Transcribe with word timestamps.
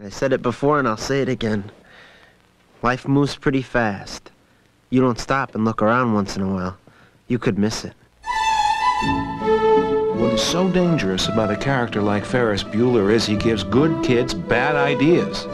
I 0.00 0.10
said 0.10 0.32
it 0.32 0.42
before 0.42 0.78
and 0.78 0.86
I'll 0.86 0.96
say 0.96 1.22
it 1.22 1.28
again. 1.28 1.72
Life 2.82 3.08
moves 3.08 3.34
pretty 3.34 3.62
fast. 3.62 4.30
You 4.90 5.00
don't 5.00 5.18
stop 5.18 5.56
and 5.56 5.64
look 5.64 5.82
around 5.82 6.14
once 6.14 6.36
in 6.36 6.42
a 6.42 6.52
while. 6.52 6.78
You 7.26 7.40
could 7.40 7.58
miss 7.58 7.84
it. 7.84 7.94
What 10.14 10.34
is 10.34 10.42
so 10.42 10.70
dangerous 10.70 11.26
about 11.26 11.50
a 11.50 11.56
character 11.56 12.00
like 12.00 12.24
Ferris 12.24 12.62
Bueller 12.62 13.12
is 13.12 13.26
he 13.26 13.36
gives 13.36 13.64
good 13.64 14.04
kids 14.04 14.34
bad 14.34 14.76
ideas. 14.76 15.46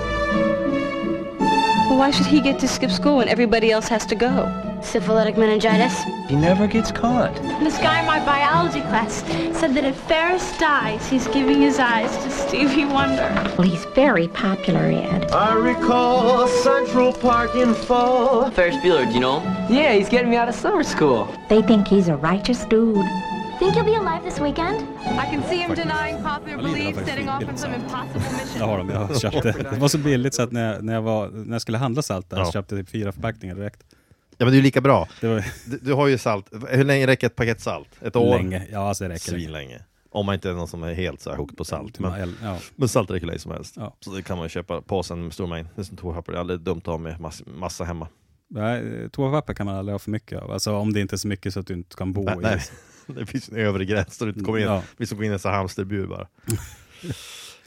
Well, 1.89 1.99
why 1.99 2.11
should 2.11 2.27
he 2.27 2.43
get 2.43 2.59
to 2.61 2.69
skip 2.69 2.91
school 2.91 3.17
when 3.17 3.29
everybody 3.29 3.71
else 3.71 3.89
has 3.89 4.05
to 4.07 4.15
go? 4.15 4.64
Syphilitic 4.85 5.37
meningitis. 5.37 5.95
He 6.29 6.37
never 6.37 6.67
gets 6.67 6.93
caught. 6.93 7.35
This 7.61 7.79
guy 7.79 8.01
in 8.01 8.07
my 8.07 8.21
biology 8.25 8.81
class 8.83 9.25
said 9.59 9.75
that 9.75 9.85
if 9.85 9.97
Ferris 10.09 10.57
dies, 10.59 11.09
he's 11.11 11.27
giving 11.29 11.61
his 11.63 11.79
eyes 11.79 12.11
to 12.25 12.31
Stevie 12.31 12.85
Wonder. 12.85 13.29
Well, 13.59 13.67
he's 13.69 13.85
very 13.95 14.29
popular, 14.29 14.81
Ed. 14.81 15.31
I 15.33 15.55
recall 15.55 16.47
Central 16.49 17.13
Park 17.13 17.55
in 17.57 17.75
fall. 17.75 18.51
Ferris 18.51 18.77
Bueller, 18.77 19.07
do 19.09 19.15
you 19.15 19.21
know 19.21 19.41
him? 19.41 19.75
Yeah, 19.77 19.93
he's 19.95 20.09
getting 20.09 20.31
me 20.31 20.37
out 20.37 20.49
of 20.49 20.55
summer 20.55 20.85
school. 20.85 21.29
They 21.49 21.63
think 21.63 21.89
he's 21.89 22.09
a 22.09 22.17
righteous 22.17 22.65
dude. 22.67 23.05
Think 23.59 23.75
he'll 23.75 23.85
be 23.85 23.95
alive 23.95 24.23
this 24.25 24.41
weekend? 24.41 24.87
I 25.19 25.27
can 25.31 25.43
see 25.45 25.59
him 25.59 25.75
denying 25.75 26.23
popular 26.23 26.59
belief, 26.59 26.97
setting 27.07 27.29
off 27.29 27.49
on 27.49 27.57
some 27.57 27.73
impossible 27.75 28.21
mission. 28.39 28.59
Det 28.59 28.65
har 28.65 28.79
de, 28.79 28.91
jag 28.91 29.21
köpte. 29.21 29.53
Det 29.71 29.79
var 29.79 29.89
så 29.89 29.99
billigt 29.99 30.35
så 30.35 30.43
att 30.43 30.53
när 30.53 30.73
jag, 30.75 30.85
när 30.85 30.95
jag, 30.95 31.03
var, 31.03 31.29
när 31.29 31.53
jag 31.55 31.63
skulle 31.63 31.79
handla 31.79 32.03
salt 32.03 32.31
där 32.31 32.39
Ja. 32.39 32.45
så 32.45 32.53
köpte 32.53 32.75
jag 32.77 32.87
typ 32.87 32.93
fyra 32.93 33.13
förpackningar 33.13 33.55
direkt. 33.55 33.81
Ja 34.39 34.45
men 34.45 34.47
det 34.47 34.55
är 34.55 34.57
ju 34.57 34.63
lika 34.63 34.81
bra. 34.81 35.09
Var 35.23 35.45
Du, 35.65 35.79
du 35.79 35.93
har 35.93 36.07
ju 36.07 36.19
salt, 36.19 36.47
hur 36.69 36.85
länge 36.85 37.07
räcker 37.07 37.27
ett 37.27 37.37
paket 37.37 37.61
salt? 37.61 37.89
Ett 38.01 38.17
år? 38.17 38.37
länge. 38.37 38.67
Ja, 38.73 38.89
alltså 38.89 39.05
det 39.05 39.11
räcker. 39.11 39.31
Svinlänge. 39.31 39.81
Om 40.11 40.27
man 40.27 40.35
inte 40.35 40.51
är 40.51 40.53
någon 40.53 40.69
som 40.69 40.83
är 40.83 40.95
helt 40.95 41.21
så 41.21 41.31
här 41.31 41.37
hooked 41.37 41.57
på 41.57 41.65
salt. 41.65 41.99
Men, 41.99 42.37
ja. 42.43 42.59
men 42.77 42.89
salt 42.89 43.11
räcker 43.11 43.21
hur 43.21 43.27
länge 43.27 43.39
som 43.39 43.53
helst. 43.53 43.75
Ja. 43.77 43.97
Så 44.01 44.11
det 44.11 44.23
kan 44.23 44.37
man 44.37 44.45
ju 44.45 44.49
köpa 44.49 44.83
påsen 44.83 45.25
med 45.25 45.33
stor 45.33 45.47
mängd. 45.47 45.69
Det 45.75 45.83
är 45.83 45.85
som 45.85 45.97
toapapper, 45.97 46.33
det 46.33 46.39
är 46.39 46.41
aldrig 46.41 46.61
dumt 46.61 46.79
att 46.79 46.87
ha 46.87 46.99
med 46.99 47.21
mass, 47.21 47.43
massa 47.47 47.85
hemma. 47.85 48.09
Nej, 48.51 49.11
Toapapper 49.11 49.55
kan 49.55 49.67
man 49.67 49.77
aldrig 49.77 49.95
ha 49.95 49.99
för 49.99 50.11
mycket 50.11 50.43
av. 50.43 50.51
Alltså 50.51 50.77
om 50.77 50.93
det 50.93 51.01
inte 51.01 51.15
är 51.15 51.19
så 51.19 51.29
mycket 51.29 51.55
så 51.55 51.61
att 51.61 51.67
du 51.67 51.75
inte 51.75 51.97
kan 51.97 52.13
bo 52.13 52.23
Nej, 52.23 52.35
i 52.35 52.41
nej. 52.41 52.61
det. 53.07 53.27
Finns 53.27 53.49
en 53.49 53.57
övre 53.57 53.85
gräns 53.85 54.19
där 54.19 54.27
du 54.27 54.33
inte 54.33 54.45
kommer 54.45 54.59
in. 54.59 54.65
Ja. 54.65 54.83
Vi 54.97 55.07
som 55.07 55.19
går 55.19 55.25
in 55.25 55.33
i 55.33 55.39
en 55.45 55.53
hamsterbur 55.53 56.07
bara. 56.07 56.29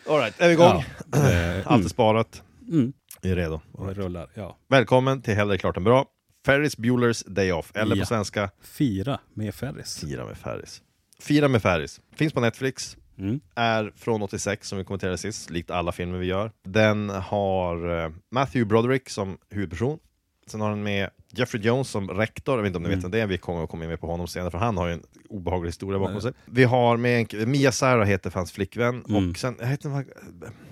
Alright, 0.09 0.41
är 0.41 0.47
vi 0.47 0.53
igång? 0.53 0.65
Ja. 0.65 1.17
Allt 1.19 1.67
är 1.67 1.73
mm. 1.75 1.89
sparat. 1.89 2.43
Mm. 2.71 2.93
Vi 3.21 3.31
är 3.31 3.35
redo. 3.35 3.61
Det 3.87 3.93
rullar, 3.93 4.29
ja. 4.33 4.57
Välkommen 4.69 5.21
till 5.21 5.33
Hellre 5.33 5.57
klart 5.57 5.77
än 5.77 5.83
bra. 5.83 6.05
Ferris 6.47 6.77
Bueller's 6.77 7.23
Day 7.29 7.51
Off, 7.51 7.71
eller 7.75 7.95
Ja. 7.95 8.01
på 8.01 8.05
svenska 8.07 8.49
Fira 8.61 9.19
med 9.33 9.55
Ferris. 9.55 9.99
Fira 9.99 10.25
med 10.25 10.37
Ferris. 10.37 10.81
Fira 11.19 11.47
med 11.47 11.61
Ferris. 11.61 12.01
Finns 12.15 12.33
på 12.33 12.39
Netflix. 12.39 12.97
Mm. 13.19 13.39
Är 13.55 13.91
från 13.95 14.21
86 14.21 14.67
som 14.67 14.77
vi 14.77 14.83
kommenterade 14.83 15.17
sist, 15.17 15.49
likt 15.49 15.71
alla 15.71 15.91
filmer 15.91 16.17
vi 16.17 16.25
gör. 16.25 16.51
Den 16.63 17.09
har 17.09 18.03
eh, 18.03 18.11
Matthew 18.31 18.65
Broderick 18.69 19.09
som 19.09 19.37
huvudperson. 19.49 19.99
Sen 20.47 20.61
har 20.61 20.69
den 20.69 20.83
med 20.83 21.09
Jeffrey 21.31 21.61
Jones 21.63 21.89
som 21.89 22.09
rektor, 22.09 22.55
jag 22.55 22.61
vet 22.63 22.67
inte 22.69 22.77
om 22.77 22.83
ni 22.83 22.87
Mm. 22.89 22.97
vet 22.99 23.03
vem 23.03 23.11
det 23.11 23.19
är, 23.19 23.27
vi 23.27 23.37
kommer 23.37 23.63
att 23.63 23.69
komma 23.69 23.85
med 23.87 23.99
på 23.99 24.07
honom 24.07 24.27
senare 24.27 24.51
för 24.51 24.57
han 24.57 24.77
har 24.77 24.87
ju 24.87 24.93
en 24.93 25.03
obehaglig 25.29 25.67
historia 25.69 25.99
bakom 25.99 26.21
sig. 26.21 26.31
Vi 26.45 26.63
har 26.63 26.97
med 26.97 27.33
en, 27.33 27.51
Mia 27.51 27.71
Sara 27.71 28.03
heter 28.05 28.31
hans 28.35 28.51
flickvän, 28.51 29.03
Mm. 29.09 29.29
och 29.31 29.37
sen, 29.37 29.55
jag 29.59 29.67
vet 29.67 29.85
inte 29.85 30.05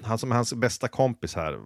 han 0.04 0.18
som 0.18 0.32
är 0.32 0.36
hans 0.36 0.54
bästa 0.54 0.88
kompis 0.88 1.36
här, 1.36 1.60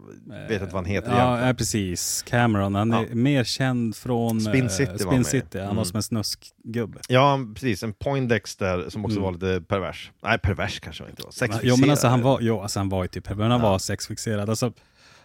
vet 0.49 0.61
inte 0.61 0.65
vad 0.65 0.73
han 0.73 0.85
heter 0.85 1.09
Ja, 1.11 1.15
egentligen. 1.17 1.47
ja, 1.47 1.53
precis. 1.53 2.21
Cameron. 2.27 2.75
Han 2.75 2.93
är 2.93 3.01
Ja. 3.09 3.15
mer 3.15 3.43
känd 3.43 3.95
från 3.95 4.41
Spin 4.41 4.63
eh, 4.63 4.69
City 4.69 4.91
var 4.91 4.97
Spin 4.97 5.09
med. 5.17 5.25
City. 5.25 5.57
Han 5.59 5.67
var 5.67 5.73
Mm. 5.73 5.85
som 5.85 5.95
en 5.97 6.03
snuskgubbe. 6.03 6.99
Ja, 7.07 7.39
precis. 7.53 7.83
En 7.83 7.93
Poindexter 7.93 8.85
som 8.89 9.05
också 9.05 9.17
Mm. 9.19 9.23
var 9.23 9.31
lite 9.31 9.61
pervers. 9.67 10.11
Nej, 10.23 10.37
pervers 10.39 10.79
kanske 10.79 11.03
han 11.03 11.09
inte 11.09 11.23
var. 11.23 11.31
Sexfixerad. 11.31 11.69
Jo 11.69 11.75
men 11.81 11.89
alltså 11.89 12.07
han 12.07 12.21
var, 12.21 12.39
jo, 12.41 12.59
alltså, 12.61 12.79
han 12.79 12.89
var 12.89 13.03
ju 13.03 13.07
typ, 13.07 13.29
men 13.37 13.51
han 13.51 13.61
var 13.61 13.79
sexfixerad. 13.79 14.49
Alltså, 14.49 14.73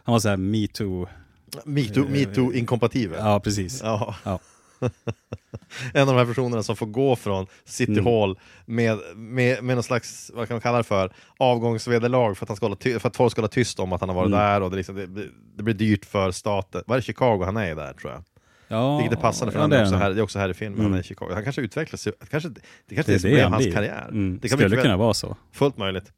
han 0.05 0.13
var 0.13 0.19
såhär. 0.19 0.37
Metoo, 0.37 1.07
metoo 1.65 2.53
inkompatibel. 2.53 3.19
Ja, 3.23 3.41
precis. 3.41 3.81
Ja. 3.83 4.15
Ja. 4.25 4.39
en 5.95 6.01
av 6.01 6.07
de 6.07 6.17
här 6.17 6.27
personerna 6.27 6.63
som 6.63 6.77
får 6.77 6.87
gå 6.87 7.17
från 7.17 7.47
City 7.65 7.93
Mm. 7.93 8.05
Hall 8.07 8.39
med, 8.67 8.99
med, 9.17 9.65
med 9.65 9.77
någon 9.77 9.83
slags, 9.83 10.31
vad 10.35 10.49
kan 10.49 10.55
man 10.55 10.61
kalla 10.61 10.79
det 10.79 10.85
för, 10.85 11.13
avgångsvederlag 11.39 12.35
för 12.35 12.45
att, 12.45 12.49
han 12.49 12.57
ska 12.57 12.67
hålla 12.67 12.77
ty- 12.77 12.99
för 12.99 13.09
att 13.09 13.17
folk 13.17 13.33
ska 13.33 13.41
hålla 13.41 13.49
tyst 13.49 13.81
om 13.81 13.93
att 13.93 14.01
han 14.01 14.09
har 14.09 14.17
varit 14.17 14.27
Mm. 14.27 14.39
där 14.39 14.61
och 14.61 14.71
det, 14.71 14.77
liksom, 14.77 14.95
det, 14.97 15.07
blir- 15.07 15.31
det 15.57 15.63
blir 15.63 15.75
dyrt 15.75 16.05
för 16.05 16.31
staten. 16.31 16.83
Var 16.87 16.97
det 16.97 17.03
Chicago 17.03 17.43
han 17.45 17.57
är 17.57 17.75
där 17.75 17.93
tror 17.93 18.13
jag? 18.13 18.25
Ja, 18.69 18.99
Vilket 18.99 19.19
är 19.19 19.23
passande 19.23 19.53
för 19.53 19.59
ja, 19.59 19.63
han 19.63 19.73
är 19.73 19.77
är 19.79 19.83
också, 19.83 19.95
här, 19.97 20.11
det 20.11 20.21
är 20.21 20.23
också 20.23 20.39
här 20.39 20.49
i 20.49 20.55
filmen, 20.55 20.79
Mm. 20.79 20.91
han 20.93 20.99
är 20.99 21.05
i 21.05 21.07
Chicago. 21.07 21.29
Han 21.35 21.45
kanske 21.45 21.63
utvecklas, 21.63 22.09
kanske, 22.31 22.49
det 22.89 22.95
kanske 22.95 23.13
Det 23.13 23.17
är 23.25 23.29
är 23.29 23.33
det 23.33 23.39
som 23.39 23.43
han 23.43 23.53
hans 23.53 23.65
blir. 23.65 23.75
karriär. 23.75 24.07
Mm. 24.11 24.39
Det 24.43 24.49
kan 24.49 24.59
Skulle 24.59 24.77
kunna 24.77 24.97
vara 24.97 25.15
så. 25.15 25.37
Fullt 25.53 25.77
möjligt. 25.79 26.13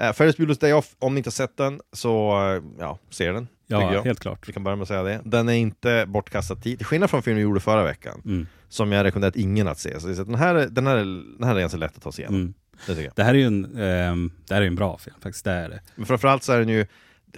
Uh, 0.00 0.12
Ferris 0.12 0.36
Bueller's 0.36 0.60
Day 0.60 0.72
Off, 0.72 0.94
om 0.98 1.14
ni 1.14 1.18
inte 1.18 1.28
har 1.28 1.32
sett 1.32 1.56
den, 1.56 1.80
så 1.92 2.40
uh, 2.56 2.62
ja, 2.78 2.98
se 3.10 3.32
den. 3.32 3.48
Ja, 3.80 3.94
jag. 3.94 4.02
helt 4.02 4.20
klart. 4.20 4.48
Vi 4.48 4.52
kan 4.52 4.64
börja 4.64 4.76
med 4.76 4.82
att 4.82 4.88
säga 4.88 5.02
det. 5.02 5.20
Den 5.24 5.48
är 5.48 5.52
inte 5.52 6.04
bortkastad 6.08 6.56
tid, 6.56 6.78
till 6.78 6.86
skillnad 6.86 7.10
från 7.10 7.22
filmen 7.22 7.36
vi 7.36 7.42
gjorde 7.42 7.60
förra 7.60 7.84
veckan, 7.84 8.22
Mm. 8.24 8.46
som 8.68 8.92
jag 8.92 9.04
rekommenderat 9.04 9.36
ingen 9.36 9.68
att 9.68 9.78
se. 9.78 10.00
Så 10.00 10.08
är 10.08 10.24
den, 10.24 10.34
här, 10.34 10.54
är- 10.54 10.66
den, 10.68 10.86
här, 10.86 10.96
är- 10.96 11.38
den 11.38 11.48
här 11.48 11.56
är 11.56 11.60
ganska 11.60 11.78
lätt 11.78 11.96
att 11.96 12.02
ta 12.02 12.12
sig 12.12 12.22
igenom. 12.24 12.40
Mm. 12.40 12.54
Det. 12.86 13.16
Det 13.16 13.22
här 13.24 13.34
är 13.34 13.38
ju 13.38 13.44
en, 13.46 13.76
ehm, 13.78 14.32
det 14.48 14.54
här 14.54 14.62
är 14.62 14.66
en 14.66 14.74
bra 14.74 14.98
film 14.98 15.16
faktiskt, 15.22 15.44
det 15.44 15.50
är 15.52 15.68
det. 15.68 15.80
Men 15.94 16.06
framförallt 16.06 16.42
så 16.42 16.52
är 16.52 16.58
den 16.58 16.68
ju 16.68 16.86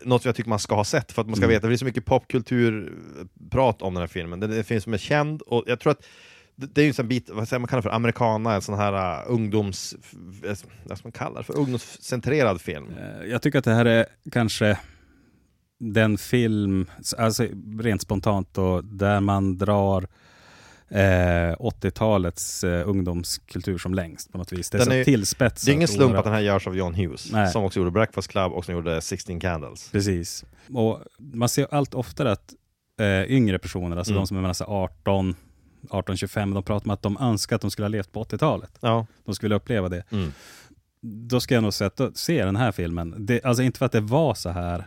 något 0.03 0.25
jag 0.25 0.35
tycker 0.35 0.51
man 0.51 0.59
ska 0.59 0.75
ha 0.75 0.85
sett, 0.85 1.13
för 1.13 1.23
att 1.23 1.27
man 1.29 1.37
ska 1.37 1.45
Mm. 1.45 1.51
veta, 1.55 1.61
för 1.61 1.69
det 1.69 1.75
är 1.75 1.77
så 1.77 1.85
mycket 1.85 2.05
popkulturprat 2.05 3.83
om 3.83 3.95
den 3.95 4.01
här 4.01 4.07
filmen. 4.09 4.41
Det, 4.41 4.47
det 4.47 4.65
finns 4.65 4.85
som 4.85 4.95
är 4.95 4.99
känd, 4.99 5.43
och 5.43 5.65
jag 5.67 5.81
tror 5.81 5.91
att 5.93 6.05
det, 6.57 6.81
är 6.81 6.83
ju 6.83 6.89
en 6.89 6.95
sån 6.95 7.09
bit, 7.09 7.31
vad 7.33 7.49
säger 7.49 7.61
man 7.61 7.69
kallar 7.69 7.83
för, 7.83 7.91
americana, 7.91 8.55
en 8.55 8.63
sån 8.63 8.79
här 8.79 9.19
uh, 9.27 9.33
ungdoms... 9.33 9.95
f- 10.01 10.65
Vad 10.85 10.99
ska 10.99 11.07
man 11.09 11.13
kalla 11.13 11.39
det 11.39 11.45
för? 11.45 11.59
Ungdomscentrerad 11.59 12.61
film. 12.61 12.87
Eh, 12.99 13.27
Jag 13.31 13.43
tycker 13.43 13.59
att 13.59 13.65
det 13.65 13.75
här 13.75 13.85
är 13.85 14.07
kanske 14.33 14.79
den 15.81 16.19
film, 16.19 16.87
alltså 17.19 17.47
rent 17.81 18.03
spontant 18.03 18.49
då, 18.55 18.81
där 18.81 19.21
man 19.21 19.59
drar 19.59 20.07
eh, 20.89 20.99
80-talets 21.59 22.65
eh, 22.65 22.89
ungdomskultur 22.89 23.79
som 23.79 23.95
längst 23.95 24.33
på 24.33 24.39
något 24.39 24.53
vis. 24.53 24.71
Det 24.71 24.77
är 24.77 24.79
Den 24.79 24.87
så 24.87 24.93
är- 24.93 25.05
tillspetsat. 25.05 25.67
Det 25.67 25.73
är 25.73 25.75
ingen 25.75 25.89
slump 25.89 26.03
oerhört. 26.03 26.19
att 26.19 26.25
den 26.25 26.33
här 26.35 26.41
görs 26.41 26.67
av 26.67 26.77
John 26.77 26.95
Hughes, 26.95 27.33
Nej. 27.33 27.49
som 27.53 27.65
också 27.65 27.79
gjorde 27.81 27.91
Breakfast 27.91 28.29
Club 28.29 28.53
och 28.53 28.65
som 28.65 28.75
gjorde 28.75 29.01
16 29.01 29.41
Candles. 29.41 29.89
Precis. 29.93 30.45
Och 30.75 31.01
man 31.19 31.49
ser 31.49 31.67
allt 31.75 31.95
oftare 31.95 32.33
att 32.33 32.55
eh, 33.01 33.33
yngre 33.37 33.59
personer, 33.59 33.97
alltså 33.97 34.13
Mm. 34.13 34.21
de 34.21 34.27
som 34.27 34.37
är 34.37 34.41
mellan 34.41 34.55
så 34.55 34.65
18 34.65 35.35
18-25, 35.91 36.55
de 36.55 36.63
pratar 36.63 36.87
om 36.87 36.91
att 36.91 37.03
de 37.03 37.17
önskar 37.21 37.57
att 37.57 37.63
de 37.63 37.71
skulle 37.71 37.85
ha 37.85 37.91
levt 37.91 38.13
på 38.13 38.25
80-talet. 38.25 38.71
Ja. 38.81 39.07
De 39.25 39.35
skulle 39.35 39.55
uppleva 39.55 39.89
det. 39.89 40.05
Mm. 40.11 40.33
Då 41.01 41.41
ska 41.41 41.55
jag 41.55 41.63
nog 41.63 41.75
sätta, 41.75 42.13
se 42.15 42.45
den 42.45 42.57
här 42.57 42.73
filmen. 42.73 43.15
Det, 43.19 43.45
alltså 43.45 43.63
inte 43.63 43.79
för 43.79 43.87
att 43.87 43.93
det 43.93 44.01
var 44.01 44.35
så 44.35 44.51
här. 44.51 44.85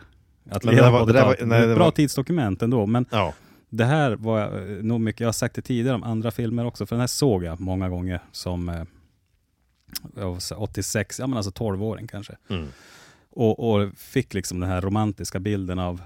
Att 0.50 0.64
Men 0.64 0.74
det 0.76 0.82
var- 0.90 1.06
det 1.06 1.12
var- 1.12 1.20
80-talet. 1.20 1.46
nej, 1.48 1.60
Det 1.60 1.70
ett 1.70 1.76
bra 1.76 1.84
var- 1.84 1.90
tidsdokument 1.90 2.62
ändå, 2.62 2.86
men 2.86 3.06
Ja. 3.10 3.34
det 3.70 3.84
här 3.84 4.16
var 4.16 4.40
eh, 4.42 4.82
nog 4.82 5.00
mycket, 5.00 5.20
jag 5.20 5.28
har 5.28 5.32
sagt 5.32 5.54
det 5.54 5.62
tidigare 5.62 5.94
om 5.94 6.02
andra 6.02 6.30
filmer 6.30 6.64
också, 6.66 6.86
för 6.86 6.96
den 6.96 7.00
här 7.00 7.06
såg 7.06 7.44
jag 7.44 7.60
många 7.60 7.88
gånger 7.88 8.20
som 8.32 8.68
eh, 8.68 8.82
jag 10.16 10.30
var 10.32 10.38
så 10.38 10.54
här 10.54 10.62
86, 10.62 11.18
ja 11.18 11.26
men 11.26 11.36
alltså 11.36 11.50
12-åring 11.52 12.06
kanske. 12.06 12.36
Mm. 12.50 12.66
Och, 13.30 13.70
och 13.70 13.90
fick 13.96 14.34
liksom 14.34 14.60
den 14.60 14.68
här 14.70 14.80
romantiska 14.80 15.40
bilden 15.40 15.78
av 15.78 16.02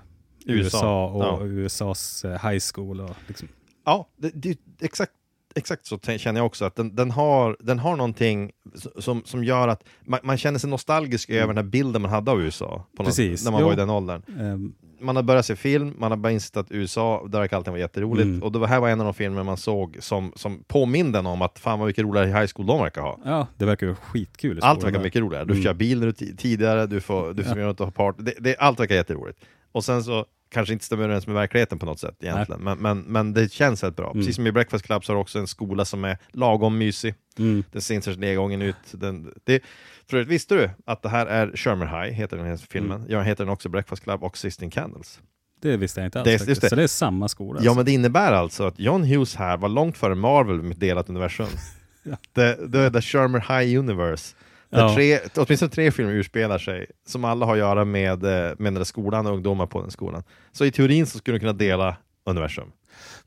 USA, 0.46 0.76
USA, 0.78 1.06
och 1.08 1.24
ja. 1.24 1.46
USAs 1.46 2.24
eh, 2.24 2.50
high 2.50 2.62
school. 2.74 3.00
Och 3.00 3.10
liksom, 3.26 3.48
Ja, 3.84 4.08
det, 4.16 4.30
det, 4.34 4.58
exakt, 4.80 5.12
exakt 5.54 5.86
så 5.86 5.98
känner 5.98 6.40
jag 6.40 6.46
också, 6.46 6.64
att 6.64 6.76
den, 6.76 6.94
den, 6.96 7.10
har, 7.10 7.56
den 7.60 7.78
har 7.78 7.96
någonting 7.96 8.50
som, 8.98 9.22
som 9.24 9.44
gör 9.44 9.68
att 9.68 9.84
man, 10.06 10.20
man 10.22 10.38
känner 10.38 10.58
sig 10.58 10.70
nostalgisk 10.70 11.30
över 11.30 11.46
den 11.46 11.56
här 11.56 11.70
bilden 11.70 12.02
man 12.02 12.10
hade 12.10 12.30
av 12.30 12.42
USA, 12.42 12.86
på 12.96 13.02
något, 13.02 13.18
när 13.18 13.50
man 13.50 13.60
Jo. 13.60 13.66
var 13.66 13.72
i 13.72 13.76
den 13.76 13.90
åldern. 13.90 14.22
ehm, 14.40 14.74
Man 15.00 15.16
har 15.16 15.22
börjat 15.22 15.46
se 15.46 15.56
film, 15.56 15.94
man 15.98 16.10
har 16.10 16.18
bara 16.18 16.32
insett 16.32 16.56
att 16.56 16.70
USA, 16.72 17.26
där 17.28 17.38
verkar 17.40 17.56
allting 17.56 17.72
vara 17.72 17.80
jätteroligt, 17.80 18.24
Mm. 18.24 18.42
och 18.42 18.52
det 18.52 18.58
var, 18.58 18.66
här 18.66 18.80
var 18.80 18.88
en 18.88 19.00
av 19.00 19.04
de 19.04 19.14
filmer 19.14 19.42
man 19.42 19.56
såg 19.56 19.96
som, 20.00 20.32
som 20.36 20.64
påminde 20.68 21.18
en 21.18 21.26
om 21.26 21.42
att 21.42 21.58
fan 21.58 21.78
vad 21.78 21.86
mycket 21.88 22.04
roligare 22.04 22.26
high 22.26 22.46
school 22.54 22.66
de 22.66 22.78
verkar 22.80 23.00
ha. 23.02 23.18
ja, 23.24 23.46
det 23.58 23.64
verkar 23.64 23.86
ju 23.86 23.94
skitkul. 23.94 24.58
Allt 24.62 24.84
verkar 24.84 25.00
mycket 25.02 25.20
roligare. 25.22 25.44
Du 25.44 25.52
Mm. 25.52 25.64
kör 25.64 25.74
bil 25.74 25.98
när 26.00 26.06
du 26.06 26.12
ti- 26.12 26.36
tidigare, 26.36 26.86
du 26.86 27.00
får, 27.00 27.32
du 27.34 27.44
får 27.44 27.56
och 27.80 27.86
ha 27.86 27.90
party. 27.90 28.22
Det, 28.22 28.34
det, 28.40 28.56
allt 28.56 28.80
verkar 28.80 28.94
jätteroligt. 28.94 29.38
Och 29.72 29.84
sen 29.84 30.04
så 30.04 30.26
kanske 30.52 30.72
inte 30.72 30.84
stämmer 30.84 31.04
överens 31.04 31.26
med 31.26 31.34
verkligheten 31.34 31.78
på 31.78 31.86
något 31.86 32.00
sätt 32.00 32.16
egentligen, 32.20 32.60
men, 32.62 32.78
men, 32.78 32.98
men 33.00 33.32
det 33.32 33.52
känns 33.52 33.84
rätt 33.84 33.96
bra. 33.96 34.10
Mm. 34.10 34.20
Precis 34.20 34.36
som 34.36 34.46
i 34.46 34.52
Breakfast 34.52 34.84
Club 34.84 35.04
så 35.04 35.12
har 35.12 35.14
du 35.16 35.20
också 35.20 35.38
en 35.38 35.46
skola 35.46 35.84
som 35.84 36.04
är 36.04 36.18
lagom 36.32 36.78
mysig. 36.78 37.14
Mm. 37.38 37.64
Den 37.72 37.82
ser 37.82 37.94
inte 37.94 38.10
nedgången 38.10 38.62
ut. 38.62 38.76
Den, 38.90 39.34
det, 39.44 39.62
för 40.06 40.16
övrigt, 40.16 40.28
visste 40.28 40.54
du 40.54 40.70
att 40.86 41.02
det 41.02 41.08
här 41.08 41.26
är 41.26 41.56
Shermer 41.56 41.86
High, 41.86 42.14
heter 42.14 42.36
den 42.36 42.46
här 42.46 42.56
filmen? 42.56 43.00
Mm. 43.00 43.10
Ja, 43.10 43.22
heter 43.22 43.44
den 43.44 43.52
också 43.52 43.68
Breakfast 43.68 44.02
Club 44.02 44.22
och 44.24 44.38
Sistine 44.38 44.70
Candles. 44.70 45.20
Det 45.60 45.76
visste 45.76 46.00
jag 46.00 46.06
inte 46.06 46.20
alls 46.20 46.28
Det 46.28 46.38
faktiskt. 46.38 46.60
det. 46.60 46.68
Så 46.68 46.76
det 46.76 46.82
är 46.82 46.86
samma 46.86 47.28
skola. 47.28 47.60
Ja, 47.62 47.70
alltså. 47.70 47.74
men 47.74 47.84
det 47.84 47.92
innebär 47.92 48.32
alltså 48.32 48.66
att 48.66 48.78
John 48.78 49.04
Hughes 49.04 49.34
här 49.34 49.56
var 49.56 49.68
långt 49.68 49.98
före 49.98 50.14
Marvel 50.14 50.62
med 50.62 50.76
delat 50.76 51.08
universum. 51.08 51.46
Ja. 52.04 52.16
det, 52.32 52.68
det 52.68 52.78
är 52.78 52.90
The 52.90 53.00
Shermer 53.00 53.40
High 53.40 53.78
Universe. 53.78 54.34
Där 54.72 54.94
tre, 54.94 55.18
åtminstone 55.36 55.70
tre 55.70 55.90
filmer 55.90 56.12
utspelar 56.12 56.58
sig, 56.58 56.86
som 57.06 57.24
alla 57.24 57.46
har 57.46 57.52
att 57.52 57.58
göra 57.58 57.84
med, 57.84 58.24
eh, 58.24 58.30
med 58.30 58.56
den 58.58 58.74
där 58.74 58.84
skolan 58.84 59.26
och 59.26 59.32
ungdomar 59.32 59.66
på 59.66 59.80
den 59.80 59.90
skolan. 59.90 60.22
Så 60.52 60.64
i 60.64 60.70
teorin 60.70 61.06
så 61.06 61.18
skulle 61.18 61.36
de 61.36 61.40
kunna 61.40 61.52
dela 61.52 61.96
universum. 62.24 62.72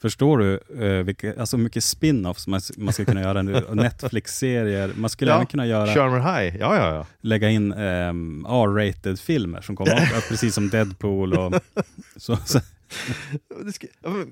Förstår 0.01 0.37
du 0.37 0.59
uh, 0.83 1.03
vilka, 1.03 1.39
alltså 1.39 1.57
mycket 1.57 1.83
spin-offs 1.83 2.47
man, 2.47 2.61
man 2.77 2.93
skulle 2.93 3.05
kunna 3.05 3.21
göra 3.21 3.41
nu? 3.41 3.63
Netflix-serier. 3.73 4.91
Man 4.95 5.09
skulle 5.09 5.31
Ja, 5.31 5.35
även 5.35 5.47
kunna 5.47 5.65
göra, 5.65 5.93
Shermer 5.93 6.19
High, 6.19 6.57
ja 6.57 6.75
ja 6.75 6.95
ja. 6.95 7.05
lägga 7.21 7.49
in 7.49 7.73
um, 7.73 8.45
R-rated 8.45 9.19
filmer 9.19 9.61
som 9.61 9.75
kommer 9.75 10.27
precis 10.29 10.55
som 10.55 10.69
Deadpool 10.69 11.33
och 11.33 11.53
så, 12.15 12.37
så, 12.45 12.59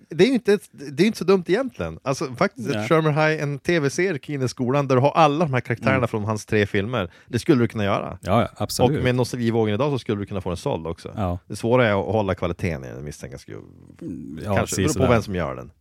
Det, 0.09 0.23
är 0.23 0.27
ju 0.27 0.33
inte, 0.33 0.53
ett- 0.53 0.69
det 0.71 1.03
är 1.03 1.07
inte 1.07 1.17
så 1.17 1.23
dumt 1.23 1.44
egentligen. 1.47 2.00
Alltså 2.03 2.33
faktiskt, 2.33 2.69
ett 2.69 2.89
Shermer 2.89 3.11
High, 3.11 3.44
en 3.44 3.59
tv-serie 3.59 4.19
kring 4.19 4.44
i 4.44 4.47
skolan 4.47 4.88
där 4.88 4.95
du 4.95 5.01
har 5.01 5.11
alla 5.11 5.45
de 5.45 5.53
här 5.53 5.61
karaktärerna 5.61 5.97
Mm. 5.97 6.07
från 6.07 6.23
hans 6.23 6.45
tre 6.45 6.65
filmer. 6.65 7.11
Det 7.27 7.39
skulle 7.39 7.63
du 7.63 7.67
kunna 7.67 7.83
göra. 7.83 8.17
Ja, 8.21 8.50
absolut. 8.57 8.97
Och 8.97 9.03
med 9.03 9.15
nostalgivågen 9.15 9.73
idag 9.73 9.91
så 9.91 10.00
skulle 10.00 10.21
du 10.21 10.25
kunna 10.25 10.41
få 10.41 10.50
den 10.50 10.57
såld 10.57 10.88
också. 10.88 11.13
Ja, 11.15 11.39
Det 11.47 11.55
svåra 11.55 11.88
är 11.88 12.00
att 12.00 12.13
hålla 12.13 12.35
kvaliteten 12.35 12.83
i 12.83 12.88
den 12.88 13.03
misstänker 13.03 13.33
jag. 13.33 13.41
skulle- 13.41 14.41
ja 14.45 14.56
Kanske, 14.56 14.75
det 14.81 14.94
beror 14.94 15.06
på 15.07 15.11
vem 15.13 15.21
som 15.23 15.35
gör 15.35 15.56
den. 15.56 15.71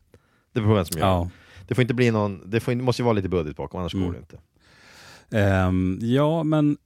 Det 0.53 0.61
beror 0.61 0.71
på 0.71 0.75
vem 0.75 0.85
som 0.85 1.01
gör 1.01 1.07
Ja. 1.09 1.19
den. 1.19 1.31
Det 1.69 1.75
får 1.75 1.83
inte 1.83 1.95
bli 1.95 2.11
någon, 2.11 2.51
det 2.51 2.61
får, 2.61 2.75
måste 2.75 3.03
ju 3.03 3.05
vara 3.05 3.13
lite 3.13 3.29
budget 3.29 3.57
bakom, 3.57 3.81
annars 3.81 3.95
Mm. 3.95 4.07
går 4.07 4.13
det 4.13 4.19
inte. 4.19 4.39
Ehm, 5.31 5.99
ja, 6.03 6.43
men 6.43 6.77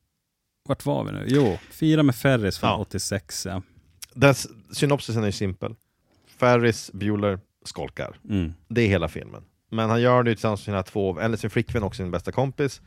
vart 0.68 0.86
var 0.86 1.04
vi 1.04 1.12
nu? 1.12 1.24
Jo, 1.26 1.58
Fira 1.70 2.02
med 2.02 2.14
Ferris 2.14 2.58
från 2.58 2.70
Ja. 2.70 2.76
86. 2.76 3.46
Ja. 3.46 3.62
Dess, 4.16 4.46
synopsisen 4.72 5.22
är 5.22 5.26
ju 5.26 5.32
simpel. 5.32 5.74
Ferris 6.38 6.90
Bueller 6.92 7.38
skolkar. 7.64 8.16
Mm. 8.30 8.52
Det 8.68 8.82
är 8.82 8.88
hela 8.88 9.08
filmen. 9.08 9.42
Men 9.70 9.90
han 9.90 10.00
gör 10.02 10.22
det 10.22 10.30
tillsammans 10.34 10.60
med 10.60 10.64
sina 10.64 10.82
två, 10.82 11.20
eller 11.20 11.36
sin 11.36 11.50
flickvän 11.50 11.82
och 11.82 11.96
sin 11.96 12.10
bästa 12.10 12.32
kompis. 12.32 12.80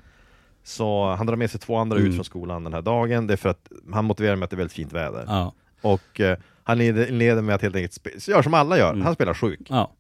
Så 0.64 1.16
han 1.18 1.26
drar 1.28 1.36
med 1.36 1.52
sig 1.52 1.60
två 1.60 1.76
andra 1.78 1.98
Mm. 1.98 2.10
ut 2.10 2.16
från 2.16 2.26
skolan 2.26 2.64
den 2.64 2.74
här 2.74 2.82
dagen. 2.82 3.28
Det 3.28 3.34
är 3.34 3.38
för 3.38 3.50
att 3.50 3.72
han 3.94 4.06
motiverar 4.06 4.36
med 4.36 4.44
att 4.44 4.50
det 4.50 4.56
är 4.56 4.58
väldigt 4.58 4.76
fint 4.76 4.94
väder. 4.94 5.24
Ja. 5.28 5.54
Och 5.82 6.20
eh, 6.20 6.38
han 6.64 6.78
leder, 6.78 7.42
med 7.42 7.56
att 7.56 7.62
helt 7.62 7.76
enkelt 7.76 8.28
gör 8.28 8.42
som 8.42 8.54
alla 8.54 8.78
gör. 8.78 8.94
Mm. 8.94 9.06
Han 9.06 9.14
spelar 9.16 9.34
sjuk. 9.34 9.60
ja. 9.70 9.92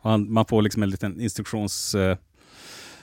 Han, 0.00 0.32
man 0.32 0.44
får 0.46 0.62
liksom 0.62 0.82
en 0.82 0.90
liten 0.90 1.20
instruktionsvideo 1.20 2.10
eh, 2.10 2.18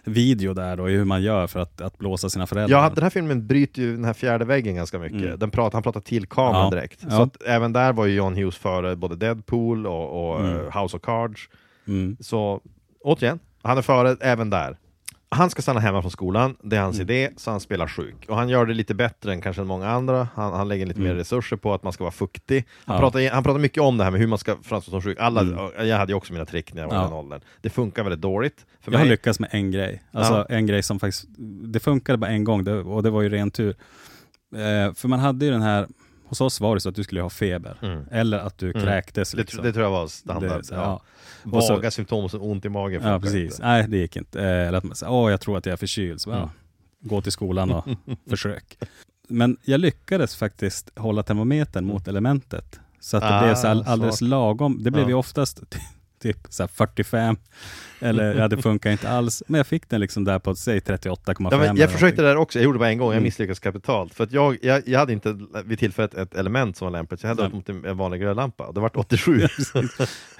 video 0.03 0.53
där 0.53 0.77
då, 0.77 0.89
i 0.89 0.94
hur 0.94 1.06
man 1.06 1.21
gör 1.24 1.48
för 1.48 1.59
att, 1.59 1.81
att 1.81 1.98
blåsa 1.98 2.30
sina 2.30 2.48
föräldrar. 2.48 2.77
Ja, 2.83 2.89
den 2.95 3.03
här 3.03 3.09
filmen 3.09 3.48
bryter 3.48 3.81
ju 3.81 3.92
den 3.95 4.06
här 4.06 4.13
fjärde 4.13 4.45
väggen 4.45 4.75
ganska 4.75 5.00
mycket. 5.00 5.21
Mm. 5.21 5.39
Den 5.39 5.51
pratar, 5.51 5.74
han 5.74 5.83
pratar 5.83 6.00
till 6.00 6.25
kameran 6.27 6.63
Ja. 6.63 6.69
direkt. 6.69 7.00
Ja. 7.03 7.09
Så 7.09 7.21
att 7.21 7.42
även 7.44 7.74
där 7.74 7.94
var 7.94 8.06
ju 8.06 8.15
John 8.15 8.36
Hughes 8.36 8.56
före 8.57 8.95
både 8.95 9.15
Deadpool 9.15 9.88
och, 9.88 10.31
och 10.33 10.39
Mm. 10.39 10.57
House 10.65 10.98
of 10.98 11.01
Cards. 11.03 11.50
Mm. 11.88 12.18
Så 12.19 12.62
återigen, 13.03 13.39
han 13.62 13.77
är 13.77 13.81
före 13.81 14.18
även 14.21 14.50
där. 14.50 14.77
Han 15.36 15.50
ska 15.50 15.62
stanna 15.62 15.80
hemma 15.80 16.01
från 16.01 16.12
skolan, 16.12 16.56
det 16.63 16.75
är 16.75 16.81
hans 16.81 16.95
Mm. 17.00 17.10
idé, 17.10 17.30
så 17.38 17.51
han 17.51 17.60
spelar 17.60 17.88
sjuk. 17.88 18.16
Och 18.30 18.36
han 18.36 18.50
gör 18.50 18.66
det 18.66 18.74
lite 18.74 18.94
bättre 18.95 19.31
än 19.33 19.42
kanske 19.42 19.63
många 19.63 19.89
andra. 19.89 20.28
Han, 20.36 20.54
han 20.54 20.68
lägger 20.68 20.86
lite 20.86 21.00
Mm. 21.00 21.10
mer 21.12 21.16
resurser 21.19 21.56
på 21.57 21.74
att 21.74 21.83
man 21.83 21.94
ska 21.94 22.04
vara 22.04 22.12
fuktig. 22.12 22.66
Han, 22.86 22.95
Ja. 22.95 23.00
pratar, 23.01 23.30
han 23.33 23.44
pratar 23.44 23.60
mycket 23.60 23.83
om 23.83 23.98
det 23.98 24.04
här 24.04 24.12
med 24.12 24.19
hur 24.19 24.28
man 24.28 24.38
ska 24.39 24.56
framstå 24.63 24.92
som 24.92 25.01
sjuk. 25.01 25.18
Alla, 25.19 25.42
Mm. 25.42 25.88
Jag 25.88 25.98
hade 25.98 26.12
ju 26.12 26.16
också 26.18 26.33
mina 26.33 26.45
trick 26.45 26.74
när 26.74 26.81
jag 26.81 26.88
var 26.89 26.95
i 26.95 26.98
Ja. 27.00 27.04
den 27.04 27.13
åldern. 27.13 27.42
Det 27.62 27.69
funkar 27.69 28.04
väldigt 28.04 28.22
dåligt. 28.22 28.66
Jag 28.86 28.92
har 28.94 29.00
mig. 29.00 29.10
lyckats 29.10 29.39
med 29.39 29.50
en 29.51 29.72
grej. 29.72 30.04
Alltså 30.12 30.45
en 30.50 30.66
grej 30.68 30.83
som 30.83 31.00
faktiskt, 31.00 31.25
det 31.74 31.80
funkade 31.80 32.18
bara 32.18 32.31
en 32.31 32.44
gång 32.44 32.63
det, 32.63 32.74
och 32.80 33.04
det 33.04 33.10
var 33.10 33.22
ju 33.22 33.30
ren 33.30 33.51
tur. 33.51 33.75
Eh, 34.56 34.94
för 34.94 35.07
man 35.07 35.19
hade 35.19 35.45
ju 35.45 35.51
den 35.51 35.62
här, 35.62 35.88
hos 36.31 36.42
oss 36.42 36.62
var 36.62 36.75
det 36.75 36.81
så 36.81 36.89
att 36.89 36.95
du 36.95 37.04
skulle 37.04 37.22
ha 37.22 37.30
feber. 37.30 37.78
Mm. 37.81 38.06
Eller 38.12 38.38
att 38.39 38.57
du 38.57 38.69
Mm. 38.72 38.81
kräktes. 38.83 39.31
Det, 39.31 39.38
Liksom. 39.38 39.63
det 39.63 39.74
tror 39.74 39.83
jag 39.86 39.92
var 39.92 40.07
standard. 40.07 40.62
Det- 40.69 40.75
ja. 40.75 41.01
ja. 41.44 41.51
Och 41.57 41.63
så- 41.63 41.74
Vaga 41.75 41.92
symptom 41.92 42.30
som 42.30 42.42
ont 42.42 42.66
i 42.66 42.69
magen. 42.69 43.01
Ja, 43.06 43.19
precis. 43.19 43.51
inte. 43.54 43.68
Nej, 43.68 43.86
det 43.88 43.98
gick 43.98 44.16
inte. 44.16 44.39
Eh, 44.42 44.68
Eller 44.68 44.78
att 44.78 44.83
man 44.83 44.95
säger, 44.95 45.12
åh, 45.13 45.31
jag 45.31 45.42
tror 45.42 45.57
att 45.57 45.66
jag 45.66 45.74
är 45.74 45.78
förkyld. 45.78 46.22
Så, 46.22 46.30
bara, 46.30 46.38
Mm. 46.39 46.50
gå 47.01 47.22
till 47.22 47.31
skolan 47.31 47.72
och 47.72 47.86
försök. 48.30 48.78
Men 49.28 49.57
jag 49.63 49.80
lyckades 49.80 50.36
faktiskt 50.36 50.92
hålla 50.95 51.24
termometern 51.24 51.86
mot 51.86 52.07
elementet. 52.07 52.80
Så 53.00 53.18
att 53.18 53.24
det 53.24 53.30
Ah, 53.39 53.44
blev 53.44 53.56
så 53.56 53.68
all, 53.68 53.83
alldeles 53.88 54.18
smart. 54.18 54.30
lagom. 54.30 54.83
Det 54.83 54.92
blev 54.92 55.04
Ja. 55.04 55.10
ju 55.10 55.16
oftast 55.16 55.62
typ 56.21 56.38
så 56.50 56.63
här 56.63 56.68
45. 56.68 57.35
Eller 58.00 58.35
ja, 58.35 58.47
det 58.47 58.62
funkar 58.62 58.91
inte 58.91 59.09
alls. 59.09 59.44
Men 59.47 59.57
jag 59.57 59.68
fick 59.68 59.89
den 59.89 60.01
liksom 60.01 60.23
där 60.23 60.39
på, 60.39 60.56
säg 60.56 60.79
38,5. 60.79 61.65
Ja, 61.65 61.73
jag 61.77 61.91
försökte 61.91 62.21
det 62.21 62.27
där 62.27 62.35
också, 62.38 62.59
jag 62.59 62.63
gjorde 62.63 62.75
det 62.75 62.79
bara 62.79 62.89
en 62.89 62.97
gång, 62.97 63.07
jag 63.07 63.13
Mm. 63.13 63.23
misslyckades 63.23 63.59
kapitalt. 63.59 64.13
För 64.13 64.23
att 64.23 64.31
jag, 64.31 64.57
jag, 64.62 64.81
jag 64.88 65.00
hade 65.00 65.13
inte 65.13 65.39
vid 65.65 65.79
tillfället 65.79 66.13
ett 66.13 66.35
element 66.35 66.77
som 66.77 66.85
var 66.85 66.91
lämpligt, 66.91 67.21
så 67.21 67.27
jag 67.27 67.35
hade 67.35 67.50
mot 67.50 67.69
en 67.69 67.97
vanlig 67.97 68.21
glödlampa, 68.21 68.63
och 68.65 68.73
det 68.73 68.79
vart 68.79 68.95
87. 68.95 69.41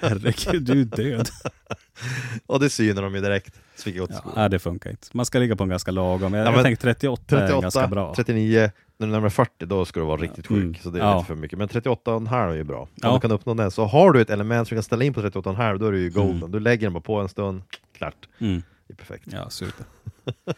Herregud, 0.00 0.62
du 0.62 0.80
är 0.80 0.84
död. 0.84 1.28
och 2.46 2.60
det 2.60 2.70
synar 2.70 3.02
de 3.02 3.14
ju 3.14 3.20
direkt, 3.20 3.54
så 3.76 3.82
fick 3.82 3.96
jag 3.96 4.08
Ja, 4.36 4.48
det 4.48 4.58
funkar 4.58 4.90
inte. 4.90 5.06
Man 5.12 5.26
ska 5.26 5.38
ligga 5.38 5.56
på 5.56 5.62
en 5.62 5.68
ganska 5.68 5.90
lagom. 5.90 6.34
Jag, 6.34 6.46
Ja, 6.46 6.52
jag 6.54 6.62
tänkte 6.64 6.82
38, 6.82 7.36
är 7.36 7.40
38, 7.40 7.60
ganska 7.60 7.86
bra. 7.86 8.14
39, 8.16 8.70
när 9.06 9.08
du 9.08 9.12
närmar 9.12 9.28
40 9.28 9.66
då 9.66 9.84
ska 9.84 10.00
du 10.00 10.06
vara 10.06 10.20
riktigt 10.20 10.46
sjuk, 10.46 10.58
Mm. 10.62 10.74
så 10.74 10.90
det 10.90 10.98
är 11.00 11.04
Ja. 11.04 11.14
lite 11.16 11.26
för 11.26 11.34
mycket. 11.34 11.58
Men 11.58 11.68
38,5 11.68 12.50
är 12.50 12.54
ju 12.54 12.64
bra, 12.64 12.80
om 12.80 12.88
Ja. 12.94 13.14
du 13.14 13.20
kan 13.20 13.30
uppnå 13.32 13.54
den. 13.54 13.70
Så 13.70 13.84
har 13.84 14.12
du 14.12 14.20
ett 14.20 14.30
element 14.30 14.68
som 14.68 14.74
du 14.74 14.76
kan 14.78 14.82
ställa 14.82 15.04
in 15.04 15.14
på 15.14 15.20
38,5 15.22 15.78
då 15.78 15.86
är 15.86 15.92
det 15.92 15.98
ju 15.98 16.10
golden. 16.10 16.36
Mm. 16.36 16.50
Du 16.50 16.60
lägger 16.60 16.86
den 16.86 16.92
bara 16.92 17.00
på 17.00 17.16
en 17.20 17.28
stund, 17.28 17.62
klart. 17.98 18.28
Mm. 18.38 18.62
Det 18.86 18.92
är 18.92 18.96
perfekt. 18.96 19.24
Ja, 19.30 19.50
super. 19.50 19.86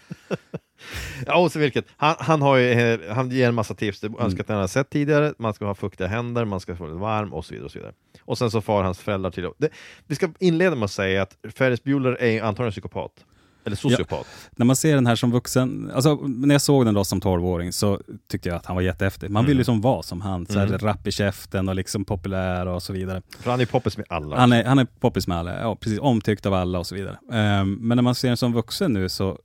Ja, 1.26 1.36
och 1.36 1.52
så 1.52 1.58
vilket. 1.58 1.84
Han, 1.96 2.14
han, 2.18 2.42
har 2.42 2.56
ju, 2.56 2.70
eh, 2.70 3.14
han 3.14 3.30
ger 3.30 3.48
en 3.48 3.54
massa 3.54 3.74
tips, 3.74 4.00
det 4.00 4.10
önskar 4.20 4.42
att 4.44 4.48
han 4.48 4.58
har 4.58 4.66
sett 4.66 4.90
tidigare, 4.90 5.34
man 5.38 5.54
ska 5.54 5.64
ha 5.66 5.74
fuktiga 5.74 6.06
händer, 6.06 6.44
man 6.44 6.60
ska 6.60 6.76
få 6.76 6.86
det 6.86 6.92
varm 6.94 7.32
och 7.32 7.44
så 7.44 7.54
vidare. 7.54 7.64
Och 7.64 7.70
så 7.72 7.78
vidare. 7.78 7.92
Och 8.20 8.38
sen 8.38 8.50
så 8.50 8.60
far 8.60 8.82
hans 8.82 8.98
föräldrar 8.98 9.30
till... 9.30 9.48
Det, 9.58 9.68
vi 10.06 10.14
ska 10.14 10.28
inleda 10.40 10.76
med 10.76 10.84
att 10.84 10.90
säga 10.90 11.22
att 11.22 11.36
Ferris 11.54 11.82
Bueller 11.82 12.22
är 12.22 12.42
antagligen 12.42 12.72
psykopat. 12.72 13.12
Eller 13.64 13.76
sociopat. 13.76 14.26
När 14.56 14.66
man 14.66 14.76
ser 14.76 14.94
den 14.94 15.06
här 15.06 15.16
som 15.16 15.30
vuxen, 15.30 15.90
alltså 15.94 16.14
när 16.14 16.54
jag 16.54 16.62
såg 16.62 16.84
den 16.84 16.94
då 16.94 17.04
som 17.04 17.20
12-åring 17.20 17.72
så 17.72 18.00
tyckte 18.30 18.48
jag 18.48 18.56
att 18.56 18.66
han 18.66 18.76
var 18.76 18.82
jättehäftig. 18.82 19.30
Man 19.30 19.46
vill 19.46 19.58
ju 19.58 19.64
som 19.64 19.80
vara 19.80 20.02
som 20.02 20.20
han, 20.20 20.46
så 20.46 20.58
här 20.58 20.66
Mm. 20.66 20.78
rapp 20.78 21.06
i 21.06 21.12
käften 21.12 21.68
och 21.68 21.74
liksom 21.74 22.04
populär 22.04 22.66
och 22.66 22.82
så 22.82 22.92
vidare. 22.92 23.22
För 23.40 23.50
han 23.50 23.60
är 23.60 23.66
poppis 23.66 23.96
med 23.96 24.06
alla. 24.08 24.36
Han 24.36 24.52
är, 24.52 24.64
han 24.64 24.78
är 24.78 24.84
poppis 25.00 25.26
med 25.28 25.38
alla, 25.38 25.60
ja, 25.60 25.76
precis, 25.76 25.98
omtyckt 26.00 26.46
av 26.46 26.54
alla 26.54 26.78
och 26.78 26.86
så 26.86 26.94
vidare. 26.94 27.18
Ehm, 27.32 27.74
men 27.74 27.96
när 27.96 28.02
man 28.02 28.14
ser 28.14 28.28
den 28.28 28.36
som 28.36 28.52
vuxen 28.52 28.92
nu 28.92 29.08
så, 29.08 29.38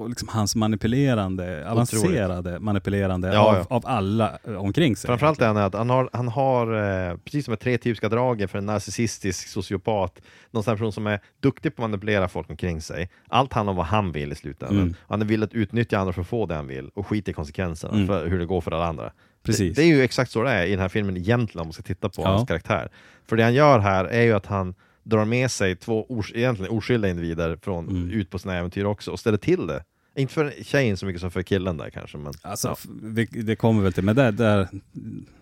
och 0.00 0.08
liksom 0.08 0.28
hans 0.28 0.56
manipulerande, 0.56 1.70
avancerade 1.70 2.60
manipulerande 2.60 3.32
Ja, 3.34 3.40
av, 3.40 3.54
ja. 3.56 3.66
av 3.76 3.82
alla 3.86 4.38
eh, 4.44 4.54
omkring 4.54 4.96
sig. 4.96 5.08
Framförallt 5.08 5.40
är 5.40 5.46
han 5.46 5.56
att 5.56 5.74
han 5.74 5.90
har, 5.90 6.10
han 6.12 6.28
har 6.28 6.66
eh, 7.10 7.16
precis 7.16 7.44
som 7.44 7.52
med 7.52 7.60
tre 7.60 7.78
typiska 7.78 8.08
dragen 8.08 8.48
för 8.48 8.58
en 8.58 8.66
narcissistisk 8.66 9.48
sociopat, 9.48 10.20
någon 10.50 10.62
sån 10.62 10.74
person 10.74 10.92
som 10.92 11.06
är 11.06 11.20
duktig 11.40 11.76
på 11.76 11.84
att 11.84 11.90
manipulera 11.90 12.28
folk 12.28 12.50
omkring 12.50 12.80
sig. 12.82 13.10
Allt 13.28 13.52
handlar 13.52 13.70
om 13.70 13.76
vad 13.76 13.86
han 13.86 14.12
vill 14.12 14.32
i 14.32 14.34
slutändan. 14.34 14.78
Mm. 14.82 14.94
Han 15.08 15.26
vill 15.26 15.42
att 15.42 15.52
utnyttja 15.54 15.98
andra 15.98 16.12
för 16.12 16.20
att 16.20 16.28
få 16.28 16.46
det 16.46 16.54
han 16.54 16.66
vill 16.66 16.88
och 16.94 17.06
skita 17.06 17.30
i 17.30 17.34
konsekvenserna 17.34 17.94
Mm. 17.94 18.06
för 18.06 18.26
hur 18.26 18.38
det 18.38 18.46
går 18.46 18.60
för 18.60 18.70
alla 18.70 18.86
andra. 18.86 19.12
Precis. 19.42 19.76
Det, 19.76 19.82
det 19.82 19.88
är 19.88 19.96
ju 19.96 20.02
exakt 20.02 20.30
så 20.30 20.42
det 20.42 20.50
är 20.50 20.66
i 20.66 20.70
den 20.70 20.80
här 20.80 20.88
filmen 20.88 21.16
egentligen 21.16 21.60
om 21.60 21.66
man 21.66 21.72
ska 21.72 21.82
titta 21.82 22.08
på 22.08 22.22
Ja. 22.22 22.28
hans 22.28 22.48
karaktär. 22.48 22.88
För 23.28 23.36
det 23.36 23.42
han 23.42 23.54
gör 23.54 23.78
här 23.78 24.04
är 24.04 24.22
ju 24.22 24.32
att 24.32 24.46
han 24.46 24.74
drar 25.02 25.24
med 25.24 25.50
sig 25.50 25.76
två 25.76 26.06
ors 26.08 26.32
egentligen 26.34 26.72
oskyldiga 26.72 27.10
individer 27.10 27.58
från, 27.62 27.88
Mm. 27.88 28.10
ut 28.10 28.30
på 28.30 28.38
sina 28.38 28.56
äventyr 28.56 28.84
också 28.84 29.10
och 29.10 29.20
ställer 29.20 29.38
till 29.38 29.66
det. 29.66 29.84
Inte 30.16 30.32
för 30.34 30.54
tjejen 30.64 30.96
så 30.96 31.06
mycket 31.06 31.20
som 31.20 31.30
för 31.30 31.42
killen 31.42 31.76
där 31.76 31.90
kanske, 31.90 32.18
men 32.18 32.32
Alltså, 32.42 32.68
ja. 32.68 32.76
vi, 33.02 33.24
det 33.24 33.56
kommer 33.56 33.82
väl 33.82 33.92
till, 33.92 34.04
men 34.04 34.16
där, 34.16 34.32
där 34.32 34.68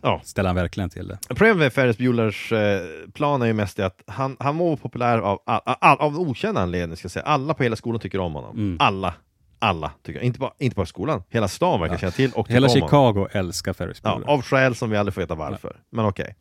Ja. 0.02 0.20
ställer 0.24 0.48
han 0.48 0.56
verkligen 0.56 0.90
till 0.90 1.08
det. 1.08 1.18
Problemet 1.28 1.56
med 1.58 1.72
Ferris 1.72 1.98
Buellers 1.98 2.52
eh, 2.52 2.80
plan 3.14 3.42
är 3.42 3.46
ju 3.46 3.52
mest 3.52 3.76
det 3.76 3.86
att 3.86 4.02
han, 4.06 4.36
han 4.40 4.56
må 4.56 4.66
vara 4.66 4.76
populär 4.76 5.18
av, 5.18 5.40
all, 5.46 5.60
all, 5.64 5.98
av 5.98 6.20
okänd 6.20 6.58
anledning, 6.58 6.96
ska 6.96 7.08
säga. 7.08 7.24
Alla 7.24 7.54
på 7.54 7.62
hela 7.62 7.76
skolan 7.76 8.00
tycker 8.00 8.18
om 8.18 8.34
honom. 8.34 8.56
Mm. 8.56 8.76
Alla. 8.80 9.14
Alla 9.58 9.92
tycker 10.02 10.20
inte 10.20 10.38
bara, 10.38 10.52
inte 10.58 10.76
bara 10.76 10.86
skolan, 10.86 11.22
hela 11.28 11.48
stan 11.48 11.80
verkar 11.80 11.94
Ja. 11.94 11.98
känna 11.98 12.10
till 12.12 12.30
och 12.34 12.48
Hela 12.48 12.66
om 12.66 12.70
honom. 12.72 12.88
Chicago 12.88 13.28
älskar 13.32 13.72
Ferris 13.72 14.00
Ja, 14.04 14.10
Bueller. 14.10 14.32
av 14.32 14.42
skäl 14.42 14.74
som 14.74 14.90
vi 14.90 14.96
aldrig 14.96 15.14
får 15.14 15.20
veta 15.20 15.34
varför. 15.34 15.76
Men 15.90 16.04
okej. 16.04 16.34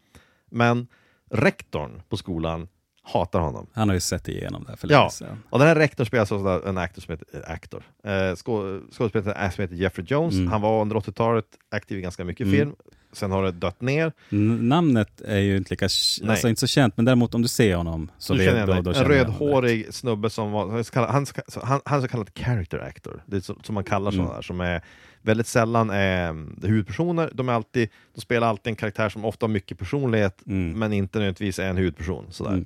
Men 0.51 0.87
rektorn 1.31 2.01
på 2.09 2.17
skolan 2.17 2.67
hatar 3.13 3.39
honom. 3.39 3.67
Han 3.73 3.89
har 3.89 3.93
ju 3.93 3.99
sett 3.99 4.27
igenom 4.27 4.63
det 4.63 4.69
här 4.69 4.77
för 4.77 4.91
Ja. 4.91 4.97
länge 4.99 5.09
sedan. 5.09 5.43
Och 5.49 5.59
den 5.59 5.67
här 5.67 5.75
rektorn 5.75 6.07
spelas 6.07 6.31
av 6.31 6.67
en 6.67 6.77
aktor 6.77 7.01
som 7.01 7.11
heter, 7.11 7.27
äh, 7.47 7.51
aktor. 7.53 7.83
Eh, 8.03 8.35
skå, 8.35 8.79
skådespelare 8.91 9.51
som 9.51 9.61
heter 9.61 9.75
Jeffrey 9.75 10.05
Jones. 10.09 10.33
Mm. 10.35 10.47
Han 10.47 10.61
var 10.61 10.81
under 10.81 10.95
80-talet 10.95 11.45
aktiv 11.71 11.97
i 11.97 12.01
ganska 12.01 12.23
mycket 12.25 12.47
Mm. 12.47 12.59
film. 12.59 12.75
Sen 13.13 13.31
har 13.31 13.43
det 13.43 13.51
dött 13.51 13.81
ner. 13.81 14.11
N- 14.31 14.69
Namnet 14.69 15.21
är 15.21 15.37
ju 15.39 15.57
inte 15.57 15.69
lika, 15.73 15.85
alltså 15.85 16.49
inte 16.49 16.59
så 16.59 16.67
känt, 16.67 16.97
men 16.97 17.05
däremot 17.05 17.35
om 17.35 17.41
du 17.41 17.47
ser 17.47 17.75
honom 17.75 18.11
så 18.17 18.33
Du 18.33 18.39
vet- 18.45 18.57
jag 18.57 18.67
då, 18.67 18.81
då 18.81 18.99
en 18.99 19.05
rödhårig 19.05 19.93
snubbe 19.93 20.29
som 20.29 20.51
var, 20.51 20.83
så 20.83 20.91
kallad, 20.91 21.09
han, 21.09 21.25
han, 21.63 21.81
han 21.85 22.01
så 22.01 22.07
kallad 22.07 22.29
character 22.35 22.79
actor, 22.79 23.23
det 23.25 23.35
är 23.37 23.41
så, 23.41 23.55
som 23.63 23.75
man 23.75 23.83
kallar 23.83 24.11
Mm. 24.11 24.17
sådana 24.25 24.35
där, 24.35 24.41
som 24.41 24.61
är 24.61 24.81
väldigt 25.21 25.47
sällan 25.47 25.89
är 25.89 26.29
mm, 26.29 26.59
huvudpersoner, 26.63 27.31
de, 27.33 27.49
är 27.49 27.53
alltid, 27.53 27.89
de 28.15 28.21
spelar 28.21 28.47
alltid 28.47 28.71
en 28.71 28.75
karaktär 28.75 29.09
som 29.09 29.25
ofta 29.25 29.43
har 29.45 29.51
mycket 29.51 29.79
personlighet, 29.79 30.41
Mm. 30.47 30.79
men 30.79 30.93
inte 30.93 31.19
nödvändigtvis 31.19 31.59
är 31.59 31.69
en 31.69 31.77
huvudperson. 31.77 32.25
Sådär. 32.29 32.51
Mm. 32.51 32.65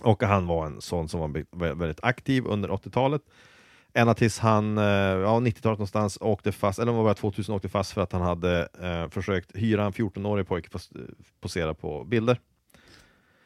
Och 0.00 0.22
han 0.22 0.46
var 0.46 0.66
en 0.66 0.80
sån 0.80 1.08
som 1.08 1.20
var 1.20 1.74
väldigt 1.74 2.04
aktiv 2.04 2.46
under 2.46 2.68
80-talet. 2.68 3.22
Ända 3.92 4.14
tills 4.14 4.38
han, 4.38 4.78
eh, 4.78 4.84
ja 4.84 5.40
90-talet 5.40 5.78
någonstans, 5.78 6.18
åkte 6.20 6.52
fast, 6.52 6.78
eller 6.78 6.92
om 6.92 6.98
det 6.98 7.04
var 7.04 7.14
2000, 7.14 7.54
åkte 7.54 7.68
fast 7.68 7.92
för 7.92 8.00
att 8.00 8.12
han 8.12 8.22
hade 8.22 8.68
eh, 8.82 9.08
försökt 9.08 9.56
hyra 9.56 9.84
en 9.84 9.92
14-årig 9.92 10.46
pojke 10.48 10.70
på 10.70 10.78
posera 11.40 11.74
på 11.74 12.04
bilder. 12.04 12.40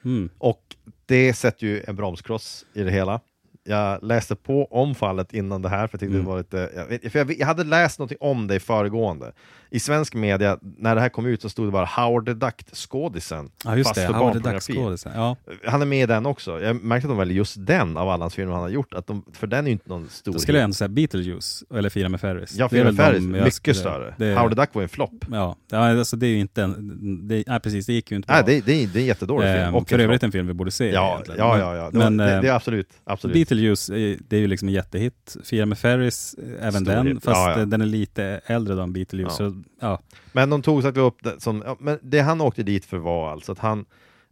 Mm. 0.05 0.31
Och 0.39 0.77
det 1.07 1.35
sätter 1.35 1.67
ju 1.67 1.83
en 1.87 1.97
bromskloss 1.97 2.67
i 2.75 2.83
det 2.83 2.91
hela. 2.91 3.21
jag 3.65 4.03
läste 4.03 4.37
på 4.37 4.65
om 4.65 4.95
fallet 4.95 5.35
innan 5.35 5.63
det 5.63 5.69
här, 5.69 5.87
för 5.87 5.95
jag 5.95 6.01
tyckte 6.01 6.15
Mm. 6.15 6.25
det 6.25 6.31
var 6.31 6.39
lite... 6.39 6.89
Jag, 7.03 7.13
för 7.13 7.19
jag, 7.19 7.39
jag 7.39 7.47
hade 7.47 7.65
läst 7.65 7.99
något 7.99 8.13
om 8.21 8.47
det 8.47 8.55
i 8.55 8.61
föregående. 8.61 9.33
I 9.73 9.81
svensk 9.81 10.15
media, 10.15 10.59
när 10.79 10.95
det 10.95 11.01
här 11.01 11.09
kom 11.09 11.27
ut 11.27 11.43
så 11.43 11.49
stod 11.49 11.67
det 11.67 11.71
bara 11.71 11.85
Howard 11.87 12.27
the 12.27 12.33
Duck-skådisen. 12.35 13.51
Ja 13.65 13.77
just 13.77 13.89
fast 13.89 14.01
det, 14.01 14.07
för 14.07 14.15
Howard 14.15 14.33
the. 14.43 14.51
Duck-skådisen. 14.51 15.13
Ja. 15.15 15.37
Han 15.65 15.83
är 15.83 15.87
med 15.87 16.03
i 16.03 16.07
den 16.07 16.27
också. 16.27 16.61
Jag 16.61 16.85
märkte 16.85 17.07
att 17.07 17.11
de 17.11 17.19
väljer 17.19 17.37
just 17.37 17.55
den 17.67 17.97
av 17.97 18.09
alla 18.09 18.23
hans 18.25 18.35
filmer 18.35 18.53
han 18.53 18.63
har 18.63 18.69
gjort, 18.69 18.95
att 18.95 19.07
de, 19.07 19.25
för 19.33 19.47
den 19.47 19.65
är 19.65 19.69
ju 19.69 19.73
inte 19.73 19.89
någon 19.89 20.09
stor 20.09 20.33
Då 20.33 20.39
skulle 20.39 20.59
jag 20.59 20.65
ändå 20.65 20.75
säga 20.75 20.89
Beetlejuice, 20.89 21.65
eller 21.75 21.89
Fira 21.91 22.09
med 22.09 22.21
Ferris. 22.21 22.55
Ja, 22.57 22.69
Fira 22.69 22.85
med 22.85 22.97
Ferris, 22.97 23.23
mycket 23.23 23.55
skulle- 23.55 23.75
större. 23.75 24.15
Det, 24.19 24.35
Howard 24.35 24.51
the 24.57 24.61
Duck 24.61 24.75
var 24.75 24.83
en 24.83 24.89
flopp. 24.89 25.25
Ja, 25.31 25.57
alltså 25.71 26.17
det 26.17 26.27
är 26.27 26.31
ju 26.31 26.39
inte 26.41 26.63
en... 26.63 27.29
Det, 27.29 27.45
nej 27.47 27.61
precis, 27.61 27.87
det 27.87 27.93
gick 27.93 28.11
ju 28.11 28.17
inte 28.17 28.27
bra. 28.27 28.37
Nej, 28.37 28.45
det, 28.47 28.67
det, 28.67 28.83
är, 28.83 28.87
det 28.87 28.99
är 28.99 29.01
en 29.01 29.07
jättedålig 29.07 29.49
film. 29.55 29.63
Ehm, 29.69 29.75
och 29.75 29.89
för 29.89 29.99
övrigt 29.99 30.23
en 30.23 30.33
film 30.33 30.47
vi 30.47 30.53
borde 30.55 30.71
se 30.71 30.93
Ja, 30.93 31.13
egentligen. 31.13 31.39
ja, 31.41 31.59
ja, 31.59 31.77
ja. 31.77 31.91
Det, 31.91 31.99
Men, 31.99 32.17
det, 32.17 32.35
eh, 32.35 32.41
det 32.43 32.49
är 32.49 32.53
absolut, 32.55 32.89
absolut. 33.05 33.35
Beetlejuice, 33.35 33.91
är- 33.91 34.19
det 34.29 34.37
är 34.37 34.41
ju 34.41 34.47
liksom 34.47 34.69
en 34.69 34.75
jättehit. 34.75 35.37
Fira 35.45 35.67
med 35.67 35.79
Ferris, 35.79 36.35
eh, 36.39 36.67
även 36.69 36.85
Stor 36.85 36.93
den, 36.95 37.07
hit. 37.07 37.25
fast 37.25 37.37
Ja, 37.37 37.51
ja. 37.53 37.61
eh, 37.61 37.67
den 37.67 37.81
är 37.81 37.87
lite 37.87 38.41
äldre 38.47 38.75
då 38.75 38.83
än 38.83 38.93
Beetlejuice. 38.93 39.37
Ja. 39.41 39.53
Ja. 39.81 40.01
Men 40.33 40.51
de 40.51 40.63
tog 40.63 40.83
sagt 40.83 40.97
upp 40.97 41.23
det 41.23 41.41
som, 41.41 41.63
ja, 41.67 41.77
men 41.81 41.99
det 42.03 42.21
han 42.21 42.41
åkte 42.41 42.63
dit 42.63 42.85
för 42.85 42.99
var 42.99 43.33
alltså 43.33 43.53
att 43.53 43.59
han, 43.59 43.85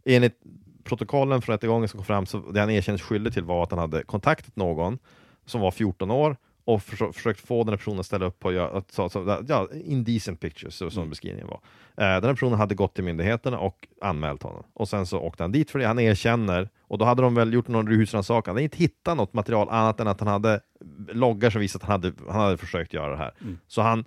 enligt 0.05 0.37
protokollen 0.83 1.41
från 1.41 1.53
rättegången 1.53 1.87
som 1.89 1.97
kom 1.97 2.05
fram, 2.05 2.25
så 2.25 2.37
det 2.37 2.59
han 2.59 2.69
erkändes 2.69 3.01
skyldig 3.01 3.33
till 3.33 3.43
var 3.43 3.63
att 3.63 3.71
han 3.71 3.79
hade 3.79 4.03
kontaktat 4.03 4.55
någon 4.55 4.99
som 5.45 5.61
var 5.61 5.71
14 5.71 6.11
år 6.11 6.37
och 6.65 6.79
försö- 6.79 7.11
försökt 7.11 7.47
få 7.47 7.63
den 7.63 7.69
här 7.69 7.77
personen 7.77 7.99
att 7.99 8.05
ställa 8.05 8.25
upp 8.25 8.39
på 8.39 8.49
att, 8.73 8.91
så, 8.91 9.09
så, 9.09 9.43
ja, 9.47 9.67
indecent 9.85 10.39
pictures, 10.39 10.93
som 10.93 11.09
beskrivningen 11.09 11.47
var. 11.47 11.59
Eh, 11.97 12.21
den 12.21 12.23
här 12.23 12.33
personen 12.33 12.59
hade 12.59 12.75
gått 12.75 12.95
till 12.95 13.03
myndigheterna 13.03 13.59
och 13.59 13.87
anmält 14.01 14.43
honom. 14.43 14.63
Och 14.73 14.89
sen 14.89 15.05
så 15.05 15.19
åkte 15.19 15.43
han 15.43 15.51
dit 15.51 15.71
för 15.71 15.79
det, 15.79 15.85
han 15.85 15.99
erkänner, 15.99 16.69
och 16.81 16.97
då 16.97 17.05
hade 17.05 17.21
de 17.21 17.35
väl 17.35 17.53
gjort 17.53 17.67
någon 17.67 17.87
husrannsakan, 17.87 18.55
hade 18.55 18.63
inte 18.63 18.77
hittat 18.77 19.17
något 19.17 19.33
material 19.33 19.69
annat 19.69 19.99
än 19.99 20.07
att 20.07 20.19
han 20.19 20.29
hade 20.29 20.59
loggar 21.11 21.49
som 21.49 21.61
visade 21.61 21.83
att 21.83 21.89
han 21.89 22.01
hade, 22.01 22.31
han 22.31 22.41
hade 22.41 22.57
försökt 22.57 22.93
göra 22.93 23.11
det 23.11 23.17
här. 23.17 23.33
Så 23.67 23.81
han 23.81 24.05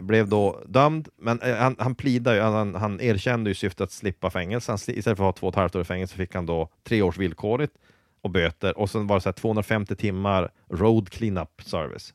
blev 0.00 0.28
då 0.28 0.62
dömd, 0.66 1.08
men 1.16 1.40
eh, 1.40 1.56
han, 1.56 1.76
han 1.78 1.94
plidade 1.94 2.36
ju, 2.36 2.42
han, 2.42 2.74
han 2.74 3.00
erkände 3.00 3.50
ju 3.50 3.52
i 3.52 3.54
syfte 3.54 3.84
att 3.84 3.92
slippa 3.92 4.30
fängelse. 4.30 4.72
Han, 4.72 4.76
istället 4.76 5.04
för 5.04 5.10
att 5.12 5.18
ha 5.18 5.32
två 5.32 5.46
och 5.46 5.52
ett 5.52 5.56
halvt 5.56 5.76
år 5.76 5.82
i 5.82 5.84
fängelse 5.84 6.16
fick 6.16 6.34
han 6.34 6.46
då 6.46 6.68
tre 6.84 7.02
års 7.02 7.18
villkorligt 7.18 7.72
och 8.20 8.30
böter 8.30 8.78
och 8.78 8.90
sen 8.90 9.06
var 9.06 9.16
det 9.16 9.20
så 9.20 9.28
här 9.28 9.32
250 9.32 9.96
timmar 9.96 10.50
road 10.70 11.10
cleanup 11.10 11.62
service. 11.62 12.14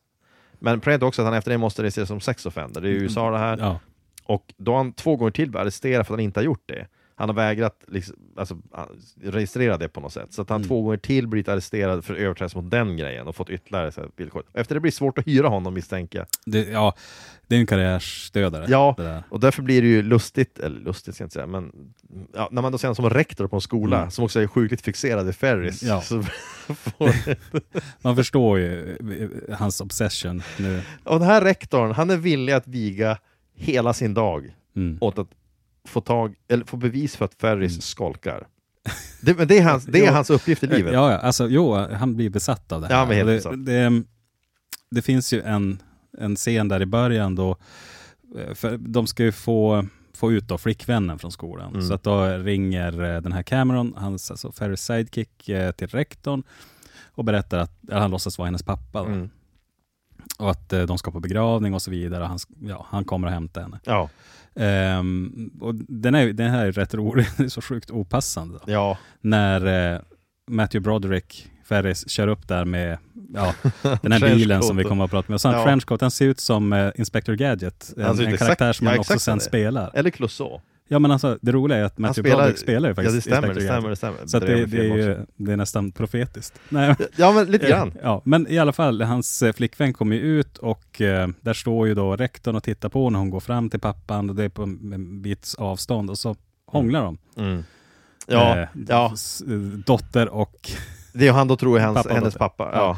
Men 0.59 0.79
problemet 0.79 1.01
är 1.01 1.05
också 1.05 1.21
att 1.21 1.25
han 1.25 1.33
efter 1.33 1.51
det 1.51 1.57
måste 1.57 1.83
registreras 1.83 2.07
som 2.07 2.19
sex 2.19 2.45
offender. 2.45 2.81
Det 2.81 2.89
är 2.89 2.91
i 2.91 2.95
USA 2.95 3.31
det 3.31 3.37
här. 3.37 3.57
Ja. 3.57 3.79
Och 4.23 4.53
då 4.57 4.71
har 4.71 4.77
han 4.77 4.93
två 4.93 5.15
gånger 5.15 5.31
till 5.31 5.49
blivit 5.49 5.61
arresterad 5.61 6.07
för 6.07 6.13
att 6.13 6.19
han 6.19 6.23
inte 6.23 6.39
har 6.39 6.45
gjort 6.45 6.63
det. 6.65 6.87
Han 7.19 7.29
har 7.29 7.33
vägrat 7.35 7.83
liksom, 7.87 8.15
alltså, 8.37 8.57
ah, 8.71 8.85
registrera 9.23 9.77
det 9.77 9.89
på 9.89 9.99
något 10.01 10.13
sätt. 10.13 10.33
Så 10.33 10.41
att 10.41 10.49
han 10.49 10.55
Mm. 10.61 10.67
två 10.67 10.81
gånger 10.81 10.97
till 10.97 11.27
blivit 11.27 11.47
arresterad 11.49 12.05
för 12.05 12.15
överträdelse 12.15 12.57
mot 12.57 12.71
den 12.71 12.97
grejen 12.97 13.27
och 13.27 13.35
fått 13.35 13.49
ytterligare 13.49 13.91
så 13.91 14.01
här, 14.01 14.09
villkor. 14.15 14.43
Efter 14.53 14.75
det 14.75 14.81
blir 14.81 14.91
det 14.91 14.95
svårt 14.97 15.17
att 15.17 15.27
hyra 15.27 15.47
honom 15.47 15.73
misstänker 15.73 16.25
jag. 16.45 16.65
Ja, 16.67 16.95
det 17.47 17.55
är 17.55 17.59
en 17.59 17.65
karriärsdödare. 17.67 18.65
Ja, 18.69 19.23
och 19.29 19.39
därför 19.39 19.61
blir 19.61 19.81
det 19.81 19.87
ju 19.87 20.01
lustigt, 20.03 20.59
eller 20.59 20.79
lustigt 20.79 21.15
ska 21.15 21.21
jag 21.21 21.25
inte 21.25 21.33
säga, 21.33 21.47
men 21.47 21.71
ja, 22.33 22.49
när 22.51 22.61
man 22.61 22.71
då 22.71 22.77
ser 22.77 22.87
honom 22.87 22.95
som 22.95 23.09
rektor 23.09 23.47
på 23.47 23.55
en 23.55 23.61
skola 23.61 23.97
Mm. 23.97 24.11
som 24.11 24.25
också 24.25 24.39
är 24.41 24.47
sjukligt 24.47 24.81
fixerad 24.81 25.25
vid 25.25 25.35
Ferris. 25.35 25.83
Ja. 25.83 26.03
Man 28.01 28.15
förstår 28.15 28.59
ju 28.59 28.97
eh, 29.49 29.57
hans 29.57 29.81
obsession 29.81 30.41
nu. 30.59 30.81
och 31.03 31.19
den 31.19 31.27
här 31.27 31.41
rektorn, 31.41 31.91
han 31.91 32.09
är 32.09 32.17
villig 32.17 32.53
att 32.53 32.67
viga 32.67 33.17
hela 33.55 33.93
sin 33.93 34.13
dag 34.13 34.53
Mm. 34.75 34.97
åt 35.01 35.17
att 35.19 35.27
få, 35.87 36.01
tag, 36.01 36.35
eller 36.47 36.65
få 36.65 36.77
bevis 36.77 37.15
för 37.15 37.25
att 37.25 37.33
Ferris 37.33 37.81
skolkar. 37.81 38.47
Det, 39.21 39.37
men 39.37 39.47
det 39.47 39.57
är, 39.57 39.63
hans, 39.63 39.85
det 39.85 40.05
är 40.05 40.11
hans 40.13 40.29
uppgift 40.29 40.63
i 40.63 40.67
livet. 40.67 40.93
Ja, 40.93 41.11
ja, 41.11 41.17
alltså 41.17 41.47
jo, 41.47 41.75
han 41.75 42.15
blir 42.15 42.29
besatt 42.29 42.71
av 42.71 42.81
det 42.81 42.87
här. 42.87 42.95
Ja, 42.95 43.05
men 43.05 43.17
helt 43.17 43.27
besatt. 43.27 43.65
det, 43.65 43.89
det, 43.89 44.03
det 44.91 45.01
finns 45.01 45.33
ju 45.33 45.41
en, 45.41 45.81
en 46.17 46.35
scen 46.35 46.67
där 46.67 46.81
i 46.81 46.85
början 46.85 47.35
då, 47.35 47.57
eh, 48.37 48.53
för 48.53 48.77
de 48.77 49.07
ska 49.07 49.23
ju 49.23 49.31
få, 49.31 49.85
få 50.13 50.31
ut 50.31 50.47
då 50.47 50.57
flickvännen 50.57 51.19
från 51.19 51.31
skolan. 51.31 51.73
Mm. 51.73 51.87
Så 51.87 51.93
att 51.93 52.03
då 52.03 52.25
ringer 52.25 53.15
eh, 53.15 53.21
den 53.21 53.31
här 53.31 53.43
Cameron, 53.43 53.93
hans 53.97 54.31
alltså 54.31 54.51
Ferris 54.51 54.81
sidekick, 54.81 55.49
eh, 55.49 55.71
till 55.71 55.87
rektorn 55.87 56.43
och 57.17 57.23
berättar 57.23 57.57
att 57.57 57.71
han 57.91 58.11
låtsas 58.11 58.37
vara 58.37 58.45
hennes 58.45 58.63
pappa. 58.63 58.99
Mm. 58.99 59.29
Och 60.37 60.51
att 60.51 60.73
eh, 60.73 60.81
de 60.81 60.97
ska 60.97 61.11
på 61.11 61.19
begravning 61.19 61.73
och 61.73 61.81
så 61.81 61.91
vidare. 61.91 62.23
Han, 62.23 62.39
ja, 62.61 62.85
han 62.89 63.05
kommer 63.05 63.27
och 63.27 63.33
hämtar 63.33 63.61
henne. 63.61 63.79
Ja. 63.83 64.09
Ehm, 64.59 65.51
och 65.61 65.75
den, 65.75 66.15
är, 66.15 66.33
den 66.33 66.51
här 66.51 66.65
är 66.65 66.71
rätt 66.71 66.93
rolig, 66.93 67.25
det 67.37 67.43
är 67.43 67.47
så 67.49 67.61
sjukt 67.61 67.91
opassande. 67.91 68.59
Då. 68.65 68.71
ja. 68.71 68.97
När 69.21 69.93
eh, 69.95 69.99
Matthew 70.51 70.83
Broderick, 70.83 71.51
Ferris, 71.65 72.09
kör 72.09 72.27
upp 72.27 72.47
där 72.47 72.65
med 72.65 72.97
ja, 73.33 73.53
den 74.01 74.11
här 74.11 74.19
bilen 74.19 74.63
som 74.63 74.77
vi 74.77 74.83
kommer 74.83 75.05
att 75.05 75.11
prata 75.11 75.25
med. 75.29 75.33
Och 75.35 75.41
så 75.41 75.47
han 75.47 75.57
Ja. 75.59 75.65
trenchcoat, 75.65 75.99
den 75.99 76.11
ser 76.11 76.25
ut 76.25 76.39
som 76.39 76.73
eh, 76.73 76.91
Inspector 76.95 77.33
Gadget. 77.33 77.93
En, 77.97 78.03
ut 78.13 78.19
en 78.19 78.27
exakt- 78.27 78.39
karaktär 78.39 78.73
som 78.73 78.87
ja, 78.87 78.91
han 78.91 78.99
också 78.99 79.19
sen 79.19 79.39
spelar. 79.39 79.91
Eller 79.93 80.09
Clouseau. 80.09 80.61
Ja 80.87 80.99
men 80.99 81.11
alltså 81.11 81.37
det 81.41 81.51
roliga 81.51 81.77
är 81.77 81.83
att 81.83 81.97
Matthew 81.97 82.35
Broderick 82.35 82.57
spelar 82.57 82.89
ju 82.89 82.95
faktiskt 82.95 83.27
Ja, 83.27 83.35
det 83.35 83.37
stämmer, 83.41 83.53
det 83.53 83.61
stämmer, 83.61 83.89
det 83.89 83.95
stämmer. 83.95 84.17
Så 84.25 84.39
det, 84.39 84.45
med 84.57 84.69
det, 84.69 84.77
är 84.77 84.97
ju, 84.97 85.25
det 85.35 85.51
är 85.51 85.57
nästan 85.57 85.91
profetiskt. 85.91 86.59
Nej, 86.69 86.95
Ja, 87.15 87.31
men 87.31 87.45
lite 87.45 87.69
grann. 87.69 87.93
Ja, 88.03 88.21
men 88.25 88.47
i 88.47 88.59
alla 88.59 88.73
fall, 88.73 89.01
hans 89.01 89.41
eh, 89.41 89.53
flickvän 89.53 89.93
kommer 89.93 90.15
ju 90.15 90.21
ut 90.21 90.57
och 90.57 91.01
eh, 91.01 91.27
där 91.41 91.53
står 91.53 91.87
ju 91.87 91.95
då 91.95 92.15
rektorn 92.15 92.55
och 92.55 92.63
tittar 92.63 92.89
på 92.89 93.09
när 93.09 93.19
hon 93.19 93.29
går 93.29 93.39
fram 93.39 93.69
till 93.69 93.79
pappan 93.79 94.29
och 94.29 94.35
det 94.35 94.43
är 94.43 94.49
på 94.49 94.63
en, 94.63 95.21
bits 95.21 95.55
avstånd 95.55 96.09
och 96.09 96.17
så 96.17 96.35
hånglar 96.65 97.03
de. 97.03 97.17
Mm. 97.37 97.63
Ja, 98.27 98.57
Eh, 98.57 98.67
ja. 98.87 99.13
Dotter 99.85 100.29
och, 100.29 100.71
Det 101.13 101.27
är 101.27 101.31
han 101.31 101.47
då 101.47 101.55
tror 101.55 101.79
är 101.79 101.83
hans, 101.85 101.95
Pappa 101.97 102.09
och 102.09 102.15
hennes 102.15 102.35
pappa. 102.35 102.69
Ja. 102.73 102.97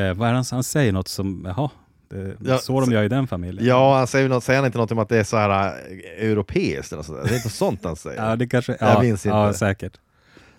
eh, 0.00 0.14
vad 0.14 0.28
är 0.28 0.32
det 0.32 0.38
han, 0.38 0.44
han 0.50 0.64
säger 0.64 0.92
något 0.92 1.08
som, 1.08 1.44
jaha, 1.56 1.70
det, 2.18 2.50
Ja, 2.50 2.58
så 2.58 2.80
de 2.80 2.92
gör 2.92 3.02
i 3.02 3.08
den 3.08 3.26
familjen. 3.26 3.66
Ja, 3.66 3.96
han 3.98 4.06
säger, 4.06 4.28
något, 4.28 4.44
säger 4.44 4.58
han 4.60 4.66
inte 4.66 4.78
något 4.78 4.92
om 4.92 4.98
att 4.98 5.08
det 5.08 5.18
är 5.18 5.24
så 5.24 5.36
här 5.36 5.50
äh, 6.20 6.28
europeiskt 6.30 6.92
eller 6.92 7.02
sådär? 7.02 7.22
Det 7.24 7.30
är 7.30 7.36
inte 7.36 7.48
sånt 7.48 7.84
han 7.84 7.96
säger. 7.96 8.22
Ja, 8.30 8.36
det 8.36 8.46
kanske, 8.46 8.76
Jag 8.80 8.90
ja, 8.94 9.00
minns 9.02 9.26
inte. 9.26 9.36
ja 9.38 9.52
säkert. 9.52 9.92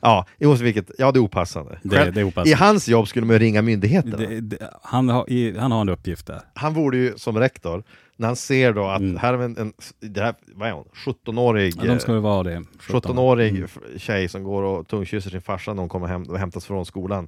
Ja, 0.01 0.25
i 0.37 0.45
måste 0.45 0.63
vilket, 0.63 0.91
ja 0.97 1.11
det 1.11 1.19
är 1.19 1.21
opassande. 1.21 1.79
Det, 1.83 1.95
Själv- 1.97 2.13
det 2.13 2.19
är 2.19 2.21
I 2.21 2.25
opassande. 2.25 2.55
hans 2.65 2.87
jobb 2.87 3.07
skulle 3.07 3.25
man 3.25 3.33
ju 3.33 3.39
ringa 3.39 3.61
myndigheterna. 3.61 4.17
Det, 4.17 4.41
det, 4.41 4.57
han, 4.81 5.09
har, 5.09 5.29
i, 5.29 5.57
han 5.57 5.71
har 5.71 5.81
en 5.81 5.89
uppgift 5.89 6.27
där. 6.27 6.41
Han 6.53 6.73
borde 6.73 6.97
ju 6.97 7.13
som 7.17 7.37
rektor, 7.39 7.83
när 8.17 8.27
han 8.27 8.35
ser 8.35 8.73
då 8.73 8.85
att 8.87 8.99
Mm. 9.01 9.17
här 9.17 9.33
är 9.33 9.37
en, 9.43 9.57
en 9.57 9.73
det 9.99 10.21
här, 10.21 10.33
vad 10.53 10.67
är 10.69 10.73
hon, 10.73 10.85
17-årig 11.05 11.73
Ja, 11.77 11.93
de 11.93 11.99
ska 11.99 12.19
vara 12.19 12.43
det. 12.43 12.63
17. 12.79 13.01
17-årig 13.17 13.49
Mm. 13.55 13.67
tjej 13.97 14.27
som 14.27 14.43
går 14.43 14.63
och 14.63 14.87
tungkysser 14.87 15.29
sin 15.29 15.41
farsa 15.41 15.73
när 15.73 15.79
hon 15.81 15.89
kommer 15.89 16.07
hem 16.07 16.35
hämtas 16.35 16.65
från 16.65 16.85
skolan. 16.85 17.27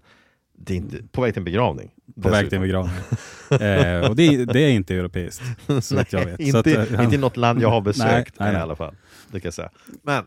Det 0.59 0.73
är 0.73 0.77
inte, 0.77 0.97
på 1.11 1.21
väg 1.21 1.33
till 1.33 1.39
en 1.41 1.45
begravning. 1.45 1.91
På 2.21 2.29
väg 2.29 2.49
till 2.49 2.55
en 2.55 2.61
begravning. 2.61 2.95
eh, 3.51 4.09
och 4.09 4.15
det, 4.15 4.45
det 4.45 4.59
är 4.59 4.69
inte 4.69 4.95
europeiskt, 4.95 5.43
så 5.81 5.97
vitt 5.97 6.13
jag 6.13 6.25
vet. 6.25 6.39
inte, 6.39 6.59
att, 6.59 6.67
eh, 6.91 7.03
inte 7.03 7.15
i 7.15 7.19
något 7.19 7.37
land 7.37 7.61
jag 7.61 7.69
har 7.69 7.81
besökt 7.91 8.39
Nej, 8.39 8.45
nej, 8.45 8.49
i 8.49 8.53
nej. 8.53 8.61
alla 8.61 8.75
fall. 8.75 8.95
Det 9.31 9.39
kan 9.39 9.47
jag 9.47 9.53
säga. 9.53 9.69
Men, 10.03 10.23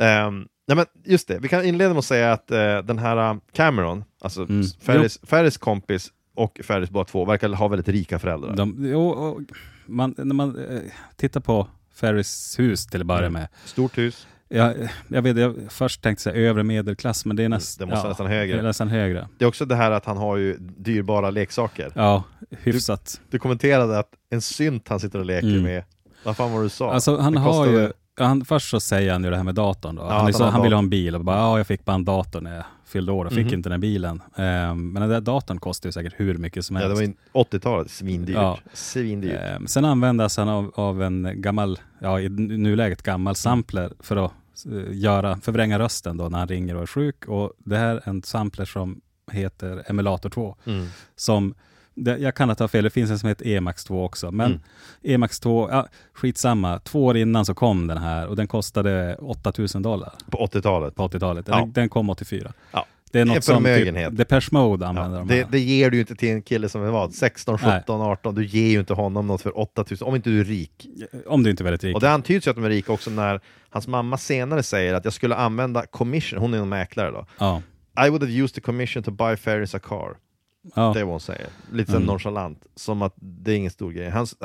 ehm, 0.00 0.48
nej 0.68 0.76
men 0.76 0.86
just 1.04 1.28
det, 1.28 1.38
vi 1.38 1.48
kan 1.48 1.64
inleda 1.64 1.90
med 1.90 1.98
att 1.98 2.04
säga 2.04 2.32
att 2.32 2.50
eh, 2.50 2.78
den 2.78 2.98
här 2.98 3.30
uh, 3.34 3.38
Cameron, 3.52 4.04
alltså 4.20 4.42
Mm. 4.42 4.64
Ferris, 4.80 5.20
Ferris 5.22 5.56
kompis 5.58 6.08
och 6.34 6.60
Ferris 6.64 6.90
båda 6.90 7.04
två, 7.04 7.24
verkar 7.24 7.48
ha 7.48 7.68
väldigt 7.68 7.88
rika 7.88 8.18
föräldrar. 8.18 8.56
De, 8.56 8.76
jo, 8.80 9.08
och 9.08 9.40
man, 9.86 10.14
när 10.18 10.34
man 10.34 10.58
eh, 10.70 10.80
tittar 11.16 11.40
på 11.40 11.66
Ferris 11.94 12.58
hus 12.58 12.86
till 12.86 13.00
att 13.00 13.06
börja 13.06 13.20
Mm. 13.26 13.32
med. 13.32 13.48
Stort 13.64 13.98
hus, 13.98 14.26
Jag, 14.58 14.74
jag 15.08 15.22
vet, 15.22 15.36
jag 15.36 15.54
först 15.68 16.02
tänkte 16.02 16.22
säga 16.22 16.36
övre 16.50 16.62
medelklass, 16.62 17.24
men 17.24 17.36
det 17.36 17.42
är 17.44 17.48
nästan 17.48 17.88
det 17.88 17.94
måste 17.94 18.08
nästan 18.08 18.26
högre. 18.26 18.54
Det 18.56 18.60
är 18.60 18.64
nästan 18.64 18.88
högre. 18.88 19.28
Det 19.38 19.44
är 19.44 19.48
också 19.48 19.64
det 19.64 19.74
här 19.76 19.90
att 19.90 20.04
han 20.04 20.16
har 20.16 20.36
ju 20.36 20.56
dyrbara 20.58 21.30
leksaker. 21.30 21.92
Ja, 21.94 22.22
hyfsat. 22.50 23.20
Du 23.30 23.38
kommenterade 23.38 23.98
att 23.98 24.08
en 24.30 24.40
synt 24.40 24.88
han 24.88 25.00
sitter 25.00 25.18
och 25.18 25.24
leker 25.26 25.48
Mm. 25.48 25.62
med, 25.62 25.84
vad 26.24 26.36
fan 26.36 26.52
var 26.52 26.58
det 26.58 26.64
du 26.64 26.68
sa? 26.70 26.92
Alltså 26.92 27.16
han 27.16 27.32
Det 27.32 27.40
har 27.40 27.66
ju, 27.66 27.92
ja, 28.18 28.24
han, 28.24 28.44
först 28.44 28.70
så 28.70 28.80
säger 28.80 29.12
han 29.12 29.24
ju 29.24 29.30
det 29.30 29.36
här 29.36 29.44
med 29.44 29.54
datorn 29.54 29.94
då. 29.96 30.02
Ja, 30.02 30.18
han, 30.18 30.32
så, 30.32 30.44
han 30.44 30.52
han 30.52 30.62
ville 30.62 30.74
ha 30.76 30.82
en 30.82 30.90
bil 30.90 31.14
och 31.14 31.24
bara, 31.24 31.36
ja 31.36 31.58
jag 31.58 31.66
fick 31.66 31.84
bara 31.84 31.94
en 31.94 32.04
dator 32.04 32.40
när 32.40 32.54
jag 32.54 32.64
fyllde 32.86 33.12
år 33.12 33.24
och 33.24 33.32
fick 33.32 33.44
Mhm. 33.46 33.54
inte 33.54 33.68
den 33.68 33.80
bilen. 33.80 34.22
Ehm, 34.36 34.92
men 34.92 35.02
den 35.02 35.10
där 35.10 35.20
datorn 35.20 35.58
kostar 35.60 35.88
ju 35.88 35.92
säkert 35.92 36.14
hur 36.16 36.34
mycket 36.38 36.64
som 36.64 36.76
Ja, 36.76 36.82
helst. 36.82 36.90
det 36.90 37.06
var 37.06 37.08
ju 37.08 37.14
80-talet, 37.32 37.90
svindyrt. 37.90 38.36
Ja. 38.36 38.58
Svindyrt. 38.72 39.40
Ehm, 39.42 39.66
sen 39.66 39.84
användas 39.84 40.36
han 40.36 40.48
av, 40.48 40.72
av 40.74 41.02
en 41.02 41.32
gammal, 41.34 41.78
ja 41.98 42.20
i 42.20 42.28
nuläget 42.28 43.02
gammal 43.02 43.34
sampler 43.34 43.92
för 44.00 44.16
att 44.24 44.32
göra, 44.90 45.36
förvränga 45.40 45.78
rösten 45.78 46.16
då 46.16 46.28
när 46.28 46.38
han 46.38 46.48
ringer 46.48 46.76
och 46.76 46.82
är 46.82 46.86
sjuk. 46.86 47.24
Och 47.26 47.52
det 47.58 47.76
här 47.76 47.94
är 47.96 48.08
en 48.08 48.22
sampler 48.22 48.64
som 48.64 49.00
heter 49.32 49.82
Emulator 49.86 50.30
2. 50.30 50.56
Mm. 50.64 50.86
Som, 51.16 51.54
det, 51.94 52.18
jag 52.18 52.34
kan 52.34 52.56
tagit 52.56 52.70
fel, 52.70 52.84
det 52.84 52.90
finns 52.90 53.10
en 53.10 53.18
som 53.18 53.28
heter 53.28 53.46
Emax 53.46 53.84
2 53.84 54.04
också. 54.04 54.30
Men 54.30 54.46
Mm. 54.46 54.60
Emax 55.02 55.40
2, 55.40 55.68
ja, 55.70 55.86
skitsamma. 56.12 56.78
Två 56.78 57.04
år 57.04 57.16
innan 57.16 57.44
så 57.44 57.54
kom 57.54 57.86
den 57.86 57.98
här 57.98 58.26
och 58.26 58.36
den 58.36 58.48
kostade 58.48 59.16
8000 59.16 59.82
dollar 59.82 60.12
På 60.30 60.38
80-talet. 60.46 60.94
på 60.94 61.08
80-talet. 61.08 61.46
Den, 61.46 61.58
Ja. 61.58 61.68
den 61.74 61.88
kom 61.88 62.10
84. 62.10 62.52
Ja. 62.72 62.86
Det 63.14 63.20
är 63.20 63.24
något 63.24 63.44
som 63.44 63.64
typ, 63.64 64.16
Depeche 64.16 64.48
Mode 64.52 64.86
använder 64.86 65.18
Ja, 65.18 65.24
de 65.24 65.34
det, 65.34 65.46
det 65.50 65.58
ger 65.58 65.90
du 65.90 65.96
ju 65.96 66.00
inte 66.00 66.14
till 66.14 66.28
en 66.28 66.42
kille 66.42 66.68
som 66.68 66.82
är 66.82 66.90
vad, 66.90 67.14
16, 67.14 67.58
17, 67.58 68.00
18, 68.00 68.34
du 68.34 68.46
ger 68.46 68.68
ju 68.68 68.80
inte 68.80 68.94
honom 68.94 69.26
något 69.26 69.42
för 69.42 69.58
8000, 69.58 70.08
om 70.08 70.14
inte 70.16 70.30
du 70.30 70.40
är 70.40 70.44
rik. 70.44 70.86
Om 71.26 71.42
du 71.42 71.50
inte 71.50 71.62
är 71.62 71.64
väldigt 71.64 71.84
rik. 71.84 71.94
Och 71.94 72.00
det 72.00 72.10
antyds 72.10 72.46
ju 72.46 72.50
att 72.50 72.56
de 72.56 72.64
är 72.64 72.68
rika 72.68 72.92
också 72.92 73.10
när 73.10 73.40
hans 73.70 73.88
mamma 73.88 74.18
senare 74.18 74.62
säger 74.62 74.94
att 74.94 75.04
jag 75.04 75.14
skulle 75.14 75.34
använda 75.34 75.86
commission, 75.86 76.38
hon 76.38 76.54
är 76.54 76.58
en 76.58 76.68
mäklare 76.68 77.10
då, 77.10 77.26
Ja. 77.38 77.62
I 78.06 78.08
would 78.08 78.22
have 78.22 78.32
used 78.32 78.54
the 78.54 78.60
commission 78.60 79.02
to 79.02 79.10
buy 79.10 79.36
Ferris 79.36 79.74
a 79.74 79.78
car. 79.78 80.16
Ja. 80.74 80.90
Det 80.94 81.00
är 81.00 81.04
vad 81.04 81.12
hon 81.12 81.20
säger. 81.20 81.46
Lite 81.72 81.92
mm. 81.92 82.02
nonchalant, 82.02 82.64
som 82.74 83.02
att 83.02 83.14
det 83.16 83.52
är 83.52 83.56
ingen 83.56 83.70
stor 83.70 83.92
grej. 83.92 84.10
Hans, 84.10 84.36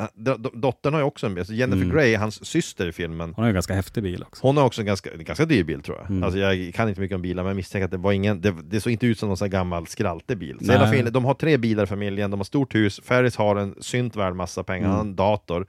dottern 0.54 0.92
har 0.94 1.00
ju 1.00 1.06
också 1.06 1.26
en 1.26 1.34
bil, 1.34 1.44
så 1.46 1.52
Jennifer 1.52 1.82
Mm. 1.82 1.96
Grey, 1.96 2.14
hans 2.16 2.44
syster 2.46 2.86
i 2.86 2.92
filmen, 2.92 3.32
Hon 3.36 3.42
har 3.42 3.48
en 3.48 3.54
ganska 3.54 3.74
häftig 3.74 4.02
bil 4.02 4.22
också. 4.22 4.46
hon 4.46 4.56
har 4.56 4.64
också 4.64 4.80
en 4.82 4.86
ganska, 4.86 5.10
en 5.12 5.24
ganska 5.24 5.44
dyr 5.44 5.64
bil 5.64 5.82
tror 5.82 5.98
jag. 5.98 6.10
Mm. 6.10 6.22
Alltså 6.22 6.38
jag 6.38 6.74
kan 6.74 6.88
inte 6.88 7.00
mycket 7.00 7.14
om 7.14 7.22
bilar, 7.22 7.42
men 7.42 7.48
jag 7.50 7.56
misstänker 7.56 7.84
att 7.84 7.90
det 7.90 7.96
var 7.96 8.12
ingen, 8.12 8.40
det, 8.40 8.54
det 8.64 8.80
såg 8.80 8.92
inte 8.92 9.06
ut 9.06 9.18
som 9.18 9.28
någon 9.28 9.36
sån 9.36 9.50
gammal 9.50 9.86
skraltig 9.86 10.38
bil. 10.38 10.56
Så 10.60 10.72
hela 10.72 10.90
filmen, 10.90 11.12
de 11.12 11.24
har 11.24 11.34
tre 11.34 11.56
bilar 11.56 11.84
i 11.84 11.86
familjen, 11.86 12.30
de 12.30 12.40
har 12.40 12.44
stort 12.44 12.74
hus, 12.74 13.00
Ferris 13.04 13.36
har 13.36 13.56
en 13.56 13.74
synt 13.80 14.16
värd 14.16 14.34
massa 14.34 14.62
pengar, 14.62 14.80
Mm. 14.80 14.90
han 14.90 14.98
har 14.98 15.04
en 15.10 15.16
dator, 15.16 15.66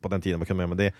på 0.00 0.08
den 0.08 0.20
tiden, 0.20 0.38
vad 0.40 0.48
kan 0.48 0.56
man 0.56 0.62
göra 0.64 0.74
med 0.74 0.86
det? 0.86 0.92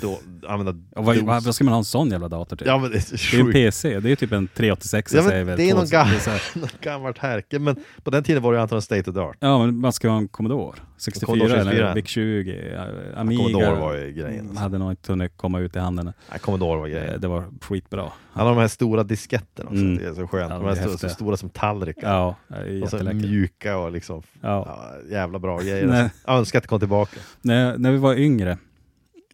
Då, 0.00 0.18
använda 0.48 0.82
Och 0.96 1.04
vad, 1.04 1.16
dos. 1.16 1.44
vad, 1.44 1.54
ska 1.54 1.64
man 1.64 1.72
ha 1.72 1.78
en 1.78 1.84
sån 1.84 2.08
jävla 2.10 2.28
dator 2.28 2.56
till? 2.56 2.66
Ja 2.66 2.78
men 2.78 2.90
det 2.90 2.96
är 2.96 3.30
det 3.32 3.36
är 3.36 3.40
en. 3.46 3.52
PC, 3.52 4.00
det 4.00 4.10
är 4.12 4.16
typ 4.16 4.32
en 4.32 4.48
386 4.48 5.14
Ja, 5.14 5.22
säger 5.22 5.44
väl 5.44 5.56
det 5.56 5.70
är 5.70 5.74
någon 5.74 5.86
här- 5.92 6.58
Något 6.60 6.80
gammalt 6.80 7.18
härke, 7.18 7.58
men 7.58 7.76
på 8.02 8.10
den 8.10 8.24
tiden 8.24 8.42
var 8.42 8.52
det 8.52 8.62
antagligen 8.62 8.82
state 8.82 9.10
of 9.10 9.14
the 9.16 9.20
art. 9.20 9.36
Ja, 9.40 9.58
men 9.66 9.76
man 9.80 9.92
ska 9.92 10.08
ha 10.08 10.16
en 10.18 10.28
Commodore 10.28 10.76
64 10.96 11.26
Commodore 11.26 11.48
64. 11.64 11.84
eller 11.84 11.94
VIC 11.94 12.08
20. 12.08 12.74
eh, 12.74 13.20
Amiga 13.20 13.38
Commodore 13.42 13.80
var 13.80 13.94
ju 13.94 14.12
grejen, 14.12 14.46
alltså. 14.46 14.62
hade 14.62 14.78
nog 14.78 14.90
inte 14.92 15.12
hunnit 15.12 15.32
komma 15.36 15.60
ut 15.60 15.76
i 15.76 15.78
handen. 15.78 16.12
Nej, 16.30 16.38
Commodore 16.38 16.78
var 16.78 16.86
Eh, 16.86 16.92
grejen. 16.92 17.20
Det 17.20 17.28
var 17.28 17.44
skitbra. 17.60 18.12
Han 18.32 18.46
har 18.46 18.54
de 18.54 18.60
här 18.60 18.68
stora 18.68 19.02
disketterna 19.04 19.68
också, 19.70 19.82
Mm. 19.82 19.96
det 19.96 20.04
är 20.04 20.14
så 20.14 20.28
skönt. 20.28 20.50
Ja, 20.52 20.58
de 20.58 20.66
här 20.78 20.88
så, 20.88 20.98
så 20.98 21.08
stora 21.08 21.36
som 21.36 21.48
tallrikar. 21.50 22.10
Ja, 22.12 22.36
och 22.82 22.88
så 22.90 22.96
mjuka 23.04 23.76
och 23.78 23.92
liksom, 23.92 24.22
Ja. 24.40 24.64
ja, 25.10 25.14
jävla 25.16 25.38
bra 25.38 25.58
grejer. 25.60 25.88
Alltså. 25.88 26.16
Jag 26.26 26.36
önskar 26.38 26.58
att 26.58 26.62
det 26.62 26.68
kom 26.68 26.78
tillbaka. 26.78 27.16
När, 27.42 27.78
när 27.78 27.90
vi 27.92 27.98
var 27.98 28.14
yngre, 28.14 28.58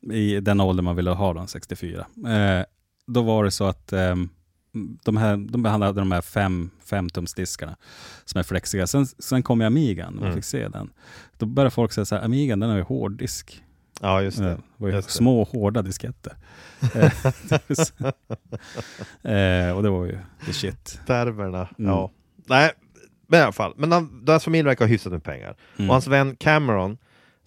i 0.02 0.40
den 0.40 0.60
ålder 0.60 0.82
man 0.82 0.96
ville 0.96 1.10
ha 1.10 1.34
den, 1.34 1.48
64, 1.48 2.06
eh, 2.26 2.64
då 3.06 3.22
var 3.22 3.44
det 3.44 3.50
så 3.50 3.64
att 3.64 3.92
ehm, 3.92 4.28
de, 5.04 5.16
här, 5.16 5.36
de 5.36 5.62
behandlade 5.62 6.00
de 6.00 6.12
här 6.12 6.20
fem, 6.20 6.70
fem 6.84 7.08
tumsdiskarna 7.10 7.76
som 8.24 8.38
är 8.38 8.42
flexiga. 8.42 8.86
Sen, 8.86 9.06
sen 9.06 9.42
kom 9.42 9.60
ju 9.60 9.66
Amigan, 9.66 10.14
man 10.14 10.22
Mm. 10.24 10.34
fick 10.34 10.44
se 10.44 10.68
den. 10.68 10.90
Då 11.36 11.46
började 11.46 11.70
folk 11.70 11.92
säga 11.92 12.04
så 12.04 12.14
här, 12.16 12.24
Amigan 12.24 12.60
den 12.60 12.70
har 12.70 12.76
ju 12.76 12.82
hårddisk. 12.82 13.62
Ja, 14.00 14.22
just 14.22 14.38
Eh, 14.38 14.44
det. 14.44 14.50
Det 14.54 14.62
var 14.76 14.88
ju 14.88 14.94
Just 14.94 15.08
det. 15.08 15.14
små 15.14 15.44
hårda 15.44 15.82
disketter. 15.82 16.32
Eh, 16.94 17.12
eh, 19.32 19.76
och 19.76 19.82
det 19.82 19.90
var 19.90 20.04
ju 20.06 20.18
the 20.46 20.52
shit. 20.52 21.00
Termerna, 21.06 21.68
Mm. 21.78 21.90
ja. 21.90 22.10
Nej, 22.46 22.70
men 23.26 23.40
i 23.40 23.42
alla 23.42 23.52
fall. 23.52 23.72
Men 23.76 23.92
han, 23.92 24.24
deras 24.24 24.44
familj 24.44 24.62
verkar 24.64 24.84
ha 24.84 24.90
hyfsat 24.90 25.12
med 25.12 25.24
pengar. 25.24 25.56
Mm. 25.76 25.90
Och 25.90 25.94
hans 25.94 26.06
vän 26.06 26.36
Cameron, 26.36 26.98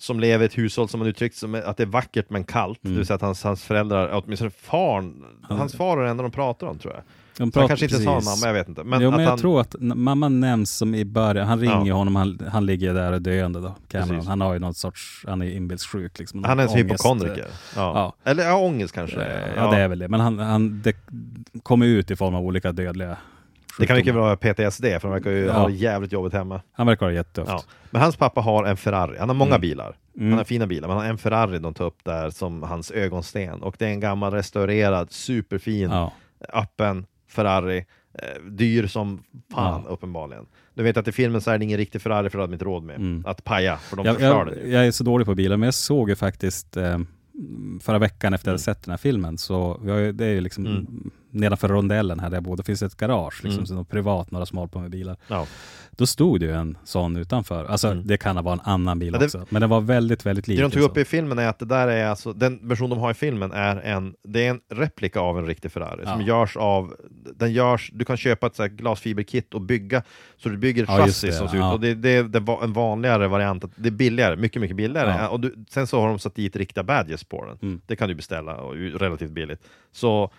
som 0.01 0.19
lever 0.19 0.43
i 0.43 0.45
ett 0.45 0.57
hushåll 0.57 0.89
som 0.89 1.01
han 1.01 1.09
uttryckt 1.09 1.35
som 1.35 1.55
att 1.65 1.77
det 1.77 1.83
är 1.83 1.87
vackert 1.87 2.25
men 2.29 2.43
kallt. 2.43 2.83
Mm. 2.83 2.93
Det 2.93 2.97
vill 2.97 3.07
säga 3.07 3.15
att 3.15 3.21
hans, 3.21 3.43
hans 3.43 3.63
föräldrar, 3.63 4.21
åtminstone 4.23 4.51
far, 4.51 5.11
hans 5.41 5.75
far 5.75 5.97
är 5.97 6.03
det 6.03 6.09
enda 6.09 6.23
de 6.23 6.31
pratar 6.31 6.67
om 6.67 6.79
tror 6.79 6.93
jag. 6.93 7.03
De 7.03 7.37
Så 7.37 7.43
han 7.43 7.51
pratar 7.51 7.67
kanske 7.67 7.85
inte 7.85 7.97
sa 7.97 8.11
mamma, 8.31 8.47
jag 8.47 8.53
vet 8.53 8.69
inte. 8.69 8.83
Men 8.83 9.01
jo, 9.01 9.07
att 9.09 9.13
men 9.15 9.23
jag 9.23 9.29
han, 9.29 9.39
tror 9.39 9.61
att 9.61 9.75
mamma 9.79 10.29
nämns 10.29 10.77
som 10.77 10.95
i 10.95 11.05
början. 11.05 11.47
Han 11.47 11.59
ringer 11.59 11.85
Ja. 11.87 11.93
honom, 11.95 12.15
han, 12.15 12.39
han 12.51 12.65
ligger 12.65 12.93
där 12.93 13.19
döende 13.19 13.59
då, 13.61 13.75
Cameron. 13.87 14.27
Han 14.27 14.41
har 14.41 14.53
ju 14.53 14.59
någon 14.59 14.73
sorts, 14.73 15.25
han 15.27 15.41
är 15.41 15.51
inbildssjuk 15.55 16.19
liksom. 16.19 16.43
han 16.43 16.59
är 16.59 16.63
en 16.63 16.69
hypokondriker. 16.69 17.45
Ja. 17.75 18.13
Ja. 18.25 18.31
Eller 18.31 18.43
ja, 18.43 18.55
ångest 18.57 18.93
kanske. 18.93 19.21
eh, 19.21 19.49
Ja, 19.55 19.71
det 19.71 19.77
är 19.77 19.87
väl 19.87 19.99
det. 19.99 20.07
Men 20.07 20.19
han, 20.19 20.39
han 20.39 20.81
det 20.81 20.95
kommer 21.63 21.85
ut 21.85 22.11
i 22.11 22.15
form 22.15 22.35
av 22.35 22.45
olika 22.45 22.71
dödliga 22.71 23.17
Det 23.79 23.85
kan 23.87 23.95
mycket 23.95 24.05
sjukdomar. 24.13 24.21
vara 24.27 24.35
PTSD, 24.37 24.81
för 24.83 25.01
han 25.01 25.11
verkar 25.11 25.31
ju 25.31 25.45
Ja. 25.45 25.53
ha 25.53 25.69
jävligt 25.69 26.11
jobbigt 26.11 26.33
hemma. 26.33 26.61
Han 26.71 26.87
verkar 26.87 27.05
ha 27.05 27.09
det 27.11 27.15
jättetufft. 27.15 27.49
Ja. 27.51 27.63
Men 27.91 28.01
hans 28.01 28.15
pappa 28.15 28.41
har 28.41 28.65
en 28.65 28.77
Ferrari, 28.77 29.17
han 29.19 29.29
har 29.29 29.35
många 29.35 29.49
Mm. 29.55 29.61
bilar. 29.61 29.95
Mm. 30.17 30.29
Han 30.29 30.37
har 30.37 30.45
fina 30.45 30.67
bilar, 30.67 30.87
men 30.87 30.97
han 30.97 31.05
har 31.05 31.11
en 31.11 31.17
Ferrari 31.17 31.59
de 31.59 31.73
tar 31.73 31.85
upp 31.85 32.03
där 32.03 32.29
som 32.29 32.63
hans 32.63 32.91
ögonsten. 32.91 33.63
Och 33.63 33.75
det 33.79 33.85
är 33.85 33.89
en 33.89 33.99
gammal 33.99 34.33
restaurerad, 34.33 35.11
superfin, 35.11 35.89
Ja. 35.89 36.13
öppen 36.53 37.05
Ferrari. 37.29 37.85
Eh, 38.13 38.41
dyr 38.49 38.87
som 38.87 39.23
fan 39.53 39.85
uppenbarligen. 39.87 40.45
Du 40.73 40.83
vet 40.83 40.97
att 40.97 41.07
i 41.07 41.11
filmen 41.11 41.41
så 41.41 41.51
är 41.51 41.57
det 41.57 41.63
ingen 41.65 41.77
riktig 41.77 42.01
Ferrari 42.01 42.29
för 42.29 42.37
det 42.37 42.43
hade 42.43 42.51
de 42.51 42.55
inte 42.55 42.65
råd 42.65 42.83
med. 42.83 42.95
Mm. 42.95 43.23
Att 43.25 43.43
paja, 43.43 43.77
för 43.77 43.95
de 43.97 44.05
Jag, 44.05 44.15
förstör 44.15 44.45
den 44.45 44.57
jag, 44.57 44.67
jag 44.81 44.87
är 44.87 44.91
så 44.91 45.03
dålig 45.03 45.27
på 45.27 45.35
bilar, 45.35 45.57
men 45.57 45.67
jag 45.67 45.73
såg 45.73 46.09
ju 46.09 46.15
faktiskt 46.15 46.77
eh, 46.77 46.99
förra 47.81 47.99
veckan 47.99 48.33
efter 48.33 48.47
jag 48.47 48.51
hade 48.51 48.63
Mm. 48.63 48.75
sett 48.75 48.83
den 48.83 48.91
här 48.91 48.97
filmen, 48.97 49.37
så 49.37 49.81
ju, 49.85 50.11
det 50.11 50.25
är 50.25 50.29
ju 50.33 50.41
liksom 50.41 50.65
Mm. 50.65 51.11
Nedanför 51.31 51.67
rondellen 51.67 52.19
här 52.19 52.29
där 52.29 52.35
jag 52.37 52.43
bor, 52.43 52.57
det 52.57 52.63
finns 52.63 52.81
ett 52.83 52.95
garage, 52.97 53.43
liksom, 53.43 53.59
Mm. 53.59 53.65
så 53.65 53.73
något 53.73 53.89
privat, 53.89 54.31
några 54.31 54.45
som 54.45 54.57
håller 54.57 54.69
på 54.69 54.79
med 54.79 54.91
bilar. 54.91 55.17
Ja. 55.27 55.45
Då 55.91 56.05
stod 56.05 56.39
det 56.39 56.45
ju 56.45 56.51
en 56.55 56.77
sån 56.83 57.17
utanför. 57.17 57.65
Alltså 57.65 57.87
Mm. 57.87 58.07
det 58.07 58.17
kan 58.17 58.35
ha 58.35 58.43
varit 58.43 58.59
en 58.65 58.71
annan 58.73 58.99
bil 58.99 59.13
Ja, 59.13 59.19
det- 59.19 59.25
också, 59.25 59.45
men 59.49 59.61
den 59.61 59.69
var 59.69 59.81
väldigt, 59.81 60.25
väldigt 60.25 60.45
Det 60.45 60.51
liten. 60.51 60.69
de 60.69 60.75
tog 60.75 60.83
upp 60.83 60.93
så. 60.93 60.99
i 60.99 61.05
filmen 61.05 61.39
är 61.39 61.47
att 61.47 61.59
det 61.59 61.65
där 61.65 61.87
är 61.87 62.05
alltså, 62.07 62.33
den 62.33 62.67
version 62.67 62.89
de 62.89 62.99
har 62.99 63.11
i 63.11 63.13
filmen 63.13 63.51
är 63.51 63.75
en, 63.81 64.13
det 64.23 64.45
är 64.45 64.49
en 64.49 64.59
replika 64.73 65.19
av 65.19 65.39
en 65.39 65.45
riktig 65.45 65.71
Ferrari 65.71 66.05
som 66.05 66.21
Ja. 66.21 66.27
görs 66.27 66.57
av, 66.57 66.93
den 67.35 67.53
görs, 67.53 67.91
du 67.93 68.05
kan 68.05 68.17
köpa 68.17 68.47
ett 68.47 68.55
så 68.55 68.61
här 68.63 68.69
glasfiberkit 68.69 69.53
och 69.53 69.61
bygga, 69.61 70.03
så 70.37 70.49
du 70.49 70.57
bygger 70.57 70.83
ett 70.83 70.89
Ja, 70.89 70.97
chassi 70.97 71.27
det, 71.27 71.33
som 71.33 71.47
ser 71.47 71.57
ut, 71.57 71.63
och 71.73 71.79
det, 71.79 71.93
det 71.95 72.09
är 72.09 72.23
det 72.23 72.39
var 72.39 72.63
en 72.63 72.73
vanligare 72.73 73.27
variant, 73.27 73.63
att 73.63 73.71
det 73.75 73.89
är 73.89 73.91
billigare, 73.91 74.35
mycket 74.35 74.61
mycket 74.61 74.77
billigare, 74.77 75.09
Ja. 75.19 75.27
och 75.29 75.39
du, 75.39 75.55
sen 75.69 75.87
så 75.87 75.99
har 76.01 76.07
de 76.07 76.19
satt 76.19 76.35
dit 76.35 76.55
riktiga 76.55 76.83
badges 76.83 77.23
på 77.23 77.45
den, 77.45 77.57
Mm. 77.61 77.81
det 77.85 77.95
kan 77.95 78.09
du 78.09 78.15
beställa 78.15 78.55
och 78.57 78.73
relativt 78.75 79.31
billigt. 79.31 79.61
Så 79.91 80.31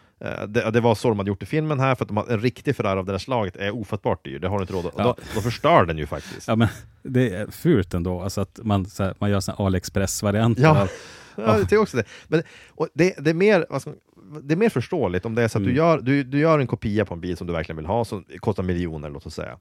det, 0.48 0.70
det 0.70 0.80
var 0.80 0.94
så 0.94 1.08
de 1.08 1.18
hade 1.18 1.28
gjort 1.28 1.42
i 1.42 1.46
filmen 1.46 1.80
här, 1.80 1.94
för 1.94 2.04
att 2.04 2.08
de 2.08 2.16
har, 2.16 2.26
en 2.26 2.40
riktig 2.40 2.76
Ferrari 2.76 2.98
av 2.98 3.04
det 3.06 3.12
här 3.12 3.18
slaget 3.18 3.56
är 3.56 3.70
ofattbart 3.70 4.24
dyr, 4.24 4.38
det 4.38 4.48
har 4.48 4.58
du 4.58 4.62
inte 4.62 4.72
råd 4.74 4.86
att- 4.86 4.92
Ja. 4.96 5.04
då, 5.04 5.16
då 5.34 5.40
förstör 5.40 5.84
den 5.86 5.98
ju 5.98 6.06
faktiskt. 6.06 6.48
Ja, 6.48 6.56
men 6.56 6.68
det 7.02 7.34
är 7.34 7.46
fult 7.50 7.94
ändå, 7.94 8.20
alltså 8.20 8.40
att 8.40 8.60
man, 8.62 8.86
så 8.86 9.02
här, 9.04 9.14
man 9.18 9.30
gör 9.30 9.40
såna 9.40 9.56
AliExpress-varianter. 9.58 10.62
Ja. 10.62 10.88
Ja, 11.36 11.42
jag 11.58 11.60
tycker 11.60 11.78
också 11.78 11.96
det. 11.96 12.04
Men, 12.28 12.42
det, 12.94 13.14
det, 13.18 13.30
är 13.30 13.34
mer, 13.34 13.66
man- 13.70 14.38
det 14.48 14.54
är 14.54 14.56
mer 14.56 14.68
förståeligt 14.68 15.26
om 15.26 15.34
det 15.34 15.42
är 15.42 15.48
så 15.48 15.58
att 15.58 15.64
du, 15.64 15.70
Mm. 15.70 15.76
gör, 15.76 16.00
du, 16.00 16.22
du 16.24 16.38
gör 16.38 16.58
en 16.58 16.66
kopia 16.66 17.04
på 17.04 17.14
en 17.14 17.20
bil 17.20 17.36
som 17.36 17.46
du 17.46 17.52
verkligen 17.52 17.76
vill 17.76 17.86
ha, 17.86 18.04
som 18.04 18.24
kostar 18.40 18.62
miljoner 18.62 19.10
låt 19.10 19.26
oss 19.26 19.34
säga. 19.34 19.58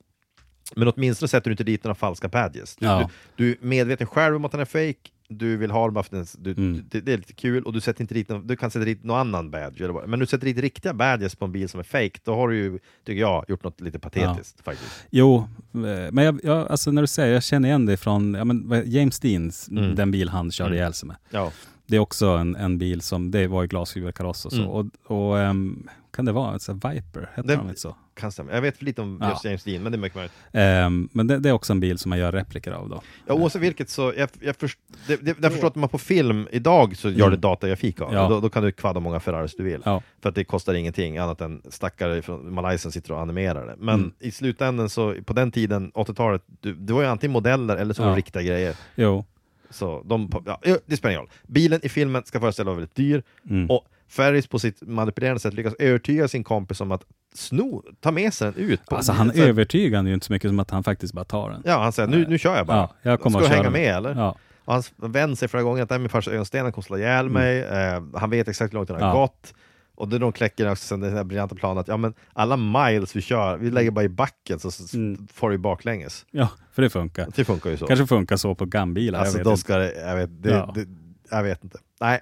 Men 0.76 0.88
åtminstone 0.88 1.28
sätter 1.28 1.50
du 1.50 1.54
inte 1.54 1.64
dit 1.64 1.84
några 1.84 1.96
falska 1.96 2.28
badges. 2.28 2.76
Du, 2.76 2.86
Ja. 2.86 3.10
du, 3.36 3.46
du 3.46 3.52
är 3.52 3.58
medveten 3.66 4.08
själv 4.08 4.36
om 4.36 4.46
att 4.46 4.52
den 4.52 4.62
är 4.62 4.66
fake, 4.66 5.10
du 5.38 5.58
vill 5.58 5.72
ha 5.72 5.86
den 5.86 5.94
bara 5.94 6.04
för 6.04 6.16
den, 6.16 6.26
du, 6.38 6.52
Mm. 6.52 6.84
det, 6.92 7.02
det 7.02 7.14
är 7.14 7.18
lite 7.18 7.34
kul, 7.34 7.64
och 7.64 7.74
du, 7.74 7.82
sätter 7.82 8.02
inte 8.02 8.14
dit, 8.14 8.30
någon- 8.30 8.48
du 8.48 8.56
kan 8.56 8.72
sätta 8.72 8.86
dit 8.86 9.04
någon 9.04 9.18
annan 9.20 9.52
badge. 9.52 9.82
Eller 9.82 9.94
vad. 9.94 10.10
Men 10.10 10.20
du 10.20 10.26
sätter 10.26 10.46
dit 10.46 10.58
riktiga 10.58 10.94
badges 10.94 11.36
på 11.36 11.46
en 11.46 11.52
bil 11.52 11.70
som 11.70 11.80
är 11.80 11.84
fake, 11.84 12.20
då 12.24 12.36
har 12.36 12.50
du 12.50 12.56
ju, 12.58 12.80
tycker 13.06 13.22
jag, 13.22 13.46
gjort 13.48 13.64
något 13.64 13.82
lite 13.82 14.00
patetiskt 14.00 14.62
faktiskt. 14.64 15.06
Jo, 15.10 15.38
eh, 15.74 16.12
men 16.12 16.18
jag, 16.26 16.40
jag, 16.44 16.68
alltså 16.72 16.92
när 16.92 17.02
du 17.02 17.08
säger, 17.08 17.34
jag 17.34 17.44
känner 17.44 17.70
igen 17.70 17.86
det 17.86 17.98
från 17.98 18.34
ja, 18.34 18.44
men, 18.44 18.84
James 18.92 19.20
Deans, 19.20 19.70
Mm. 19.70 19.96
den 19.96 20.12
bil 20.12 20.30
han 20.30 20.52
körde 20.52 20.68
Mm. 20.70 20.78
ihjäl 20.78 20.94
sig 20.94 21.08
med. 21.08 21.16
Ja. 21.30 21.52
Det 21.86 21.96
är 21.96 22.00
också 22.00 22.28
en, 22.28 22.56
en 22.56 22.78
bil 22.78 23.02
som, 23.02 23.32
det 23.32 23.48
var 23.48 23.62
ju 23.62 23.68
glasfiberkaross 23.68 24.46
och 24.46 24.52
så. 24.52 24.58
Mm. 24.58 24.68
Och, 24.70 24.86
och 25.04 25.40
ehm, 25.40 25.88
kan 26.12 26.26
det 26.26 26.32
vara 26.32 26.52
här 26.52 26.94
Viper? 26.94 27.30
Det- 27.36 27.56
de 27.56 27.70
inte 27.70 27.82
så? 27.82 27.96
Kan 28.14 28.32
stämma. 28.32 28.52
Jag 28.52 28.62
vet 28.62 28.78
för 28.78 28.86
lite 28.86 29.02
om 29.02 29.18
Ja. 29.22 29.30
just 29.30 29.46
James 29.46 29.64
Dean, 29.64 29.84
men 29.84 29.92
det 29.92 29.96
är 29.98 30.00
mycket 30.00 30.16
möjligt. 30.16 30.34
Ehm, 30.52 31.10
men 31.12 31.28
det, 31.28 31.40
det 31.40 31.50
är 31.50 31.54
också 31.54 31.74
en 31.74 31.80
bil 31.80 31.98
som 31.98 32.10
man 32.10 32.20
gör 32.20 32.32
repliker 32.32 32.72
av 32.72 32.90
då. 32.90 33.02
Ja, 33.28 33.34
oavsett 33.34 33.62
vilket 33.62 33.90
så, 33.90 34.14
jag, 34.18 34.30
jag, 34.40 34.56
först, 34.56 34.80
det, 35.08 35.16
det, 35.26 35.36
jag 35.42 35.52
förstår 35.52 35.68
att 35.68 35.76
man 35.76 35.90
på 35.90 35.98
film 35.98 36.48
idag 36.52 36.98
så 36.98 37.10
gör 37.10 37.18
Mm. 37.28 37.32
det 37.32 37.38
datagrafik 37.38 38.02
av 38.02 38.14
Ja. 38.14 38.30
då, 38.30 38.40
då 38.40 38.50
kan 38.50 38.64
du 38.64 38.72
kvadda 38.72 39.00
många 39.00 39.20
Ferraris 39.20 39.56
du 39.58 39.64
vill. 39.64 39.82
Ja. 39.86 40.02
För 40.22 40.30
att 40.30 40.36
det 40.36 40.44
kostar 40.44 40.74
ingenting 40.74 41.18
annat 41.18 41.42
än 41.42 41.62
stackare 41.70 42.22
från 42.22 42.54
Malaysia 42.54 42.92
sitter 42.92 43.12
och 43.12 43.20
animerar 43.22 43.66
det. 43.66 43.76
Men 43.80 43.96
Mm. 44.00 44.12
i 44.20 44.32
slutändan 44.32 44.90
så, 44.90 45.16
på 45.26 45.34
den 45.34 45.52
tiden, 45.52 45.92
80-talet, 45.94 46.44
du, 46.62 46.74
det 46.74 46.94
var 46.94 47.02
ju 47.02 47.08
antingen 47.08 47.32
modeller 47.34 47.78
eller 47.78 47.94
så 47.94 48.02
Ja. 48.04 48.16
riktiga 48.16 48.44
grejer. 48.44 48.76
Jo. 48.96 49.26
Så 49.70 50.02
de, 50.06 50.30
ja, 50.46 50.78
det 50.86 50.98
spelar 50.98 51.12
ingen 51.12 51.22
roll. 51.22 51.30
Bilen 51.48 51.80
i 51.84 51.90
filmen 51.90 52.24
ska 52.26 52.40
föreställa 52.40 52.66
vara 52.70 52.76
väldigt 52.76 52.96
dyr, 52.96 53.24
Mm. 53.50 53.70
och 53.70 53.86
Ferris 54.12 54.48
på 54.48 54.60
sitt 54.60 54.82
manipulerande 54.82 55.40
sätt 55.40 55.54
lyckas 55.54 55.74
övertyga 55.80 56.28
sin 56.28 56.44
kompis 56.44 56.82
om 56.82 56.92
att 56.92 57.04
sno, 57.34 57.84
ta 58.00 58.12
med 58.12 58.34
sig 58.34 58.52
den 58.52 58.64
ut. 58.64 58.86
På, 58.86 58.96
Alltså 58.96 59.12
han 59.12 59.34
så- 59.34 59.42
övertygar 59.42 60.04
ju 60.04 60.14
inte 60.14 60.26
så 60.26 60.34
mycket 60.34 60.50
som 60.50 60.60
att 60.60 60.72
han 60.72 60.84
faktiskt 60.84 61.14
bara 61.14 61.26
tar 61.26 61.50
den. 61.50 61.62
Ja, 61.66 61.84
han 61.84 61.92
säger 61.92 62.10
nu, 62.10 62.26
nu 62.28 62.38
kör 62.38 62.58
jag 62.58 62.68
bara. 62.68 62.78
Ja, 62.78 62.96
jag 63.02 63.22
kommer 63.22 63.40
Ska 63.40 63.48
du 63.50 63.56
hänga 63.56 63.70
med 63.70 63.96
eller? 63.96 64.16
Ja. 64.16 64.36
Och 64.66 64.74
hans 64.74 64.94
vän 64.98 65.36
säger 65.36 65.48
flera 65.48 65.64
gånger 65.64 65.84
att 65.84 65.90
"Nej, 65.90 66.00
min 66.00 66.10
farsa 66.10 66.32
ögonstenen 66.32 66.72
kommer 66.72 66.84
slå 66.84 66.98
ihjäl 66.98 67.30
mig, 67.30 67.60
eh, 67.64 68.04
han 68.16 68.30
vet 68.30 68.48
exakt 68.48 68.74
hur 68.74 68.76
långt 68.78 68.88
den 68.88 68.96
har 69.02 69.04
Mm. 69.04 69.16
Ja. 69.16 69.22
gått. 69.22 69.54
Och 69.96 70.08
då 70.08 70.18
de 70.18 70.32
kläcker 70.32 70.72
också 70.72 70.86
sen 70.86 71.00
den 71.00 71.14
här 71.18 71.24
briljanta 71.24 71.56
planen 71.56 71.78
att 71.78 71.88
ja, 71.88 71.98
men 71.98 72.14
alla 72.34 72.58
miles 72.58 73.16
vi 73.16 73.22
kör, 73.22 73.58
vi 73.58 73.72
lägger 73.72 73.92
bara 73.92 74.06
i 74.06 74.10
backen 74.10 74.60
så 74.60 74.98
Mm. 74.98 75.28
får 75.34 75.50
du 75.50 75.58
baklänges. 75.58 76.26
ja, 76.32 76.50
för 76.72 76.82
det 76.82 76.90
funkar. 76.90 77.28
Det 77.36 77.46
funkar 77.46 77.70
ju 77.70 77.78
så. 77.78 77.86
Kanske 77.88 78.08
funkar 78.08 78.38
så 78.38 78.56
på 78.56 78.66
gambilar, 78.66 79.20
alltså, 79.20 79.38
jag 79.38 79.46
då 79.46 79.50
vet 79.50 79.60
ska 79.60 79.78
det, 79.78 79.94
jag 80.08 80.16
vet, 80.16 80.44
det, 80.44 80.50
Ja. 80.50 80.72
det, 80.76 80.86
jag 81.30 81.44
vet 81.44 81.64
inte. 81.64 81.78
Nej. 82.02 82.20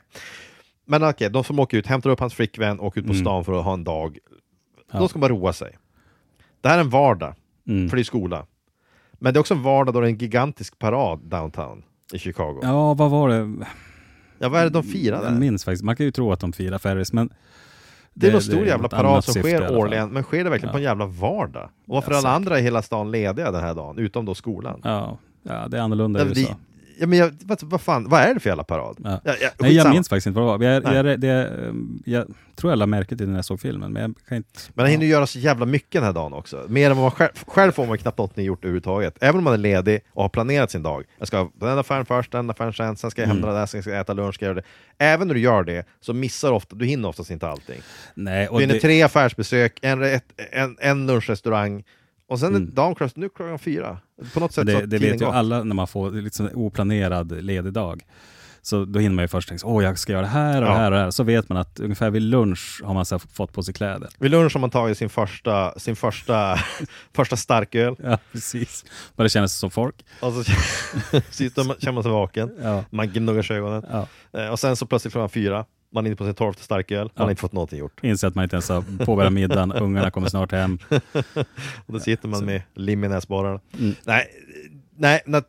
Men 0.89 1.03
okej, 1.03 1.29
de 1.29 1.43
som 1.43 1.59
åker 1.59 1.77
ut, 1.77 1.87
hämtar 1.87 2.09
upp 2.09 2.19
hans 2.19 2.33
flickvän, 2.33 2.79
åker 2.79 3.01
ut 3.01 3.07
på 3.07 3.13
Mm. 3.13 3.23
stan 3.25 3.45
för 3.45 3.53
att 3.59 3.65
ha 3.65 3.73
en 3.73 3.83
dag. 3.83 4.17
Ja. 4.91 4.99
Då 4.99 5.07
ska 5.07 5.19
man 5.19 5.29
roa 5.29 5.53
sig. 5.53 5.77
Det 6.61 6.69
här 6.69 6.77
är 6.77 6.81
en 6.81 6.89
vardag. 6.89 7.33
Mm. 7.67 7.89
för 7.89 7.97
det 7.97 8.01
är 8.01 8.03
skola. 8.03 8.45
Men 9.13 9.33
det 9.33 9.37
är 9.37 9.39
också 9.41 9.53
en 9.53 9.63
vardag 9.63 9.93
då 9.93 10.01
det 10.01 10.07
är 10.07 10.09
en 10.11 10.17
gigantisk 10.17 10.79
parad 10.79 11.19
downtown 11.19 11.83
i 12.13 12.19
Chicago. 12.19 12.59
Ja, 12.61 12.67
Ja, 12.67 12.93
vad 12.93 13.11
var 13.11 13.29
det? 13.29 13.65
vad 14.49 14.59
är 14.59 14.63
det 14.63 14.69
de 14.69 14.83
firar 14.83 15.23
Jag 15.23 15.33
minns 15.39 15.65
faktiskt. 15.65 15.83
Man 15.83 15.95
kan 15.95 16.05
ju 16.05 16.11
tro 16.11 16.31
att 16.31 16.39
de 16.39 16.53
firar 16.53 16.77
Ferris, 16.77 17.13
men 17.13 17.29
Det 18.13 18.27
är 18.27 18.31
någon 18.31 18.41
stor 18.41 18.65
jävla 18.65 18.89
parad 18.89 19.23
som 19.23 19.33
sker 19.43 19.77
årligen, 19.77 20.09
men 20.09 20.23
sker 20.23 20.43
det 20.43 20.49
verkligen 20.49 20.67
Ja. 20.69 20.71
på 20.73 20.77
en 20.77 20.83
jävla 20.83 21.05
vardag? 21.05 21.69
Och 21.87 21.95
varför 21.95 22.11
Ja, 22.11 22.17
är 22.17 22.19
alla 22.19 22.31
andra 22.35 22.59
i 22.59 22.61
hela 22.61 22.81
stan 22.81 23.11
lediga 23.11 23.51
den 23.51 23.61
här 23.63 23.73
dagen, 23.73 23.97
utom 23.97 24.25
då 24.25 24.35
skolan? 24.35 24.81
Ja, 24.83 25.17
ja 25.43 25.67
det 25.67 25.77
är 25.77 25.81
annorlunda 25.81 26.25
i 26.25 26.27
USA. 26.27 26.55
Ja, 26.99 27.07
men 27.07 27.19
jag, 27.19 27.31
vad, 27.45 27.63
vad 27.63 27.81
fan, 27.81 28.09
vad 28.09 28.21
är 28.21 28.33
det 28.33 28.39
för 28.39 28.49
jävla 28.49 28.63
parad? 28.63 28.97
Ja. 29.03 29.21
Ja, 29.23 29.33
ja, 29.41 29.49
Nej, 29.59 29.75
jag 29.75 29.89
minns 29.89 30.09
faktiskt 30.09 30.27
inte 30.27 30.39
vad 30.39 30.59
det 30.61 30.65
var. 30.67 30.73
Jag, 30.93 31.05
jag, 31.05 31.19
det, 31.19 31.29
ehm, 31.29 32.03
jag 32.05 32.25
tror 32.55 32.71
jag 32.71 32.79
la 32.79 32.85
märke 32.85 33.15
till 33.17 33.27
när 33.29 33.35
jag 33.35 33.45
såg 33.45 33.59
filmen, 33.61 33.93
men 33.93 34.01
jag 34.01 34.13
kan 34.27 34.37
inte... 34.37 34.59
Men 34.73 34.83
han 34.85 34.91
hinner 34.91 35.05
göra 35.05 35.27
så 35.27 35.39
jävla 35.39 35.65
mycket 35.65 35.91
den 35.91 36.03
här 36.03 36.13
dagen 36.13 36.33
också. 36.33 36.65
Mer 36.67 36.91
än 36.91 36.97
vad 36.97 37.03
man 37.03 37.11
själv, 37.11 37.29
själv 37.47 37.71
får 37.71 37.85
man 37.85 37.97
knappt 37.97 38.17
någonting 38.17 38.45
gjort 38.45 38.63
överhuvudtaget. 38.63 39.17
Även 39.21 39.37
om 39.37 39.43
man 39.43 39.53
är 39.53 39.57
ledig 39.57 40.01
och 40.11 40.21
har 40.23 40.29
planerat 40.29 40.71
sin 40.71 40.83
dag. 40.83 41.03
Jag 41.17 41.27
ska 41.27 41.49
på 41.59 41.65
den 41.65 41.77
affären 41.79 42.05
först, 42.05 42.31
den 42.31 42.49
affären 42.49 42.73
sen, 42.73 42.95
sen 42.97 43.11
ska 43.11 43.21
jag 43.21 43.27
hämta 43.27 43.43
Mm. 43.43 43.53
det 43.55 43.59
där, 43.59 43.65
sen 43.65 43.81
ska 43.81 43.91
jag 43.91 43.99
äta 44.01 44.13
lunch, 44.13 44.35
ska 44.35 44.45
jag 44.45 44.49
göra 44.55 44.61
det. 44.97 45.05
Även 45.05 45.27
när 45.27 45.33
du 45.35 45.41
gör 45.41 45.63
det 45.63 45.85
så 45.99 46.13
missar 46.13 46.47
du 46.49 46.55
ofta, 46.55 46.75
du 46.75 46.85
hinner 46.85 47.09
oftast 47.09 47.31
inte 47.31 47.47
allting. 47.47 47.81
Nej, 48.13 48.45
Du 48.45 48.49
och 48.49 48.61
hinner 48.61 48.73
det, 48.73 48.79
tre 48.79 49.01
affärsbesök, 49.01 49.79
en, 49.81 50.03
ett, 50.03 50.23
en, 50.51 50.77
en 50.79 51.07
lunchrestaurang 51.07 51.83
och 52.29 52.39
sen 52.39 52.55
Mm. 52.55 52.71
klockan, 52.75 53.09
nu 53.15 53.29
klockan 53.29 53.59
fyra. 53.59 53.97
På 54.33 54.39
något 54.39 54.53
sätt 54.53 54.61
så 54.61 54.63
det, 54.63 54.73
har 54.73 54.81
det 54.81 54.97
vet 54.97 55.21
ju 55.21 55.25
gått. 55.25 55.33
alla 55.35 55.63
när 55.63 55.75
man 55.75 55.87
får 55.87 56.11
liksom 56.11 56.49
oplanerad 56.53 57.43
ledig 57.43 57.73
dag. 57.73 58.03
Så 58.61 58.85
då 58.85 58.99
hinner 58.99 59.15
man 59.15 59.23
ju 59.23 59.27
först 59.27 59.49
tänka, 59.49 59.67
åh 59.67 59.83
jag 59.83 59.99
ska 59.99 60.11
göra 60.11 60.21
det 60.21 60.27
här 60.27 60.61
och 60.61 60.67
Ja. 60.67 60.71
det 60.71 60.77
här 60.77 60.91
och 60.91 60.97
det 60.97 61.03
här. 61.03 61.11
Så 61.11 61.23
vet 61.23 61.49
man 61.49 61.57
att 61.57 61.79
ungefär 61.79 62.09
vid 62.09 62.21
lunch 62.21 62.81
har 62.83 62.93
man 62.93 63.05
så 63.05 63.19
fått 63.19 63.53
på 63.53 63.63
sig 63.63 63.73
kläder. 63.73 64.09
Vid 64.19 64.31
lunch 64.31 64.53
har 64.53 64.59
man 64.61 64.69
tagit 64.69 64.97
sin 64.97 65.09
första, 65.09 65.79
sin 65.79 65.95
första, 65.95 66.59
första 67.15 67.37
starköl 67.37 67.95
Ja, 68.03 68.17
precis. 68.31 68.85
Bara 69.15 69.29
känner 69.29 69.47
sig 69.47 69.57
som 69.59 69.71
folk. 69.71 69.95
och 70.21 70.33
så 70.33 70.43
sitter 71.29 71.63
man, 71.63 71.75
känner 71.79 71.93
man 71.93 72.03
sig 72.03 72.11
vaken. 72.11 72.51
Ja. 72.63 72.83
Man 72.89 73.09
gnuggar 73.09 73.41
sig 73.41 73.57
ögonen. 73.57 73.85
Ja. 73.91 74.07
Eh, 74.39 74.47
Och 74.49 74.59
sen 74.59 74.75
så 74.75 74.85
plötsligt 74.85 75.11
klockan 75.13 75.29
fyra, 75.29 75.65
man 75.93 76.05
är 76.05 76.09
inne 76.09 76.15
på 76.15 76.25
sin 76.25 76.33
tolfte 76.33 76.63
starköl, 76.63 77.03
man 77.03 77.11
Ja. 77.15 77.23
har 77.23 77.29
inte 77.29 77.41
fått 77.41 77.53
någonting 77.53 77.79
gjort. 77.79 78.03
Inser 78.03 78.27
att 78.27 78.35
man 78.35 78.43
inte 78.43 78.55
ens 78.55 78.69
har 78.69 79.05
påbörjat 79.05 79.33
middagen, 79.33 79.71
ungarna 79.81 80.11
kommer 80.11 80.27
snart 80.29 80.51
hem. 80.51 80.79
Och 81.85 81.93
då 81.93 81.99
sitter 81.99 82.27
man 82.27 82.39
så- 82.39 82.45
med 82.45 82.61
lim 82.73 83.03
i 83.03 83.07
näsborrarna. 83.07 83.59
Mm. 83.79 83.95
Nej, 84.05 84.27
nej, 84.97 85.21
nej, 85.25 85.41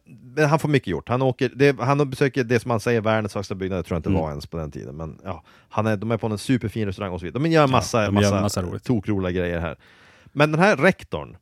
han 0.47 0.59
får 0.59 0.69
mycket 0.69 0.87
gjort. 0.89 1.09
Han, 1.09 1.23
åker, 1.23 1.51
det, 1.57 1.81
han 1.81 2.11
besöker 2.11 2.45
det 2.45 2.61
som 2.61 2.71
han 2.71 2.81
säger 2.81 3.01
världens 3.01 3.35
högsta 3.35 3.55
byggnad, 3.55 3.79
det 3.79 3.83
tror 3.83 3.95
jag 3.97 3.99
inte 3.99 4.09
Mm. 4.09 4.21
var 4.23 4.29
ens 4.31 4.47
på 4.47 4.57
den 4.57 4.71
tiden. 4.71 4.97
Men 4.97 5.19
ja, 5.25 5.43
han 5.69 5.87
är, 5.87 5.97
de 5.97 6.11
är 6.11 6.17
på 6.17 6.27
en 6.27 6.39
superfin 6.39 6.87
restaurang 6.87 7.13
och 7.13 7.21
så 7.21 7.27
vidare. 7.27 7.43
De 7.43 7.51
gör 7.51 7.67
massa, 7.67 8.07
de 8.07 8.15
gör 8.15 8.41
massa, 8.41 8.63
massa 8.63 8.79
tokroliga 8.79 9.31
grejer 9.41 9.61
här. 9.61 9.77
Men 10.33 10.53
den 10.53 10.61
här 10.61 10.77
rektorn, 10.77 11.37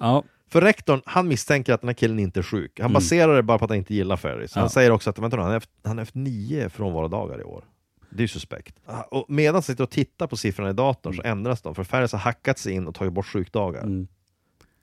Ja, 0.00 0.24
för 0.50 0.60
rektorn, 0.60 1.02
han 1.06 1.28
misstänker 1.28 1.72
att 1.72 1.80
den 1.80 1.88
här 1.88 1.94
killen 1.94 2.18
inte 2.18 2.40
är 2.40 2.42
sjuk. 2.42 2.72
Han 2.80 2.84
Mm. 2.84 2.92
baserar 2.94 3.36
det 3.36 3.42
bara 3.42 3.58
på 3.58 3.64
att 3.64 3.70
han 3.70 3.78
inte 3.78 3.94
gillar 3.94 4.16
Ferris. 4.16 4.54
Han 4.54 4.64
Ja. 4.64 4.68
säger 4.68 4.90
också 4.90 5.10
att 5.10 5.18
vänta, 5.18 5.36
han 5.36 5.60
har 5.84 5.96
haft 5.96 6.14
nio 6.14 6.68
frånvarodagar 6.68 7.40
i 7.40 7.44
år. 7.44 7.64
Det 8.16 8.20
är 8.20 8.24
ju 8.24 8.28
suspekt. 8.28 8.76
Ah, 8.86 9.00
Och 9.02 9.24
medan 9.30 9.54
han 9.54 9.62
sitter 9.62 9.84
och 9.84 9.90
tittar 9.90 10.26
på 10.26 10.36
siffrorna 10.36 10.70
i 10.70 10.72
datorn 10.72 11.14
så 11.14 11.22
ändras 11.22 11.62
de, 11.62 11.74
för 11.74 11.84
Ferris 11.84 12.12
har 12.12 12.18
hackat 12.18 12.58
sig 12.58 12.72
in 12.72 12.86
och 12.86 12.94
tagit 12.94 13.12
bort 13.12 13.26
sjukdagar. 13.26 13.82
mm. 13.82 14.08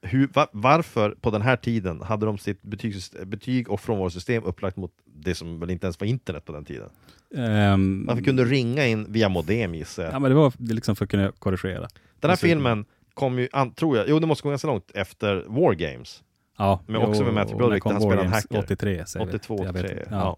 Hur, 0.03 0.27
va, 0.27 0.47
varför 0.51 1.11
på 1.21 1.31
den 1.31 1.41
här 1.41 1.55
tiden 1.55 2.01
hade 2.01 2.25
de 2.25 2.37
sitt 2.37 2.61
betygssystem, 2.61 3.29
betyg 3.29 3.69
och 3.69 3.79
frånvarosystem 3.81 4.43
upplagt 4.43 4.77
mot 4.77 4.91
det 5.05 5.35
som 5.35 5.59
väl 5.59 5.69
inte 5.69 5.85
ens 5.87 5.99
var 5.99 6.07
internet 6.07 6.45
på 6.45 6.51
den 6.51 6.65
tiden? 6.65 6.89
Ehm, 7.35 8.05
Varför 8.07 8.23
kunde 8.23 8.43
du 8.43 8.49
ringa 8.49 8.85
in 8.87 9.05
via 9.09 9.29
modem 9.29 9.75
gissar 9.75 10.03
jag? 10.03 10.13
ja, 10.13 10.19
men 10.19 10.31
det 10.31 10.35
var 10.35 10.53
liksom 10.57 10.95
för 10.95 11.05
att 11.05 11.11
kunna 11.11 11.31
korrigera. 11.31 11.87
Den 12.19 12.29
här 12.29 12.37
filmen 12.37 12.85
kom 13.13 13.39
ju, 13.39 13.47
an, 13.51 13.73
tror 13.73 13.97
jag, 13.97 14.09
jo 14.09 14.19
det 14.19 14.27
måste 14.27 14.43
gå 14.43 14.49
ganska 14.49 14.67
långt 14.67 14.91
efter 14.93 15.43
War 15.47 15.73
Games. 15.73 16.23
Ja, 16.57 16.79
Men 16.87 17.01
också 17.01 17.23
med 17.23 17.33
Matthew 17.33 17.57
Broderick, 17.57 17.83
där 17.83 17.91
han 17.91 18.01
spelar 18.01 18.23
en 18.23 18.31
hacker. 18.33 18.59
83, 18.59 19.05
säger 19.05 19.25
vi. 19.25 19.31
82, 19.31 19.65
Jag 19.65 19.73
vet 19.73 19.83
83. 19.85 19.99
inte. 19.99 20.07
Ja. 20.15 20.17
Ja. 20.17 20.37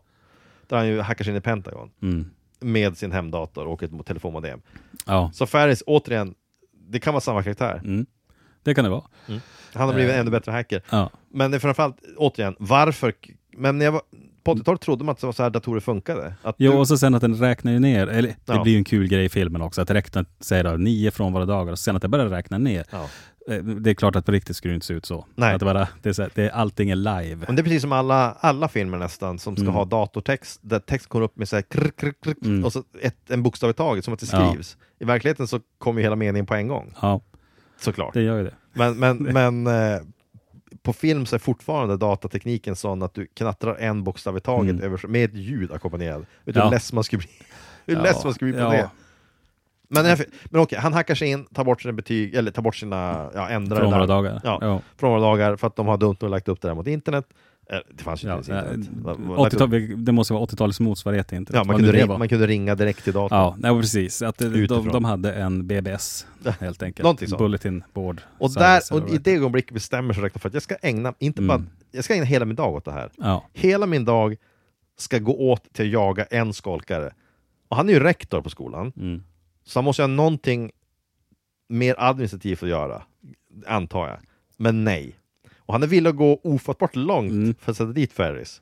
Där 0.67 0.77
han 0.77 0.87
ju 0.87 0.99
hackar 1.01 1.23
sig 1.25 1.31
in 1.31 1.37
i 1.37 1.41
Pentagon 1.41 1.91
Mm. 2.01 2.29
Med 2.63 2.97
sin 2.97 3.11
hemdator 3.11 3.65
och 3.67 3.83
ett 3.83 4.05
telefonmodem. 4.05 4.61
ja. 5.05 5.31
Så 5.33 5.45
Ferris, 5.45 5.83
återigen, 5.87 6.33
det 6.89 6.99
kan 6.99 7.13
vara 7.13 7.21
samma 7.21 7.43
karaktär. 7.43 7.81
Mm. 7.83 8.05
Det 8.63 8.73
kan 8.73 8.83
det 8.83 8.89
vara. 8.89 9.03
Han 9.73 9.87
har 9.87 9.93
blivit 9.93 10.09
en 10.11 10.15
Eh. 10.15 10.21
ännu 10.21 10.31
bättre 10.31 10.51
hacker. 10.51 10.81
Ja. 10.89 11.09
Men 11.33 11.51
det 11.51 11.57
är 11.57 11.59
framförallt, 11.59 11.97
återigen, 12.17 12.55
varför? 12.59 13.13
Men 13.57 13.77
när 13.77 13.85
jag 13.85 13.91
var, 13.91 14.01
på 14.43 14.51
80-talet 14.51 14.81
trodde 14.81 15.03
man 15.03 15.13
att 15.13 15.19
det 15.19 15.25
var 15.25 15.33
så 15.33 15.43
här 15.43 15.49
datorer 15.49 15.79
funkade. 15.79 16.33
Att 16.41 16.55
Jo, 16.59 16.71
du- 16.71 16.77
och 16.77 16.87
så 16.87 16.97
sen 16.97 17.15
att 17.15 17.21
den 17.21 17.35
räknar 17.35 17.71
ju 17.71 17.79
ner, 17.79 18.07
eller 18.07 18.29
det 18.29 18.35
Ja. 18.45 18.63
blir 18.63 18.71
ju 18.73 18.77
en 18.77 18.83
kul 18.83 19.07
grej 19.07 19.25
i 19.25 19.29
filmen 19.29 19.61
också, 19.61 19.81
att 19.81 19.89
räkna, 19.91 20.25
säger 20.39 20.63
då 20.63 20.71
nio 20.71 21.11
frånvarodagar 21.11 21.71
och 21.71 21.79
sen 21.79 21.95
att 21.95 22.01
det 22.01 22.07
börjar 22.07 22.25
räkna 22.29 22.57
ner. 22.57 22.85
ja. 22.91 23.09
Eh, 23.49 23.63
Det 23.63 23.89
är 23.89 23.93
klart 23.93 24.15
att 24.15 24.25
på 24.25 24.31
riktigt 24.31 24.55
skulle 24.57 24.71
det 24.71 24.75
inte 24.75 24.85
se 24.85 24.93
ut 24.93 25.05
så. 25.05 25.25
Nej. 25.35 25.53
Att 25.53 25.59
det 25.59 25.65
bara, 25.65 25.87
det 26.01 26.09
är 26.09 26.13
så 26.13 26.21
här, 26.21 26.31
det 26.35 26.43
är, 26.43 26.49
allting 26.49 26.89
är 26.89 26.95
live. 26.95 27.45
Men 27.47 27.55
det 27.55 27.61
är 27.61 27.63
precis 27.63 27.81
som 27.81 27.91
alla, 27.91 28.31
alla 28.39 28.67
filmer 28.67 28.97
nästan 28.97 29.39
som 29.39 29.55
ska 29.55 29.63
Mm. 29.63 29.73
ha 29.75 29.85
datortext, 29.85 30.59
där 30.63 30.79
text 30.79 31.07
kommer 31.07 31.25
upp 31.25 31.37
med 31.37 31.49
så 31.49 31.55
här 31.55 31.63
krr, 31.63 31.91
krr, 31.97 32.13
krr, 32.23 32.35
Mm. 32.45 32.65
och 32.65 32.73
så 32.73 32.83
ett, 33.01 33.31
en 33.31 33.43
bokstav 33.43 33.69
i 33.69 33.73
taget, 33.73 34.05
som 34.05 34.13
att 34.13 34.19
det 34.19 34.29
Ja. 34.31 34.49
skrivs. 34.51 34.77
I 34.99 35.05
verkligheten 35.05 35.47
så 35.47 35.59
kommer 35.77 35.99
ju 36.01 36.03
hela 36.05 36.15
meningen 36.15 36.45
på 36.45 36.53
en 36.55 36.67
gång, 36.67 36.93
Ja, 37.01 37.21
såklart. 37.79 38.13
det 38.13 38.21
gör 38.21 38.37
ju 38.37 38.43
det. 38.43 38.53
Men, 38.73 38.97
men, 38.99 39.17
men 39.63 39.67
eh, 39.67 40.01
på 40.83 40.93
film 40.93 41.25
så 41.25 41.35
är 41.35 41.39
fortfarande 41.39 41.97
datatekniken 41.97 42.75
sån 42.75 43.01
att 43.03 43.13
du 43.13 43.25
knattrar 43.27 43.75
en 43.75 44.03
bokstav 44.03 44.37
i 44.37 44.39
taget 44.41 44.71
Mm. 44.71 44.83
över, 44.83 45.07
med 45.07 45.25
ett 45.29 45.35
ljud 45.35 45.71
ackompanjerat. 45.71 46.19
Vet 46.19 46.55
du 46.55 46.59
Ja. 46.59 46.63
hur 46.63 46.71
less 46.71 46.93
man 46.93 47.03
skulle 47.03 47.17
bli? 47.19 47.29
Hur 47.85 47.95
less 48.01 48.23
man 48.23 48.33
skulle 48.33 48.51
bli 48.51 48.61
på 48.61 48.65
ja. 48.65 48.71
det? 48.71 48.89
Men, 49.93 50.17
fi- 50.17 50.25
men 50.45 50.61
okej, 50.61 50.79
han 50.79 50.93
hackar 50.93 51.15
sig 51.15 51.27
in, 51.29 51.45
tar 51.45 51.63
bort 51.63 51.81
sina 51.81 51.91
betyg, 51.93 52.35
eller 52.35 52.51
tar 52.51 52.61
bort 52.61 52.75
sina, 52.75 53.29
ja 53.33 53.49
ändrar. 53.49 53.77
Frånvarodagar. 53.79 54.41
Ja. 54.43 54.57
Ja. 54.61 54.81
frånvarodagar 54.97 55.55
för 55.55 55.67
att 55.67 55.75
de 55.75 55.87
har 55.87 55.97
dumt 55.97 56.15
nog 56.21 56.31
lagt 56.31 56.47
upp 56.47 56.61
det 56.61 56.67
där 56.67 56.75
mot 56.75 56.87
internet. 56.87 57.25
Eh, 57.69 57.77
Det 57.91 58.03
fanns 58.03 58.23
ju 58.23 58.27
Ja, 58.27 58.37
inte 58.37 58.51
ens 58.51 58.67
eh, 58.67 58.73
internet. 58.73 59.03
Va- 59.05 59.15
va- 59.19 59.49
80-tal, 59.49 59.69
det 60.05 60.11
måste 60.11 60.33
vara 60.33 60.45
80-talets 60.45 60.79
motsvarighet 60.79 61.27
till 61.27 61.37
internet. 61.37 61.57
Ja, 61.59 61.63
man 61.63 61.75
kunde, 61.75 61.91
ringa, 61.91 62.17
man 62.17 62.29
kunde 62.29 62.47
ringa 62.47 62.75
direkt 62.75 63.03
till 63.03 63.13
datorn. 63.13 63.37
Ja, 63.39 63.55
nej, 63.59 63.81
precis. 63.81 64.21
Att 64.21 64.37
det, 64.37 64.49
de, 64.49 64.59
Utifrån. 64.59 64.87
de 64.87 65.05
hade 65.05 65.33
en 65.33 65.67
BBS 65.67 66.27
helt 66.59 66.83
enkelt. 66.83 67.03
Någonting 67.03 67.27
sånt. 67.27 67.39
Bulletin 67.39 67.83
board. 67.93 68.21
Och, 68.37 68.53
där, 68.53 68.81
och 68.91 69.09
i 69.09 69.17
det 69.17 69.33
ögonblicket 69.35 69.73
bestämmer 69.73 70.13
sig 70.13 70.23
rektorn 70.23 70.41
för 70.41 70.47
att 70.49 70.53
jag 70.53 70.63
ska 70.63 70.75
ägna, 70.81 71.13
inte 71.19 71.41
Mm. 71.41 71.47
bara, 71.47 71.63
jag 71.91 72.03
ska 72.03 72.13
ägna 72.13 72.25
hela 72.25 72.45
min 72.45 72.55
dag 72.55 72.73
åt 72.73 72.85
det 72.85 72.91
här. 72.91 73.09
Ja, 73.17 73.45
Hela 73.53 73.85
min 73.85 74.05
dag 74.05 74.35
ska 74.97 75.19
gå 75.19 75.51
åt 75.51 75.73
till 75.73 75.85
att 75.85 75.91
jaga 75.91 76.23
en 76.23 76.53
skolkare. 76.53 77.13
Och 77.69 77.77
han 77.77 77.89
är 77.89 77.93
ju 77.93 77.99
rektor 77.99 78.41
på 78.41 78.49
skolan, 78.49 78.93
mm. 78.97 79.23
Så 79.63 79.79
han 79.79 79.85
måste 79.85 80.03
ha 80.03 80.07
någonting 80.07 80.71
mer 81.69 81.95
administrativt 81.97 82.63
att 82.63 82.69
göra, 82.69 83.03
antar 83.67 84.07
jag. 84.07 84.17
Men 84.57 84.83
nej. 84.83 85.15
Och 85.57 85.73
han 85.73 85.83
är 85.83 85.87
villig 85.87 86.09
att 86.09 86.15
gå 86.15 86.39
ofattbart 86.43 86.95
långt 86.95 87.31
Mm. 87.31 87.55
för 87.59 87.71
att 87.71 87.77
sätta 87.77 87.91
dit 87.91 88.13
Ferris. 88.13 88.61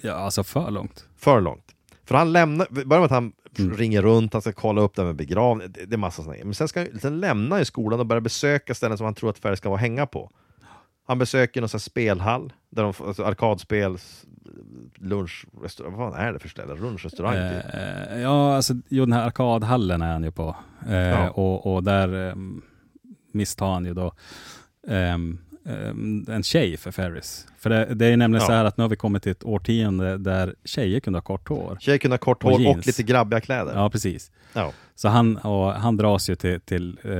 ja, 0.00 0.12
alltså 0.12 0.44
för 0.44 0.70
långt. 0.70 1.08
För 1.16 1.40
långt. 1.40 1.74
För 2.04 2.14
han 2.14 2.32
lämnar, 2.32 2.66
börjar 2.70 3.00
med 3.00 3.04
att 3.04 3.10
han 3.10 3.32
Mm. 3.58 3.76
ringer 3.76 4.02
runt, 4.02 4.32
han 4.32 4.42
ska 4.42 4.52
kolla 4.52 4.80
upp 4.82 4.94
det 4.94 5.04
med 5.04 5.16
begravning, 5.16 5.72
det, 5.72 5.84
det 5.86 5.94
är 5.94 5.98
massa 5.98 6.22
sådana. 6.22 6.44
Men 6.44 6.54
sen, 6.54 6.68
ska, 6.68 6.86
sen 7.00 7.20
lämnar 7.20 7.56
han 7.56 7.64
skolan 7.66 8.00
och 8.00 8.06
börjar 8.06 8.20
besöka 8.20 8.74
ställen 8.74 8.96
som 8.98 9.04
han 9.04 9.14
tror 9.14 9.30
att 9.30 9.38
Ferris 9.38 9.58
ska 9.58 9.68
vara 9.68 9.78
hänga 9.80 10.06
på. 10.06 10.30
Han 11.10 11.18
besöker 11.18 11.60
någon 11.60 11.68
sån 11.68 11.80
spelhall, 11.80 12.52
där 12.70 12.82
de, 12.82 12.94
får- 12.94 13.06
alltså 13.08 13.24
arkadspel, 13.24 13.94
s- 13.94 14.24
lunch, 14.94 15.46
restaurang, 15.62 15.94
vad 15.96 16.12
fan 16.12 16.22
är 16.26 16.32
det 16.32 16.38
för 16.38 16.48
ställe? 16.48 16.74
Lunchrestaurang 16.74 17.32
typ. 17.34 17.74
Eh, 17.74 18.20
ja, 18.20 18.56
alltså 18.56 18.74
jo, 18.88 19.04
den 19.04 19.12
här 19.12 19.26
arkadhallen 19.26 20.02
är 20.02 20.12
han 20.12 20.24
ju 20.24 20.30
på. 20.30 20.56
Eh, 20.88 20.94
Ja. 20.96 21.30
och, 21.30 21.74
och 21.74 21.82
där 21.84 22.14
um, 22.14 22.62
misstar 23.32 23.66
han 23.72 23.84
ju 23.84 23.94
då 23.94 24.12
ehm, 24.88 25.38
en 26.34 26.42
tjej 26.42 26.76
för 26.76 26.90
Ferris. 26.90 27.46
För 27.58 27.70
det, 27.70 27.94
det 27.94 28.06
är 28.06 28.16
nämligen 28.16 28.40
Ja. 28.42 28.46
så 28.46 28.52
här 28.52 28.64
att 28.64 28.76
nu 28.76 28.82
har 28.84 28.88
vi 28.88 28.96
kommit 28.96 29.22
till 29.22 29.32
ett 29.32 29.44
årtionde 29.44 30.18
där 30.18 30.54
tjejer 30.64 31.00
kunde 31.00 31.16
ha 31.16 31.22
kort 31.22 31.48
hår. 31.48 31.78
Tjejer 31.80 31.98
kunde 31.98 32.12
ha 32.14 32.18
kort 32.18 32.44
Och 32.44 32.50
hår 32.50 32.56
och 32.56 32.62
jeans. 32.62 32.86
lite 32.86 33.02
grabbiga 33.02 33.40
kläder. 33.40 33.72
Ja, 33.74 33.90
precis. 33.90 34.30
Ja, 34.52 34.72
Så 34.94 35.08
han, 35.08 35.36
och, 35.36 35.72
han 35.72 35.96
dras 35.96 36.30
ju 36.30 36.34
till, 36.36 36.60
till 36.60 36.98
eh, 37.04 37.10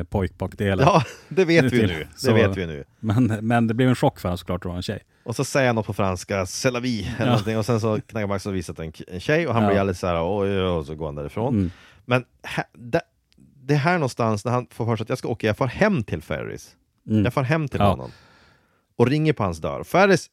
ja 0.78 1.02
det 1.28 1.44
vet 1.44 1.64
vi 1.64 1.70
till- 1.70 1.86
nu. 1.88 1.98
Det 2.12 2.18
så- 2.18 2.32
vet 2.34 2.56
vi 2.56 2.66
nu. 2.66 2.84
Men, 3.00 3.24
men 3.26 3.66
det 3.66 3.74
blev 3.74 3.88
en 3.88 3.94
chock 3.94 4.20
för 4.20 4.28
honom 4.28 4.38
såklart 4.38 4.60
att 4.60 4.64
vara 4.66 4.76
en 4.76 4.82
tjej. 4.82 4.98
Och 5.24 5.36
så 5.36 5.44
säger 5.44 5.66
han 5.66 5.74
något 5.76 5.86
på 5.86 5.92
franska, 5.92 6.44
c'est 6.44 6.70
la 6.70 6.80
vie, 6.80 7.06
eller 7.16 7.26
Ja. 7.26 7.26
någonting. 7.26 7.58
Och 7.58 7.66
sen 7.66 7.80
så 7.80 8.00
knackar 8.06 8.26
Max 8.26 8.46
och 8.46 8.54
visar 8.54 8.72
att 8.72 8.76
det 8.76 8.82
är 8.84 9.14
en 9.14 9.20
tjej 9.20 9.46
och 9.48 9.54
han 9.54 9.62
Ja. 9.62 9.68
blir 9.68 9.80
alldeles 9.80 10.04
oj, 10.04 10.10
oj, 10.22 10.60
och 10.60 10.86
så 10.86 10.94
går 10.94 11.06
han 11.06 11.14
därifrån. 11.14 11.54
Mm. 11.54 11.70
Men 12.04 12.24
här, 12.42 12.64
det, 12.72 13.00
det 13.64 13.74
är 13.74 13.78
här 13.78 13.94
någonstans 13.94 14.44
när 14.44 14.52
han 14.52 14.66
får 14.70 14.86
för 14.86 14.96
sig 14.96 15.02
att 15.02 15.08
jag 15.08 15.18
ska 15.18 15.28
åka, 15.28 15.46
jag 15.46 15.56
far 15.56 15.66
hem 15.66 16.02
till 16.04 16.22
Ferris. 16.22 16.76
Mm. 17.08 17.24
Jag 17.24 17.34
far 17.34 17.42
hem 17.42 17.68
till 17.68 17.80
Ja. 17.80 17.86
honom. 17.90 18.10
Och 18.96 19.06
ringer 19.06 19.32
på 19.32 19.42
hans 19.42 19.58
dörr. 19.58 19.82
Ferris, 19.84 20.26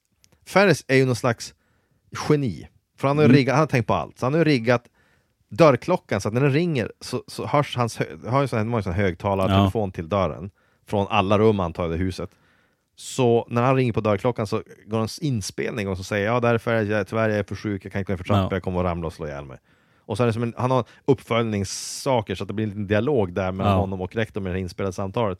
Ferris 0.45 0.85
är 0.87 0.95
ju 0.95 1.05
någon 1.05 1.15
slags 1.15 1.53
geni. 2.29 2.67
För 2.97 3.07
han 3.07 3.17
har 3.17 3.25
Mm. 3.25 3.35
riggat, 3.37 3.53
han 3.53 3.59
har 3.59 3.67
tänkt 3.67 3.87
på 3.87 3.93
allt. 3.93 4.19
Så 4.19 4.25
han 4.25 4.33
har 4.33 4.39
ju 4.39 4.43
riggat 4.45 4.83
dörrklockan 5.49 6.21
så 6.21 6.27
att 6.27 6.33
när 6.33 6.41
den 6.41 6.51
ringer 6.53 6.91
så, 7.01 7.23
så 7.27 7.45
hörs 7.47 7.75
hans, 7.77 7.99
har 8.27 8.41
ju 8.41 8.47
sån, 8.47 8.83
sån 8.83 8.93
högtalartelefon 8.93 9.91
till 9.91 10.09
dörren. 10.09 10.49
Från 10.87 11.07
alla 11.09 11.37
rum 11.39 11.59
antar 11.59 11.83
jag 11.83 11.93
i 11.95 11.97
huset. 11.97 12.29
Så 12.95 13.47
när 13.49 13.61
han 13.61 13.75
ringer 13.75 13.93
på 13.93 14.01
dörrklockan 14.01 14.47
så 14.47 14.61
går 14.85 14.97
hans 14.97 15.19
inspelning 15.19 15.81
igång 15.81 15.91
och 15.99 16.05
säger 16.05 16.25
ja 16.25 16.39
därför 16.39 16.73
är 16.73 16.83
jag, 16.83 17.07
tyvärr 17.07 17.29
jag 17.29 17.39
är 17.39 17.43
för 17.43 17.55
sjuk, 17.55 17.85
jag 17.85 17.91
kan 17.91 17.99
inte 17.99 18.13
gå 18.13 18.17
för 18.17 18.23
trappan, 18.23 18.43
Ja. 18.43 18.55
jag 18.55 18.63
kommer 18.63 18.79
att 18.79 18.85
ramla 18.85 19.07
och 19.07 19.13
slå 19.13 19.27
ihjäl 19.27 19.45
mig. 19.45 19.57
Och 19.99 20.17
så 20.17 20.23
är 20.23 20.27
det 20.27 20.33
som 20.33 20.43
en, 20.43 20.53
han 20.57 20.71
har 20.71 20.85
uppföljningssaker 21.05 22.35
så 22.35 22.43
att 22.43 22.47
det 22.47 22.53
blir 22.53 22.63
en 22.63 22.69
liten 22.69 22.87
dialog 22.87 23.33
där 23.33 23.51
mellan 23.51 23.73
Ja. 23.73 23.79
honom 23.79 24.01
och 24.01 24.15
rektorn 24.15 24.43
med 24.43 24.53
det 24.53 24.59
inspelade 24.59 24.93
samtalet. 24.93 25.39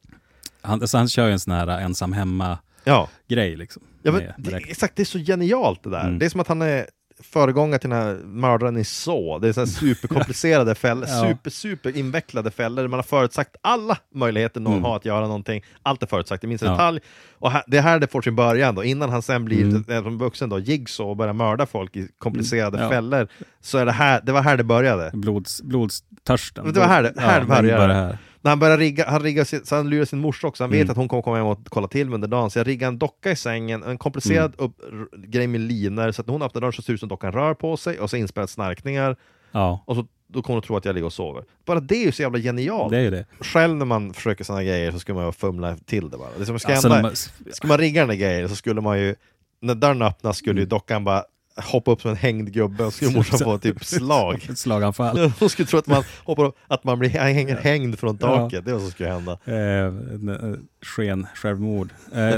Han, 0.61 0.87
så 0.87 0.97
han 0.97 1.07
kör 1.09 1.25
ju 1.27 1.31
en 1.31 1.39
sån 1.39 1.53
här 1.53 1.67
ensam 1.67 2.13
hemma-grej 2.13 2.57
Ja, 2.87 3.09
liksom. 3.27 3.83
ja 4.03 4.11
men, 4.11 4.21
det, 4.37 4.53
exakt, 4.55 4.95
det 4.95 5.03
är 5.03 5.05
så 5.05 5.19
genialt 5.19 5.83
det 5.83 5.89
där. 5.89 6.01
Mm. 6.03 6.19
Det 6.19 6.25
är 6.25 6.29
som 6.29 6.39
att 6.39 6.47
han 6.47 6.61
är 6.61 6.85
föregångare 7.23 7.79
till 7.79 7.89
den 7.89 7.99
här 7.99 8.13
mördaren 8.25 8.77
i 8.77 8.83
så. 8.83 9.39
Det 9.39 9.47
är 9.49 9.53
så 9.53 9.67
superkomplicerade 9.67 10.75
fällor, 10.75 11.05
Ja. 11.09 11.27
super, 11.29 11.49
super 11.49 11.97
invecklade 11.97 12.51
fällor. 12.51 12.87
Man 12.87 12.97
har 12.97 13.03
förutsagt 13.03 13.55
alla 13.61 13.97
möjligheter 14.15 14.59
någon 14.61 14.73
Mm. 14.73 14.83
har 14.83 14.95
att 14.95 15.05
göra 15.05 15.21
någonting. 15.27 15.63
Allt 15.83 16.03
är 16.03 16.07
förutsagt 16.07 16.43
i 16.43 16.47
minsta 16.47 16.65
Ja. 16.65 16.71
detalj. 16.71 16.99
Och 17.33 17.51
här, 17.51 17.63
det 17.67 17.77
är 17.77 17.81
här 17.81 17.99
det 17.99 18.07
får 18.11 18.21
sin 18.21 18.35
början 18.35 18.75
då. 18.75 18.83
Innan 18.83 19.09
han 19.09 19.21
sen 19.21 19.45
blir 19.45 19.61
Mm. 19.61 20.03
som 20.03 20.17
vuxen 20.17 20.49
då, 20.49 20.59
jigsaw 20.59 21.09
och 21.09 21.17
börjar 21.17 21.33
mörda 21.33 21.65
folk 21.65 21.95
i 21.95 22.07
komplicerade 22.17 22.77
Mm. 22.77 22.83
Ja. 22.83 22.89
fällor. 22.89 23.27
Så 23.61 23.77
är 23.77 23.85
det 23.85 23.91
här, 23.91 24.21
det 24.23 24.31
var 24.31 24.41
här 24.41 24.57
det 24.57 24.63
började. 24.63 25.11
Blods, 25.13 25.61
blodstörsten. 25.61 26.73
Det 26.73 26.79
var 26.79 26.87
här 26.87 27.03
det- 27.03 27.13
här 27.21 27.39
den 27.39 27.47
började 27.49 27.87
det. 27.87 27.93
här. 27.93 28.17
När 28.47 28.51
han 28.51 28.59
börjar 28.59 28.77
rigga, 28.77 29.09
han 29.09 29.21
riggar 29.21 29.43
sin, 29.43 29.65
så 29.65 29.75
han 29.75 29.89
lurar 29.89 30.05
sin 30.05 30.19
morsa 30.19 30.47
också, 30.47 30.63
han 30.63 30.71
vet 30.71 30.79
Mm. 30.81 30.91
att 30.91 30.97
hon 30.97 31.07
kommer 31.07 31.21
komma 31.23 31.37
hem 31.37 31.45
och 31.45 31.59
kolla 31.69 31.87
till 31.87 32.07
mig 32.09 32.15
under 32.15 32.27
dagen, 32.27 32.49
så 32.49 32.59
jag 32.59 32.67
riggar 32.67 32.87
en 32.87 32.97
docka 32.97 33.31
i 33.31 33.35
sängen, 33.35 33.83
en 33.83 33.97
komplicerad 33.97 34.53
Mm. 34.57 34.65
upp, 34.65 34.81
grej 35.27 35.47
med 35.47 35.61
linor, 35.61 36.11
så 36.11 36.21
att 36.21 36.27
när 36.27 36.31
hon 36.31 36.41
öppnar 36.41 36.61
dörren 36.61 36.73
så 36.73 36.81
ser 36.81 36.93
det 36.93 36.95
ut 36.95 36.99
som 36.99 37.09
dockan 37.09 37.31
rör 37.31 37.53
på 37.53 37.77
sig, 37.77 37.99
och 37.99 38.09
så 38.09 38.17
inspelat 38.17 38.49
snarkningar, 38.49 39.15
Ja, 39.51 39.83
och 39.87 39.95
så, 39.95 40.07
då 40.27 40.41
kommer 40.41 40.55
hon 40.55 40.61
tro 40.63 40.75
att 40.77 40.85
jag 40.85 40.93
ligger 40.95 41.05
och 41.05 41.13
sover. 41.13 41.43
Bara 41.65 41.79
det 41.79 41.95
är 41.95 42.05
ju 42.05 42.11
så 42.11 42.21
jävla 42.21 42.39
genialt! 42.39 42.91
det 42.91 42.97
är 42.97 43.01
ju 43.01 43.09
det. 43.11 43.25
Själv 43.39 43.75
när 43.75 43.85
man 43.85 44.13
försöker 44.13 44.43
sådana 44.43 44.63
grejer 44.63 44.91
så 44.91 44.99
skulle 44.99 45.15
man 45.15 45.25
ju 45.25 45.31
fumla 45.31 45.75
till 45.85 46.09
det 46.09 46.17
bara. 46.17 46.29
Det 46.37 46.45
som 46.45 46.59
ska 46.59 46.71
Alltså, 46.71 46.89
hända, 46.89 47.01
man- 47.09 47.15
ska 47.53 47.67
man 47.67 47.77
rigga 47.77 48.01
den 48.01 48.09
där 48.09 48.15
grejen 48.15 48.49
så 48.49 48.55
skulle 48.55 48.81
man 48.81 48.99
ju, 48.99 49.15
när 49.61 49.75
dörren 49.75 50.01
öppnas 50.01 50.37
skulle 50.37 50.59
ju 50.59 50.63
Mm. 50.63 50.69
dockan 50.69 51.03
bara 51.03 51.23
hoppa 51.57 51.91
upp 51.91 52.01
som 52.01 52.11
en 52.11 52.17
hängd 52.17 52.53
gubbe, 52.53 52.83
och 52.85 52.93
skulle 52.93 53.11
morsan 53.17 53.39
få 53.39 53.57
typ 53.57 53.85
slag. 53.85 54.47
Ett 54.49 54.57
slaganfall. 54.57 55.31
Hon 55.39 55.49
skulle 55.49 55.65
tro 55.67 55.79
att 55.79 55.87
man, 55.87 56.03
hoppar 56.23 56.51
att 56.67 56.83
man 56.83 56.99
blir 56.99 57.09
hänger 57.09 57.55
hängd 57.57 57.99
från 57.99 58.17
Ja. 58.21 58.27
taket, 58.27 58.65
det 58.65 58.71
var 58.71 58.79
vad 58.79 58.81
som 58.81 58.91
skulle 58.91 59.09
hända. 59.09 59.37
Eh, 59.45 59.55
eh, 59.55 60.53
sken 60.85 61.27
självmord. 61.35 61.89
Eh, 62.15 62.35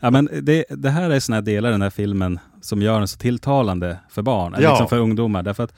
ja, 0.00 0.10
men 0.10 0.28
det, 0.42 0.64
det 0.68 0.90
här 0.90 1.10
är 1.10 1.20
här 1.34 1.42
delar 1.42 1.68
i 1.68 1.72
den 1.72 1.82
här 1.82 1.90
filmen 1.90 2.38
som 2.60 2.82
gör 2.82 2.98
den 2.98 3.08
så 3.08 3.18
tilltalande 3.18 3.98
för 4.10 4.22
barn, 4.22 4.54
Ja. 4.60 4.70
liksom 4.70 4.88
för 4.88 4.98
ungdomar. 4.98 5.42
Därför 5.42 5.62
att 5.62 5.74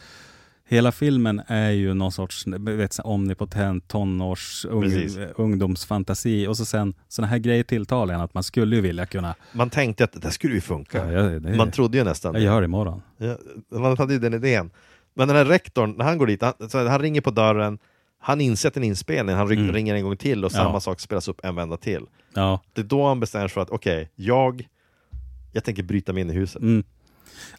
hela 0.69 0.93
filmen 0.93 1.43
är 1.47 1.71
ju 1.71 1.95
någon 1.95 2.13
sorts 2.13 2.47
vet, 2.47 2.99
omnipotent 3.05 3.89
tonårs 3.89 4.65
ung, 4.69 4.93
ungdomsfantasi 5.37 6.47
och 6.47 6.57
så 6.57 6.65
sen 6.65 6.95
såna 7.09 7.29
här 7.29 7.39
grejer 7.39 7.63
tilltalar 7.63 8.15
en 8.15 8.21
att 8.21 8.35
man 8.35 8.43
skulle 8.43 8.77
ju 8.77 8.83
vilja 8.83 9.07
kunna, 9.07 9.35
Man 9.53 9.71
tänkte 9.71 10.05
att 10.05 10.13
det 10.13 10.21
där 10.21 10.31
skulle 10.31 10.55
ju 10.55 10.61
funka. 10.61 11.13
ja, 11.13 11.23
jag, 11.23 11.43
det, 11.43 11.57
Man 11.57 11.71
trodde 11.71 11.99
ju 11.99 12.05
nästan 12.05 12.35
jag 12.35 12.43
gör 12.43 12.61
det 12.61 12.65
imorgon. 12.65 13.03
Ja, 13.19 13.37
man 13.71 13.97
hade 13.99 14.13
ju 14.13 14.19
den 14.19 14.35
idén. 14.35 14.71
Men 15.15 15.29
den 15.29 15.37
här 15.37 15.45
rektorn, 15.45 15.91
när 15.99 16.05
han 16.05 16.19
går 16.19 16.27
dit, 16.27 16.43
han, 16.43 16.87
han 16.87 17.01
ringer 17.01 17.21
på 17.21 17.31
dörren, 17.31 17.79
han 18.19 18.41
inser 18.41 18.69
att 18.69 18.75
det 18.75 18.79
är 18.79 18.83
en 18.83 18.89
inspelning, 18.89 19.37
han 19.37 19.51
Mm. 19.53 19.73
ringer 19.73 19.95
en 19.95 20.03
gång 20.05 20.17
till 20.17 20.45
och 20.45 20.53
Ja. 20.53 20.57
samma 20.57 20.81
sak 20.81 21.01
spelas 21.01 21.29
upp 21.29 21.41
en 21.45 21.55
vända 21.55 21.77
till. 21.77 22.03
Ja. 22.35 22.61
Det 22.73 22.81
är 22.81 22.85
då 22.85 23.09
han 23.09 23.21
bestämmer 23.21 23.49
sig 23.49 23.55
för 23.55 23.61
att 23.61 23.71
okej, 23.71 24.11
jag, 24.15 24.69
jag 25.53 25.65
tänker 25.65 25.83
bryta 25.83 26.13
mig 26.13 26.21
in 26.21 26.31
i 26.31 26.33
huset. 26.33 26.63
Mm. 26.63 26.85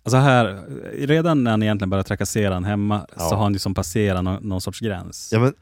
Alltså 0.03 0.17
här, 0.17 0.63
redan 1.07 1.43
när 1.43 1.51
han 1.51 1.63
egentligen 1.63 1.89
börjar 1.89 2.03
trakassera 2.03 2.53
han 2.53 2.63
hemma 2.65 3.07
Ja. 3.15 3.19
så 3.29 3.35
har 3.35 3.43
han 3.43 3.53
ju 3.53 3.59
som 3.59 3.73
passerat 3.73 4.23
någon, 4.23 4.47
någon 4.49 4.61
sorts 4.61 4.79
gräns. 4.79 5.29
Ja, 5.33 5.39
men, 5.39 5.53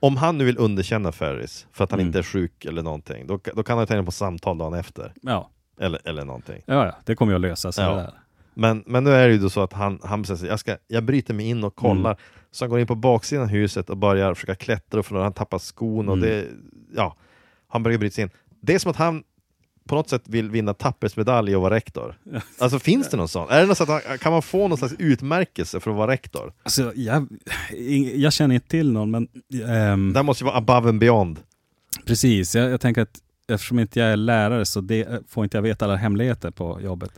om 0.00 0.16
han 0.16 0.38
nu 0.38 0.44
vill 0.44 0.58
underkänna 0.58 1.12
Ferris 1.12 1.66
för 1.72 1.84
att 1.84 1.90
han 1.90 2.00
Mm. 2.00 2.06
inte 2.06 2.18
är 2.18 2.22
sjuk 2.22 2.64
eller 2.64 2.82
någonting, 2.82 3.26
då, 3.26 3.38
då 3.54 3.62
kan 3.62 3.78
han 3.78 3.86
ta 3.86 3.98
in 3.98 4.04
på 4.04 4.12
samtal 4.12 4.58
dagen 4.58 4.74
efter. 4.74 5.12
Ja, 5.22 5.50
Eller, 5.80 6.00
eller 6.04 6.24
någonting. 6.24 6.62
ja, 6.66 6.86
ja 6.86 6.92
det 7.04 7.14
kommer 7.14 7.32
ju 7.32 7.36
att 7.36 7.40
lösa 7.42 7.72
sig. 7.72 7.84
Ja. 7.84 8.12
Men, 8.54 8.84
men 8.86 9.04
nu 9.04 9.10
är 9.10 9.28
det 9.28 9.34
ju 9.34 9.48
så 9.50 9.62
att 9.62 9.72
han, 9.72 9.98
han 10.02 10.22
bestämmer 10.22 10.38
sig, 10.38 10.48
jag, 10.48 10.60
ska, 10.60 10.76
jag 10.88 11.02
bryter 11.04 11.34
mig 11.34 11.46
in 11.48 11.64
och 11.64 11.74
kollar. 11.76 12.10
Mm. 12.10 12.22
Så 12.50 12.64
han 12.64 12.70
går 12.70 12.80
in 12.80 12.86
på 12.86 12.94
baksidan 12.94 13.42
av 13.44 13.48
huset 13.50 13.90
och 13.90 13.96
börjar 13.96 14.34
försöka 14.34 14.54
klättra 14.54 15.00
och 15.00 15.22
han 15.22 15.32
tappar 15.32 15.58
skon 15.58 16.08
och 16.08 16.16
Mm. 16.16 16.28
det, 16.28 16.44
ja, 16.96 17.16
han 17.68 17.82
börjar 17.82 17.98
bryta 17.98 18.14
sig 18.14 18.24
in. 18.24 18.30
Det 18.60 18.74
är 18.74 18.78
som 18.78 18.90
att 18.90 18.96
han 18.96 19.22
på 19.88 19.94
något 19.94 20.08
sätt 20.08 20.22
vill 20.26 20.50
vinna 20.50 20.74
tappersmedalj 20.74 21.56
och 21.56 21.62
vara 21.62 21.74
rektor. 21.74 22.14
Alltså 22.58 22.78
finns 22.78 23.08
det 23.10 23.16
någon 23.16 23.28
sån? 23.28 23.50
Är 23.50 23.60
det 23.60 23.66
något 23.66 23.88
han, 23.88 24.00
kan 24.18 24.32
man 24.32 24.42
få 24.42 24.68
någon 24.68 24.78
slags 24.78 24.94
utmärkelse 24.98 25.80
för 25.80 25.90
att 25.90 25.96
vara 25.96 26.10
rektor? 26.12 26.52
Alltså, 26.62 26.92
jag, 26.96 27.26
jag 28.14 28.32
känner 28.32 28.54
inte 28.54 28.68
till 28.68 28.92
någon, 28.92 29.10
men 29.10 29.28
ehm, 29.68 30.12
Det 30.12 30.22
måste 30.22 30.44
ju 30.44 30.46
vara 30.46 30.56
above 30.58 30.88
and 30.88 31.00
beyond. 31.00 31.38
precis. 32.06 32.54
Jag, 32.54 32.70
jag 32.70 32.80
tänker 32.80 33.02
att 33.02 33.18
eftersom 33.48 33.78
inte 33.78 34.00
jag 34.00 34.08
är 34.12 34.16
lärare 34.16 34.64
så 34.64 34.80
det, 34.80 35.08
får 35.28 35.44
inte 35.44 35.56
jag 35.56 35.62
veta 35.62 35.84
alla 35.84 35.96
hemligheter 35.96 36.50
på 36.50 36.80
jobbet. 36.80 37.10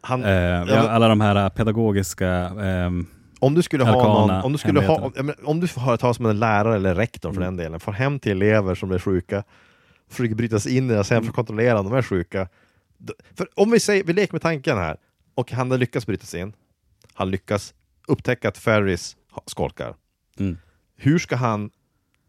Han, 0.00 0.24
Eh, 0.24 0.30
ja, 0.30 0.64
men- 0.64 0.86
alla 0.86 1.08
de 1.08 1.20
här 1.20 1.48
pedagogiska... 1.50 2.28
ehm, 2.60 3.06
Om 3.38 3.54
du 3.54 3.62
skulle 3.62 3.84
ha 3.84 4.02
någon, 4.02 4.30
om 4.30 4.52
du 4.52 4.58
skulle 4.58 4.80
ha, 4.86 5.12
om, 5.18 5.32
om 5.44 5.60
du 5.60 5.68
får 5.68 5.80
höra 5.80 5.96
talas 5.96 6.18
om 6.18 6.26
en 6.26 6.38
lärare 6.38 6.76
eller 6.76 6.94
rektor 6.94 7.32
för 7.32 7.40
Mm. 7.42 7.56
den 7.56 7.64
delen, 7.64 7.80
får 7.80 7.92
hem 7.92 8.18
till 8.18 8.32
elever 8.42 8.74
som 8.74 8.90
är 8.92 8.98
sjuka, 8.98 9.42
försöker 10.12 10.34
bryta 10.34 10.60
sig 10.60 10.76
in 10.76 10.90
i 10.90 10.92
deras 10.92 11.10
hem 11.10 11.16
Mm. 11.16 11.24
för 11.24 11.30
att 11.30 11.36
kontrollera 11.36 11.80
om 11.80 11.84
de 11.90 11.94
är 11.94 12.02
sjuka. 12.02 12.48
För 13.34 13.48
om 13.54 13.70
vi 13.70 13.80
säger, 13.80 14.04
vi 14.04 14.12
leker 14.12 14.32
med 14.34 14.42
tanken 14.42 14.76
här, 14.78 14.96
och 15.34 15.52
han 15.52 15.70
har 15.70 15.78
lyckats 15.78 16.06
bryta 16.06 16.26
sig 16.26 16.40
in, 16.40 16.52
han 17.14 17.30
lyckas 17.30 17.74
upptäcka 18.08 18.48
att 18.48 18.58
Ferris 18.58 19.16
skolkar. 19.46 19.94
Mm. 20.38 20.58
Hur 20.96 21.18
ska 21.18 21.36
han 21.36 21.70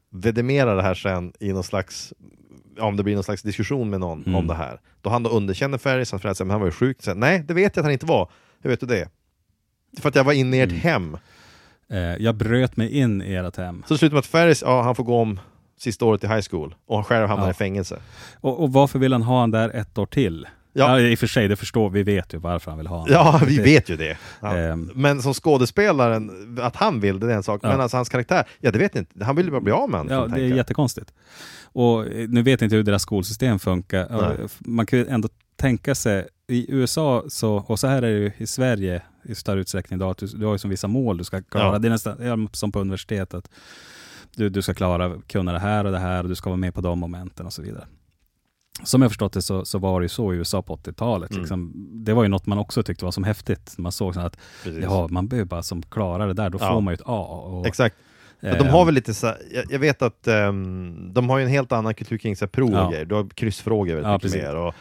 vidimera 0.10 0.76
det 0.76 0.82
här 0.84 0.94
sen 0.96 1.34
i 1.40 1.54
någon 1.54 1.64
slags 1.64 2.14
om 2.80 2.98
det 2.98 3.04
blir 3.04 3.14
någon 3.16 3.24
slags 3.24 3.42
diskussion 3.42 3.90
med 3.90 4.00
någon 4.00 4.22
Mm. 4.24 4.36
om 4.36 4.48
det 4.48 4.54
här. 4.56 4.80
Då 5.02 5.10
han 5.10 5.24
då 5.24 5.30
underkänner 5.30 5.78
Ferris, 5.78 6.12
hans 6.12 6.22
föräldrar 6.22 6.34
säger 6.36 6.46
men 6.46 6.52
han 6.52 6.60
var 6.62 6.68
ju 6.68 6.72
sjuk. 6.72 7.04
Så, 7.04 7.14
Nej, 7.14 7.44
det 7.48 7.54
vet 7.54 7.76
jag 7.76 7.82
att 7.82 7.86
han 7.86 7.92
inte 7.94 8.06
var. 8.06 8.30
Hur 8.62 8.70
vet 8.70 8.80
du 8.80 8.86
det? 8.86 9.10
För 10.00 10.10
att 10.10 10.16
jag 10.16 10.24
var 10.24 10.34
inne 10.34 10.58
i 10.58 10.60
ert 10.62 10.70
Mm. 10.70 10.82
hem. 10.82 11.18
eh, 11.90 11.98
jag 12.00 12.36
bröt 12.36 12.78
mig 12.78 12.90
in 12.98 13.22
i 13.22 13.34
ert 13.34 13.58
hem. 13.58 13.84
Så 13.88 13.94
det 13.94 13.98
slutar 13.98 14.14
med 14.14 14.20
att 14.20 14.26
Ferris, 14.26 14.62
ja, 14.62 14.82
han 14.82 14.96
får 14.96 15.04
gå 15.04 15.20
om 15.22 15.40
sista 15.84 16.06
året 16.06 16.24
i 16.24 16.28
high 16.28 16.46
school 16.50 16.76
och 16.86 16.96
han 16.96 17.04
själv 17.04 17.28
hamnar 17.28 17.46
Ja. 17.46 17.52
i 17.52 17.54
fängelse. 17.54 18.00
Och, 18.42 18.64
och 18.64 18.74
varför 18.74 19.00
vill 19.00 19.14
han 19.14 19.22
ha 19.22 19.40
han 19.40 19.52
där 19.52 19.70
ett 19.70 19.98
år 19.98 20.06
till? 20.06 20.48
Ja. 20.74 21.00
Ja. 21.00 21.00
I 21.00 21.16
och 21.16 21.20
för 21.20 21.28
sig, 21.28 21.48
det 21.48 21.56
förstår 21.56 21.90
vi 21.90 22.04
vet 22.04 22.34
ju 22.34 22.38
varför 22.38 22.72
han 22.72 22.78
vill 22.78 22.88
ha 22.88 22.98
han. 23.00 23.08
Ja, 23.12 23.42
vi 23.48 23.60
vet 23.60 23.90
ju 23.90 23.96
det. 23.98 24.18
Ja. 24.40 24.58
Ehm. 24.58 24.92
Men 24.96 25.22
som 25.22 25.34
skådespelaren, 25.34 26.58
att 26.62 26.76
han 26.76 27.00
vill 27.00 27.20
det, 27.20 27.32
är 27.32 27.36
en 27.36 27.44
sak. 27.44 27.62
Ja. 27.64 27.68
Men 27.70 27.82
alltså 27.82 27.98
hans 27.98 28.10
karaktär, 28.10 28.44
ja 28.60 28.72
det 28.72 28.80
vet 28.80 28.96
jag 28.96 29.02
inte. 29.02 29.26
Han 29.26 29.36
vill 29.36 29.46
ju 29.46 29.52
bara 29.52 29.62
bli 29.62 29.72
av 29.72 29.90
med 29.90 30.00
honom. 30.00 30.14
Ja, 30.14 30.36
det 30.36 30.42
jag 30.42 30.52
är 30.52 30.56
jättekonstigt. 30.56 31.14
Och 31.64 32.08
eh, 32.08 32.30
nu 32.30 32.42
vet 32.44 32.62
jag 32.62 32.66
inte 32.66 32.76
hur 32.76 32.84
deras 32.84 33.02
skolsystem 33.02 33.60
funkar. 33.60 34.08
Nej. 34.10 34.48
Man 34.60 34.86
kan 34.86 35.00
ju 35.00 35.08
ändå 35.08 35.30
tänka 35.56 35.96
sig, 35.96 36.28
i 36.48 36.66
USA, 36.70 37.24
så, 37.28 37.56
och 37.68 37.80
så 37.80 37.88
här 37.88 37.98
är 37.98 38.02
det 38.02 38.10
ju 38.10 38.32
i 38.38 38.48
Sverige 38.48 39.02
i 39.24 39.36
större 39.36 39.60
utsträckning 39.60 39.98
idag, 40.00 40.12
att 40.12 40.18
du, 40.18 40.28
du 40.28 40.46
har 40.46 40.54
ju 40.54 40.58
som 40.58 40.70
vissa 40.70 40.88
mål 40.88 41.18
du 41.18 41.24
ska 41.24 41.42
klara. 41.42 41.80
Det 41.80 41.88
är 41.88 41.90
nästan 41.90 42.50
som 42.54 42.72
på 42.72 42.80
universitetet. 42.80 43.50
Du, 44.36 44.50
du 44.50 44.62
ska 44.62 44.74
klara, 44.74 45.22
kunna 45.28 45.52
det 45.54 45.60
här 45.60 45.86
och 45.86 45.92
det 45.92 46.00
här 46.00 46.24
och 46.24 46.30
du 46.30 46.36
ska 46.36 46.50
vara 46.50 46.58
med 46.58 46.74
på 46.74 46.82
de 46.82 47.00
momenten 47.00 47.46
och 47.46 47.54
så 47.54 47.62
vidare. 47.62 47.86
Som 48.84 49.02
jag 49.02 49.12
förstått 49.12 49.34
det 49.34 49.42
så, 49.42 49.66
så 49.66 49.78
var 49.80 50.00
det 50.00 50.04
ju 50.04 50.10
så 50.10 50.34
i 50.34 50.38
USA 50.38 50.62
på 50.62 50.76
80-talet. 50.76 51.30
Mm. 51.32 51.42
Liksom, 51.42 51.72
det 52.06 52.14
var 52.14 52.24
ju 52.24 52.30
något 52.30 52.46
man 52.46 52.58
också 52.58 52.84
tyckte 52.84 53.06
var 53.06 53.12
som 53.12 53.24
häftigt. 53.24 53.76
Man 53.78 53.92
såg 53.92 54.14
så 54.14 54.20
att 54.20 54.38
Precis. 54.64 54.84
ja, 54.84 55.08
man 55.12 55.28
behöver 55.28 55.46
bara 55.48 55.64
som 55.64 55.82
klarar 55.82 56.28
det 56.28 56.34
där, 56.34 56.50
då 56.50 56.58
Ja. 56.62 56.74
får 56.74 56.82
man 56.82 56.92
ju 56.92 56.96
ett 56.96 57.02
A. 57.06 57.20
Och, 57.26 57.68
Exakt. 57.68 57.96
Men 58.40 58.58
de 58.58 58.64
ehm, 58.64 58.70
har 58.74 58.86
väl 58.86 58.94
lite 58.96 59.14
så 59.14 59.26
jag, 59.52 59.66
jag 59.70 59.80
vet 59.80 60.02
att 60.02 60.28
ehm, 60.28 61.14
de 61.14 61.30
har 61.30 61.38
ju 61.38 61.44
en 61.44 61.50
helt 61.50 61.72
annan 61.72 61.94
kultur 61.94 62.18
kring 62.18 62.36
så 62.36 62.46
här 62.46 62.50
prov 62.50 62.70
och 62.70 62.78
Ja. 62.78 62.90
grejer. 62.90 63.06
Du 63.06 63.16
har 63.16 63.30
kryssfrågor 63.30 63.94
väldigt 63.96 64.10
Ja, 64.12 64.14
mycket 64.24 64.34
mer 64.34 64.56
och 64.56 64.74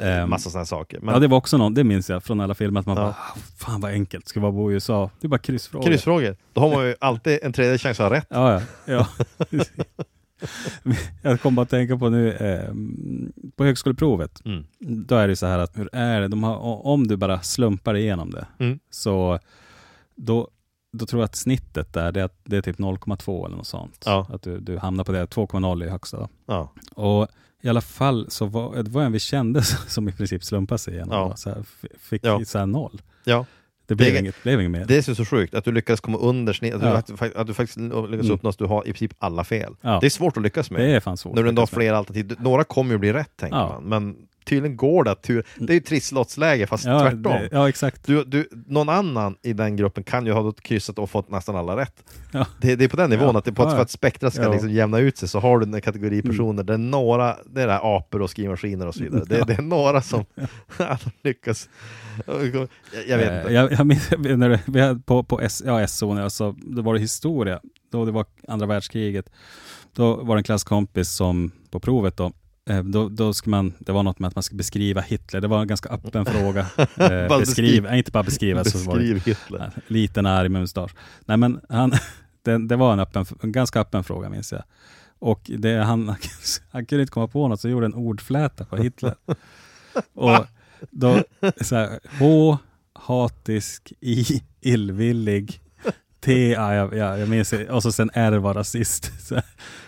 Ehm, 0.00 0.30
massa 0.30 0.50
sådana 0.50 0.66
saker. 0.66 1.00
Men 1.00 1.14
ja, 1.14 1.20
det 1.20 1.26
var 1.28 1.36
också 1.38 1.56
någon, 1.56 1.74
det 1.74 1.84
minns 1.84 2.10
jag 2.10 2.22
från 2.24 2.40
alla 2.40 2.54
filmer, 2.54 2.80
att 2.80 2.86
man 2.86 2.96
Ja. 2.96 3.02
bara, 3.02 3.10
"Ah, 3.10 3.36
fan 3.58 3.80
vad 3.80 3.90
enkelt, 3.90 4.28
ska 4.28 4.40
bara 4.40 4.52
bo 4.52 4.70
i 4.70 4.74
USA. 4.74 5.10
Det 5.20 5.26
är 5.26 5.28
bara 5.28 5.38
kryssfrågor. 5.38 5.86
kryssfrågor, 5.86 6.36
då 6.52 6.60
har 6.60 6.70
man 6.70 6.86
ju 6.86 6.94
alltid 7.00 7.38
en 7.42 7.52
tredje 7.52 7.78
chans 7.78 8.00
att 8.00 8.10
ha 8.10 8.16
rätt. 8.16 8.26
Ja, 8.30 8.60
ja. 8.86 9.06
ja. 9.50 9.64
jag 11.22 11.40
kom 11.40 11.54
bara 11.54 11.62
att 11.62 11.70
tänka 11.70 11.96
på 11.98 12.08
nu, 12.08 12.32
eh, 12.32 12.74
på 13.56 13.64
högskoleprovet, 13.64 14.42
Mm. 14.44 14.64
då 14.80 15.14
är 15.16 15.28
det 15.28 15.36
så 15.36 15.46
här 15.46 15.58
att, 15.58 15.78
hur 15.78 15.88
är 15.92 16.20
det? 16.20 16.28
De 16.28 16.42
har, 16.42 16.56
om 16.86 17.06
du 17.06 17.16
bara 17.16 17.40
slumpar 17.42 17.96
igenom 17.96 18.30
det, 18.30 18.46
Mm. 18.58 18.78
så 18.90 19.38
då, 20.16 20.48
då 20.92 21.06
tror 21.06 21.22
jag 21.22 21.24
att 21.24 21.36
snittet 21.36 21.92
där, 21.92 22.12
det 22.12 22.20
är, 22.20 22.30
det 22.44 22.56
är 22.56 22.62
typ 22.62 22.78
0,2 22.78 23.46
eller 23.46 23.56
något 23.56 23.66
sånt. 23.66 24.02
Ja. 24.06 24.26
Att 24.32 24.42
du, 24.42 24.60
du 24.60 24.78
hamnar 24.78 25.04
på 25.04 25.12
det, 25.12 25.26
2,0 25.26 25.84
i 25.84 25.88
högsta. 25.88 26.28
Ja. 26.46 26.72
Och 26.94 27.28
i 27.64 27.68
alla 27.68 27.80
fall 27.80 28.26
så 28.30 28.46
var 28.46 28.82
det 28.82 28.90
var 28.90 29.02
en 29.02 29.12
vi 29.12 29.18
kände 29.18 29.62
som 29.88 30.08
i 30.08 30.12
princip 30.12 30.44
slumpade 30.44 30.78
sig 30.78 30.94
igenom. 30.94 31.12
Ja. 31.30 31.36
Så 31.36 31.50
här, 31.50 31.64
fick 31.98 32.24
Ja. 32.24 32.44
så 32.44 32.58
här 32.58 32.66
noll. 32.66 33.02
Ja. 33.24 33.46
Det 33.86 33.94
blev, 33.94 34.12
Det 34.12 34.18
inget, 34.20 34.42
blev 34.42 34.60
inget 34.60 34.70
mer. 34.70 34.84
Det 34.84 35.08
är 35.08 35.14
så 35.14 35.24
sjukt, 35.24 35.54
att 35.54 35.64
du 35.64 35.72
lyckas 35.72 36.00
komma 36.00 36.18
under 36.18 36.52
snitt, 36.52 36.74
att, 36.74 36.82
Ja. 36.82 37.02
du, 37.20 37.38
att, 37.40 37.46
du 37.46 37.54
faktiskt 37.54 37.76
lyckas 37.78 38.10
Mm. 38.12 38.30
uppnå 38.30 38.48
att 38.50 38.58
du 38.58 38.64
har 38.64 38.82
i 38.82 38.92
princip 38.92 39.12
alla 39.18 39.44
fel. 39.44 39.74
Ja. 39.80 39.98
Det 40.00 40.06
är 40.06 40.10
svårt 40.10 40.36
att 40.36 40.42
lyckas 40.42 40.70
med. 40.70 40.80
det 40.80 40.86
är 40.96 41.00
fan 41.00 41.16
svårt. 41.16 41.34
när 41.34 41.42
du 41.42 41.48
ändå 41.48 41.62
har 41.62 41.66
flera 41.66 41.98
alternativ. 41.98 42.36
Några 42.40 42.64
kommer 42.64 42.92
ju 42.92 42.98
bli 42.98 43.12
rätt, 43.12 43.30
tänker 43.36 43.56
man. 43.56 43.84
Men 43.84 44.16
tydligen 44.44 44.76
går 44.76 45.04
det 45.04 45.10
att 45.10 45.22
tur... 45.22 45.44
Det 45.58 45.72
är 45.72 45.74
ju 45.74 45.80
trisslottsläge, 45.80 46.66
fast 46.66 46.84
ja, 46.84 47.00
tvärtom. 47.00 47.22
det- 47.22 47.48
Ja, 47.52 47.68
exakt. 47.68 48.06
Du, 48.06 48.24
du, 48.24 48.48
någon 48.66 48.88
annan 48.88 49.36
i 49.42 49.52
den 49.52 49.76
gruppen 49.76 50.04
kan 50.04 50.26
ju 50.26 50.32
ha 50.32 50.52
kryssat 50.52 50.98
och 50.98 51.10
fått 51.10 51.30
nästan 51.30 51.56
alla 51.56 51.76
rätt. 51.76 52.04
Ja. 52.32 52.46
Det, 52.60 52.76
det 52.76 52.84
är 52.84 52.88
på 52.88 52.96
den 52.96 53.10
nivån, 53.10 53.28
Ja. 53.32 53.38
att 53.38 53.44
det, 53.44 53.52
på, 53.52 53.62
ja. 53.62 53.70
för 53.70 53.82
att 53.82 53.90
spektrat 53.90 54.34
ska 54.34 54.48
liksom 54.48 54.70
jämna 54.70 54.98
ut 54.98 55.16
sig 55.18 55.28
så 55.28 55.38
har 55.40 55.58
du 55.58 55.66
en 55.76 55.80
kategori 55.80 56.14
Mm. 56.20 56.30
personer 56.30 56.62
där 56.62 56.78
några, 56.78 57.36
det 57.46 57.62
är 57.62 57.66
där 57.66 57.96
apor 57.96 58.22
och 58.22 58.30
skrivmaskiner 58.30 58.86
och 58.86 58.94
så 58.94 59.02
vidare. 59.04 59.24
Det, 59.28 59.44
det 59.46 59.52
är 59.54 59.62
några 59.62 60.02
som 60.02 60.24
lyckas. 61.22 61.68
Jag, 62.26 62.68
jag 63.08 63.18
vet 63.18 63.30
Eh, 63.30 63.38
inte. 63.40 63.52
Jag, 63.52 63.72
jag 63.72 63.86
minns, 63.86 64.10
när 64.18 64.48
det, 64.48 64.60
vi 64.66 64.80
hade 64.80 65.00
på, 65.00 65.22
på 65.24 65.40
S, 65.40 65.62
ja, 65.66 65.80
S-zon, 65.80 66.18
alltså, 66.18 66.54
då 66.58 66.82
var 66.82 66.94
det 66.94 67.00
historia. 67.00 67.60
Då 67.92 68.04
det 68.04 68.12
var 68.12 68.26
andra 68.48 68.66
världskriget. 68.66 69.30
Då 69.94 70.16
var 70.16 70.34
det 70.36 70.40
en 70.40 70.44
klasskompis 70.44 71.08
som 71.10 71.50
på 71.70 71.80
provet 71.80 72.16
då, 72.16 72.24
eh, 72.24 72.30
då, 72.84 73.08
då 73.08 73.34
ska 73.34 73.50
man, 73.50 73.74
det 73.78 73.92
var 73.92 74.02
något 74.02 74.18
med 74.18 74.28
att 74.28 74.34
man 74.34 74.42
ska 74.42 74.56
beskriva 74.56 75.00
Hitler. 75.00 75.40
Det 75.40 75.48
var 75.48 75.60
en 75.60 75.66
ganska 75.68 75.88
öppen 75.88 76.26
fråga. 76.26 76.66
Eh, 76.96 77.38
beskriv, 77.38 77.82
nej, 77.82 77.98
inte 77.98 78.10
bara 78.10 78.22
beskriva. 78.22 78.64
Så 78.64 78.78
Beskriv 78.78 79.24
Hitler. 79.24 79.58
nej, 79.58 79.70
liten 79.86 80.26
arg 80.26 80.48
mustasch. 80.48 80.94
Nej 81.24 81.36
men 81.36 81.60
han, 81.68 81.92
det, 82.42 82.68
det 82.68 82.76
var 82.76 82.92
en, 82.92 83.00
öppen, 83.00 83.26
en 83.42 83.52
ganska 83.52 83.80
öppen 83.80 84.04
fråga 84.04 84.28
minns 84.28 84.52
jag. 84.52 84.62
Och 85.18 85.50
det, 85.58 85.84
han, 85.84 86.14
han 86.70 86.86
kunde 86.86 87.02
inte 87.02 87.12
komma 87.12 87.28
på 87.28 87.48
något 87.48 87.60
så 87.60 87.68
gjorde 87.68 87.86
en 87.86 87.94
ordfläta 87.94 88.64
på 88.64 88.76
Hitler. 88.76 89.14
Och 90.14 90.46
då, 90.90 91.22
så 91.60 91.76
här, 91.76 92.00
H, 92.18 92.58
hatisk, 92.92 93.92
I, 94.00 94.42
illvillig, 94.60 95.60
T, 96.20 96.52
ja, 96.52 96.74
jag, 96.74 96.94
ja, 96.96 97.18
jag 97.18 97.28
minns 97.28 97.50
det. 97.50 97.70
Och 97.70 97.82
så 97.82 97.92
sen 97.92 98.10
R 98.14 98.32
var 98.32 98.54
rasist. 98.54 99.26
Så 99.28 99.40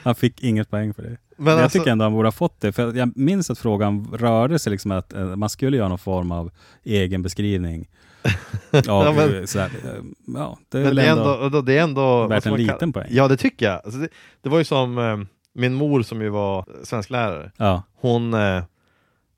han 0.02 0.14
fick 0.14 0.42
inget 0.42 0.70
poäng 0.70 0.94
för 0.94 1.02
det. 1.02 1.16
Men 1.36 1.54
jag 1.54 1.62
alltså- 1.62 1.78
tycker 1.78 1.90
ändå 1.90 2.04
han 2.04 2.12
borde 2.12 2.26
ha 2.26 2.32
fått 2.32 2.60
det. 2.60 2.72
För 2.72 2.94
jag 2.96 3.16
minns 3.16 3.50
att 3.50 3.58
frågan 3.58 4.08
rörde 4.12 4.58
sig 4.58 4.70
liksom 4.70 4.90
att 4.90 5.12
eh, 5.12 5.36
man 5.36 5.48
skulle 5.48 5.76
göra 5.76 5.88
någon 5.88 5.98
form 5.98 6.32
av 6.32 6.50
egen 6.84 7.22
beskrivning. 7.22 7.88
Av, 8.72 8.82
Ja, 8.86 9.12
men- 9.16 9.38
eh, 9.38 9.44
så 9.44 9.58
här, 9.58 9.66
eh, 9.66 10.02
ja, 10.34 10.58
det 10.68 10.78
är 10.78 10.84
Men 10.84 10.96
det 10.96 11.02
är 11.02 11.10
ändå... 11.10 11.38
ändå, 11.44 11.60
det 11.62 11.78
är 11.78 11.82
ändå 11.82 12.26
värt 12.26 12.42
ska 12.42 12.50
en 12.50 12.56
liten 12.56 12.78
kalla- 12.78 12.92
poäng. 12.92 13.06
Ja, 13.10 13.28
det 13.28 13.36
tycker 13.36 13.66
jag. 13.66 13.74
Alltså 13.84 14.00
det, 14.00 14.08
det 14.42 14.48
var 14.48 14.58
ju 14.58 14.64
som 14.64 14.98
eh, 14.98 15.16
min 15.54 15.74
mor 15.74 16.02
som 16.02 16.22
ju 16.22 16.28
var 16.28 16.64
svensklärare. 16.82 17.52
Ja, 17.56 17.82
Hon 17.94 18.34
eh, 18.34 18.62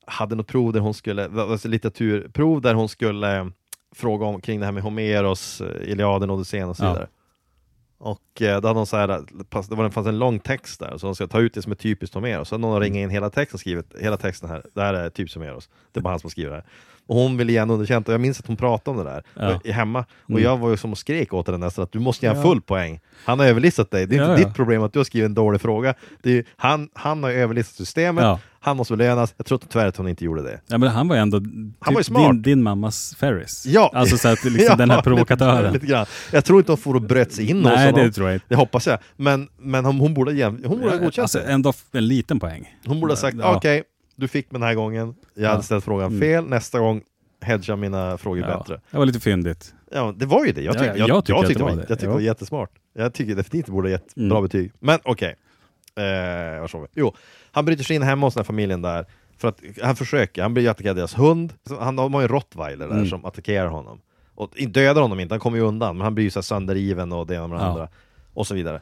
hade 0.06 0.34
något 0.34 0.46
prov 0.46 0.72
där 0.72 0.80
hon 0.80 0.94
skulle, 0.94 1.28
alltså 1.42 1.68
litteraturprov 1.68 2.60
där 2.60 2.74
hon 2.74 2.88
skulle 2.88 3.38
eh, 3.38 3.46
fråga 3.94 4.26
om 4.26 4.40
kring 4.40 4.60
det 4.60 4.66
här 4.66 4.72
med 4.72 4.82
Homeros, 4.82 5.62
Iliaden, 5.84 6.30
Odysseen 6.30 6.68
och 6.68 6.76
så 6.76 6.84
Ja. 6.84 7.06
Och 7.98 8.42
eh, 8.42 8.60
då 8.60 8.68
hade 8.68 8.80
hon 8.80 8.86
så 8.86 8.96
här, 8.96 9.08
det 9.08 9.76
var, 9.76 9.84
det 9.84 9.90
fanns 9.90 10.06
en 10.06 10.18
lång 10.18 10.38
text 10.38 10.80
där, 10.80 10.98
så 10.98 11.06
de 11.06 11.14
ska 11.14 11.26
ta 11.26 11.40
ut 11.40 11.54
det 11.54 11.62
som 11.62 11.72
är 11.72 11.76
typiskt 11.76 12.14
Homeros. 12.14 12.48
Så 12.48 12.54
hade 12.54 12.62
någon 12.62 12.80
ringt 12.80 12.96
in 12.96 13.10
hela 13.10 13.30
texten 13.30 13.56
och 13.56 13.60
skrivit, 13.60 13.94
hela 14.00 14.16
texten 14.16 14.48
här, 14.48 14.62
det 14.74 14.80
här 14.80 14.94
är 14.94 15.10
typiskt 15.10 15.36
Homeros. 15.36 15.68
Det 15.92 16.00
är 16.00 16.02
bara 16.02 16.10
han 16.10 16.20
som 16.20 16.30
skriver 16.30 16.50
det 16.50 16.56
här. 16.56 16.66
Och 17.08 17.16
hon 17.16 17.36
ville 17.36 17.52
igen 17.52 17.70
underkänt, 17.70 18.08
och 18.08 18.14
jag 18.14 18.20
minns 18.20 18.40
att 18.40 18.46
hon 18.46 18.56
pratade 18.56 18.98
om 18.98 19.04
det 19.04 19.10
där 19.10 19.22
Ja. 19.34 19.60
i 19.64 19.70
hemma. 19.72 20.04
Och 20.24 20.30
Mm. 20.30 20.42
jag 20.42 20.56
var 20.56 20.70
ju 20.70 20.76
som 20.76 20.92
och 20.92 20.98
skrek 20.98 21.32
åt 21.34 21.46
henne 21.46 21.58
nästan 21.58 21.82
att 21.84 21.92
du 21.92 21.98
måste 21.98 22.26
ge 22.26 22.30
en 22.30 22.36
Ja. 22.36 22.42
full 22.42 22.60
poäng. 22.60 23.00
Han 23.24 23.38
har 23.38 23.46
överlistat 23.46 23.90
dig, 23.90 24.06
det 24.06 24.14
är 24.14 24.16
inte 24.20 24.30
Ja, 24.32 24.38
ja. 24.38 24.44
ditt 24.46 24.54
problem 24.54 24.82
att 24.82 24.92
du 24.92 24.98
har 24.98 25.04
skrivit 25.04 25.26
en 25.28 25.34
dålig 25.34 25.60
fråga. 25.60 25.94
Det 26.22 26.30
är, 26.30 26.34
ju- 26.34 26.44
han, 26.56 26.88
han 26.94 27.22
har 27.22 27.30
överlistat 27.30 27.76
systemet, 27.76 28.24
ja. 28.24 28.38
han 28.60 28.76
måste 28.76 28.96
belönas. 28.96 29.34
Jag 29.36 29.46
tror 29.46 29.60
tyvärr 29.68 29.86
att 29.86 29.96
hon 29.96 30.08
inte 30.08 30.24
gjorde 30.24 30.42
det. 30.42 30.60
ja, 30.66 30.78
men 30.78 30.88
han 30.88 31.08
var 31.08 31.16
ju 31.16 31.22
ändå 31.22 31.36
Han 31.38 31.74
var 31.80 31.92
ju 31.92 31.96
typ 31.96 32.06
smart. 32.06 32.32
din, 32.32 32.42
din 32.42 32.62
mammas 32.62 33.14
Ferris. 33.18 33.64
Ja. 33.66 33.90
Alltså 33.94 34.16
så 34.18 34.28
att 34.28 34.44
liksom 34.44 34.76
den 34.78 34.90
här 34.90 34.96
lite- 34.96 35.08
provokatören. 35.10 35.72
Lite, 35.72 35.86
grann. 35.86 36.06
Jag 36.32 36.44
tror 36.44 36.58
inte 36.58 36.72
hon 36.72 36.78
får 36.78 36.94
och 36.94 37.02
bröt 37.02 37.32
sig 37.32 37.50
in 37.50 37.60
Nej, 37.62 37.92
det 37.92 38.12
tror 38.12 38.28
jag 38.28 38.36
inte. 38.36 38.46
Det 38.48 38.54
hoppas 38.56 38.86
jag. 38.86 38.98
Men, 39.16 39.48
men 39.58 39.84
hon, 39.84 40.00
hon 40.00 40.14
borde, 40.14 40.32
jäm- 40.32 40.66
hon 40.66 40.78
borde 40.80 40.90
ha 40.90 40.98
godkänt 40.98 41.18
Alltså 41.18 41.38
det. 41.38 41.44
ändå 41.44 41.72
en 41.92 42.06
liten 42.06 42.40
poäng. 42.40 42.74
Hon 42.86 43.00
borde 43.00 43.12
ha 43.12 43.16
sagt, 43.16 43.36
Ja. 43.40 43.56
okej, 43.56 43.82
du 44.18 44.28
fick 44.28 44.50
mig 44.52 44.60
den 44.60 44.68
här 44.68 44.74
gången, 44.74 45.14
jag 45.34 45.44
Ja. 45.44 45.50
hade 45.50 45.62
ställt 45.62 45.84
frågan 45.84 46.06
Mm. 46.06 46.20
fel, 46.20 46.44
nästa 46.48 46.78
gång 46.78 47.02
hedga 47.40 47.76
mina 47.76 48.18
frågor 48.18 48.40
Ja, 48.48 48.58
bättre. 48.58 48.80
det 48.90 48.98
var 48.98 49.06
lite 49.06 49.20
fyndigt. 49.20 49.74
Ja, 49.92 50.14
det 50.16 50.26
var 50.26 50.44
ju 50.44 50.52
det. 50.52 50.62
Jag, 50.62 50.74
Ja, 50.74 50.78
tyck, 50.78 50.88
ja, 50.88 50.96
jag, 50.96 50.98
jag 50.98 51.16
jag, 51.16 51.24
tycker 51.24 51.40
att 51.40 51.46
tyckte 51.46 51.60
det 51.60 51.64
var 51.64 51.70
det. 51.70 51.76
jag 51.80 51.88
tyckte 51.88 52.06
det 52.06 52.12
var 52.12 52.20
jättesmart. 52.20 52.70
Jag 52.94 53.14
tycker 53.14 53.34
definitivt 53.34 53.66
det 53.66 53.72
borde 53.72 53.88
ha 53.88 53.92
gett 53.92 54.16
Mm. 54.16 54.28
bra 54.28 54.40
betyg. 54.42 54.72
Men 54.78 54.98
okej. 55.04 55.36
Eh, 55.96 56.02
var 56.60 56.80
vi? 56.80 56.86
Jo, 56.94 57.14
han 57.52 57.64
bryter 57.64 57.84
sig 57.84 57.96
in 57.96 58.02
hemma 58.02 58.26
hos 58.26 58.34
den 58.34 58.40
här 58.40 58.44
familjen 58.44 58.82
där. 58.82 59.06
För 59.38 59.48
att 59.48 59.60
han 59.82 59.96
försöker, 59.96 60.42
han 60.42 60.54
blir 60.54 60.64
ju 60.64 60.68
attackerad 60.70 60.90
av 60.90 60.96
deras 60.96 61.18
hund. 61.18 61.52
Han 61.80 61.98
har 61.98 62.10
ju 62.10 62.22
en 62.22 62.28
rottweiler 62.28 62.86
där 62.88 62.94
Mm. 62.94 63.06
som 63.08 63.24
attackerar 63.24 63.66
honom. 63.68 64.00
Och 64.34 64.50
dödar 64.68 65.02
honom 65.02 65.20
inte, 65.20 65.32
han 65.34 65.40
kommer 65.40 65.58
ju 65.58 65.64
undan. 65.64 65.96
Men 65.96 66.04
han 66.04 66.14
blir 66.14 66.24
ju 66.24 66.30
så 66.30 66.42
sönderriven 66.42 67.12
och 67.12 67.26
det 67.26 67.34
ena 67.34 67.46
med 67.46 67.58
det 67.58 67.62
Ja. 67.62 67.68
andra. 67.70 67.88
Och 68.34 68.46
så 68.46 68.54
vidare. 68.54 68.80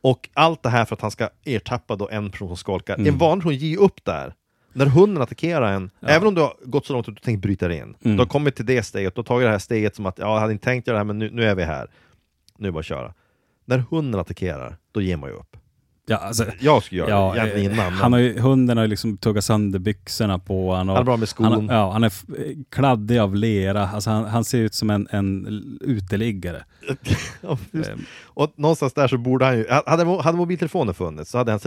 Och 0.00 0.28
allt 0.34 0.62
det 0.62 0.68
här 0.68 0.84
för 0.84 0.94
att 0.94 1.00
han 1.00 1.10
ska 1.10 1.28
ertappa 1.44 1.96
då 1.96 2.08
en 2.08 2.30
person 2.30 2.48
som 2.48 2.56
skolkar. 2.56 2.94
Mm. 2.94 3.06
En 3.12 3.18
vanlig 3.18 3.42
person 3.42 3.54
ger 3.58 3.78
upp 3.80 4.04
där. 4.04 4.34
När 4.76 4.86
hunden 4.86 5.22
attackerar 5.22 5.72
en, 5.72 5.90
Ja. 6.00 6.08
även 6.08 6.28
om 6.28 6.34
du 6.34 6.40
har 6.40 6.54
gått 6.64 6.86
så 6.86 6.92
långt 6.92 7.08
att 7.08 7.14
du 7.14 7.20
tänkt 7.20 7.42
bryta 7.42 7.68
dig 7.68 7.78
in, 7.78 7.82
Mm. 8.04 8.16
du 8.16 8.22
har 8.22 8.26
kommit 8.28 8.56
till 8.56 8.66
det 8.66 8.82
steget, 8.82 9.14
du 9.14 9.18
har 9.18 9.24
tagit 9.24 9.46
det 9.46 9.50
här 9.50 9.58
steget 9.58 9.96
som 9.96 10.06
att 10.06 10.18
ja, 10.18 10.34
jag 10.34 10.40
hade 10.40 10.52
inte 10.52 10.64
tänkt 10.64 10.86
göra 10.86 10.94
det 10.94 10.98
här 10.98 11.04
men 11.04 11.18
nu, 11.18 11.30
nu 11.30 11.44
är 11.44 11.54
vi 11.54 11.64
här. 11.64 11.90
Nu 12.58 12.66
är 12.66 12.68
det 12.68 12.72
bara 12.72 12.80
att 12.80 12.86
köra. 12.86 13.14
När 13.64 13.78
hunden 13.78 14.20
attackerar, 14.20 14.76
då 14.92 15.00
ger 15.00 15.16
man 15.16 15.30
ju 15.30 15.36
upp. 15.36 15.56
Ja, 16.08 16.16
alltså, 16.16 16.44
Jag 16.60 16.82
skulle 16.82 17.00
göra 17.00 17.10
ja, 17.10 17.32
det 17.34 17.38
egentligen 17.40 17.70
eh, 17.72 17.78
innan. 17.78 17.92
han 17.92 18.12
har 18.12 18.20
ju, 18.20 18.38
hunden 18.40 18.76
har 18.76 18.84
ju 18.84 18.88
liksom 18.90 19.16
tuggat 19.18 19.44
sönder 19.44 19.78
byxorna 19.78 20.38
på 20.38 20.70
honom. 20.70 20.88
han 20.88 20.96
är 20.96 21.04
bra 21.04 21.16
med 21.16 21.28
skon. 21.28 21.46
Han, 21.52 21.66
ja, 21.66 21.92
han 21.92 22.04
är 22.04 22.08
f- 22.08 22.24
kladdig 22.70 23.18
av 23.18 23.34
lera. 23.34 23.88
Alltså 23.88 24.10
han, 24.10 24.24
han 24.24 24.44
ser 24.44 24.58
ut 24.58 24.74
som 24.74 24.90
en, 24.90 25.08
en 25.10 25.46
uteliggare. 25.80 26.64
Ja, 27.40 27.58
just. 27.72 27.88
Eh, 27.90 27.96
och 28.24 28.52
någonstans 28.56 28.92
där 28.92 29.08
så 29.08 29.18
borde 29.18 29.44
han 29.44 29.56
ju, 29.58 29.66
hade, 29.86 30.22
hade 30.22 30.36
mobiltelefonen 30.38 30.94
funnits 30.94 31.30
så 31.30 31.38
hade 31.38 31.50
han 31.52 31.60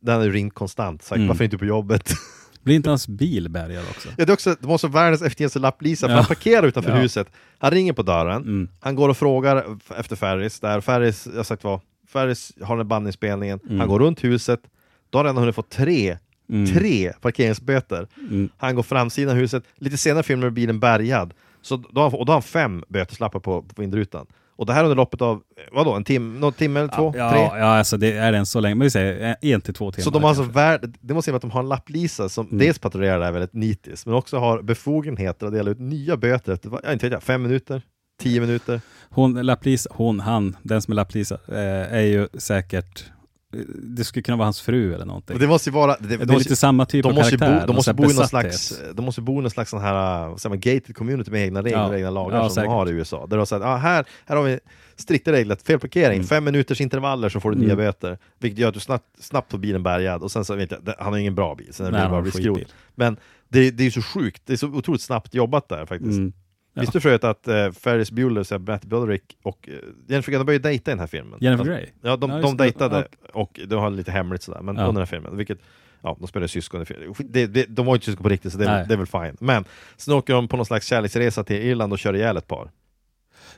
den 0.00 0.14
hade 0.14 0.28
ringt 0.30 0.54
konstant, 0.54 1.02
sagt 1.02 1.16
Mm. 1.16 1.28
varför 1.28 1.44
inte 1.44 1.58
på 1.58 1.64
jobbet? 1.64 2.12
Blir 2.62 2.76
inte 2.76 2.88
hans 2.88 3.08
bil 3.08 3.48
bärgad 3.48 3.84
också? 3.90 4.08
ja, 4.16 4.24
det 4.24 4.30
är 4.30 4.34
också, 4.34 4.56
det 4.60 4.66
måste 4.66 4.86
vara 4.86 5.02
världens 5.04 5.22
eftergivelse 5.22 5.58
lapplisa, 5.58 6.06
för 6.06 6.12
Ja. 6.14 6.16
han 6.16 6.26
parkerar 6.26 6.66
utanför 6.66 6.90
Ja. 6.96 6.96
huset, 6.96 7.28
han 7.58 7.70
ringer 7.70 7.92
på 7.92 8.02
dörren, 8.02 8.42
Mm. 8.42 8.68
han 8.80 8.94
går 8.94 9.08
och 9.08 9.16
frågar 9.16 9.64
efter 9.96 10.16
Ferris, 10.16 10.60
där 10.60 10.80
Ferris, 10.80 11.28
jag 11.36 11.46
sagt 11.46 11.64
vad, 11.64 11.80
Ferris 12.08 12.52
har 12.62 12.76
den 12.76 12.88
bandinspelningen, 12.88 13.60
Mm. 13.66 13.80
han 13.80 13.88
går 13.88 13.98
runt 13.98 14.24
huset, 14.24 14.60
då 15.10 15.18
har 15.18 15.24
han 15.24 15.34
redan 15.34 15.42
hunnit 15.42 15.54
få 15.54 15.62
tre, 15.62 16.18
Mm. 16.48 16.66
tre 16.74 17.12
parkeringsböter. 17.20 18.06
Mm. 18.30 18.48
Han 18.56 18.74
går 18.74 18.82
framsidan 18.82 19.30
av 19.36 19.40
huset, 19.40 19.64
lite 19.76 19.96
senare 19.96 20.22
filmar 20.22 20.44
du 20.44 20.50
bilen 20.50 20.80
bärgad, 20.80 21.34
så 21.62 21.76
då 21.76 22.00
har, 22.00 22.10
han, 22.10 22.20
och 22.20 22.26
då 22.26 22.30
har 22.32 22.34
han 22.36 22.42
fem 22.42 22.84
böteslappar 22.88 23.40
på, 23.40 23.62
på 23.62 23.80
vindrutan. 23.82 24.26
Och 24.60 24.66
det 24.66 24.72
här 24.72 24.82
under 24.84 24.96
loppet 24.96 25.22
av, 25.22 25.42
vadå, 25.72 25.92
en 25.92 26.04
timme, 26.04 26.38
någon 26.40 26.52
timme 26.52 26.80
eller 26.80 26.88
två? 26.96 27.14
Ja, 27.16 27.30
tre? 27.30 27.40
ja, 27.40 27.64
alltså 27.64 27.96
det 27.96 28.12
är 28.12 28.32
den 28.32 28.46
så 28.46 28.60
länge. 28.60 28.74
Men 28.74 28.84
vi 28.84 28.90
säger 28.90 29.36
eh, 29.42 29.50
en 29.52 29.60
till 29.60 29.74
två 29.74 29.92
timmar. 29.92 30.04
Så 30.04 30.10
de 30.10 30.22
har 30.22 30.28
alltså 30.30 30.44
värd, 30.44 30.96
det 31.00 31.14
måste 31.14 31.30
vara 31.30 31.36
att 31.36 31.42
de 31.42 31.50
har 31.50 31.60
en 31.60 31.68
lapplisa 31.68 32.28
som 32.28 32.46
Mm. 32.46 32.58
dels 32.58 32.78
patrullerar 32.78 33.20
där 33.20 33.32
väldigt 33.32 33.52
nitiskt, 33.54 34.06
men 34.06 34.14
också 34.14 34.38
har 34.38 34.62
befogenheter 34.62 35.46
att 35.46 35.52
dela 35.52 35.70
ut 35.70 35.78
nya 35.78 36.16
böter 36.16 36.52
efter, 36.52 36.70
ja, 36.82 36.92
inte 36.92 37.06
vet 37.06 37.12
jag, 37.12 37.22
fem 37.22 37.42
minuter? 37.42 37.82
Tio 38.22 38.40
minuter? 38.40 38.80
Hon, 39.10 39.32
Lapplisa, 39.46 39.90
hon, 39.92 40.20
han, 40.20 40.56
den 40.62 40.82
som 40.82 40.92
är 40.92 40.96
Lapplisa, 40.96 41.34
eh, 41.48 41.94
är 41.94 42.00
ju 42.00 42.28
säkert... 42.34 43.04
Det 43.82 44.04
skulle 44.04 44.22
kunna 44.22 44.36
vara 44.36 44.46
hans 44.46 44.60
fru 44.60 44.94
eller 44.94 45.04
någonting. 45.04 45.38
Det 45.38 45.46
måste 45.46 45.70
ju 45.70 45.74
vara... 45.74 45.96
Det, 46.00 46.08
det, 46.08 46.16
det 46.16 46.22
är 46.22 46.26
måste, 46.26 46.38
lite 46.38 46.56
samma 46.56 46.86
typ 46.86 47.06
av 47.06 47.12
bo, 47.14 47.20
karaktär. 47.20 47.64
de 47.66 47.76
måste 47.76 47.94
bo 47.94 48.10
i 48.10 48.14
någon 48.14 48.28
slags, 48.28 48.80
de 48.94 49.04
måste 49.04 49.20
bo 49.20 49.38
i 49.38 49.42
någon 49.42 49.50
slags 49.50 49.70
sån 49.70 49.80
här, 49.80 50.36
säger 50.36 50.48
man, 50.48 50.60
gated 50.60 50.96
community 50.96 51.30
med 51.30 51.42
egna 51.44 51.62
regler 51.62 51.78
Ja. 51.78 51.86
och 51.88 51.94
egna 51.96 52.10
lagar 52.10 52.36
Ja, 52.36 52.42
som 52.48 52.54
säkert. 52.54 52.68
de 52.70 52.74
har 52.74 52.88
i 52.88 52.90
USA. 52.90 53.26
Där 53.26 53.36
de 53.36 53.46
säger 53.46 53.62
ah, 53.66 53.76
här, 53.76 54.04
här 54.26 54.36
har 54.36 54.42
vi 54.44 54.58
strikta 54.96 55.32
regler, 55.32 55.56
felparkering, 55.64 56.14
Mm. 56.16 56.26
fem 56.26 56.44
minuters 56.44 56.80
intervaller 56.80 57.28
så 57.28 57.40
får 57.40 57.50
du 57.50 57.56
nya 57.58 57.72
Mm. 57.72 57.76
böter. 57.76 58.18
Vilket 58.38 58.58
gör 58.58 58.68
att 58.68 58.74
du 58.74 58.80
snabbt, 58.80 59.04
snabbt 59.18 59.50
får 59.50 59.58
bilen 59.58 59.82
bärgad 59.82 60.22
och 60.22 60.30
sen 60.32 60.44
så 60.44 60.54
vet 60.54 60.70
jag, 60.70 60.94
han 60.98 61.12
har 61.12 61.18
ingen 61.20 61.34
bra 61.34 61.54
bil, 61.54 61.68
sen 61.72 61.86
är 61.86 62.02
det 62.04 62.08
bara 62.10 62.22
blir 62.22 62.32
skrot. 62.32 62.74
Men 62.94 63.16
det, 63.48 63.70
det 63.70 63.82
är 63.82 63.84
ju 63.84 63.90
så 63.90 64.02
sjukt, 64.02 64.42
det 64.46 64.52
är 64.52 64.56
så 64.56 64.66
otroligt 64.68 65.02
snabbt 65.02 65.34
jobbat 65.34 65.68
där 65.68 65.86
faktiskt. 65.86 66.18
Mm. 66.18 66.32
Ja. 66.80 66.82
Visste 66.82 66.98
du 66.98 67.02
förut 67.02 67.24
att 67.24 67.48
uh, 67.48 67.72
Ferris 67.72 68.10
Bueller, 68.10 68.42
så 68.42 68.58
Matt 68.58 68.84
Broderick 68.84 69.36
och 69.42 69.68
uh, 69.68 69.74
Jennifer 70.08 70.32
Garner 70.32 70.44
började 70.44 70.68
dejta 70.68 70.90
i 70.90 70.92
den 70.92 70.98
här 71.00 71.06
filmen? 71.06 71.38
Jennifer 71.40 71.64
Grey? 71.64 71.86
Ja, 72.02 72.16
de, 72.16 72.30
Ja, 72.30 72.38
de 72.38 72.56
det. 72.56 72.64
dejtade 72.64 73.08
Ja. 73.22 73.28
och 73.40 73.60
de 73.66 73.74
har 73.74 73.90
lite 73.90 74.10
hemligt 74.10 74.42
sådär, 74.42 74.60
men 74.62 74.76
Ja. 74.76 74.82
under 74.82 74.92
den 74.92 74.96
här 75.00 75.06
filmen, 75.20 75.36
vilket 75.36 75.58
Ja, 76.02 76.16
de 76.20 76.28
spelade 76.28 76.48
syskon 76.48 76.82
i 76.82 76.84
filmen. 76.84 77.14
Det, 77.18 77.46
det, 77.46 77.64
de 77.68 77.86
var 77.86 77.92
ju 77.94 77.96
inte 77.96 78.04
syskon 78.06 78.22
på 78.22 78.28
riktigt, 78.28 78.52
så 78.52 78.58
det 78.58 78.66
är, 78.66 78.86
det 78.86 78.94
är 78.94 78.98
väl 78.98 79.06
fine. 79.06 79.36
Men 79.40 79.64
sen 79.96 80.14
åker 80.14 80.34
de 80.34 80.48
på 80.48 80.56
någon 80.56 80.66
slags 80.66 80.86
kärleksresa 80.86 81.44
till 81.44 81.56
Irland 81.56 81.92
och 81.92 81.98
kör 81.98 82.16
ihjäl 82.16 82.36
ett 82.36 82.46
par. 82.48 82.70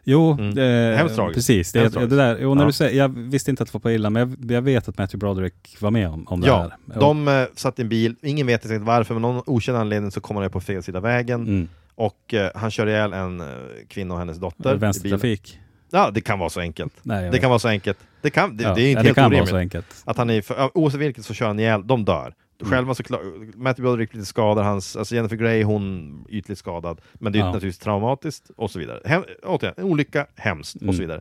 Jo, 0.05 0.33
Mm. 0.41 0.59
eh, 0.59 0.97
Hemskt 0.99 1.15
tragiskt. 1.17 1.37
precis. 1.37 1.73
Det, 1.73 1.79
Hemskt 1.81 1.95
det 2.01 2.07
där, 2.07 2.39
jo, 2.41 2.55
när 2.55 2.63
Ja. 2.63 2.67
du 2.67 2.73
säger, 2.73 2.99
jag 2.99 3.09
visste 3.09 3.51
inte 3.51 3.63
att 3.63 3.69
det 3.69 3.75
var 3.75 3.81
på 3.81 3.91
Irland, 3.91 4.13
men 4.13 4.37
jag, 4.41 4.51
jag 4.57 4.63
vet 4.63 4.89
att 4.89 4.99
Matthew 4.99 5.19
Broderick 5.19 5.77
var 5.81 5.91
med 5.91 6.09
om, 6.09 6.27
om 6.29 6.41
det 6.41 6.47
Ja, 6.47 6.59
här. 6.61 6.73
Jo. 6.95 7.01
de 7.01 7.29
eh, 7.29 7.45
satt 7.55 7.79
i 7.79 7.83
en 7.83 7.89
bil, 7.89 8.15
ingen 8.23 8.47
vet 8.47 8.65
exakt 8.65 8.83
varför, 8.83 9.15
men 9.15 9.23
någon 9.23 9.43
okänd 9.47 9.79
anledning 9.79 10.11
så 10.11 10.21
kommer 10.21 10.41
han 10.41 10.51
på 10.51 10.61
fel 10.61 10.83
sida 10.83 11.01
vägen 11.01 11.41
Mm. 11.43 11.69
Och 12.07 12.35
eh, 12.35 12.51
han 12.55 12.71
kör 12.71 12.87
ihjäl 12.87 13.13
en 13.13 13.41
eh, 13.41 13.47
kvinna 13.89 14.15
och 14.15 14.21
hennes 14.21 14.39
dotter. 14.39 14.61
i 14.61 14.63
bilen. 14.65 14.79
Vänstertrafik. 14.79 15.59
Ja, 15.91 16.11
det 16.11 16.21
kan 16.21 16.39
vara 16.39 16.51
så 16.51 16.61
enkelt. 16.61 16.93
Nej, 17.03 17.17
jag 17.17 17.25
Det 17.25 17.31
vet. 17.31 17.41
kan 17.41 17.51
vara 17.51 17.59
så 17.59 17.69
enkelt. 17.69 17.99
Det, 18.23 18.31
kan, 18.31 18.57
det, 18.57 18.65
ja. 18.65 18.75
det 18.75 18.83
är 18.83 18.91
inte 18.91 18.99
ja, 18.99 19.03
det 19.03 19.09
helt 19.09 19.15
kan 19.15 19.25
vara 19.25 19.31
orimligt. 19.35 19.51
så 19.51 19.57
enkelt. 19.57 20.03
Att 20.05 20.17
han 20.17 20.31
är, 20.31 20.43
för, 20.43 20.55
ja, 20.55 20.71
oavsett 20.75 21.01
vilket 21.01 21.25
så 21.25 21.35
kör 21.35 21.47
han 21.47 21.59
ihjäl, 21.61 21.87
de 21.87 22.05
dör. 22.05 22.35
Själva 22.63 22.95
så 22.95 23.03
klar, 23.03 23.21
Matthew 23.57 23.83
Broderick 23.83 24.15
lite 24.15 24.27
skadad, 24.27 24.65
hans, 24.65 24.97
alltså 24.97 25.15
Jennifer 25.15 25.37
Grey 25.37 25.63
hon 25.63 26.25
ytligt 26.29 26.59
skadad, 26.59 27.01
men 27.15 27.33
det 27.33 27.37
är 27.37 27.41
ju 27.41 27.47
Ja. 27.47 27.53
naturligtvis 27.53 27.79
traumatiskt 27.79 28.51
och 28.57 28.71
så 28.71 28.79
vidare. 28.79 29.01
Hem, 29.05 29.25
återigen, 29.43 29.75
en 29.77 29.85
olycka, 29.85 30.27
hemskt 30.37 30.77
och 30.77 30.83
Mm. 30.83 30.95
så 30.95 31.01
vidare. 31.03 31.21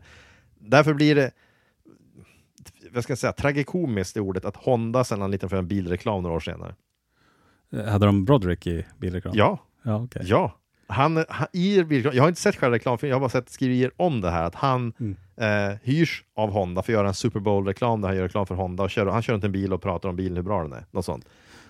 Därför 0.60 0.94
blir 0.94 1.16
det, 1.16 1.32
vad 2.92 3.04
ska 3.04 3.12
jag 3.12 3.18
säga, 3.18 3.34
tragikomiskt 3.34 4.18
i 4.18 4.20
ordet 4.20 4.46
att 4.46 4.56
Honda 4.56 5.04
sen 5.04 5.22
han 5.22 5.32
lite 5.32 5.50
för 5.50 5.58
en 5.58 5.68
bilreklam 5.68 6.24
några 6.24 6.36
år 6.36 6.40
senare. 6.40 6.76
Eh, 7.74 7.86
Hade 7.86 8.06
de 8.06 8.26
Broderick 8.26 8.68
i 8.68 8.86
bilreklam? 8.98 9.34
Ja, 9.38 9.60
Ja, 9.84 9.96
okej. 10.04 10.22
ja. 10.26 10.56
Han, 10.92 11.26
han, 11.30 11.48
i 11.54 11.84
bilreklam, 11.84 12.16
jag 12.16 12.24
har 12.24 12.28
inte 12.30 12.42
sett 12.42 12.56
själva 12.56 12.76
reklamfilmen, 12.76 13.10
jag 13.10 13.16
har 13.16 13.22
bara 13.22 13.30
sett 13.30 13.50
skriverier 13.50 13.92
om 13.98 14.22
det 14.22 14.30
här, 14.32 14.44
att 14.44 14.56
han 14.56 14.94
Mm. 15.00 15.16
eh, 15.72 15.78
hyrs 15.84 16.24
av 16.36 16.52
Honda 16.52 16.82
för 16.82 16.94
att 16.94 16.98
göra 16.98 17.08
en 17.08 17.14
Super 17.14 17.40
Bowl-reklam 17.40 18.02
där 18.02 18.08
han 18.08 18.18
gör 18.18 18.24
reklam 18.24 18.46
för 18.48 18.56
Honda 18.56 18.84
och 18.84 18.90
kör, 18.90 19.06
han 19.06 19.22
kör 19.22 19.34
runt 19.34 19.44
en 19.44 19.52
bil 19.52 19.74
och 19.74 19.82
pratar 19.82 20.10
om 20.10 20.16
bilen, 20.16 20.36
hur 20.36 20.44
bra 20.44 20.64
den 20.64 20.74
är. 20.74 20.86
Något 20.92 21.06
sånt. 21.06 21.26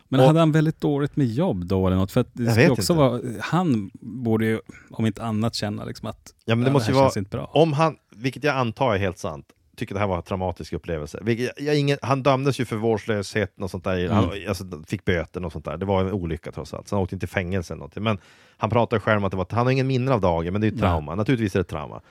Men 0.07 0.19
Och- 0.19 0.25
hade 0.27 0.39
han 0.39 0.51
väldigt 0.51 0.81
dåligt 0.81 1.15
med 1.15 1.27
jobb 1.27 1.65
då 1.65 1.87
eller 1.87 1.97
något? 1.97 2.11
För 2.11 2.25
det 2.33 2.43
Jag 2.43 2.51
skulle 2.53 2.69
också 2.69 2.93
inte. 2.93 2.93
vara, 2.93 3.21
han 3.41 3.91
borde 4.01 4.45
ju, 4.45 4.59
om 4.91 5.05
inte 5.05 5.23
annat, 5.23 5.55
känna 5.55 5.85
liksom 5.85 6.07
att 6.09 6.33
Ja, 6.45 6.55
men 6.55 6.63
det 6.63 6.69
"Ja, 6.69 6.73
måste 6.73 6.85
här 6.91 6.93
ju 6.93 6.99
vara, 6.99 7.09
känns 7.09 7.17
inte 7.17 7.37
bra. 7.37 7.45
om 7.53 7.73
han, 7.73 7.95
vilket 8.15 8.43
jag 8.43 8.55
antar 8.57 8.93
är 8.93 8.97
helt 8.99 9.17
sant, 9.17 9.45
tycker 9.75 9.93
det 9.93 9.99
här 9.99 10.07
var 10.07 10.17
en 10.17 10.23
traumatisk 10.23 10.73
upplevelse. 10.73 11.19
Vilket, 11.21 11.51
jag, 11.57 11.67
jag, 11.67 11.79
ingen, 11.79 11.97
han 12.01 12.23
dömdes 12.23 12.59
ju 12.59 12.65
för 12.65 12.75
vårdslöshet 12.75 13.53
och 13.61 13.71
sånt 13.71 13.83
där. 13.83 14.09
Han 14.09 14.29
alltså, 14.47 14.65
fick 14.87 15.05
böter 15.05 15.45
och 15.45 15.51
sånt 15.51 15.65
där. 15.65 15.77
Det 15.77 15.85
var 15.85 16.01
en 16.01 16.11
olycka 16.11 16.51
trots 16.51 16.73
allt. 16.73 16.87
Så 16.87 16.95
han 16.95 17.03
åkte 17.03 17.15
inte 17.15 17.25
i 17.25 17.27
fängelse 17.27 17.73
eller 17.73 17.79
någonting. 17.79 18.03
Men 18.03 18.17
han 18.57 18.69
pratade 18.69 18.99
själv 18.99 19.17
om 19.17 19.23
att 19.23 19.31
det 19.31 19.37
var, 19.37 19.47
han 19.49 19.65
har 19.65 19.71
ingen 19.71 19.87
minne 19.87 20.13
av 20.13 20.21
dagen, 20.21 20.53
men 20.53 20.61
det 20.61 20.67
är 20.67 20.71
ju 20.71 20.77
trauma. 20.77 21.15
Naturligtvis 21.15 21.55
är 21.55 21.59
det 21.59 21.63
trauma. 21.63 22.01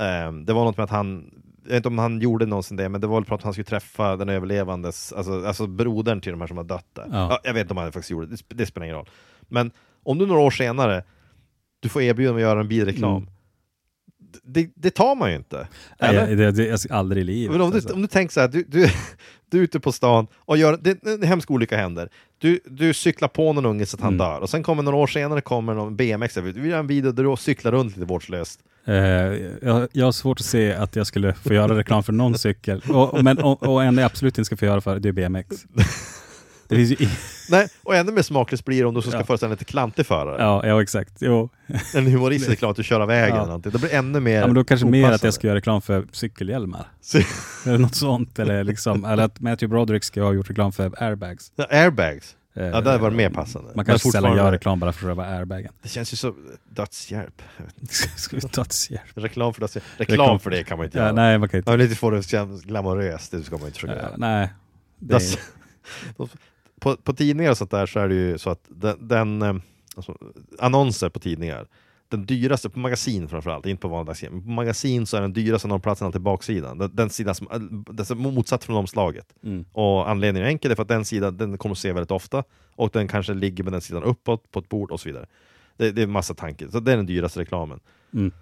Ehm, 0.00 0.44
det 0.44 0.52
var 0.52 0.64
något 0.64 0.76
med 0.76 0.84
att 0.84 0.90
han, 0.90 1.30
jag 1.62 1.68
vet 1.70 1.76
inte 1.76 1.88
om 1.88 1.98
han 1.98 2.20
gjorde 2.20 2.46
någonsin 2.46 2.76
det, 2.76 2.88
men 2.88 3.00
det 3.00 3.06
var 3.06 3.16
väl 3.16 3.24
prat 3.24 3.32
om 3.32 3.38
att 3.38 3.44
han 3.44 3.52
skulle 3.52 3.64
träffa 3.64 4.16
den 4.16 4.28
överlevandes, 4.28 5.12
alltså, 5.12 5.46
alltså 5.46 5.66
brodern 5.66 6.20
till 6.20 6.32
de 6.32 6.40
här 6.40 6.48
som 6.48 6.56
har 6.56 6.64
dött 6.64 6.86
där. 6.92 7.06
Ja. 7.12 7.28
Ja, 7.30 7.38
jag 7.44 7.54
vet 7.54 7.60
inte 7.60 7.74
om 7.74 7.76
han 7.78 7.92
faktiskt 7.92 8.10
gjorde 8.10 8.26
det, 8.26 8.36
det, 8.48 8.54
det 8.54 8.66
spelar 8.66 8.84
ingen 8.84 8.96
roll. 8.96 9.08
Men 9.48 9.70
om 10.02 10.18
du 10.18 10.26
några 10.26 10.40
år 10.40 10.50
senare, 10.50 11.04
du 11.80 11.88
får 11.88 12.02
erbjudande 12.02 12.42
att 12.42 12.48
göra 12.48 12.60
en 12.60 12.68
bilreklam, 12.68 13.16
Mm. 13.16 13.28
Det, 14.42 14.70
det 14.74 14.90
tar 14.90 15.14
man 15.14 15.30
ju 15.30 15.36
inte. 15.36 15.68
Nej, 16.00 16.16
Eller? 16.16 16.36
det, 16.36 16.50
det, 16.50 16.66
jag 16.66 16.80
ska 16.80 16.94
aldrig 16.94 17.22
i 17.22 17.24
livet. 17.26 17.52
Men 17.52 17.60
om, 17.60 17.70
du, 17.70 17.76
alltså. 17.76 17.94
om 17.94 18.02
du 18.02 18.08
tänker 18.08 18.32
så 18.32 18.40
här, 18.40 18.48
du, 18.48 18.64
du, 18.68 18.88
du 19.50 19.58
är 19.58 19.62
ute 19.62 19.80
på 19.80 19.92
stan 19.92 20.26
och 20.36 20.56
gör, 20.56 20.78
det, 20.82 21.04
en 21.06 21.22
hemsk 21.22 21.50
olycka 21.50 21.76
händer. 21.76 22.08
Du, 22.38 22.60
du 22.66 22.94
cyklar 22.94 23.28
på 23.28 23.52
någon 23.52 23.66
unge 23.66 23.86
så 23.86 23.96
att 23.96 24.00
han 24.02 24.14
Mm. 24.14 24.26
dör 24.26 24.40
och 24.40 24.50
sen 24.50 24.62
kommer 24.62 24.82
några 24.82 24.96
år 24.98 25.06
senare 25.06 25.40
kommer 25.40 25.74
någon 25.74 25.96
BMX, 25.96 26.34
du 26.34 26.40
vill 26.40 26.66
göra 26.66 26.80
en 26.80 26.86
video 26.86 27.12
där 27.12 27.24
du 27.24 27.36
cyklar 27.36 27.72
runt 27.72 27.96
lite 27.96 28.06
vårdslöst. 28.06 28.60
Eh, 28.84 28.94
jag, 28.96 29.88
jag 29.92 30.04
har 30.04 30.12
svårt 30.12 30.40
att 30.40 30.46
se 30.46 30.72
att 30.72 30.96
jag 30.96 31.06
skulle 31.06 31.34
få 31.34 31.54
göra 31.54 31.78
reklam 31.78 32.02
för 32.02 32.12
någon 32.12 32.38
cykel. 32.38 32.82
Och- 32.88 33.24
men, 33.24 33.38
och, 33.38 33.62
och 33.62 33.84
en 33.84 33.96
jag 33.98 34.04
absolut 34.06 34.38
inte 34.38 34.44
ska 34.46 34.56
få 34.56 34.64
göra 34.64 34.80
för, 34.80 34.98
det 34.98 35.08
är 35.08 35.12
BMX. 35.12 35.46
Det 36.76 36.86
finns 36.86 37.00
ju 37.00 37.08
Nej, 37.48 37.68
och 37.82 37.96
ännu 37.96 38.12
mer 38.12 38.22
smaklöst 38.22 38.64
blir 38.64 38.80
det 38.80 38.84
om 38.88 38.94
du 38.94 39.02
så 39.02 39.08
ska 39.10 39.18
Ja. 39.18 39.24
föreställa 39.24 39.48
en 39.48 39.58
lite 39.58 39.64
klantig 39.64 40.06
förare. 40.06 40.36
ja, 40.42 40.66
ja, 40.66 40.82
exakt. 40.82 41.12
Jo. 41.20 41.48
En 41.94 42.06
humoristisk 42.06 42.50
reklam 42.50 42.70
att 42.70 42.76
du 42.76 42.82
kör 42.82 43.00
av 43.00 43.08
vägen 43.08 43.36
Ja. 43.36 43.60
Det 43.64 43.78
blir 43.78 43.94
ännu 43.94 44.20
mer 44.20 44.40
Ja, 44.40 44.46
men 44.46 44.54
då 44.54 44.64
kanske 44.64 44.86
mer 44.86 45.02
att 45.04 45.08
opassande. 45.08 45.26
jag 45.26 45.34
ska 45.34 45.46
göra 45.46 45.56
reklam 45.56 45.82
för 45.82 46.06
cykelhjälmar. 46.12 46.86
Eller 47.66 47.78
något 47.78 47.94
sånt. 47.94 48.38
Eller, 48.38 48.64
liksom, 48.64 49.04
eller 49.04 49.22
att 49.24 49.40
Matthew 49.40 49.68
Broderick 49.68 50.04
ska 50.04 50.22
ha 50.22 50.32
gjort 50.32 50.50
reklam 50.50 50.72
för 50.72 51.02
airbags. 51.02 51.52
Ja, 51.56 51.66
Airbags. 51.70 52.36
Eh, 52.56 52.62
Ja, 52.66 52.80
det 52.80 52.90
hade 52.90 52.98
varit 52.98 53.16
mer 53.16 53.30
passande. 53.30 53.70
Man 53.74 53.84
kanske 53.84 54.10
sällan 54.10 54.36
gör 54.36 54.52
reklam 54.52 54.80
bara 54.80 54.92
för 54.92 55.06
själva 55.06 55.24
airbagen. 55.26 55.72
Det 55.82 55.88
känns 55.88 56.12
ju 56.12 56.16
så 56.16 56.34
dödshjälp. 56.70 57.42
Ska 58.16 58.36
vi 58.36 58.42
ta 58.42 58.62
ett 58.62 58.90
hjälp? 58.90 59.02
Reklam 59.14 59.54
för 59.54 59.60
dödshjälp. 59.60 59.84
Reklam, 59.96 60.18
Reklam. 60.20 60.40
för 60.40 60.50
det 60.50 60.64
kan 60.64 60.78
man 60.78 60.84
inte 60.84 60.98
Ja, 60.98 61.04
göra. 61.04 61.12
nej, 61.14 61.38
man 61.38 61.48
kan 61.48 61.58
inte. 61.58 61.70
Man 61.70 61.78
vill 61.78 61.86
inte 61.86 61.96
få 61.98 62.10
det 62.10 62.18
att 62.18 62.28
kännas 62.28 62.62
glamoröst, 62.62 63.30
det 63.30 63.42
ska 63.42 63.56
man 63.56 63.66
inte 63.66 63.74
försöka 63.74 63.94
Ja, 63.94 64.00
göra. 64.02 64.14
nej. 64.16 64.52
Det 64.98 65.14
är, 65.14 65.20
på, 66.82 66.96
på 66.96 67.12
tidningar 67.12 67.50
och 67.50 67.58
sånt 67.58 67.70
där 67.70 67.86
så 67.86 68.00
är 68.00 68.08
det 68.08 68.14
ju 68.14 68.38
så 68.38 68.50
att 68.50 68.66
den, 68.68 69.08
den 69.08 69.42
eh, 69.42 69.54
alltså, 69.96 70.16
annonser 70.58 71.08
på 71.08 71.20
tidningar, 71.20 71.66
den 72.08 72.26
dyraste, 72.26 72.70
på 72.70 72.78
magasin 72.78 73.28
framförallt, 73.28 73.66
inte 73.66 73.80
på 73.80 73.88
vanliga 73.88 74.04
dagstidningar, 74.04 74.36
men 74.36 74.44
på 74.44 74.50
magasin 74.50 75.06
så 75.06 75.16
är 75.16 75.20
den 75.20 75.32
dyraste 75.32 75.68
annonsplatsen 75.68 76.06
alltid 76.06 76.22
baksidan. 76.22 76.78
Den, 76.78 76.96
den 76.96 77.10
sidan 77.10 77.34
som, 77.34 77.84
den 77.90 78.06
som 78.06 78.18
motsatt 78.18 78.64
från 78.64 78.76
omslaget. 78.76 79.34
mm. 79.42 79.64
Och 79.72 80.10
anledningen 80.10 80.46
är 80.46 80.50
enkel, 80.50 80.68
det 80.68 80.72
är 80.72 80.76
för 80.76 80.82
att 80.82 80.88
den 80.88 81.04
sidan 81.04 81.36
den 81.36 81.58
kommer 81.58 81.72
att 81.72 81.78
se 81.78 81.92
väldigt 81.92 82.10
ofta 82.10 82.44
och 82.76 82.90
den 82.92 83.08
kanske 83.08 83.34
ligger 83.34 83.64
med 83.64 83.72
den 83.72 83.80
sidan 83.80 84.02
uppåt 84.02 84.50
på 84.50 84.58
ett 84.58 84.68
bord 84.68 84.90
och 84.90 85.00
så 85.00 85.08
vidare. 85.08 85.26
Det, 85.76 85.92
det 85.92 86.00
är 86.00 86.04
en 86.04 86.12
massa 86.12 86.34
tankar, 86.34 86.68
så 86.68 86.80
det 86.80 86.92
är 86.92 86.96
den 86.96 87.06
dyraste 87.06 87.40
reklamen. 87.40 87.80
Mm. 88.14 88.32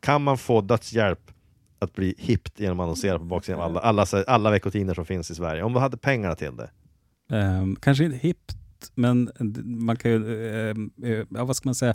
Kan 0.00 0.22
man 0.22 0.38
få 0.38 0.60
dödshjälp 0.60 1.30
att 1.78 1.92
bli 1.92 2.14
hippt 2.18 2.60
genom 2.60 2.80
att 2.80 2.84
annonsera 2.84 3.18
på 3.18 3.24
baksidan 3.24 3.60
av 3.60 3.78
alla, 3.78 3.80
alla, 4.02 4.24
alla 4.26 4.50
veckotidningar 4.50 4.94
som 4.94 5.04
finns 5.04 5.30
i 5.30 5.34
Sverige? 5.34 5.62
Om 5.62 5.72
du 5.72 5.78
hade 5.78 5.96
pengarna 5.96 6.34
till 6.34 6.56
det? 6.56 6.70
Ehm, 7.30 7.76
kanske 7.76 8.04
inte 8.04 8.16
hippt, 8.16 8.56
men 8.94 9.30
man 9.64 9.96
kan 9.96 10.10
ju, 10.10 10.48
eh, 11.04 11.24
ja, 11.28 11.44
vad 11.44 11.56
ska 11.56 11.68
man 11.68 11.74
säga? 11.74 11.94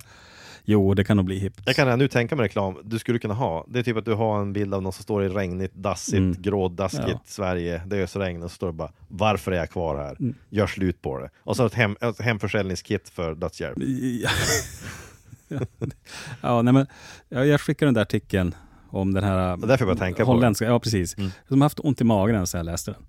Jo, 0.66 0.94
det 0.94 1.04
kan 1.04 1.18
nog 1.18 1.26
bli 1.26 1.40
hippt. 1.40 1.62
Jag 1.66 1.76
kan 1.76 1.86
redan 1.86 2.00
nu 2.00 2.08
tänka 2.08 2.36
mig 2.36 2.44
reklam 2.46 2.78
du 2.84 3.00
skulle 3.00 3.20
kunna 3.20 3.34
ha. 3.34 3.66
Det 3.70 3.80
är 3.80 3.84
typ 3.84 3.98
att 3.98 4.06
du 4.06 4.14
har 4.14 4.42
en 4.42 4.54
bild 4.54 4.74
av 4.74 4.82
någon 4.84 4.94
som 4.94 5.04
står 5.04 5.24
i 5.24 5.30
regnigt, 5.30 5.74
dassigt, 5.76 6.18
Mm. 6.18 6.42
grådaskigt 6.42 7.08
Ja. 7.08 7.22
Sverige. 7.26 7.82
Det 7.86 7.98
öser 7.98 8.20
regn 8.20 8.44
och 8.44 8.52
så 8.52 8.56
står 8.56 8.68
det 8.68 8.74
bara 8.74 8.92
Varför 9.08 9.52
är 9.52 9.56
jag 9.56 9.70
kvar 9.70 9.98
här? 9.98 10.16
Mm. 10.20 10.36
Gör 10.50 10.68
slut 10.68 11.02
på 11.02 11.20
det. 11.20 11.30
Och 11.38 11.56
så 11.56 11.66
ett, 11.66 11.74
hem, 11.74 11.96
ett 12.02 12.22
hemförsäljningskit 12.22 13.10
för 13.10 13.36
dödshjälp. 13.36 13.78
Ja, 15.48 15.60
ja 16.42 16.62
nej, 16.62 16.74
men 16.74 16.88
jag, 17.30 17.62
skickade 17.62 17.88
den 17.88 17.94
där 17.94 18.02
artikeln 18.02 18.56
om 18.90 19.14
den 19.14 19.24
här 19.24 19.58
Det 19.58 19.66
är 19.66 19.68
därför 19.68 19.88
jag 19.88 19.98
tänka 19.98 20.26
på 20.26 20.32
holländska, 20.32 20.66
ja 20.66 20.80
precis. 20.80 21.18
Mm. 21.18 21.32
De 21.50 21.62
har 21.62 21.66
haft 21.66 21.80
ont 21.80 22.02
i 22.02 22.04
magen 22.04 22.48
sen 22.48 22.58
jag 22.58 22.66
läste 22.66 22.92
den. 22.92 23.02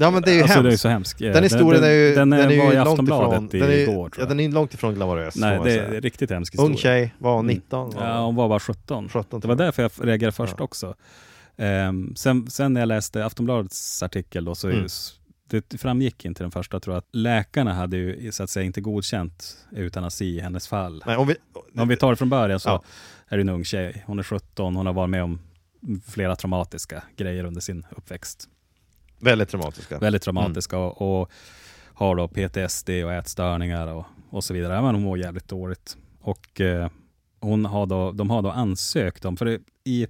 Ja 0.00 0.10
men 0.10 0.22
det 0.22 0.30
är 0.30 0.34
ju 0.34 0.42
alltså, 0.42 0.62
det 0.62 0.68
är 0.68 0.70
hemskt. 0.70 0.82
så 0.82 0.88
hemskt. 0.88 1.18
Den 1.18 1.42
historien 1.42 1.84
är 1.84 1.90
ju, 1.90 2.14
den, 2.14 2.30
den 2.30 2.40
är 2.40 2.50
ju 2.50 2.58
var 2.58 2.84
långt 2.84 3.02
ifrån, 3.02 3.48
den 3.52 3.62
är, 3.62 3.70
igår. 3.78 4.12
ja, 4.18 4.24
den 4.24 4.40
är 4.40 4.48
långt 4.48 4.74
ifrån 4.74 4.94
glamorös. 4.94 5.36
Nej, 5.36 5.60
det 5.64 5.72
är 5.78 6.00
riktigt 6.00 6.30
hemsk 6.30 6.52
historia. 6.54 6.70
Ung 6.70 6.76
tjej, 6.76 7.14
var 7.18 7.34
Mm. 7.40 7.46
19? 7.46 7.92
Ja, 7.98 8.24
hon 8.24 8.34
var 8.34 8.48
bara 8.48 8.60
17. 8.60 9.08
17 9.08 9.40
Det 9.40 9.48
var 9.48 9.54
därför 9.54 9.82
jag 9.82 9.90
reagerade 10.00 10.32
först 10.32 10.54
Ja. 10.58 10.64
också. 10.64 10.94
Ehm, 11.56 12.16
sen, 12.16 12.50
sen 12.50 12.72
när 12.74 12.80
jag 12.80 12.86
läste 12.88 13.24
Aftonbladets 13.24 14.02
artikel 14.02 14.44
då, 14.44 14.54
så 14.54 14.68
Mm. 14.68 14.82
just- 14.82 15.14
det 15.50 15.78
framgick 15.80 16.24
inte 16.24 16.44
den 16.44 16.50
första 16.50 16.80
tror 16.80 16.94
jag, 16.94 16.98
att 16.98 17.08
läkarna 17.12 17.74
hade 17.74 17.96
ju 17.96 18.32
så 18.32 18.42
att 18.42 18.50
säga 18.50 18.64
inte 18.64 18.80
godkänt 18.80 19.56
eutanasi 19.76 20.24
i 20.36 20.40
hennes 20.40 20.68
fall. 20.68 21.02
Nej, 21.06 21.16
om 21.16 21.26
vi, 21.26 21.34
Om 21.82 21.88
vi 21.88 21.96
tar 21.96 22.10
det 22.10 22.16
från 22.16 22.28
början 22.30 22.60
så 22.60 22.68
Ja. 22.68 22.82
är 23.28 23.36
det 23.36 23.40
en 23.40 23.48
ung 23.48 23.64
tjej. 23.64 24.02
Hon 24.06 24.18
är 24.18 24.22
17, 24.22 24.76
hon 24.76 24.86
har 24.86 24.92
varit 24.92 25.10
med 25.10 25.22
om 25.22 25.40
flera 26.06 26.36
traumatiska 26.36 27.02
grejer 27.16 27.44
under 27.44 27.60
sin 27.60 27.86
uppväxt. 27.96 28.48
Väldigt 29.18 29.48
traumatiska. 29.48 29.98
Väldigt 29.98 30.22
traumatiska 30.22 30.78
och, 30.78 31.20
och 31.20 31.30
har 31.94 32.16
då 32.16 32.28
PTSD 32.28 32.90
och 32.90 33.12
ätstörningar 33.12 33.86
och, 33.86 34.04
och 34.30 34.44
så 34.44 34.54
vidare. 34.54 34.82
Men 34.82 34.94
hon 34.94 35.02
mår 35.04 35.18
jävligt 35.18 35.48
dåligt. 35.48 35.96
Och 36.20 36.60
eh, 36.60 36.90
hon 37.40 37.64
har 37.64 37.86
då, 37.86 38.12
de 38.12 38.30
har 38.30 38.42
då 38.42 38.50
ansökt 38.50 39.24
om, 39.24 39.36
för 39.36 39.44
det, 39.44 39.58
i, 39.84 40.06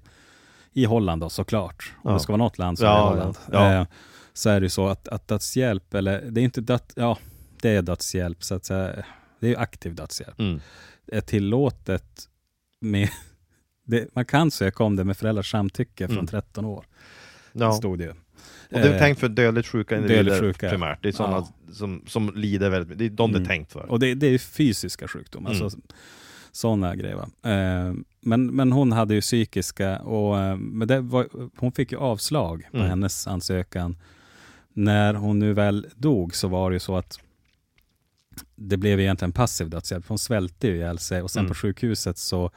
i 0.73 0.85
Holland 0.85 1.21
då 1.23 1.29
såklart, 1.31 1.93
om 1.97 2.01
Ja. 2.11 2.13
det 2.15 2.21
ska 2.21 2.33
vara 2.33 2.43
något 2.43 2.59
land 2.59 2.79
så 2.79 2.85
är 2.85 2.89
Ja, 2.89 3.03
det 3.05 3.09
Holland, 3.11 3.37
ja. 3.53 3.73
Eh, 3.81 3.87
så 4.33 4.51
är 4.51 4.61
det 4.61 4.65
ju 4.65 4.71
så 4.71 4.89
att, 4.89 5.09
att 5.09 5.29
dödshjälp, 5.29 5.95
eller 5.95 6.21
det 6.31 6.41
är 6.41 6.45
inte 6.45 6.61
död, 6.61 6.81
ja 6.95 7.19
det 7.61 7.71
är 7.77 7.83
dödshjälp, 7.83 8.45
så 8.45 8.55
att 8.55 8.65
säga, 8.65 9.05
det 9.41 9.47
är 9.47 9.51
ju 9.51 9.57
aktiv 9.57 9.95
dödshjälp. 9.95 10.39
Mm. 10.39 10.61
Är 11.07 11.21
tillåtet 11.21 12.29
med, 12.81 13.09
det, 13.85 14.15
man 14.15 14.25
kan 14.25 14.51
söka 14.51 14.85
om 14.85 14.97
det 14.97 15.05
med 15.05 15.17
föräldrars 15.17 15.51
samtycke 15.51 16.07
från 16.07 16.17
Mm. 16.19 16.27
13 16.27 16.65
år, 16.65 16.87
Ja. 17.53 17.73
stod 17.73 17.99
det 17.99 18.05
ju. 18.05 18.15
Och 18.73 18.81
det 18.81 18.89
är 18.89 18.93
Eh, 18.93 18.99
tänkt 18.99 19.21
för 19.21 19.29
dödligt 19.29 19.67
sjuka 19.67 19.97
individer 19.97 20.25
dödligt 20.25 20.41
sjuka, 20.41 20.71
primärt. 20.71 21.03
Det 21.03 21.09
är 21.09 21.13
sådana 21.13 21.37
ja. 21.37 21.73
som, 21.73 22.03
som 22.07 22.33
lider 22.35 22.71
väldigt 22.71 22.89
mycket. 22.89 22.99
Det 22.99 23.05
är 23.05 23.11
de 23.11 23.33
det 23.33 23.39
Mm. 23.39 23.43
är 23.51 23.55
tänkt 23.55 23.73
för. 23.73 23.91
Och 23.91 23.99
det, 24.01 24.15
det 24.15 24.27
är 24.27 24.39
fysiska 24.39 25.09
sjukdomar, 25.09 25.51
Mm. 25.51 25.63
alltså, 25.65 25.81
sådana 26.53 26.97
grejer. 26.97 27.19
Eh, 27.43 27.95
men, 28.21 28.47
men 28.47 28.73
hon 28.73 28.93
hade 28.93 29.15
ju 29.15 29.21
psykiska 29.21 29.99
och 29.99 30.39
eh, 30.39 30.57
men 30.57 30.89
det 30.89 31.01
var, 31.01 31.29
hon 31.57 31.73
fick 31.73 31.93
ju 31.93 31.99
avslag 31.99 32.67
på 32.71 32.77
Mm. 32.77 32.89
hennes 32.89 33.27
ansökan. 33.27 33.97
När 34.73 35.15
hon 35.15 35.39
nu 35.39 35.53
väl 35.53 35.87
dog 35.97 36.35
så 36.35 36.49
var 36.49 36.71
det 36.71 36.75
ju 36.75 36.81
så 36.81 36.97
att 36.97 37.19
det 38.57 38.77
blev 38.77 39.01
egentligen 39.01 39.33
passiv 39.33 39.71
dödshjälp. 39.71 40.05
Hon 40.09 40.19
svälte 40.19 40.69
ju 40.69 40.75
ihjäl 40.77 40.99
sig 40.99 41.23
och 41.23 41.31
sen 41.31 41.41
Mm. 41.41 41.49
på 41.49 41.55
sjukhuset 41.55 42.19
så, 42.19 42.51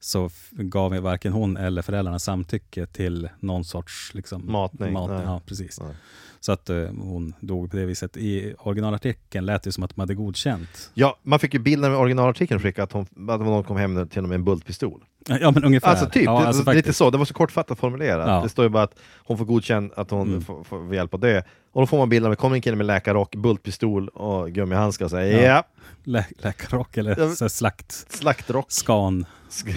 så 0.00 0.30
gav 0.50 0.94
ju 0.94 1.00
varken 1.00 1.32
hon 1.32 1.56
eller 1.56 1.82
föräldrarna 1.82 2.18
samtycke 2.18 2.86
till 2.86 3.28
någon 3.40 3.64
sorts 3.64 4.14
liksom, 4.14 4.52
Matning, 4.52 4.92
Mat, 4.92 5.10
nej. 5.10 5.20
ja, 5.24 5.40
precis. 5.46 5.80
Nej. 5.80 5.94
Så 6.40 6.52
att 6.52 6.70
eh, 6.70 6.76
hon 6.84 7.34
dog 7.40 7.70
på 7.70 7.76
det 7.76 7.86
viset. 7.86 8.16
I 8.16 8.54
originalartikeln 8.58 9.46
lät 9.46 9.62
det 9.62 9.72
som 9.72 9.84
att 9.84 9.94
de 9.94 10.00
hade 10.00 10.14
godkänt. 10.14 10.90
Ja, 10.94 11.18
man 11.22 11.38
fick 11.38 11.54
ju 11.54 11.60
bilden 11.60 11.90
med 11.90 12.00
originalartikeln 12.00 12.60
skickad 12.60 12.82
att, 12.84 12.92
hon, 12.92 13.02
att 13.30 13.40
någon 13.40 13.64
kom 13.64 13.76
hem 13.76 14.08
till 14.08 14.22
och 14.22 14.28
med 14.28 14.34
en 14.36 14.44
bultpistol. 14.44 15.04
Ja 15.28 15.50
men 15.50 15.64
ungefär. 15.64 15.88
Alltså 15.90 16.06
typ, 16.10 16.24
ja, 16.24 16.40
det, 16.40 16.46
alltså 16.46 16.62
det, 16.62 16.70
lite 16.70 16.78
faktiskt. 16.86 16.98
så, 16.98 17.10
det 17.10 17.18
var 17.18 17.24
så 17.24 17.34
kortfattat 17.34 17.78
formulerat. 17.78 18.28
Ja. 18.28 18.40
Det 18.42 18.48
står 18.48 18.64
ju 18.64 18.68
bara 18.68 18.82
att 18.82 18.94
hon 19.24 19.38
får 19.38 19.44
godkänt 19.44 19.92
att 19.96 20.10
hon 20.10 20.28
Mm. 20.28 20.40
får, 20.42 20.64
får 20.64 20.94
hjälp 20.94 21.14
att 21.14 21.20
dö. 21.20 21.42
Och 21.72 21.82
då 21.82 21.86
får 21.86 21.98
man 21.98 22.08
bilden 22.08 22.28
med, 22.30 22.38
kommer 22.38 22.56
en 22.56 22.62
kille 22.62 22.76
med 22.76 22.86
läkarrock, 22.86 23.34
bultpistol 23.36 24.08
och 24.08 24.50
gummihandskar 24.52 25.04
och 25.04 25.10
säger 25.10 25.42
Ja. 25.46 25.54
ja, 25.54 25.62
Lä 26.04 26.26
läkarrock 26.38 26.96
eller 26.96 27.34
så 27.34 27.48
slakt, 27.48 27.92
slaktrock. 28.12 28.66
skan. 28.72 29.26
Ska. 29.48 29.70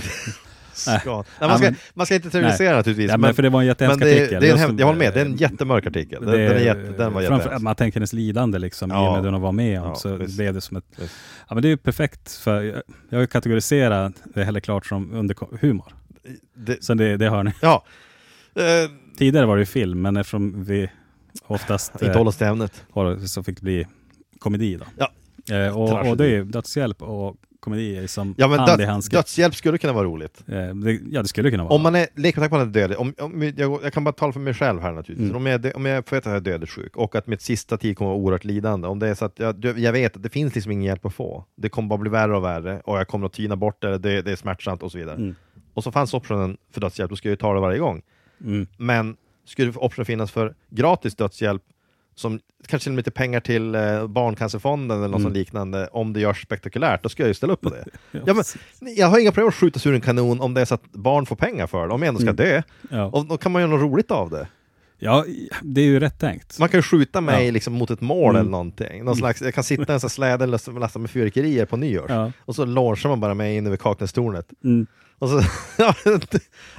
Nej. 0.88 1.02
Man, 1.06 1.58
ska, 1.58 1.66
men- 1.66 1.76
man 1.94 2.06
ska 2.06 2.16
inte 2.16 2.30
terrorisera 2.30 2.76
naturligtvis. 2.78 3.12
Ja, 3.12 3.18
men 3.18 3.34
för 3.34 3.44
det 3.44 3.50
var 3.50 3.62
en 3.62 3.68
jättehemsk 3.68 4.00
men 4.00 4.08
det, 4.08 4.16
artikel. 4.22 4.42
det 4.42 4.50
är 4.50 4.70
en 4.70 4.78
jag 4.78 4.86
håller 4.86 5.00
med, 5.00 5.14
det 5.14 5.22
är 5.22 5.26
en 5.26 5.36
jättemörk 5.36 5.86
artikel. 5.86 6.26
Den, 6.26 6.32
det- 6.32 6.48
den, 6.48 6.58
är 6.58 6.60
jätte, 6.62 6.80
den 6.98 7.14
var 7.14 7.22
jättehemsk. 7.22 7.62
Man 7.62 7.76
tänker 7.76 8.00
hennes 8.00 8.14
lidande 8.14 8.60
liksom, 8.60 8.92
i 8.92 8.94
Ja. 8.94 9.08
och 9.08 9.14
med 9.16 9.24
det 9.24 9.30
hon 9.32 9.42
var 9.42 9.52
med 9.52 9.82
om. 9.82 9.88
Ja, 9.88 9.96
så 9.96 10.16
visst. 10.16 10.38
blev 10.38 10.54
det 10.54 10.62
som 10.62 10.78
ett... 10.78 10.84
Visst. 10.98 11.16
Ja, 11.48 11.56
men 11.56 11.62
det 11.62 11.68
är 11.68 11.70
ju 11.70 11.78
perfekt, 11.78 12.32
för 12.32 12.62
jag, 12.64 12.82
jag 13.10 13.18
har 13.18 13.22
ju 13.22 13.28
kategoriserat 13.28 14.14
det 14.24 14.44
heller 14.44 14.60
klart 14.60 14.86
som 14.86 15.14
under 15.14 15.36
humor. 15.62 15.94
Det, 16.56 16.84
Så 16.84 16.94
det, 16.94 17.18
det 17.18 17.30
hör 17.30 17.44
ni. 17.44 17.52
ja. 17.62 17.84
Tidigare 19.18 19.46
var 19.46 19.56
det 19.56 19.62
ju 19.62 19.66
film, 19.66 20.02
men 20.02 20.18
eftersom 20.18 20.64
vi 20.64 20.90
oftast 21.48 21.94
inte 22.02 22.18
hålla 22.18 22.30
oss 22.30 22.38
till 22.38 22.48
ämnet. 22.48 22.84
så 23.28 23.44
fick 23.44 23.56
det 23.58 23.64
bli 23.64 23.88
komedi 24.40 24.76
då. 24.78 24.86
Ja. 24.98 25.12
Eh, 25.56 25.78
och, 25.78 26.10
och 26.10 26.18
det 26.18 26.24
är 26.26 26.30
ju 26.30 26.44
dödshjälp 26.44 27.02
och 27.02 27.36
komedi 27.60 27.98
är 27.98 28.08
som 28.08 28.36
Ja, 28.38 28.48
men 28.48 28.60
hand 28.60 28.72
i 28.82 28.84
död, 28.84 28.90
handske. 28.92 29.16
dödshjälp 29.18 29.56
skulle 29.56 29.78
kunna 29.78 29.94
vara 29.94 30.04
roligt. 30.06 30.44
Eh, 30.48 30.76
det, 30.76 31.00
ja, 31.12 31.22
det 31.22 31.28
skulle 31.28 31.52
kunna 31.52 31.64
vara. 31.64 31.74
Om 31.74 31.82
man 31.82 31.96
är, 31.96 32.08
lek 32.16 32.36
med 32.38 32.42
tanke 32.42 32.50
på 32.50 32.56
att 32.56 32.60
man 32.62 32.68
är 32.68 32.74
dödlig, 32.74 33.00
om, 33.00 33.14
om, 33.18 33.54
jag, 33.58 33.80
jag 33.84 33.94
kan 33.94 34.04
bara 34.04 34.12
tala 34.12 34.34
för 34.34 34.40
mig 34.40 34.54
själv 34.54 34.82
här 34.82 34.92
naturligtvis, 34.92 35.30
Mm. 35.30 35.36
om, 35.36 35.46
jag, 35.46 35.76
om 35.76 35.86
jag 35.86 36.08
får 36.08 36.16
veta 36.16 36.30
att 36.30 36.34
jag 36.34 36.48
är 36.48 36.52
dödligt 36.52 36.70
sjuk 36.72 36.96
och 36.96 37.16
att 37.16 37.28
mitt 37.28 37.42
sista 37.42 37.78
tid 37.78 37.98
kommer 37.98 38.12
att 38.12 38.16
vara 38.16 38.24
oerhört 38.24 38.44
lidande, 38.44 38.88
om 38.88 39.00
det 39.00 39.08
är 39.08 39.16
så 39.16 39.26
att 39.26 39.40
jag, 39.40 39.80
jag 39.80 39.92
vet 39.94 40.16
att 40.16 40.24
det 40.24 40.30
finns 40.30 40.56
liksom 40.56 40.72
ingen 40.72 40.84
hjälp 40.86 41.06
att 41.06 41.14
få, 41.14 41.46
det 41.56 41.70
kommer 41.70 41.90
bara 41.90 42.00
bli 42.00 42.10
värre 42.10 42.38
och 42.38 42.44
värre 42.44 42.82
och 42.86 42.98
jag 42.98 43.08
kommer 43.08 43.26
att 43.26 43.34
tyna 43.34 43.56
bort 43.56 43.82
det, 43.82 43.98
det, 43.98 44.22
det 44.22 44.32
är 44.32 44.36
smärtsamt 44.36 44.84
och 44.84 44.92
så 44.92 44.98
vidare. 44.98 45.16
Mm. 45.16 45.36
Och 45.74 45.84
så 45.84 45.92
fanns 45.92 46.14
optionen 46.14 46.58
för 46.74 46.82
dödshjälp, 46.82 47.10
då 47.10 47.16
ska 47.16 47.28
jag 47.28 47.34
ju 47.34 47.38
ta 47.38 47.54
det 47.54 47.60
varje 47.60 47.80
gång. 47.80 48.02
Mm. 48.46 48.68
Men 48.78 49.16
skulle 49.46 49.72
optionen 49.76 50.06
finnas 50.06 50.32
för 50.32 50.56
gratis 50.70 51.16
dödshjälp 51.16 51.62
som 52.20 52.40
kanske 52.68 52.84
till 52.86 52.92
och 52.92 52.96
med 52.96 53.00
lite 53.00 53.12
pengar 53.12 53.40
till 53.40 53.76
eh, 53.76 54.08
Barncancerfonden 54.08 54.98
eller 54.98 55.08
något 55.08 55.20
Mm. 55.20 55.34
liknande 55.34 55.88
om 55.92 56.14
det 56.14 56.20
görs 56.20 56.42
spektakulärt, 56.44 57.04
då 57.04 57.10
ska 57.10 57.24
jag 57.24 57.28
ju 57.28 57.34
ställa 57.34 57.54
upp 57.54 57.62
på 57.62 57.70
det. 57.70 57.84
Ja, 58.12 58.20
Ja, 58.26 58.34
men, 58.34 58.44
jag 58.96 59.08
har 59.08 59.20
inga 59.20 59.32
problem 59.32 59.48
att 59.48 59.56
skjuta 59.56 59.80
sig 59.80 59.90
ur 59.92 59.96
en 59.96 60.02
kanon 60.02 60.42
om 60.42 60.54
det 60.54 60.62
är 60.62 60.66
så 60.66 60.74
att 60.76 60.92
barn 60.92 61.26
får 61.26 61.36
pengar 61.36 61.68
för 61.68 61.88
det, 61.88 61.94
om 61.94 62.02
jag 62.02 62.08
ändå 62.08 62.20
ska 62.20 62.30
Mm. 62.30 62.36
dö. 62.36 62.62
Ja. 62.90 63.06
Och 63.06 63.26
då 63.26 63.38
kan 63.38 63.52
man 63.52 63.62
göra 63.62 63.72
något 63.72 63.82
roligt 63.82 64.12
av 64.12 64.30
det. 64.30 64.48
ja, 65.02 65.26
det 65.64 65.82
är 65.82 65.86
ju 65.86 66.00
rätt 66.00 66.20
tänkt. 66.20 66.60
Man 66.60 66.70
kan 66.70 66.78
ju 66.78 66.82
skjuta 66.82 67.22
mig 67.22 67.46
Ja. 67.46 67.52
liksom 67.52 67.74
mot 67.74 67.92
ett 67.92 68.02
mål 68.02 68.30
Mm. 68.30 68.40
eller 68.40 68.52
någonting. 68.52 69.04
Någon 69.04 69.16
slags, 69.16 69.42
jag 69.42 69.54
kan 69.54 69.64
sitta 69.64 69.94
i 69.94 69.96
en 69.96 70.00
släde 70.00 70.46
lastad 70.46 70.72
lastad 70.72 71.00
med 71.00 71.10
fyrverkerier 71.10 71.66
på 71.66 71.78
nyårs. 71.78 72.10
Ja. 72.10 72.32
Och 72.46 72.56
så 72.56 72.66
launchar 72.66 73.10
man 73.10 73.20
bara 73.20 73.34
mig 73.34 73.56
in 73.58 73.68
över 73.68 73.78
Kaknästornet. 73.78 74.46
Mm. 74.64 74.88
Och 75.20 75.30
så, 75.30 75.44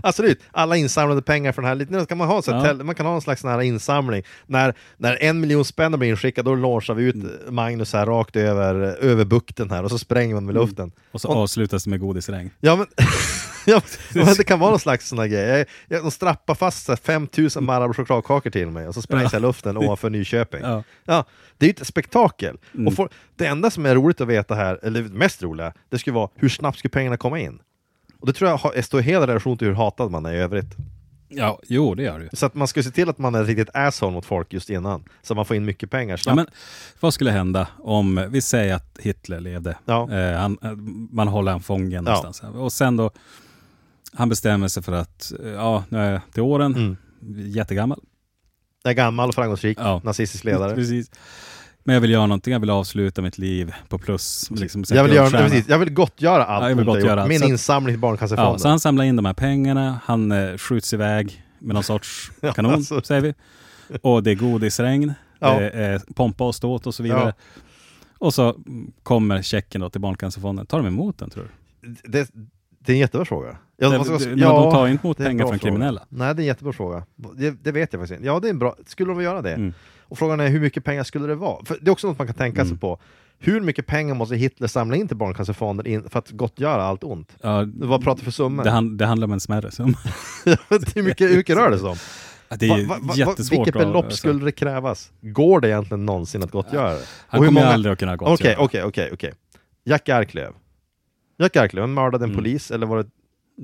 absolut, 0.02 0.40
alla 0.50 0.76
insamlade 0.76 1.22
pengar 1.22 1.52
för 1.52 1.62
den 1.62 1.68
här, 1.68 1.74
lite- 1.74 2.06
kan 2.06 2.18
man, 2.18 2.28
ha 2.28 2.42
så 2.42 2.50
Ja. 2.50 2.74
man 2.74 2.94
kan 2.94 3.06
ha 3.06 3.14
en 3.14 3.20
slags 3.20 3.40
sån 3.40 3.50
här 3.50 3.60
insamling. 3.60 4.22
När, 4.46 4.74
när 4.96 5.22
en 5.22 5.40
miljon 5.40 5.64
spänn 5.64 5.98
blir 5.98 6.08
inskickad, 6.10 6.44
då 6.44 6.54
launchar 6.54 6.94
vi 6.94 7.04
ut 7.04 7.14
Mm. 7.14 7.54
Magnus 7.54 7.92
här 7.92 8.06
rakt 8.06 8.36
över, 8.36 8.74
över 9.00 9.24
bukten 9.24 9.70
här 9.70 9.84
och 9.84 9.90
så 9.90 9.98
spränger 9.98 10.34
man 10.34 10.46
med 10.46 10.56
Mm. 10.56 10.66
luften. 10.66 10.92
Och 11.12 11.20
så 11.20 11.28
Och- 11.28 11.36
avslutas 11.36 11.84
det 11.84 11.90
med 11.90 12.00
godisregn. 12.00 12.50
Ja 12.60 12.76
men, 12.76 12.86
ja, 13.66 13.80
men 14.14 14.26
det 14.36 14.44
kan 14.44 14.58
vara 14.58 14.70
någon 14.70 14.80
slags 14.80 15.08
sån 15.08 15.18
här 15.18 15.26
grej. 15.26 15.66
Jag, 15.88 16.02
de 16.02 16.10
strappar 16.10 16.54
fast 16.54 16.84
så 16.84 16.92
här 16.92 16.96
5000 16.96 17.64
Marabou 17.64 17.94
chokladkakor 17.94 18.50
till 18.50 18.66
mig 18.70 18.88
och 18.88 18.94
så 18.94 19.02
sprängs 19.02 19.32
Ja. 19.32 19.36
jag 19.36 19.42
luften 19.42 19.76
ovanför 19.76 20.10
Nyköping. 20.10 20.60
Ja. 20.62 20.82
Ja, 21.04 21.24
det 21.58 21.66
är 21.66 21.68
ju 21.68 21.74
ett 21.80 21.86
spektakel. 21.86 22.56
Mm. 22.74 22.86
Och 22.86 22.94
får, 22.94 23.08
det 23.36 23.46
enda 23.46 23.70
som 23.70 23.86
är 23.86 23.94
roligt 23.94 24.20
att 24.20 24.28
veta 24.28 24.54
här, 24.54 24.78
eller 24.82 25.02
mest 25.02 25.42
roliga, 25.42 25.72
det 25.88 25.98
skulle 25.98 26.14
vara 26.14 26.28
hur 26.34 26.48
snabbt 26.48 26.78
skulle 26.78 26.90
pengarna 26.90 27.16
komma 27.16 27.38
in? 27.38 27.58
Och 28.20 28.26
det 28.26 28.32
tror 28.32 28.50
jag 28.74 28.84
står 28.84 29.00
i 29.00 29.02
hel 29.02 29.20
relation 29.26 29.58
till 29.58 29.68
hur 29.68 29.74
hatad 29.74 30.10
man 30.10 30.26
är 30.26 30.32
i 30.34 30.38
övrigt. 30.38 30.76
Ja, 31.32 31.60
jo 31.66 31.94
det 31.94 32.02
gör 32.02 32.18
det 32.18 32.24
ju. 32.24 32.30
Så 32.32 32.46
att 32.46 32.54
man 32.54 32.68
ska 32.68 32.82
se 32.82 32.90
till 32.90 33.08
att 33.08 33.18
man 33.18 33.34
är 33.34 33.44
riktigt 33.44 33.68
asshole 33.74 34.12
mot 34.12 34.24
folk 34.26 34.52
just 34.52 34.70
innan, 34.70 35.04
så 35.22 35.34
man 35.34 35.44
får 35.44 35.56
in 35.56 35.64
mycket 35.64 35.90
pengar 35.90 36.12
Ja, 36.12 36.18
snabbt. 36.18 36.36
men, 36.36 36.46
vad 37.00 37.14
skulle 37.14 37.30
hända 37.30 37.68
om, 37.78 38.26
vi 38.30 38.40
säger 38.40 38.74
att 38.74 38.98
Hitler 39.00 39.40
levde, 39.40 39.76
Ja. 39.84 40.10
eh, 40.12 40.38
han, 40.38 40.58
eh, 40.62 40.72
man 41.10 41.28
håller 41.28 41.52
han 41.52 41.60
fången 41.60 41.92
Ja. 41.92 42.00
någonstans. 42.00 42.54
Och 42.56 42.72
sen 42.72 42.96
då, 42.96 43.10
han 44.12 44.28
bestämmer 44.28 44.68
sig 44.68 44.82
för 44.82 44.92
att, 44.92 45.32
eh, 45.44 45.48
ja, 45.50 45.84
nu 45.88 45.98
är 45.98 46.12
jag 46.12 46.20
till 46.32 46.42
åren, 46.42 46.74
Mm. 46.74 46.96
jättegammal. 47.50 48.00
Jag 48.82 48.90
är 48.90 48.94
gammal 48.94 49.28
och 49.28 49.34
framgångsrik, 49.34 49.78
Ja. 49.80 50.00
nazistisk 50.04 50.44
ledare. 50.44 50.74
Precis. 50.74 51.10
Men 51.84 51.94
jag 51.94 52.00
vill 52.00 52.10
göra 52.10 52.26
någonting, 52.26 52.52
jag 52.52 52.60
vill 52.60 52.70
avsluta 52.70 53.22
mitt 53.22 53.38
liv 53.38 53.74
på 53.88 53.98
plus. 53.98 54.50
Liksom, 54.50 54.84
Jag 54.90 55.04
vill, 55.04 55.12
göra, 55.14 55.30
precis, 55.30 55.68
jag 55.68 55.78
vill 55.78 55.90
gottgöra 55.92 56.44
allt 56.44 56.62
Ja, 56.62 56.68
jag 56.68 56.76
vill 56.76 56.86
jag 56.86 56.94
gottgöra. 56.96 57.26
Min 57.26 57.42
insamling 57.44 57.94
till 57.94 58.00
Barncancerfonden. 58.00 58.52
Ja, 58.52 58.58
så 58.58 58.68
han 58.68 58.80
samlar 58.80 59.04
in 59.04 59.16
de 59.16 59.24
här 59.24 59.34
pengarna, 59.34 60.00
han 60.04 60.32
eh, 60.32 60.56
skjuts 60.56 60.94
iväg 60.94 61.44
med 61.58 61.74
någon 61.74 61.82
sorts 61.82 62.30
Ja, 62.40 62.52
kanon, 62.52 62.72
alltså. 62.74 63.02
säger 63.02 63.20
vi. 63.20 63.34
Och 64.02 64.22
det 64.22 64.30
är 64.30 64.34
godisregn, 64.34 65.12
Ja. 65.38 65.58
det 65.60 65.70
är 65.70 65.98
pompa 66.14 66.44
och 66.46 66.54
ståt 66.54 66.86
och 66.86 66.94
så 66.94 67.02
vidare. 67.02 67.34
Och 68.18 68.34
så 68.34 68.54
mm, 68.54 68.92
kommer 69.02 69.42
checken 69.42 69.80
då 69.80 69.90
till 69.90 70.00
Barncancerfonden. 70.00 70.66
Tar 70.66 70.78
de 70.78 70.86
emot 70.86 71.18
den 71.18 71.30
tror 71.30 71.48
du? 71.82 71.94
det, 72.04 72.30
det 72.78 72.92
är 72.92 72.94
en 72.94 73.00
jättebra 73.00 73.24
fråga. 73.24 73.56
Ja, 73.76 73.88
Det- 73.88 74.04
ska- 74.04 74.18
det- 74.18 74.26
men 74.26 74.38
de 74.38 74.70
tar 74.72 74.88
inte 74.88 75.06
emot 75.06 75.16
pengar 75.16 75.38
från 75.46 75.48
fråga. 75.48 75.58
kriminella. 75.58 76.02
Nej, 76.08 76.34
det 76.34 76.40
är 76.40 76.42
en 76.42 76.46
jättebra 76.46 76.72
fråga. 76.72 77.06
Det, 77.36 77.50
det 77.62 77.72
vet 77.72 77.92
jag 77.92 78.00
faktiskt 78.02 78.16
inte. 78.18 78.26
Ja, 78.26 78.40
det 78.40 78.48
är 78.48 78.50
en 78.50 78.58
bra... 78.58 78.76
Skulle 78.86 79.10
de 79.12 79.22
göra 79.22 79.42
det? 79.42 79.54
Mm. 79.54 79.74
Och 80.10 80.18
frågan 80.18 80.40
är 80.40 80.48
hur 80.48 80.60
mycket 80.60 80.84
pengar 80.84 81.04
skulle 81.04 81.26
det 81.26 81.34
vara? 81.34 81.64
För 81.64 81.78
det 81.80 81.88
är 81.88 81.92
också 81.92 82.06
något 82.06 82.18
man 82.18 82.26
kan 82.26 82.36
tänka 82.36 82.60
sig 82.60 82.68
Mm. 82.70 82.78
på. 82.78 82.98
Hur 83.38 83.60
mycket 83.60 83.86
pengar 83.86 84.14
måste 84.14 84.36
Hitler 84.36 84.68
samla 84.68 84.96
in 84.96 85.08
till 85.08 85.16
Barncancerfonden 85.16 86.08
för 86.10 86.18
att 86.18 86.30
gottgöra 86.30 86.82
allt 86.82 87.04
ont? 87.04 87.36
Ja, 87.42 87.66
Vad 87.74 88.04
pratar 88.04 88.24
för 88.24 88.30
summor? 88.30 88.64
det, 88.64 88.70
han, 88.70 88.96
det 88.96 89.06
handlar 89.06 89.24
om 89.26 89.32
en 89.32 89.40
smärre 89.40 89.70
summa. 89.70 89.98
hur, 90.94 91.02
mycket, 91.02 91.30
hur 91.30 91.36
mycket 91.36 91.56
rör 91.56 91.70
det 91.70 91.78
sig 91.78 91.88
om? 91.88 91.96
Det 92.58 92.66
är 92.68 92.86
Va- 92.86 92.98
va- 93.00 93.14
jättesvårt. 93.16 93.58
Vilket 93.58 93.74
belopp 93.74 94.04
alltså. 94.04 94.16
skulle 94.18 94.44
det 94.44 94.52
krävas? 94.52 95.12
Går 95.20 95.60
det 95.60 95.68
egentligen 95.68 96.06
någonsin 96.06 96.42
att 96.42 96.50
gottgöra 96.50 96.94
det? 96.94 97.04
Han 97.28 97.38
kommer 97.38 97.50
många- 97.50 97.66
aldrig 97.66 97.92
att 97.92 97.98
kunna 97.98 98.16
gottgöra. 98.16 98.34
Okej, 98.34 98.56
okej, 98.58 98.82
okej, 98.84 99.10
okej. 99.12 99.32
Jack 99.84 100.08
Arklöv. 100.08 100.52
Jack 101.38 101.56
Arklöv, 101.56 101.82
han 101.82 101.94
mördade 101.94 102.24
en 102.24 102.30
Mm. 102.30 102.36
polis, 102.36 102.70
eller 102.70 102.86
var 102.86 102.98
det 102.98 103.10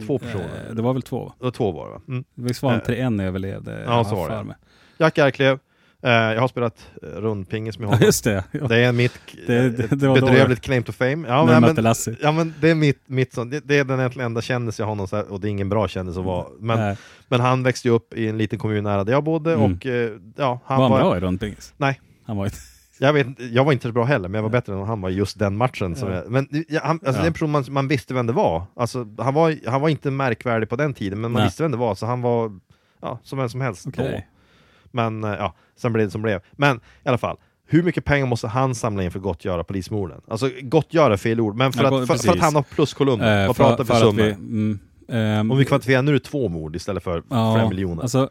två 0.06 0.18
personer? 0.18 0.66
Eh, 0.68 0.74
Det 0.74 0.82
var 0.82 0.92
väl 0.92 1.02
två? 1.02 1.32
Det 1.38 1.44
var 1.44 1.50
två 1.50 1.72
var 1.72 1.86
det 1.86 1.92
va? 1.92 2.00
Mm. 2.08 2.24
Visst 2.34 2.62
var 2.62 2.70
det 2.70 2.76
Eh, 2.76 2.80
inte 2.80 2.96
en 2.96 3.20
överlevde? 3.20 3.82
ja, 3.86 4.04
så 4.04 4.14
var 4.14 4.30
det. 4.30 4.44
mig. 4.44 4.56
Jack 4.98 5.18
Arklöv, 5.18 5.52
eh, 5.52 5.58
jag 6.10 6.40
har 6.40 6.48
spelat 6.48 6.86
eh, 7.02 7.06
rundpingis 7.08 7.78
med 7.78 7.86
Ja, 7.86 7.90
honom. 7.90 8.04
just 8.06 8.24
det. 8.24 8.44
Ja. 8.52 8.66
Det 8.68 8.76
är 8.76 8.92
mitt 8.92 9.12
Det- 9.46 9.68
det- 9.70 9.86
det, 9.88 9.96
det 9.96 10.08
var 10.08 10.14
bedrövligt 10.20 10.60
claim 10.60 10.82
to 10.82 10.92
fame. 10.92 11.28
Ja, 11.28 11.60
men, 11.60 11.74
Lassie. 11.74 12.16
ja, 12.22 12.32
men 12.32 12.54
det 12.60 12.70
är 12.70 12.74
mitt, 12.74 13.00
mitt 13.06 13.34
sånt, 13.34 13.50
det, 13.50 13.60
det 13.64 13.78
är 13.78 13.84
den 13.84 14.20
enda 14.20 14.40
kändis 14.42 14.78
jag 14.78 14.86
har 14.86 14.94
någon 14.94 15.22
och 15.30 15.40
det 15.40 15.48
är 15.48 15.50
ingen 15.50 15.68
bra 15.68 15.88
kändis 15.88 16.16
att 16.16 16.24
vara. 16.24 16.46
Men, 16.60 16.78
Nej. 16.78 16.96
men 17.28 17.40
han 17.40 17.62
växte 17.62 17.88
ju 17.88 17.94
upp 17.94 18.14
i 18.14 18.28
en 18.28 18.38
liten 18.38 18.58
kommun 18.58 18.84
nära 18.84 19.04
där 19.04 19.12
jag 19.12 19.24
bodde 19.24 19.52
Mm. 19.54 19.72
och 19.74 19.86
eh, 19.86 20.10
ja, 20.36 20.60
han 20.64 20.80
Var 20.80 20.88
var, 20.88 20.98
han 20.98 21.06
bra 21.08 21.16
i 21.16 21.20
rundpingis? 21.20 21.74
Nej. 21.76 22.00
Han 22.26 22.36
var 22.36 22.44
inte... 22.44 22.56
jag, 22.98 23.12
vet, 23.12 23.26
jag 23.52 23.64
var 23.64 23.72
inte 23.72 23.88
så 23.88 23.92
bra 23.92 24.04
heller, 24.04 24.28
men 24.28 24.34
jag 24.38 24.42
var 24.42 24.50
bättre 24.50 24.72
än 24.72 24.82
han 24.82 25.00
var 25.00 25.10
just 25.10 25.38
den 25.38 25.56
matchen. 25.56 25.94
Som 25.96 26.08
Ja. 26.10 26.14
jag, 26.16 26.30
men 26.30 26.48
ja, 26.68 26.80
han, 26.84 26.90
alltså, 26.90 27.06
Ja. 27.08 27.12
det 27.12 27.18
är 27.18 27.26
en 27.26 27.32
person 27.32 27.50
man, 27.50 27.64
man 27.68 27.88
visste 27.88 28.14
vem 28.14 28.26
det 28.26 28.32
var. 28.32 28.62
Alltså, 28.76 29.06
han, 29.18 29.34
var 29.34 29.54
han 29.70 29.80
var 29.80 29.88
inte 29.88 30.10
märkvärdig 30.10 30.68
på 30.68 30.76
den 30.76 30.94
tiden, 30.94 31.20
men 31.20 31.30
man 31.32 31.40
Nej. 31.40 31.46
visste 31.48 31.62
vem 31.62 31.72
det 31.72 31.78
var, 31.78 31.94
så 31.94 32.06
han 32.06 32.22
var 32.22 32.58
ja, 33.02 33.18
som 33.22 33.38
vem 33.38 33.48
som 33.48 33.60
helst 33.60 33.86
då. 33.96 34.02
Men 34.96 35.24
eh, 35.24 35.30
ja, 35.30 35.54
sen 35.76 35.92
blev 35.92 36.06
det 36.06 36.10
som 36.10 36.22
blev. 36.22 36.40
Men 36.52 36.76
i 36.76 37.08
alla 37.08 37.18
fall, 37.18 37.36
hur 37.68 37.82
mycket 37.82 38.04
pengar 38.04 38.26
måste 38.26 38.48
han 38.48 38.74
samla 38.74 39.02
in 39.02 39.10
för 39.10 39.18
att 39.18 39.22
gottgöra 39.22 39.64
polismorden? 39.64 40.20
Alltså 40.28 40.50
gottgöra 40.62 41.12
är 41.12 41.16
fel 41.16 41.40
ord, 41.40 41.56
men 41.56 41.72
för, 41.72 41.82
Ja, 41.84 41.88
att, 41.88 41.92
för, 42.00 42.06
för 42.06 42.14
att 42.14 42.22
precis. 42.22 42.40
han 42.42 42.54
har 42.54 42.62
pluskolumner. 42.62 43.40
Eh, 43.42 43.46
Vad 43.46 43.56
pratar 43.56 43.84
för, 43.84 43.94
att 43.94 44.00
summor? 44.00 44.22
mm, 44.28 44.78
ehm, 45.08 45.50
Om 45.50 45.58
vi 45.58 45.64
kvantifierar, 45.64 46.02
nu 46.02 46.10
är 46.10 46.14
det 46.14 46.20
två 46.24 46.48
mord 46.48 46.76
istället 46.76 47.02
för 47.02 47.22
flera 47.28 47.68
miljoner. 47.68 48.02
Alltså, 48.02 48.28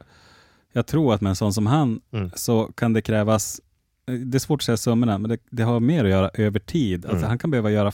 jag 0.74 0.88
tror 0.88 1.14
att 1.14 1.22
med 1.22 1.30
en 1.30 1.36
sån 1.36 1.54
som 1.54 1.66
han 1.66 2.02
Mm. 2.14 2.32
så 2.36 2.66
kan 2.66 2.94
det 2.94 3.02
krävas 3.02 3.62
eh, 4.08 4.14
det 4.14 4.38
är 4.38 4.40
svårt 4.40 4.60
att 4.62 4.66
säga 4.66 4.78
summorna, 4.78 5.18
men 5.18 5.30
det, 5.30 5.38
det 5.50 5.64
har 5.64 5.80
mer 5.80 6.04
att 6.04 6.10
göra 6.12 6.30
över 6.34 6.60
tid. 6.60 7.06
Alltså, 7.06 7.18
Mm. 7.18 7.30
Han 7.30 7.38
kan 7.38 7.52
behöva 7.52 7.72
göra, 7.72 7.92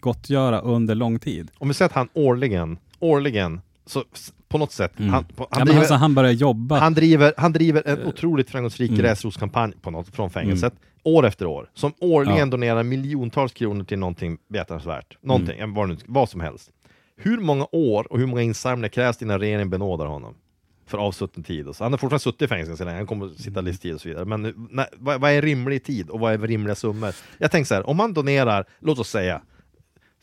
gottgöra 0.00 0.60
under 0.60 0.94
lång 0.94 1.18
tid. 1.18 1.50
Om 1.58 1.68
vi 1.68 1.74
säger 1.74 1.86
att 1.88 1.94
han 1.94 2.08
årligen, 2.12 2.78
årligen, 2.98 3.60
så 3.86 4.04
på 4.48 4.58
något 4.58 4.72
sätt, 4.72 4.98
Mm. 4.98 5.10
han, 5.12 5.24
på, 5.24 5.32
Ja, 5.38 5.46
han, 5.50 5.58
men 5.60 5.66
driver, 5.66 5.80
alltså, 5.80 5.94
han 5.94 6.14
börjar 6.14 6.30
jobba. 6.32 6.78
han, 6.78 6.94
driver, 6.94 7.34
han 7.36 7.52
driver 7.52 7.82
en 7.86 7.98
Eh, 8.02 8.08
otroligt 8.08 8.50
framgångsrik 8.50 8.90
mm. 8.90 9.00
gräsrotskampanj 9.02 9.72
på 9.82 9.90
något, 9.90 10.08
från 10.08 10.30
fängelset, 10.30 10.72
år 11.02 11.26
efter 11.26 11.46
år, 11.46 11.70
som 11.74 11.92
årligen 12.00 12.38
Ja. 12.38 12.46
donerar 12.46 12.82
miljontals 12.82 13.52
kronor 13.52 13.84
till 13.84 13.98
någonting 13.98 14.38
behjärtansvärt. 14.48 15.18
Någonting, 15.20 15.58
mm. 15.58 15.74
vad, 15.74 16.02
vad 16.06 16.28
som 16.28 16.40
helst. 16.40 16.70
Hur 17.16 17.38
många 17.40 17.66
år 17.72 18.12
och 18.12 18.18
hur 18.18 18.26
många 18.26 18.42
insamlingar 18.42 18.88
krävs 18.88 19.22
innan 19.22 19.38
regeringen 19.40 19.70
benådar 19.70 20.06
honom? 20.06 20.34
För 20.86 20.98
avsutten 20.98 21.42
tid. 21.42 21.68
Och 21.68 21.76
så. 21.76 21.84
Han 21.84 21.92
har 21.92 21.98
fortfarande 21.98 22.22
suttit 22.22 22.42
i 22.42 22.46
fängelse 22.48 22.76
så 22.76 22.84
länge, 22.84 22.96
han 22.96 23.06
kommer 23.06 23.26
att 23.26 23.36
sitta 23.36 23.50
Mm. 23.60 23.64
livstid 23.64 23.94
och 23.94 24.00
så 24.00 24.08
vidare. 24.08 24.24
Men 24.24 24.68
när, 24.70 24.86
vad, 24.96 25.20
vad 25.20 25.30
är 25.30 25.42
rimlig 25.42 25.84
tid 25.84 26.10
och 26.10 26.20
vad 26.20 26.32
är 26.32 26.38
rimliga 26.38 26.74
summor? 26.74 27.14
Jag 27.38 27.50
tänker 27.50 27.66
så 27.68 27.74
här, 27.74 27.88
om 27.88 27.96
man 27.96 28.12
donerar, 28.12 28.64
låt 28.80 28.98
oss 28.98 29.08
säga, 29.08 29.42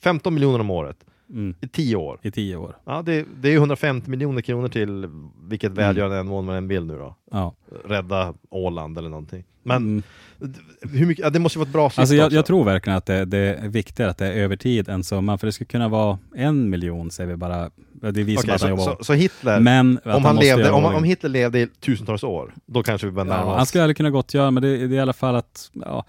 15 0.03 0.33
miljoner 0.33 0.59
om 0.59 0.69
året 0.69 0.97
Mm, 1.29 1.55
i 1.61 1.67
10 1.67 1.95
år. 1.95 2.19
I 2.21 2.31
tio 2.31 2.55
år. 2.55 2.75
Ja, 2.85 3.01
det, 3.01 3.25
det 3.41 3.49
är 3.53 3.55
150 3.57 4.09
miljoner 4.09 4.41
kronor 4.41 4.67
till 4.67 5.09
vilket 5.49 5.71
Mm. 5.71 5.75
välgörande 5.77 6.17
ändamål 6.17 6.43
man 6.45 6.55
än 6.55 6.67
vill 6.67 6.85
nu 6.85 6.97
då. 6.97 7.15
Ja. 7.31 7.53
Rädda 7.85 8.33
Åland 8.49 8.97
eller 8.97 9.09
någonting. 9.09 9.43
Men 9.63 10.03
Mm. 10.41 10.53
hur 10.93 11.05
mycket, 11.05 11.23
ja, 11.23 11.29
det 11.29 11.39
måste 11.39 11.59
ju 11.59 11.59
vara 11.59 11.67
ett 11.67 11.73
bra 11.73 11.89
syfte 11.89 12.01
Alltså 12.01 12.15
jag, 12.15 12.31
jag 12.33 12.45
tror 12.45 12.63
verkligen 12.65 12.97
att 12.97 13.05
det, 13.05 13.25
det 13.25 13.37
är 13.37 13.67
viktigare 13.67 14.11
att 14.11 14.17
det 14.17 14.27
är 14.27 14.31
över 14.33 14.55
tid 14.55 14.89
än 14.89 15.03
summan. 15.03 15.39
För 15.39 15.47
det 15.47 15.51
skulle 15.53 15.65
kunna 15.67 15.87
vara 15.87 16.19
en 16.35 16.69
miljon, 16.69 17.11
säger 17.11 17.29
vi 17.29 17.35
bara. 17.35 17.69
Det 17.93 18.23
visar 18.23 18.47
bara 18.47 18.55
att 18.55 18.61
han 18.61 18.69
så, 18.69 18.69
jobbar 18.69 18.83
så, 18.97 19.03
så 19.03 19.13
Hitler, 19.13 19.59
Men 19.59 19.99
om, 20.05 20.25
han 20.25 20.35
levde, 20.35 20.71
om, 20.71 20.85
om 20.85 21.03
Hitler 21.03 21.29
levde 21.29 21.59
i 21.59 21.67
tusentals 21.67 22.23
år, 22.23 22.53
då 22.65 22.83
kanske 22.83 23.07
vi 23.07 23.11
börjar 23.13 23.25
närma 23.25 23.41
Ja, 23.43 23.51
oss. 23.51 23.57
han 23.57 23.65
skulle 23.65 23.83
aldrig 23.83 23.97
kunna 23.97 24.09
gottgöra, 24.09 24.51
men 24.51 24.63
det, 24.63 24.77
det 24.77 24.83
är 24.95 24.97
i 24.97 24.99
alla 24.99 25.13
fall 25.13 25.35
att 25.35 25.71
ja, 25.73 26.05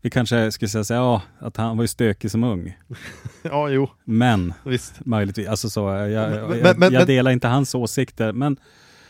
vi 0.00 0.10
kanske 0.10 0.52
skulle 0.52 0.68
säga 0.68 0.84
så, 0.84 0.94
ja, 0.94 1.22
att 1.38 1.56
han 1.56 1.76
var 1.76 1.84
ju 1.84 1.88
stökig 1.88 2.30
som 2.30 2.44
ung. 2.44 2.76
Ja, 3.42 3.68
jo, 3.68 3.90
Men 4.04 4.54
visst. 4.64 4.94
möjligtvis, 5.06 5.48
alltså 5.48 5.70
så, 5.70 5.80
jag, 5.80 6.30
Men- 6.30 6.32
jag, 6.34 6.62
men- 6.62 6.78
men- 6.78 6.92
jag 6.92 7.06
delar 7.06 7.30
inte 7.30 7.48
hans 7.48 7.74
åsikter, 7.74 8.32
men 8.32 8.56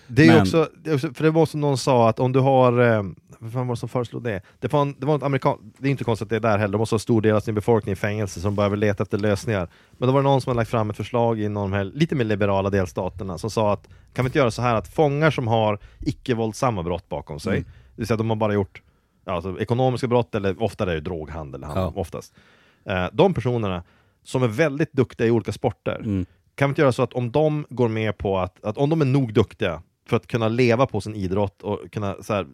Det 0.07 0.23
är 0.27 0.33
Men- 0.33 0.41
också, 0.41 0.69
det 0.85 0.91
är 0.91 0.95
också, 0.95 1.15
för 1.15 1.25
det 1.25 1.31
var 1.31 1.47
som 1.47 1.61
någon 1.61 1.79
sa 1.79 2.09
att 2.09 2.19
om 2.21 2.33
du 2.33 2.41
har, 2.41 2.81
eh, 2.97 3.03
vad 3.39 3.53
fan 3.53 3.67
var 3.67 3.75
det 3.75 3.79
som 3.81 3.89
föreslog 3.89 4.23
det? 4.25 4.41
Det 4.61 4.73
var, 4.73 4.83
en, 4.83 4.95
det 4.99 5.07
var 5.07 5.17
ett 5.17 5.23
amerikan, 5.23 5.73
det 5.79 5.89
är 5.89 5.91
inte 5.91 6.05
konstigt 6.05 6.27
att 6.27 6.31
det 6.31 6.37
är 6.37 6.41
där 6.41 6.59
heller, 6.59 6.73
de 6.73 6.79
måste 6.79 6.95
ha 6.95 6.99
stor 6.99 7.21
del 7.21 7.37
av 7.37 7.41
sin 7.41 7.55
befolkning 7.55 7.93
i 7.93 7.97
fängelse 7.97 8.41
som 8.41 8.55
behöver 8.57 8.77
leta 8.77 9.03
efter 9.03 9.19
lösningar. 9.19 9.69
Men 9.93 10.07
då 10.07 10.13
var 10.13 10.21
det 10.21 10.29
någon 10.29 10.41
som 10.41 10.51
hade 10.51 10.57
lagt 10.61 10.71
fram 10.71 10.91
ett 10.91 10.97
förslag 10.97 11.41
i 11.41 11.49
någon 11.49 11.63
av 11.65 11.71
de 11.71 11.77
här 11.77 11.85
lite 11.85 12.15
mer 12.15 12.25
liberala 12.25 12.71
delstaterna 12.71 13.39
som 13.39 13.51
sa 13.51 13.73
att 13.73 13.89
kan 14.15 14.25
vi 14.25 14.29
inte 14.29 14.39
göra 14.39 14.51
så 14.51 14.63
här 14.63 14.75
att 14.75 14.95
fångar 14.95 15.31
som 15.31 15.49
har 15.49 15.79
icke-våldsamma 16.01 16.83
brott 16.83 17.09
bakom 17.09 17.41
sig, 17.41 17.53
Mm. 17.57 17.65
det 17.65 18.01
vill 18.01 18.07
säga 18.07 18.15
att 18.15 18.19
de 18.19 18.29
har 18.31 18.37
bara 18.37 18.55
gjort 18.55 18.83
ja, 19.25 19.33
alltså, 19.33 19.61
ekonomiska 19.61 20.07
brott 20.07 20.35
eller 20.35 20.63
ofta 20.63 20.85
är 20.85 20.89
det 20.95 21.01
droghandel 21.01 21.61
Ja. 21.75 21.93
oftast. 21.97 22.35
Eh, 22.85 23.07
de 23.13 23.35
personerna 23.35 23.83
som 24.25 24.43
är 24.43 24.49
väldigt 24.49 24.93
duktiga 24.93 25.27
i 25.27 25.31
olika 25.31 25.53
sporter, 25.53 25.97
mm, 26.05 26.27
kan 26.55 26.69
vi 26.69 26.71
inte 26.71 26.81
göra 26.83 26.93
så 26.93 27.03
att 27.03 27.13
om 27.13 27.31
de 27.31 27.67
går 27.69 27.89
med 27.89 28.19
på 28.19 28.39
att, 28.39 28.65
att 28.65 28.79
om 28.79 28.91
de 28.91 29.01
är 29.01 29.05
nog 29.05 29.33
duktiga 29.35 29.83
för 30.09 30.17
att 30.17 30.27
kunna 30.27 30.49
leva 30.49 30.87
på 30.87 31.01
sin 31.01 31.15
idrott 31.15 31.63
och 31.63 31.81
kunna 31.93 32.17
så 32.23 32.35
här, 32.35 32.47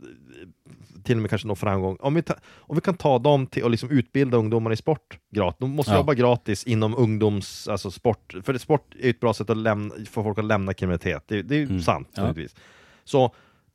till 1.05 1.17
och 1.17 1.21
med 1.23 1.31
kanske 1.31 1.49
nå 1.49 1.55
framgång, 1.57 1.97
om 2.01 2.15
vi, 2.15 2.23
ta, 2.23 2.35
om 2.59 2.75
vi 2.77 2.81
kan 2.81 2.95
ta 2.97 3.19
dem 3.19 3.47
till 3.47 3.65
att 3.65 3.71
liksom 3.71 3.91
utbilda 3.91 4.37
ungdomar 4.37 4.73
i 4.73 4.77
sport 4.77 5.19
gratis, 5.31 5.57
de 5.61 5.71
måste 5.71 5.93
Ja. 5.93 5.97
jobba 5.99 6.15
gratis 6.15 6.65
inom 6.65 6.95
ungdoms, 6.97 7.69
alltså 7.69 7.91
sport, 7.91 8.35
för 8.43 8.59
sport 8.59 8.95
är 9.01 9.11
ett 9.11 9.21
bra 9.21 9.35
sätt 9.35 9.51
att 9.51 9.57
lämna, 9.57 9.95
få 10.11 10.23
folk 10.23 10.39
att 10.39 10.45
lämna 10.45 10.75
kriminalitet, 10.75 11.25
det, 11.27 11.43
det 11.43 11.55
är 11.55 11.59
ju 11.59 11.65
Mm. 11.65 11.81
sant 11.83 12.09
Ja. 12.15 12.23
naturligtvis. 12.23 12.57
Så 13.05 13.35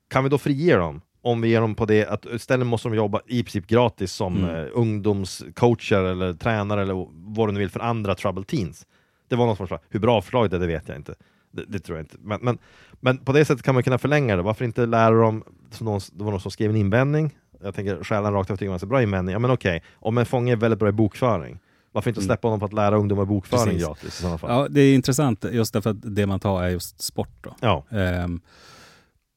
kan 0.10 0.24
vi 0.24 0.30
då 0.30 0.38
frige 0.38 0.76
dem? 0.76 1.02
Om 1.22 1.42
vi 1.42 1.48
ger 1.50 1.62
dem 1.62 1.76
på 1.76 1.86
det 1.86 2.06
att 2.08 2.26
istället 2.26 2.68
måste 2.68 2.90
de 2.90 2.96
jobba 2.96 3.22
i 3.28 3.44
princip 3.44 3.68
gratis 3.68 4.12
som 4.14 4.38
Mm. 4.38 4.56
eh, 4.56 4.66
ungdomscoacher 4.74 6.04
eller 6.04 6.34
tränare 6.34 6.82
eller 6.82 7.08
vad 7.36 7.48
du 7.50 7.52
nu 7.54 7.60
vill 7.60 7.70
för 7.70 7.80
andra 7.80 8.16
trouble 8.16 8.44
teens. 8.44 8.86
Det 9.28 9.36
var 9.36 9.46
något 9.46 9.58
förslag. 9.58 9.80
Hur 9.90 10.00
bra 10.00 10.22
förslaget 10.22 10.54
är, 10.54 10.60
det 10.60 10.68
vet 10.68 10.88
jag 10.88 10.98
inte. 10.98 11.16
Det, 11.56 11.66
det 11.68 11.80
tror 11.80 11.98
jag 11.98 12.04
inte. 12.04 12.18
Men, 12.20 12.40
men, 12.42 12.58
men 12.92 13.18
på 13.18 13.32
det 13.34 13.46
sättet 13.46 13.66
kan 13.66 13.74
man 13.74 13.84
kunna 13.84 13.98
förlänga 13.98 14.36
det. 14.36 14.42
Varför 14.42 14.66
inte 14.66 14.86
lära 14.86 15.16
dem, 15.16 15.44
som 15.72 15.86
någon, 15.86 16.02
det 16.14 16.24
var 16.24 16.32
någon 16.32 16.40
som 16.40 16.52
skrev 16.52 16.70
en 16.70 16.76
invändning, 16.76 17.38
jag 17.64 17.76
tänker 17.76 18.04
stjäla 18.04 18.32
rakt 18.32 18.52
av 18.52 18.56
tycker 18.56 18.68
man 18.68 18.76
är 18.76 18.80
så 18.80 18.86
bra 18.86 19.02
invändning. 19.04 19.34
Ja 19.34 19.40
men 19.40 19.52
okej, 19.52 19.84
om 19.96 20.18
en 20.18 20.26
fånge 20.26 20.52
är 20.52 20.56
väldigt 20.56 20.80
bra 20.80 20.90
i 20.90 20.92
bokföring, 20.92 21.60
varför 21.92 22.10
inte 22.10 22.22
släppa 22.22 22.48
honom 22.48 22.60
på 22.60 22.66
att 22.66 22.74
lära 22.74 22.98
ungdomar 22.98 23.26
bokföring 23.26 23.64
Mm. 23.64 23.74
Precis. 23.74 23.88
gratis 23.88 24.20
i 24.20 24.22
sådana 24.22 24.38
fall? 24.38 24.50
Ja, 24.52 24.68
det 24.70 24.82
är 24.82 24.96
intressant 24.96 25.46
just 25.52 25.74
därför 25.74 25.90
att 25.90 26.16
det 26.16 26.26
man 26.28 26.40
tar 26.40 26.64
är 26.64 26.70
just 26.70 27.02
sport. 27.02 27.30
Då. 27.42 27.56
Ja. 27.62 27.86
Ehm, 27.92 28.42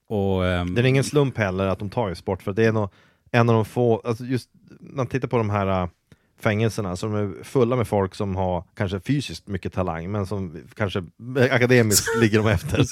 och, 0.08 0.46
ehm, 0.46 0.74
Det 0.74 0.80
är 0.80 0.84
ingen 0.84 1.04
slump 1.04 1.38
heller 1.38 1.66
att 1.66 1.78
de 1.78 1.90
tar 1.90 2.08
ju 2.08 2.14
sport, 2.14 2.42
för 2.42 2.52
det 2.52 2.64
är 2.64 2.72
nog 2.72 2.88
en 3.30 3.48
av 3.48 3.54
de 3.54 3.64
få, 3.64 4.02
alltså 4.04 4.24
just 4.24 4.50
man 4.80 5.06
tittar 5.06 5.28
på 5.28 5.38
de 5.38 5.50
här 5.50 5.82
äh, 5.82 5.88
fängelserna 6.41 6.97
som 6.97 7.14
är 7.14 7.45
fulla 7.45 7.76
med 7.76 7.89
folk 7.89 8.14
som 8.14 8.36
har 8.36 8.64
kanske 8.76 9.01
fysiskt 9.01 9.47
mycket 9.49 9.72
talang, 9.72 10.11
men 10.11 10.26
som 10.26 10.57
kanske 10.74 11.03
akademiskt 11.51 12.07
ligger 12.20 12.39
de 12.39 12.49
efter. 12.49 12.84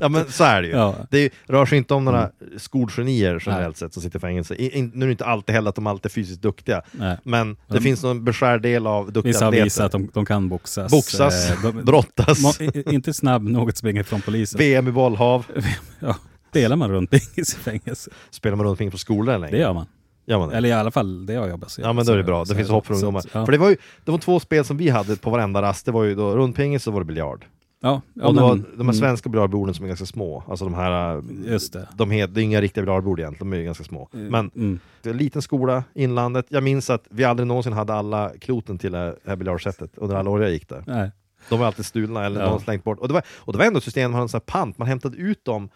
Ja 0.00 0.08
men 0.08 0.24
så 0.28 0.44
är 0.44 0.62
det 0.62 0.68
ju. 0.68 0.74
Ja. 0.74 0.94
Det 1.10 1.32
rör 1.46 1.66
sig 1.66 1.78
inte 1.78 1.94
om 1.94 2.04
några 2.04 2.30
skolgenier 2.56 3.42
generellt 3.46 3.76
sett 3.76 3.92
som 3.94 4.02
sitter 4.02 4.18
i 4.18 4.20
fängelse. 4.20 4.54
I, 4.54 4.78
in, 4.78 4.90
nu 4.94 5.04
är 5.04 5.06
det 5.06 5.10
inte 5.12 5.24
alltid 5.24 5.54
heller 5.54 5.68
att 5.68 5.74
de 5.74 5.86
alltid 5.86 6.06
är 6.06 6.12
fysiskt 6.12 6.42
duktiga, 6.42 6.82
Nej. 6.92 7.16
men 7.22 7.54
det 7.54 7.74
De- 7.74 7.80
finns 7.80 8.02
någon 8.02 8.24
beskärd 8.24 8.62
del 8.62 8.86
av 8.86 9.12
duktiga 9.12 9.30
Vissa 9.32 9.44
har 9.44 9.48
atleter. 9.48 9.64
visat 9.64 9.84
att 9.86 9.92
de, 9.92 10.10
de 10.14 10.26
kan 10.26 10.48
boxas. 10.48 10.90
Boxas, 10.92 11.50
Eh, 11.50 11.62
de- 11.62 11.84
brottas, 11.84 12.60
inte 12.86 13.14
snabb 13.14 13.42
något 13.48 13.76
springer 13.76 14.02
från 14.02 14.20
polisen. 14.20 14.58
VM 14.58 14.88
i 14.88 14.92
bollhav. 14.92 15.46
Ja, 16.00 16.16
spelar 16.50 16.76
man 16.76 16.90
runt 16.90 17.10
pingis 17.10 17.54
i 17.54 17.58
fängelse? 17.58 18.10
Spelar 18.30 18.56
man 18.56 18.66
runt 18.66 18.72
omkring 18.72 18.90
på 18.90 18.98
skolor 18.98 19.38
längre? 19.38 19.56
Det 19.56 19.60
gör 19.62 19.72
man. 19.72 19.86
Gör 20.26 20.38
man 20.38 20.48
det? 20.48 20.56
Eller 20.56 20.68
i 20.68 20.72
alla 20.72 20.90
fall 20.90 21.26
det 21.26 21.32
jag 21.32 21.48
jobbar 21.48 21.68
så. 21.68 21.80
Ja 21.80 21.92
men 21.92 22.06
då 22.06 22.12
är 22.12 22.16
det 22.16 22.24
bra, 22.24 22.44
det 22.44 22.54
finns 22.54 22.68
hopp 22.70 22.86
för 22.86 22.94
ungdomar. 22.94 23.22
Ja, 23.32 23.44
För 23.44 23.52
det 23.52 23.58
var 23.58 23.68
ju 23.70 23.76
det 24.04 24.10
var 24.10 24.18
två 24.18 24.40
spel 24.40 24.64
som 24.64 24.76
vi 24.76 24.88
hade 24.88 25.16
på 25.16 25.30
varenda 25.30 25.62
rast, 25.62 25.86
det 25.86 25.92
var 25.92 26.04
ju 26.04 26.14
då 26.14 26.36
rundpingis 26.36 26.86
och 26.86 26.92
var 26.92 27.00
det 27.00 27.04
biljard. 27.06 27.44
ja, 27.80 28.00
ja, 28.14 28.26
och 28.26 28.34
det 28.34 28.40
men- 28.40 28.48
var 28.48 28.54
de 28.56 28.62
här 28.70 28.80
mm, 28.80 28.92
svenska 28.94 29.28
biljardborden 29.28 29.74
som 29.74 29.84
är 29.84 29.88
ganska 29.88 30.06
små, 30.06 30.44
alltså 30.48 30.64
de 30.64 30.74
här, 30.74 31.16
äh, 31.16 31.22
Just 31.46 31.72
det. 31.72 31.88
de 31.94 32.10
heter, 32.10 32.34
det 32.34 32.40
är 32.40 32.42
inga 32.42 32.60
riktiga 32.60 32.82
biljardbord 32.84 33.20
egentligen, 33.20 33.50
de 33.50 33.56
är 33.56 33.60
ju 33.60 33.64
ganska 33.64 33.84
små. 33.84 34.08
Men 34.12 34.50
Mm. 34.56 34.78
liten 35.02 35.42
skola, 35.42 35.84
inlandet, 35.94 36.46
jag 36.48 36.62
minns 36.62 36.90
att 36.90 37.04
vi 37.10 37.24
aldrig 37.24 37.46
någonsin 37.46 37.72
hade 37.72 37.94
alla 37.94 38.30
kloten 38.40 38.78
till 38.78 38.92
det 38.92 39.16
här 39.26 39.36
biljardsättet 39.36 39.90
under 39.96 40.16
alla 40.16 40.30
år 40.30 40.42
jag 40.42 40.50
gick 40.52 40.68
där. 40.68 40.84
Nej. 40.86 41.10
De 41.48 41.58
var 41.58 41.66
alltid 41.66 41.84
stulna 41.86 42.26
eller 42.26 42.40
Ja. 42.40 42.50
någon 42.50 42.60
slängt 42.60 42.84
bort. 42.84 42.98
Och 42.98 43.08
det 43.08 43.14
var, 43.14 43.22
och 43.36 43.52
det 43.52 43.58
var 43.58 43.64
ändå 43.66 43.78
ett 43.78 43.84
system, 43.84 44.10
man 44.10 44.14
hade 44.14 44.24
en 44.24 44.28
sån 44.28 44.40
här 44.46 44.52
pant, 44.60 44.78
man 44.78 44.88
hämtade 44.88 45.16
ut 45.16 45.44
dem 45.44 45.68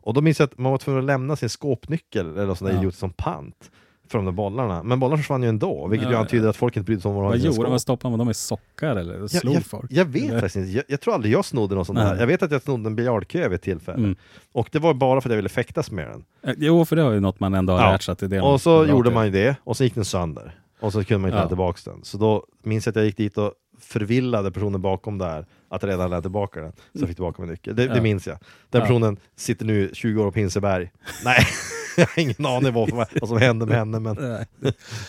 och 0.00 0.14
då 0.14 0.20
minns 0.20 0.38
jag 0.38 0.46
att 0.46 0.58
man 0.58 0.70
var 0.72 0.78
tvungen 0.78 0.98
att 1.00 1.06
lämna 1.06 1.36
sin 1.36 1.48
skåpnyckel 1.48 2.26
eller 2.30 2.46
något 2.46 2.58
sånt 2.58 2.70
där 2.70 2.84
Ja. 2.84 2.90
som 2.90 3.10
pant 3.10 3.70
för 4.12 4.18
de 4.18 4.24
där 4.24 4.32
bollarna. 4.32 4.82
Men 4.82 5.00
bollarna 5.00 5.16
försvann 5.18 5.42
ju 5.42 5.48
ändå, 5.48 5.86
vilket 5.86 6.08
ju 6.08 6.12
Ja, 6.12 6.18
antyder 6.18 6.44
ja. 6.44 6.50
att 6.50 6.56
folk 6.56 6.76
inte 6.76 6.84
brydde 6.84 7.02
sig 7.02 7.08
om 7.08 7.14
vad 7.14 7.22
de 7.22 7.26
Vad 7.26 7.32
hade 7.32 7.42
sina 7.42 7.54
gjorde 7.56 7.70
man? 7.70 7.80
Stoppade 7.80 8.16
dem 8.16 8.30
i 8.30 8.34
sockar 8.34 8.96
eller 8.96 9.26
slog 9.26 9.54
jag, 9.54 9.64
folk? 9.64 9.86
jag 9.92 10.04
vet 10.04 10.22
Eller? 10.22 10.32
faktiskt 10.40 10.56
inte, 10.56 10.70
jag, 10.70 10.84
jag 10.88 11.00
tror 11.00 11.14
aldrig 11.14 11.32
jag 11.34 11.44
snodde 11.44 11.74
någon 11.74 11.84
sån 11.84 11.94
Nej. 11.96 12.04
där. 12.04 12.20
Jag 12.20 12.26
vet 12.26 12.42
att 12.42 12.50
jag 12.50 12.62
snodde 12.62 12.86
en 12.88 12.96
biljardkö 12.96 13.48
vid 13.48 13.52
ett 13.54 13.62
tillfälle. 13.62 13.98
Mm. 13.98 14.16
Och 14.52 14.68
det 14.72 14.78
var 14.78 14.94
bara 14.94 15.20
för 15.20 15.28
att 15.28 15.32
jag 15.32 15.36
ville 15.36 15.48
fäktas 15.48 15.90
med 15.90 16.06
den. 16.08 16.24
Eh, 16.42 16.54
Jo, 16.58 16.84
för 16.84 16.96
det 16.96 17.02
har 17.02 17.12
ju 17.12 17.20
något 17.20 17.40
man 17.40 17.54
ändå 17.54 17.72
har 17.72 17.80
Ja. 17.80 17.92
lärt 17.92 18.02
sig 18.02 18.12
att 18.12 18.18
det 18.18 18.26
är 18.26 18.30
det 18.30 18.40
Och 18.40 18.60
så 18.60 18.86
gjorde 18.86 19.10
man 19.10 19.24
ju 19.26 19.30
det, 19.32 19.56
och 19.64 19.76
så 19.76 19.84
gick 19.84 19.94
den 19.94 20.04
sönder. 20.04 20.54
Och 20.80 20.92
så 20.92 21.04
kunde 21.04 21.18
man 21.20 21.28
inte 21.28 21.36
Ja. 21.36 21.40
lämna 21.40 21.48
tillbaka 21.48 21.90
den. 21.90 22.00
Så 22.04 22.18
då 22.18 22.46
minns 22.62 22.86
jag 22.86 22.90
att 22.92 22.96
jag 22.96 23.04
gick 23.04 23.16
dit 23.16 23.38
och 23.38 23.52
förvillade 23.80 24.50
personen 24.50 24.82
bakom 24.82 25.18
där 25.18 25.46
att 25.68 25.84
redan 25.84 25.98
lämnade 26.00 26.22
tillbaka 26.22 26.60
den. 26.60 26.72
Så 26.72 26.78
jag 26.92 27.08
fick 27.08 27.16
tillbaka 27.16 27.42
min 27.42 27.50
nyckel. 27.50 27.76
Det, 27.76 27.86
det. 27.88 27.94
Ja. 27.96 28.02
minns 28.02 28.26
jag. 28.26 28.38
Den 28.70 28.80
Ja. 28.80 28.86
personen 28.86 29.16
sitter 29.36 29.64
nu 29.66 29.90
20 29.92 30.22
år 30.22 30.30
på 30.30 30.38
Hinseberg. 30.38 30.90
Nej, 31.24 31.36
jag 31.96 32.06
har 32.06 32.18
ingen 32.22 32.46
aning 32.46 32.72
vad, 32.72 32.90
vad 33.20 33.28
som 33.28 33.38
hände 33.38 33.66
med 33.66 33.76
henne, 33.78 34.00
men 34.00 34.14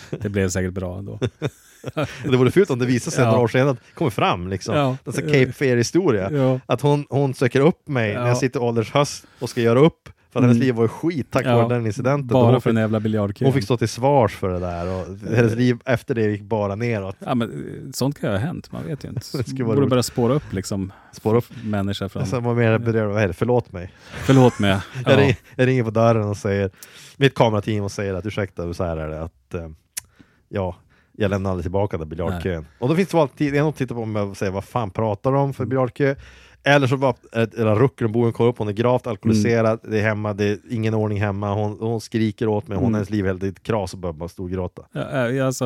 det- 0.10 0.30
blev 0.30 0.50
säkert 0.50 0.74
bra 0.74 0.98
ändå. 0.98 1.20
det 2.24 2.38
vore 2.38 2.52
fult 2.52 2.70
om 2.70 2.80
det 2.80 2.86
visade 2.86 3.16
sig 3.16 3.24
Ja. 3.24 3.30
några 3.30 3.44
år 3.44 3.48
senare 3.48 3.70
att 3.72 3.78
det 3.78 3.94
kommer 3.96 4.12
fram 4.12 4.48
liksom. 4.48 4.76
Ja. 4.76 4.98
Sån 5.06 5.14
Cape 5.14 5.52
Fear-historia. 5.52 6.32
Ja. 6.32 6.60
Att 6.66 6.82
hon, 6.82 7.06
hon 7.10 7.34
söker 7.34 7.60
upp 7.60 7.88
mig 7.88 8.14
när 8.14 8.22
Ja. 8.22 8.28
jag 8.28 8.38
sitter 8.38 8.60
i 8.60 8.64
åldershöst 8.64 9.26
och 9.40 9.50
ska 9.50 9.62
göra 9.62 9.80
upp 9.80 10.10
för 10.34 10.40
att 10.40 10.44
hennes 10.44 10.56
Mm. 10.58 10.66
liv 10.66 10.76
var 10.76 10.88
skit 10.88 11.28
tack 11.32 11.46
Ja. 11.46 11.56
vare 11.58 11.68
den 11.76 11.86
incidenten. 11.86 12.28
Bara 12.28 12.60
för 12.60 12.70
en 12.70 12.76
fick, 12.76 12.80
jävla 12.80 13.00
biljardkö. 13.00 13.46
hon 13.46 13.54
fick 13.54 13.64
stå 13.64 13.78
till 13.78 13.88
svars 13.90 14.36
för 14.36 14.50
det 14.50 14.60
där 14.60 14.88
och 14.88 15.36
hennes 15.36 15.56
liv 15.56 15.78
efter 15.86 16.16
det 16.16 16.22
gick 16.32 16.42
bara 16.42 16.76
neråt. 16.76 17.16
Ja, 17.20 17.36
men 17.36 17.52
eh, 17.52 17.92
sånt 17.92 18.20
kan 18.20 18.30
ju 18.30 18.36
ha 18.38 18.46
hänt, 18.46 18.72
man 18.72 18.84
vet 18.88 19.04
ju 19.06 19.10
inte. 19.10 19.22
Det 19.58 19.64
Borde 19.64 19.78
roligt. 19.80 19.90
börja 19.90 20.04
spåra 20.04 20.34
upp 20.34 20.54
liksom 20.54 20.92
Spåra 21.12 21.38
upp. 21.38 21.46
människor 21.64 22.08
från... 22.08 22.26
Sen 22.26 22.44
var 22.44 22.56
mer 22.56 22.78
berörd, 22.78 23.10
vad 23.14 23.24
är 23.24 23.28
det, 23.28 23.34
förlåt 23.34 23.72
mig. 23.72 23.92
Förlåt 24.12 24.60
mig. 24.60 24.70
Jag, 25.06 25.14
Ja. 25.14 25.18
ringer, 25.22 25.36
jag 25.56 25.68
ringer 25.68 25.84
på 25.84 25.90
dörren 25.92 26.24
och 26.30 26.38
säger, 26.38 26.72
mitt 27.18 27.36
kamerateam 27.36 27.84
och 27.84 27.92
säger 27.92 28.14
att 28.14 28.26
ursäkta, 28.26 28.74
så 28.74 28.84
här 28.84 28.98
är 28.98 29.08
det 29.10 29.22
att 29.24 29.54
eh, 29.54 29.70
ja, 30.50 30.76
jag 31.18 31.30
lämnar 31.30 31.50
aldrig 31.50 31.64
tillbaka 31.64 31.98
den 31.98 32.10
biljardkön. 32.10 32.66
Och 32.80 32.90
då 32.90 32.96
finns 32.96 33.10
det 33.10 33.18
alltid 33.18 33.56
en 33.56 33.66
att 33.66 33.76
titta 33.76 33.94
på 33.94 34.06
mig 34.06 34.22
och 34.22 34.38
säga 34.38 34.52
vad 34.52 34.64
fan 34.64 34.90
pratar 34.92 35.32
de 35.32 35.42
om 35.44 35.54
för 35.54 35.66
biljardkö? 35.66 36.16
Eller 36.64 36.88
så 36.88 36.96
var 36.96 37.16
eller 37.34 37.76
rucken 37.76 38.06
och 38.06 38.12
bor 38.14 38.24
i 38.26 38.28
en 38.28 38.34
korp, 38.34 38.58
hon 38.58 38.68
är 38.68 38.72
gravt 38.72 39.08
alkoholiserad, 39.08 39.80
det 39.84 40.00
är 40.00 40.04
hemma, 40.04 40.34
det 40.34 40.46
är 40.46 40.58
ingen 40.70 40.94
ordning 40.94 41.22
hemma, 41.22 41.54
hon, 41.54 41.78
hon 41.80 42.02
skriker 42.02 42.48
åt 42.48 42.68
mig, 42.68 42.76
hon 42.78 42.86
Mm. 42.86 42.94
hennes 42.94 43.10
liv 43.10 43.26
är 43.26 43.30
helt 43.30 43.44
i 43.44 43.48
ett 43.48 43.64
kras 43.64 43.94
och 43.94 44.00
börjar 44.00 44.14
bara 44.14 44.30
storgråta. 44.30 44.82
Ja, 44.92 45.30
ja, 45.30 45.46
alltså, 45.46 45.66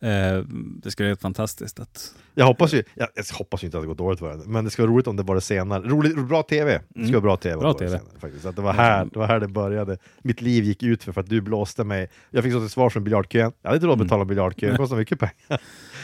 eh, 0.00 0.44
det 0.82 0.90
skulle 0.90 1.04
vara 1.06 1.10
helt 1.10 1.20
fantastiskt 1.20 1.80
att... 1.80 2.14
Jag 2.34 2.46
hoppas 2.46 2.74
ju, 2.74 2.82
jag, 2.94 3.08
jag 3.14 3.24
hoppas 3.38 3.62
ju 3.62 3.66
inte 3.66 3.78
att 3.78 3.82
det 3.82 3.86
går 3.88 3.94
dåligt 3.94 4.18
för 4.18 4.30
henne, 4.30 4.42
men 4.46 4.64
det 4.64 4.70
ska 4.70 4.82
vara 4.82 4.92
roligt 4.92 5.06
om 5.06 5.16
det 5.16 5.22
var 5.22 5.34
det 5.34 5.40
senare. 5.40 5.82
Roligt, 5.82 6.28
bra 6.28 6.42
TV! 6.42 6.80
Det 6.88 7.02
ska 7.04 7.12
vara 7.12 7.20
bra 7.20 7.36
TV. 7.36 7.56
Bra 7.56 7.62
det 7.62 7.66
var 7.66 7.72
det 7.72 7.78
TV. 7.86 7.98
senare, 7.98 8.20
faktiskt. 8.20 8.46
Att 8.46 8.56
det, 8.56 8.62
var 8.62 8.72
här, 8.72 9.04
det 9.12 9.18
var 9.18 9.26
här 9.26 9.40
det 9.40 9.48
började. 9.48 9.98
Mitt 10.22 10.40
liv 10.40 10.64
gick 10.64 10.82
ut 10.82 11.02
för, 11.04 11.12
för 11.12 11.20
att 11.20 11.28
du 11.30 11.40
blåste 11.40 11.84
mig. 11.84 12.08
Jag 12.30 12.44
fick 12.44 12.52
så 12.52 12.60
till 12.60 12.68
svar 12.70 12.90
från 12.90 13.04
biljardkön. 13.04 13.52
Jag 13.62 13.68
hade 13.68 13.76
inte 13.76 13.86
råd 13.86 13.92
att 14.00 14.06
betala 14.06 14.24
biljardkön, 14.24 14.70
det 14.70 14.76
kostade 14.76 14.98
mycket 14.98 15.18
pengar. 15.48 15.60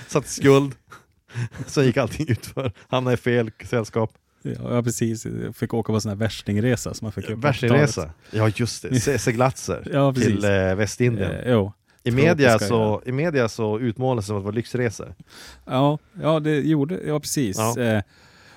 Satt 0.09 0.26
skuld. 0.26 0.74
Sen 1.66 1.84
gick 1.84 1.96
allting 1.96 2.26
utför. 2.28 2.72
Hamnade 2.88 3.14
i 3.14 3.16
fel 3.16 3.50
sällskap. 3.64 4.10
Ja, 4.42 4.52
ja, 4.74 4.82
precis. 4.82 5.26
Jag 5.44 5.56
fick 5.56 5.74
åka 5.74 5.86
på 5.86 5.94
en 5.94 6.00
sån 6.00 6.08
här 6.10 6.16
värstingresa 6.16 6.94
som 6.94 7.04
man 7.04 7.12
fick 7.12 7.30
Värsingresa. 7.30 8.10
Ja 8.30 8.50
just 8.56 8.82
det, 8.82 9.00
Se- 9.00 9.18
seglatser 9.18 9.88
Ja, 9.92 10.14
till 10.14 10.44
eh, 10.44 10.50
Västindien. 10.74 11.30
80-talet. 11.30 11.46
Eh, 11.46 11.52
jo. 11.52 11.72
I, 12.04 12.10
media 12.10 12.58
så, 12.58 13.02
I 13.06 13.12
media 13.12 13.48
så 13.48 13.78
utmålas 13.80 14.24
det 14.24 14.26
som 14.26 14.36
att 14.36 14.42
det 14.42 14.44
var 14.44 14.52
lyxresor. 14.52 15.14
Ja, 15.64 15.98
ja, 16.22 16.40
det 16.40 16.60
gjorde... 16.60 17.00
Ja, 17.06 17.20
precis. 17.20 17.56
Ja. 17.58 17.80
Eh, 17.82 18.02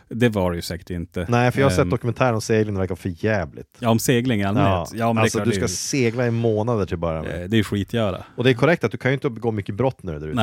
det 0.10 0.30
var 0.30 0.52
det 0.52 0.56
ju 0.56 0.62
säkert 0.62 0.90
inte. 0.90 1.26
Nej, 1.30 1.52
för 1.52 1.60
jag 1.60 1.66
har 1.66 1.72
sett 1.72 1.80
Ehm, 1.80 1.90
dokumentären 1.90 2.36
om 2.36 2.42
segling, 2.42 2.74
det 2.76 2.80
verkar 2.80 2.96
för 2.96 3.26
jävligt. 3.26 3.78
Ja, 3.80 3.90
om 3.90 4.00
segling 4.00 4.42
i 4.42 4.44
allmänhet. 4.44 4.90
Ja, 4.94 5.08
men 5.08 5.18
är 5.18 5.22
alltså 5.22 5.40
du 5.40 5.52
ska 5.52 5.62
ju- 5.62 5.68
segla 5.68 6.28
i 6.28 6.32
månader 6.32 6.86
till 6.86 6.94
att 6.94 7.00
börja 7.00 7.22
med. 7.22 7.44
Eh, 7.44 7.50
Det 7.50 7.56
är 7.56 7.58
ju 7.58 7.64
skitgöra. 7.64 8.24
Och 8.36 8.44
det 8.44 8.50
är 8.50 8.54
korrekt 8.54 8.84
att 8.84 8.92
du 8.92 8.98
kan 8.98 9.12
ju 9.12 9.14
inte 9.14 9.30
begå 9.30 9.52
mycket 9.52 9.76
brott 9.76 10.04
när 10.04 10.14
du 10.14 10.20
är 10.26 10.28
ute. 10.28 10.36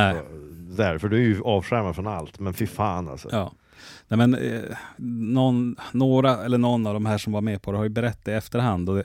Där, 0.76 0.98
för 0.98 1.08
du 1.08 1.16
är 1.16 1.20
ju 1.20 1.42
avskärmad 1.42 1.94
från 1.94 2.06
allt. 2.06 2.40
Men 2.40 2.54
fy 2.54 2.66
fan 2.66 3.08
alltså. 3.08 3.28
Ja. 3.32 3.52
Nej, 4.08 4.18
men, 4.18 4.34
eh, 4.34 4.76
någon, 4.98 5.76
några, 5.92 6.44
eller 6.44 6.58
någon 6.58 6.86
av 6.86 6.94
de 6.94 7.06
här 7.06 7.18
som 7.18 7.32
var 7.32 7.40
med 7.40 7.62
på 7.62 7.72
det 7.72 7.78
har 7.78 7.84
ju 7.84 7.90
berättat 7.90 8.28
i 8.28 8.32
efterhand. 8.32 8.88
Och 8.88 8.96
det, 8.96 9.04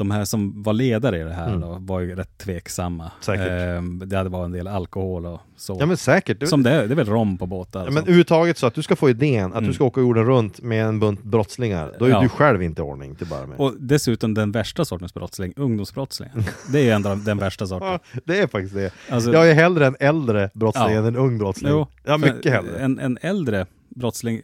de 0.00 0.10
här 0.10 0.24
som 0.24 0.62
var 0.62 0.72
ledare 0.72 1.20
i 1.20 1.24
det 1.24 1.32
här 1.32 1.48
Mm. 1.48 1.60
då, 1.60 1.76
var 1.80 2.00
ju 2.00 2.14
rätt 2.16 2.38
tveksamma. 2.38 3.04
Eh, 3.28 3.82
det 4.06 4.16
hade 4.16 4.30
varit 4.30 4.44
en 4.44 4.52
del 4.52 4.66
alkohol 4.68 5.26
och 5.26 5.40
så. 5.56 5.76
Ja 5.80 5.86
men 5.86 5.96
säkert. 5.96 6.40
Du, 6.40 6.46
som 6.46 6.62
det 6.62 6.70
är, 6.70 6.86
det 6.86 6.94
är 6.94 6.96
väl 6.96 7.06
rom 7.06 7.38
på 7.38 7.46
båtar? 7.46 7.84
ja, 7.84 7.90
men 7.90 8.02
överhuvudtaget 8.02 8.58
så 8.58 8.66
att 8.66 8.74
du 8.74 8.82
ska 8.82 8.96
få 8.96 9.10
idén 9.10 9.44
att 9.52 9.58
Mm. 9.58 9.68
du 9.68 9.72
ska 9.74 9.84
åka 9.84 10.00
jorden 10.00 10.24
runt 10.24 10.60
med 10.62 10.84
en 10.86 11.00
bunt 11.00 11.22
brottslingar. 11.22 11.92
Då 11.98 12.04
är 12.04 12.08
Ja. 12.10 12.20
du 12.20 12.28
själv 12.28 12.62
inte 12.62 12.82
i 12.82 12.84
ordning 12.84 13.14
till 13.14 13.26
börja 13.26 13.46
med. 13.46 13.58
och 13.60 13.74
dessutom 13.78 14.34
den 14.34 14.52
värsta 14.52 14.84
sortens 14.84 15.14
brottsling, 15.14 15.52
ungdomsbrottsling. 15.56 16.30
Det 16.72 16.78
är 16.78 16.84
ju 16.84 16.90
ändå 16.90 17.14
den 17.14 17.38
värsta 17.38 17.66
sorten. 17.66 17.88
Ja, 17.88 17.98
det 18.24 18.38
är 18.40 18.46
faktiskt 18.46 18.74
det. 18.74 18.92
Alltså, 19.10 19.32
Jag 19.32 19.50
är 19.50 19.54
hellre 19.54 19.86
en 19.86 19.96
äldre 20.00 20.50
brottsling 20.54 20.92
Ja. 20.92 20.98
än 20.98 21.04
en 21.06 21.16
ung 21.16 21.38
brottsling. 21.38 21.70
Jo, 21.72 21.86
ja, 22.04 22.16
mycket 22.18 22.52
hellre. 22.52 22.78
En, 22.78 22.98
en 22.98 23.18
äldre 23.22 23.66
brottsling, 23.96 24.42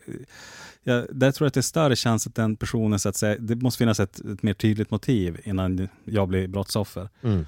ja, 0.87 1.05
där 1.11 1.32
tror 1.32 1.45
jag 1.45 1.49
att 1.49 1.55
det 1.55 1.61
är 1.61 1.62
större 1.62 1.97
chans 1.97 2.26
att 2.26 2.34
den 2.34 2.57
personen, 2.57 2.99
så 2.99 3.09
att 3.09 3.16
säga, 3.16 3.37
det 3.41 3.57
måste 3.57 3.78
finnas 3.78 4.01
ett, 4.01 4.18
ett 4.18 4.43
mer 4.43 4.55
tydligt 4.55 4.91
motiv 4.91 5.41
innan 5.45 5.89
jag 6.05 6.28
blir 6.28 6.49
brottsoffer. 6.49 7.09
Mm. 7.22 7.47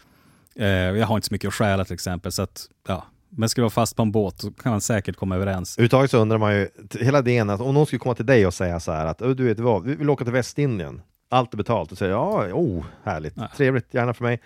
Eh, 0.55 0.66
jag 0.68 1.07
har 1.07 1.14
inte 1.16 1.28
så 1.28 1.34
mycket 1.34 1.49
att 1.49 1.55
stjäla 1.55 1.84
till 1.84 1.95
exempel, 1.95 2.32
så 2.32 2.43
att, 2.43 2.68
ja. 2.89 3.05
Men 3.30 3.49
ska 3.49 3.61
jag 3.61 3.64
vara 3.64 3.70
fast 3.70 3.97
på 3.97 4.03
en 4.03 4.12
båt 4.12 4.41
så 4.41 4.51
kan 4.51 4.72
man 4.72 4.80
säkert 4.80 5.16
komma 5.16 5.36
överens. 5.36 5.78
Överhuvudtaget 5.78 6.11
så 6.11 6.18
undrar 6.18 6.39
man 6.39 6.55
ju, 6.55 6.68
hela 7.01 7.18
idén 7.18 7.51
att 7.51 7.61
om 7.61 7.74
någon 7.74 7.86
skulle 7.86 7.99
komma 8.01 8.14
till 8.14 8.26
dig 8.26 8.47
och 8.47 8.55
säga 8.55 8.80
så 8.80 8.93
här 8.93 9.07
att 9.07 9.22
"Ö, 9.22 9.34
du 9.34 9.45
vet 9.45 9.61
vad, 9.61 9.84
vi 9.84 9.95
vill 9.95 10.11
åka 10.11 10.24
till 10.24 10.32
Västindien, 10.32 11.03
allt 11.28 11.53
är 11.53 11.57
betalt, 11.57 11.93
och 11.93 11.99
säger 11.99 12.12
ja, 12.12 12.53
oh, 12.53 12.84
härligt, 13.05 13.32
Ja. 13.36 13.49
trevligt, 13.57 13.95
gärna 13.95 14.14
för 14.14 14.24
mig. 14.24 14.41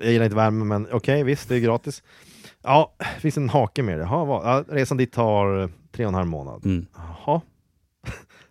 Jag 0.00 0.12
gillar 0.12 0.24
inte 0.24 0.36
värme, 0.36 0.64
men 0.64 0.88
okej, 0.92 1.22
visst, 1.24 1.48
det 1.48 1.56
är 1.56 1.60
gratis. 1.60 2.02
Ja, 2.62 2.94
finns 3.18 3.36
en 3.36 3.48
hake 3.48 3.82
med 3.82 3.98
det. 3.98 4.02
Jaha, 4.04 4.24
vad? 4.24 4.46
Ja, 4.46 4.64
resan 4.68 4.96
dit 4.96 5.12
tar 5.12 5.70
tre 5.92 6.04
och 6.04 6.08
en 6.08 6.14
halv 6.14 6.26
månad. 6.28 6.64
Mm. 6.64 6.86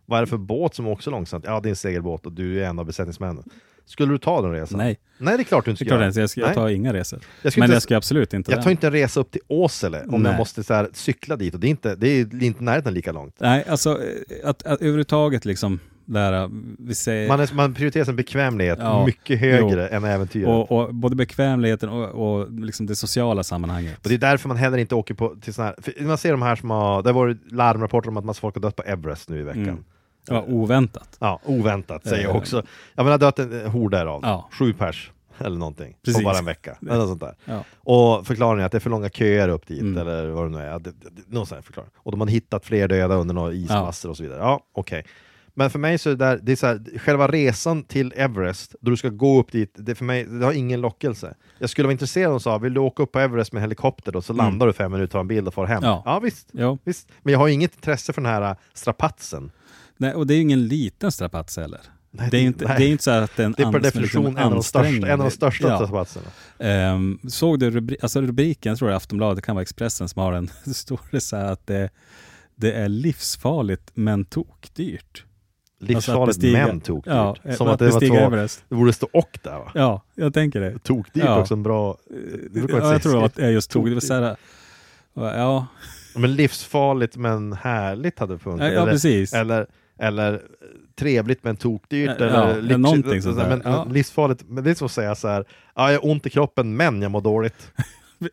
Vad 0.05 0.17
är 0.17 0.21
det 0.23 0.27
för 0.27 0.37
båt 0.37 0.75
som 0.75 0.87
åker 0.87 1.03
så 1.03 1.11
långsamt? 1.11 1.45
Ja, 1.47 1.59
det 1.59 1.67
är 1.67 1.69
en 1.69 1.75
segelbåt 1.75 2.25
och 2.25 2.31
du 2.31 2.63
är 2.63 2.67
en 2.69 2.79
av 2.79 2.85
besättningsmännen. 2.85 3.43
Skulle 3.85 4.13
du 4.13 4.17
ta 4.17 4.41
den 4.41 4.51
resan? 4.51 4.77
Nej, 4.77 4.99
Nej, 5.17 5.37
det 5.37 5.41
är 5.41 5.43
klart 5.43 5.65
du 5.65 5.71
inte 5.71 5.85
ska 5.85 5.93
göra. 5.95 6.11
jag, 6.15 6.29
ska, 6.29 6.41
jag 6.41 6.53
tar 6.53 6.69
inga 6.69 6.93
resor. 6.93 7.19
Jag 7.41 7.53
Men 7.57 7.63
inte 7.63 7.75
jag 7.75 7.81
ska 7.81 7.97
absolut 7.97 8.33
inte 8.33 8.51
Jag 8.51 8.57
den. 8.57 8.63
tar 8.63 8.71
inte 8.71 8.87
en 8.87 8.93
resa 8.93 9.19
upp 9.19 9.31
till 9.31 9.41
Åsele 9.47 10.03
om 10.09 10.21
Nej. 10.23 10.31
jag 10.31 10.37
måste 10.39 10.63
så 10.63 10.73
här, 10.73 10.89
cykla 10.93 11.35
dit 11.35 11.53
och 11.53 11.59
det 11.59 11.67
är 11.67 11.69
inte, 11.69 11.95
det 11.95 12.07
är 12.07 12.43
inte 12.43 12.63
närheten 12.63 12.93
lika 12.93 13.11
långt. 13.11 13.35
Nej, 13.39 13.65
alltså 13.69 13.99
att, 14.43 14.63
att 14.63 14.81
överhuvudtaget 14.81 15.45
liksom 15.45 15.79
Där, 16.05 16.49
vi 16.79 16.95
säger, 16.95 17.27
Man, 17.27 17.39
är, 17.39 17.53
man 17.53 17.73
prioriterar 17.73 18.05
sin 18.05 18.15
bekvämlighet 18.15 18.77
Ja, 18.81 19.05
mycket 19.05 19.39
högre 19.39 19.87
än 19.87 20.03
äventyret. 20.03 20.47
och, 20.47 20.71
och 20.71 20.95
både 20.95 21.15
bekvämligheten 21.15 21.89
och, 21.89 22.09
och 22.39 22.51
liksom 22.51 22.85
det 22.85 22.95
sociala 22.95 23.43
sammanhanget. 23.43 23.97
Och 24.03 24.09
det 24.09 24.15
är 24.15 24.17
därför 24.17 24.47
man 24.47 24.57
heller 24.57 24.77
inte 24.77 24.95
åker 24.95 25.13
på 25.13 25.35
till 25.41 25.53
såna 25.53 25.67
här, 25.67 26.03
man 26.05 26.17
ser 26.17 26.31
de 26.31 26.41
här 26.41 26.55
som 26.55 26.69
har, 26.69 27.03
det 27.03 27.09
har 27.09 27.13
varit 27.13 27.51
larmrapporter 27.51 28.09
om 28.09 28.17
att 28.17 28.25
massa 28.25 28.39
folk 28.41 28.55
har 28.55 28.61
dött 28.61 28.75
på 28.75 28.83
Everest 28.83 29.29
nu 29.29 29.39
i 29.39 29.43
veckan. 29.43 29.63
Mm. 29.63 29.83
Ja, 30.28 30.43
oväntat. 30.47 31.17
Ja, 31.19 31.39
oväntat 31.45 32.03
säger 32.07 32.24
jag 32.24 32.32
Eh. 32.32 32.38
också. 32.38 32.57
Ja 32.95 33.03
men 33.03 33.05
det 33.05 33.11
har 33.11 33.17
dött 33.19 33.39
en 33.39 33.65
hord 33.71 33.91
därav, 33.91 34.19
Ja. 34.24 34.49
sju 34.51 34.74
pers 34.74 35.11
eller 35.38 35.57
någonting, 35.57 35.95
Precis. 36.05 36.21
på 36.24 36.30
bara 36.30 36.38
en 36.38 36.45
vecka. 36.45 36.78
Eller 36.82 36.95
något 36.97 37.07
sånt 37.07 37.21
där. 37.21 37.36
Ja. 37.45 37.63
Och 37.78 38.28
förklaringen 38.28 38.59
är 38.61 38.65
att 38.65 38.71
det 38.71 38.78
är 38.78 38.80
för 38.80 38.89
långa 38.89 39.09
köer 39.09 39.49
upp 39.49 39.67
dit, 39.67 39.82
Mm. 39.82 39.97
eller 39.97 40.28
vad 40.30 40.45
det 40.45 40.49
nu 40.49 40.57
är. 40.63 40.67
Ja, 40.71 40.80
någon 41.28 41.45
sån 41.45 41.63
förklaring. 41.63 41.91
Och 41.95 42.11
de 42.11 42.21
har 42.21 42.28
hittat 42.28 42.65
fler 42.65 42.88
döda 42.88 43.15
under 43.15 43.34
några 43.36 43.53
ismassor 43.53 44.09
och 44.09 44.17
så 44.17 44.24
vidare. 44.24 44.39
Ja, 44.39 44.59
okej. 44.74 45.05
Men 45.55 45.69
för 45.69 45.80
mig 45.80 45.97
så 45.97 46.09
är 46.09 46.15
det 46.15 46.26
där, 46.26 46.39
det 46.43 46.51
är 46.51 46.55
så 46.55 46.67
här, 46.67 46.99
själva 46.99 47.28
resan 47.28 47.84
till 47.84 48.13
Everest, 48.15 48.76
då 48.82 48.91
du 48.91 48.97
ska 48.97 49.09
gå 49.09 49.39
upp 49.39 49.51
dit, 49.51 49.74
det, 49.78 49.95
för 49.95 50.05
mig, 50.05 50.24
det 50.24 50.45
har 50.45 50.53
ingen 50.53 50.82
lockelse. 50.82 51.34
Jag 51.59 51.69
skulle 51.69 51.86
vara 51.86 51.91
intresserad 51.91 52.34
och 52.34 52.41
sa, 52.41 52.57
vill 52.57 52.74
du 52.74 52.80
åka 52.80 53.03
upp 53.03 53.11
på 53.11 53.19
Everest 53.19 53.53
med 53.53 53.61
helikopter 53.61 54.11
då, 54.11 54.21
så 54.21 54.34
Mm. 54.34 54.45
landar 54.45 54.67
du 54.67 54.74
fem 54.74 54.91
minuter, 54.91 55.11
tar 55.11 55.19
en 55.19 55.28
bild 55.28 55.47
och 55.47 55.53
far 55.53 55.65
hem. 55.65 55.84
Ja. 55.84 56.01
ja 56.05 56.19
visst, 56.19 56.49
visst. 56.84 57.07
Men 57.24 57.32
jag 57.32 57.39
har 57.39 57.47
inget 57.47 57.76
intresse 57.76 58.13
för 58.13 58.21
den 58.21 58.32
här 58.32 58.41
äh, 58.41 58.55
strapatsen. 58.74 59.51
Nej, 59.97 60.13
och 60.13 60.27
det 60.27 60.33
är 60.33 60.35
ju 60.35 60.41
ingen 60.41 60.67
liten 60.67 61.11
strapats 61.11 61.57
heller. 61.57 61.79
Nej, 62.11 62.27
det 62.31 62.37
är 62.37 62.41
inte, 62.41 62.65
nej. 62.67 62.75
det 62.79 62.85
är 62.85 62.89
inte 62.89 63.03
så 63.03 63.11
att 63.11 63.39
en 63.39 63.51
Det 63.57 63.63
är 63.63 63.71
per 63.71 63.79
definition 63.79 64.25
en 64.25 64.43
av 64.43 64.51
de 64.51 64.63
största, 64.63 65.07
en 65.07 65.11
av 65.11 65.17
de 65.17 65.31
största 65.31 65.67
Ja. 65.67 65.75
strapatserna. 65.77 66.25
Ehm, 66.59 67.19
såg 67.29 67.59
du 67.59 67.71
rubri 67.71 67.97
alltså 68.01 68.21
rubriken, 68.21 68.69
jag 68.69 68.77
tror 68.79 68.87
det 68.89 68.93
är 68.93 68.97
Aftonbladet, 68.97 69.35
det 69.35 69.41
kan 69.41 69.55
vara 69.55 69.61
Expressen 69.61 70.09
som 70.09 70.21
har 70.21 70.33
den. 70.33 70.49
Det 70.65 70.73
står 70.73 70.99
det 71.11 71.21
så 71.21 71.35
här 71.35 71.45
att 71.51 71.67
det, 71.67 71.89
det 72.55 72.73
är 72.73 72.89
livsfarligt 72.89 73.91
men 73.93 74.25
tokdyrt. 74.25 75.25
Livsfarligt 75.79 76.37
bestiga- 76.37 76.67
men 76.67 76.81
tokdyrt. 76.81 77.13
Ja, 77.13 77.35
Som 77.57 77.67
att 77.67 77.73
att 77.73 77.79
det 77.79 77.89
var 77.89 77.99
två, 78.07 78.15
Everest. 78.15 78.63
det 78.69 78.75
borde 78.75 78.93
stå 78.93 79.07
och 79.13 79.39
där 79.43 79.51
va? 79.59 79.71
Ja, 79.73 80.03
jag 80.15 80.33
tänker 80.33 80.59
det. 80.61 80.79
Tokdyrt 80.79 81.23
Ja. 81.25 81.39
också, 81.41 81.53
en 81.53 81.63
bra... 81.63 81.97
det 82.51 82.59
Ja, 82.69 82.91
jag 82.91 83.01
tror 83.01 83.25
att 83.25 83.35
det 83.35 83.45
är 83.45 83.49
just 83.49 83.71
så 83.71 84.13
här, 84.13 84.35
ja, 85.15 85.67
Men 86.15 86.35
livsfarligt 86.35 87.15
men 87.17 87.53
härligt 87.53 88.19
hade 88.19 88.39
funkat. 88.39 88.67
ja, 88.67 88.73
ja, 88.73 88.81
eller, 88.81 88.91
precis. 88.91 89.33
eller, 89.33 89.67
eller 90.03 90.41
trevligt 90.95 91.43
men 91.43 91.55
tokdyrt. 91.55 92.11
Ja, 92.19 92.25
eller 92.25 92.57
eller 92.57 92.77
någonting 92.77 93.21
sånt 93.21 93.37
där. 93.37 93.49
men, 93.49 93.61
Ja. 93.65 93.83
Livsfarligt, 93.91 94.43
men 94.47 94.63
det 94.63 94.69
är 94.69 94.75
som 94.75 94.85
att 94.85 94.91
säga 94.91 95.15
så 95.15 95.27
här, 95.27 95.45
ja, 95.75 95.91
jag 95.91 95.99
har 96.01 96.09
ont 96.09 96.25
i 96.25 96.29
kroppen 96.29 96.75
men 96.77 97.01
jag 97.01 97.11
mår 97.11 97.21
dåligt. 97.21 97.71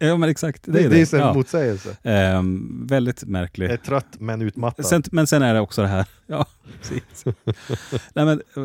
Ja, 0.01 0.17
men 0.17 0.29
exakt. 0.29 0.63
Det, 0.65 0.73
Det, 0.73 0.79
är 0.79 0.83
det, 0.83 0.89
det. 0.89 1.13
är 1.13 1.21
en 1.21 1.27
ja. 1.27 1.35
motsägelse. 1.35 1.97
Ehm, 2.03 2.87
väldigt 2.87 3.25
märklig. 3.25 3.67
Jag 3.67 3.73
är 3.73 3.77
trött 3.77 4.07
men 4.19 4.43
utmattad. 4.43 4.87
Sen, 4.87 5.03
men 5.13 5.27
sen 5.27 5.43
är 5.43 5.55
det 5.55 5.61
också 5.61 5.83
det 5.83 5.89
här, 5.89 6.07
ja 6.27 6.47
precis. 6.81 7.25
Nej, 8.15 8.25
men, 8.25 8.43
eh, 8.57 8.63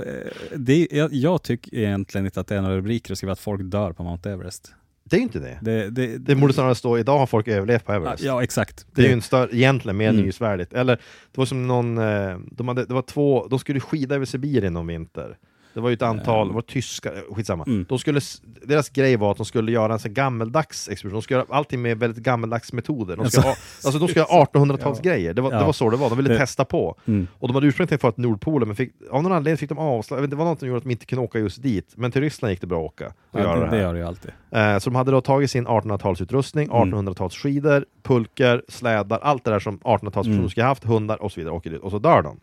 det, 0.55 0.87
jag, 0.91 1.13
jag 1.13 1.43
tycker 1.43 1.77
egentligen 1.77 2.25
inte 2.25 2.39
att 2.39 2.47
det 2.47 2.55
är 2.55 2.61
några 2.61 2.75
rubriker 2.77 3.11
att 3.11 3.17
skriva 3.17 3.33
att 3.33 3.39
folk 3.39 3.61
dör 3.63 3.93
på 3.93 4.03
Mount 4.03 4.31
Everest. 4.31 4.73
Det 5.09 5.15
är 5.15 5.17
ju 5.17 5.23
inte 5.23 5.39
det. 5.39 5.59
Det, 5.61 5.89
det, 5.89 6.17
Det 6.17 6.35
borde 6.35 6.53
snarare 6.53 6.75
stå, 6.75 6.97
idag 6.97 7.17
har 7.19 7.25
folk 7.27 7.47
överlevt 7.47 7.85
på 7.85 7.93
Everest. 7.93 8.23
ja, 8.23 8.43
exakt. 8.43 8.85
Det 8.95 9.01
är 9.01 9.07
ju 9.07 9.13
en 9.13 9.21
större, 9.21 9.49
egentligen 9.57 9.97
mer 9.97 10.09
Mm. 10.09 10.21
nyhetsvärdigt. 10.21 10.73
Eller, 10.73 10.95
det 11.31 11.37
var 11.37 11.45
som 11.45 11.67
någon, 11.67 11.97
eh, 11.97 12.37
de 12.51 12.67
hade, 12.67 12.85
det 12.85 12.93
var 12.93 13.01
två, 13.01 13.47
de 13.47 13.59
skulle 13.59 13.79
skida 13.79 14.15
över 14.15 14.25
Sibirien 14.25 14.73
någon 14.73 14.87
vinter. 14.87 15.37
Det 15.76 15.82
var 15.82 15.89
ju 15.89 15.93
ett 15.93 16.01
antal, 16.01 16.47
det 16.47 16.53
var 16.53 16.61
tyskar, 16.61 17.13
eh, 17.13 17.36
skitsamma. 17.36 17.63
Mm. 17.67 17.86
De 17.89 17.99
skulle, 17.99 18.19
deras 18.65 18.89
grej 18.89 19.15
var 19.17 19.32
att 19.32 19.38
de 19.38 19.45
skulle 19.45 19.71
göra 19.71 19.93
en 19.93 19.99
sån 19.99 20.13
gammeldags 20.13 20.89
expedition, 20.89 21.13
de 21.15 21.21
skulle 21.21 21.39
göra 21.39 21.47
allting 21.57 21.82
med 21.82 21.99
väldigt 21.99 22.23
gammeldags 22.23 22.73
metoder. 22.73 23.15
De 23.17 23.30
skulle, 23.30 23.47
ha, 23.47 23.55
alltså 23.86 23.99
de 23.99 24.07
skulle 24.07 24.26
ha 24.26 24.45
1800-talsgrejer, 24.45 25.34
det 25.36 25.41
var, 25.41 25.51
Ja. 25.51 25.59
det 25.59 25.65
var 25.65 25.73
så 25.73 25.89
det 25.89 25.97
var, 25.97 26.09
de 26.09 26.17
ville 26.17 26.30
Det- 26.30 26.38
testa 26.38 26.65
på. 26.65 26.95
Mm. 27.05 27.28
Och 27.39 27.47
de 27.47 27.53
hade 27.53 27.67
ursprungligen 27.67 27.99
få 27.99 28.11
till 28.11 28.23
Nordpolen, 28.23 28.67
men 28.67 28.76
fick, 28.76 28.91
av 29.11 29.23
någon 29.23 29.32
anledning 29.32 29.57
fick 29.57 29.69
de 29.69 29.78
avslag, 29.78 30.30
det 30.30 30.36
var 30.36 30.45
något 30.45 30.59
som 30.59 30.67
gjorde 30.67 30.78
att 30.78 30.84
de 30.84 30.91
inte 30.91 31.05
kunde 31.05 31.23
åka 31.26 31.39
just 31.39 31.61
dit. 31.63 31.93
Men 31.95 32.11
till 32.11 32.21
Ryssland 32.21 32.51
gick 32.51 32.61
det 32.61 32.67
bra 32.67 32.80
att 32.80 32.86
åka 32.93 33.07
och 33.32 33.39
Ja, 33.39 33.43
göra 33.43 33.59
det, 33.59 33.65
det 33.65 33.71
det 33.71 33.82
gör 33.82 33.93
det 33.93 33.99
ju 33.99 34.05
alltid. 34.05 34.32
Eh, 34.51 34.78
Så 34.78 34.89
de 34.89 34.95
hade 34.95 35.11
då 35.11 35.21
tagit 35.21 35.51
sin 35.51 35.67
1800-talsutrustning, 35.67 36.63
Mm. 36.84 36.93
1800-talsskidor, 36.93 37.86
pulkor, 38.03 38.61
slädar, 38.67 39.19
allt 39.19 39.43
det 39.43 39.51
där 39.51 39.59
som 39.59 39.80
1800-talspersoner 39.80 40.38
Mm. 40.38 40.49
skulle 40.49 40.63
ha 40.63 40.69
haft, 40.71 40.84
hundar 40.84 41.21
och 41.21 41.32
så 41.32 41.39
vidare, 41.41 41.59
dit 41.63 41.82
och 41.82 41.91
så 41.91 41.99
dör 41.99 42.21
de. 42.21 42.39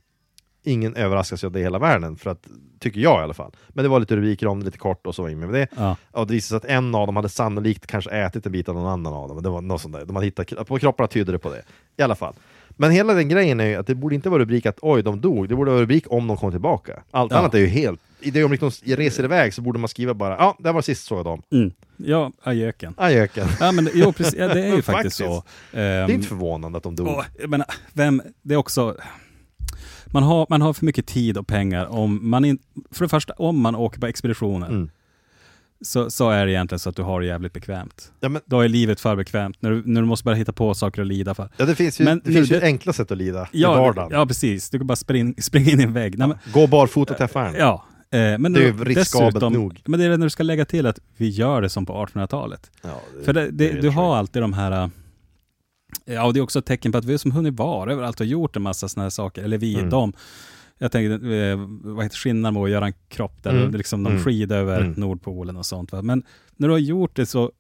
Ingen 0.65 0.95
överraskas 0.97 1.45
av 1.45 1.53
det 1.53 1.61
i 1.61 1.63
hela 1.63 1.79
världen, 1.79 2.17
för 2.17 2.31
att, 2.31 2.47
tycker 2.81 3.01
jag 3.01 3.21
i 3.21 3.23
alla 3.25 3.35
fall. 3.35 3.51
Men 3.69 3.83
det 3.83 3.89
var 3.89 4.01
lite 4.01 4.17
rubriker 4.17 4.47
om 4.47 4.59
det, 4.61 4.65
lite 4.65 4.79
kort 4.79 5.07
och 5.07 5.15
så 5.15 5.29
inget 5.29 5.49
med 5.51 5.55
det. 5.61 5.67
Ja. 5.77 5.97
Och 6.11 6.27
det 6.27 6.35
visade 6.35 6.61
sig 6.61 6.71
att 6.71 6.77
en 6.79 6.95
av 6.95 7.07
dem 7.07 7.17
hade 7.17 7.29
sannolikt 7.29 7.87
kanske 7.87 8.11
ätit 8.11 8.47
en 8.47 8.53
bit 8.53 8.69
av 8.69 8.75
någon 8.75 8.87
annan 8.87 9.13
av 9.13 9.29
dem. 9.29 9.43
Det 9.43 9.49
var 9.49 9.61
något 9.61 9.81
sånt 9.81 9.95
där. 9.95 10.05
De 10.05 10.17
hade 10.17 10.27
hittat, 10.27 10.67
på 10.69 10.79
kropparna 10.79 11.07
tydde 11.09 11.33
det 11.33 11.39
på 11.39 11.51
det. 11.51 11.63
I 11.97 12.03
alla 12.03 12.15
fall. 12.15 12.35
Men 12.77 12.91
hela 12.91 13.15
den 13.15 13.29
grejen 13.29 13.61
är 13.61 13.65
ju 13.67 13.75
att 13.75 13.87
det 13.87 13.95
borde 13.95 14.15
inte 14.15 14.29
vara 14.31 14.43
rubrik 14.43 14.67
att 14.67 14.79
oj, 14.83 15.03
de 15.03 15.21
dog. 15.21 15.49
Det 15.49 15.55
borde 15.55 15.71
vara 15.71 15.81
rubrik 15.83 16.05
om 16.13 16.27
de 16.27 16.37
kom 16.37 16.51
tillbaka. 16.51 17.03
Allt 17.11 17.33
Ja. 17.33 17.39
annat 17.39 17.55
är 17.55 17.59
ju 17.59 17.67
helt... 17.67 18.01
I 18.21 18.31
det 18.31 18.39
ögonblick 18.39 18.61
de 18.61 18.71
reser 18.97 19.25
iväg 19.25 19.55
så 19.55 19.63
borde 19.63 19.79
man 19.79 19.89
skriva 19.89 20.15
bara 20.15 20.37
ja, 20.37 20.57
det 20.59 20.73
var 20.73 20.83
sist 20.83 21.05
såg 21.05 21.19
jag 21.19 21.25
dem. 21.25 21.43
Mm. 21.53 21.73
Ja, 21.97 22.33
ajöken. 22.43 22.95
Ajöken. 22.97 23.49
Ja, 23.61 23.73
men 23.73 23.85
det- 23.85 23.91
jo, 23.95 24.13
precis, 24.13 24.35
ja, 24.39 24.49
det 24.49 24.61
är 24.61 24.67
ju 24.67 24.73
Men 24.73 24.83
faktiskt 24.83 25.17
så. 25.17 25.35
faktiskt. 25.35 25.57
Det 25.73 25.81
är 25.81 26.05
Ehm, 26.05 26.11
inte 26.11 26.29
förvånande 26.29 26.77
att 26.79 26.83
de 26.85 26.97
dog. 26.97 27.09
och, 27.09 27.25
menar, 27.51 27.67
vem, 27.93 28.23
det 28.43 28.55
är 28.55 28.59
också... 28.59 28.97
Man 30.13 30.23
har, 30.23 30.47
man 30.51 30.61
har 30.63 30.73
för 30.73 30.85
mycket 30.87 31.07
tid 31.07 31.39
och 31.39 31.47
pengar 31.47 31.87
om 31.87 32.31
man 32.31 32.45
in, 32.45 32.59
För 32.91 33.05
det 33.05 33.09
första, 33.09 33.33
om 33.33 33.61
man 33.61 33.75
åker 33.75 34.01
på 34.01 34.07
expeditioner 34.07 34.67
Mm. 34.69 34.91
så, 35.81 36.11
så 36.11 36.31
är 36.31 36.47
det 36.47 36.53
egentligen 36.53 36.79
så 36.79 36.89
att 36.91 36.97
du 36.97 37.03
har 37.03 37.21
det 37.21 37.27
jävligt 37.27 37.53
bekvämt. 37.53 38.13
Ja, 38.21 38.29
men, 38.29 38.43
Då 38.47 38.61
är 38.61 38.69
livet 38.69 39.01
för 39.01 39.17
bekvämt, 39.17 39.57
när 39.61 39.71
du, 39.71 39.83
när 39.87 40.01
du 40.01 40.07
måste 40.07 40.25
börja 40.25 40.37
hitta 40.37 40.53
på 40.53 40.75
saker 40.75 41.01
att 41.03 41.09
lida 41.09 41.35
för. 41.35 41.49
ja, 41.57 41.65
det 41.65 41.75
finns 41.75 42.01
ju, 42.01 42.05
Men 42.05 42.19
det 42.25 42.31
nu, 42.31 42.35
finns 42.37 42.51
ju 42.53 42.61
det- 42.61 42.67
enkla 42.67 42.93
sätt 42.93 43.11
att 43.11 43.19
lida 43.19 43.43
i 43.53 43.61
Ja, 43.63 43.75
vardagen. 43.81 44.11
ja 44.13 44.27
precis. 44.27 44.71
Du 44.71 44.79
kan 44.79 44.87
bara 44.87 44.97
spring, 44.97 45.35
springa 45.43 45.71
in 45.71 45.81
i 45.81 45.83
en 45.83 45.93
vägg. 45.93 46.19
Nej, 46.19 46.29
men, 46.29 46.39
Gå 46.53 46.67
barfota 46.67 47.15
till 47.15 47.25
affären. 47.25 47.55
ja. 47.59 47.85
eh, 48.11 48.39
men 48.39 48.53
Det 48.53 48.61
är 48.61 48.65
ju 48.65 48.85
riskabelt 48.85 49.35
dessutom- 49.35 49.53
nog. 49.53 49.81
Men 49.87 50.01
det 50.01 50.07
är 50.07 50.11
när 50.11 50.27
du 50.27 50.31
ska 50.31 50.43
lägga 50.43 50.65
till 50.65 50.87
att 50.87 50.99
vi 51.17 51.29
gör 51.29 51.63
det 51.63 51.69
som 51.69 51.87
på 51.87 51.93
1800-talet. 52.07 52.71
Ja, 52.83 53.01
För 53.25 53.33
det, 53.33 53.51
du 53.81 53.89
har 53.91 54.17
alltid 54.17 54.43
de 54.43 54.53
här... 54.53 54.91
Ja, 56.05 56.25
och 56.27 56.35
det 56.35 56.41
är 56.41 56.43
också 56.43 56.59
ett 56.59 56.67
tecken 56.67 56.93
på 56.93 56.99
att 56.99 57.05
vi 57.05 57.19
som 57.19 57.33
hunnit 57.33 57.55
vara 57.55 57.93
överallt 57.93 58.21
och 58.21 58.27
gjort 58.27 58.57
en 58.57 58.63
massa 58.63 58.89
sådana 58.89 59.05
här 59.05 59.11
saker. 59.11 59.43
Eller 59.43 59.59
vi, 59.59 59.75
Mm. 59.75 59.91
de. 59.91 60.13
Jag 60.79 60.93
tänker, 60.93 61.33
eh, 61.33 61.57
vad 61.83 62.05
heter 62.05 62.17
skillnaden 62.17 62.55
med 62.55 62.63
att 62.63 62.71
göra 62.71 62.87
en 62.87 62.93
kropp 63.09 63.43
där 63.43 63.51
Mm. 63.51 63.75
liksom 63.75 64.03
de 64.05 64.11
Mm. 64.13 64.25
skidar 64.25 64.57
över 64.57 64.81
Mm. 64.81 64.93
Nordpolen 64.97 65.57
och 65.57 65.67
sånt. 65.67 65.93
Va? 65.93 66.03
Men 66.03 66.23
när 66.57 66.69
du 66.69 66.75
har 66.75 66.79
gjort 66.79 67.17
det 67.17 67.27
så, 67.27 67.53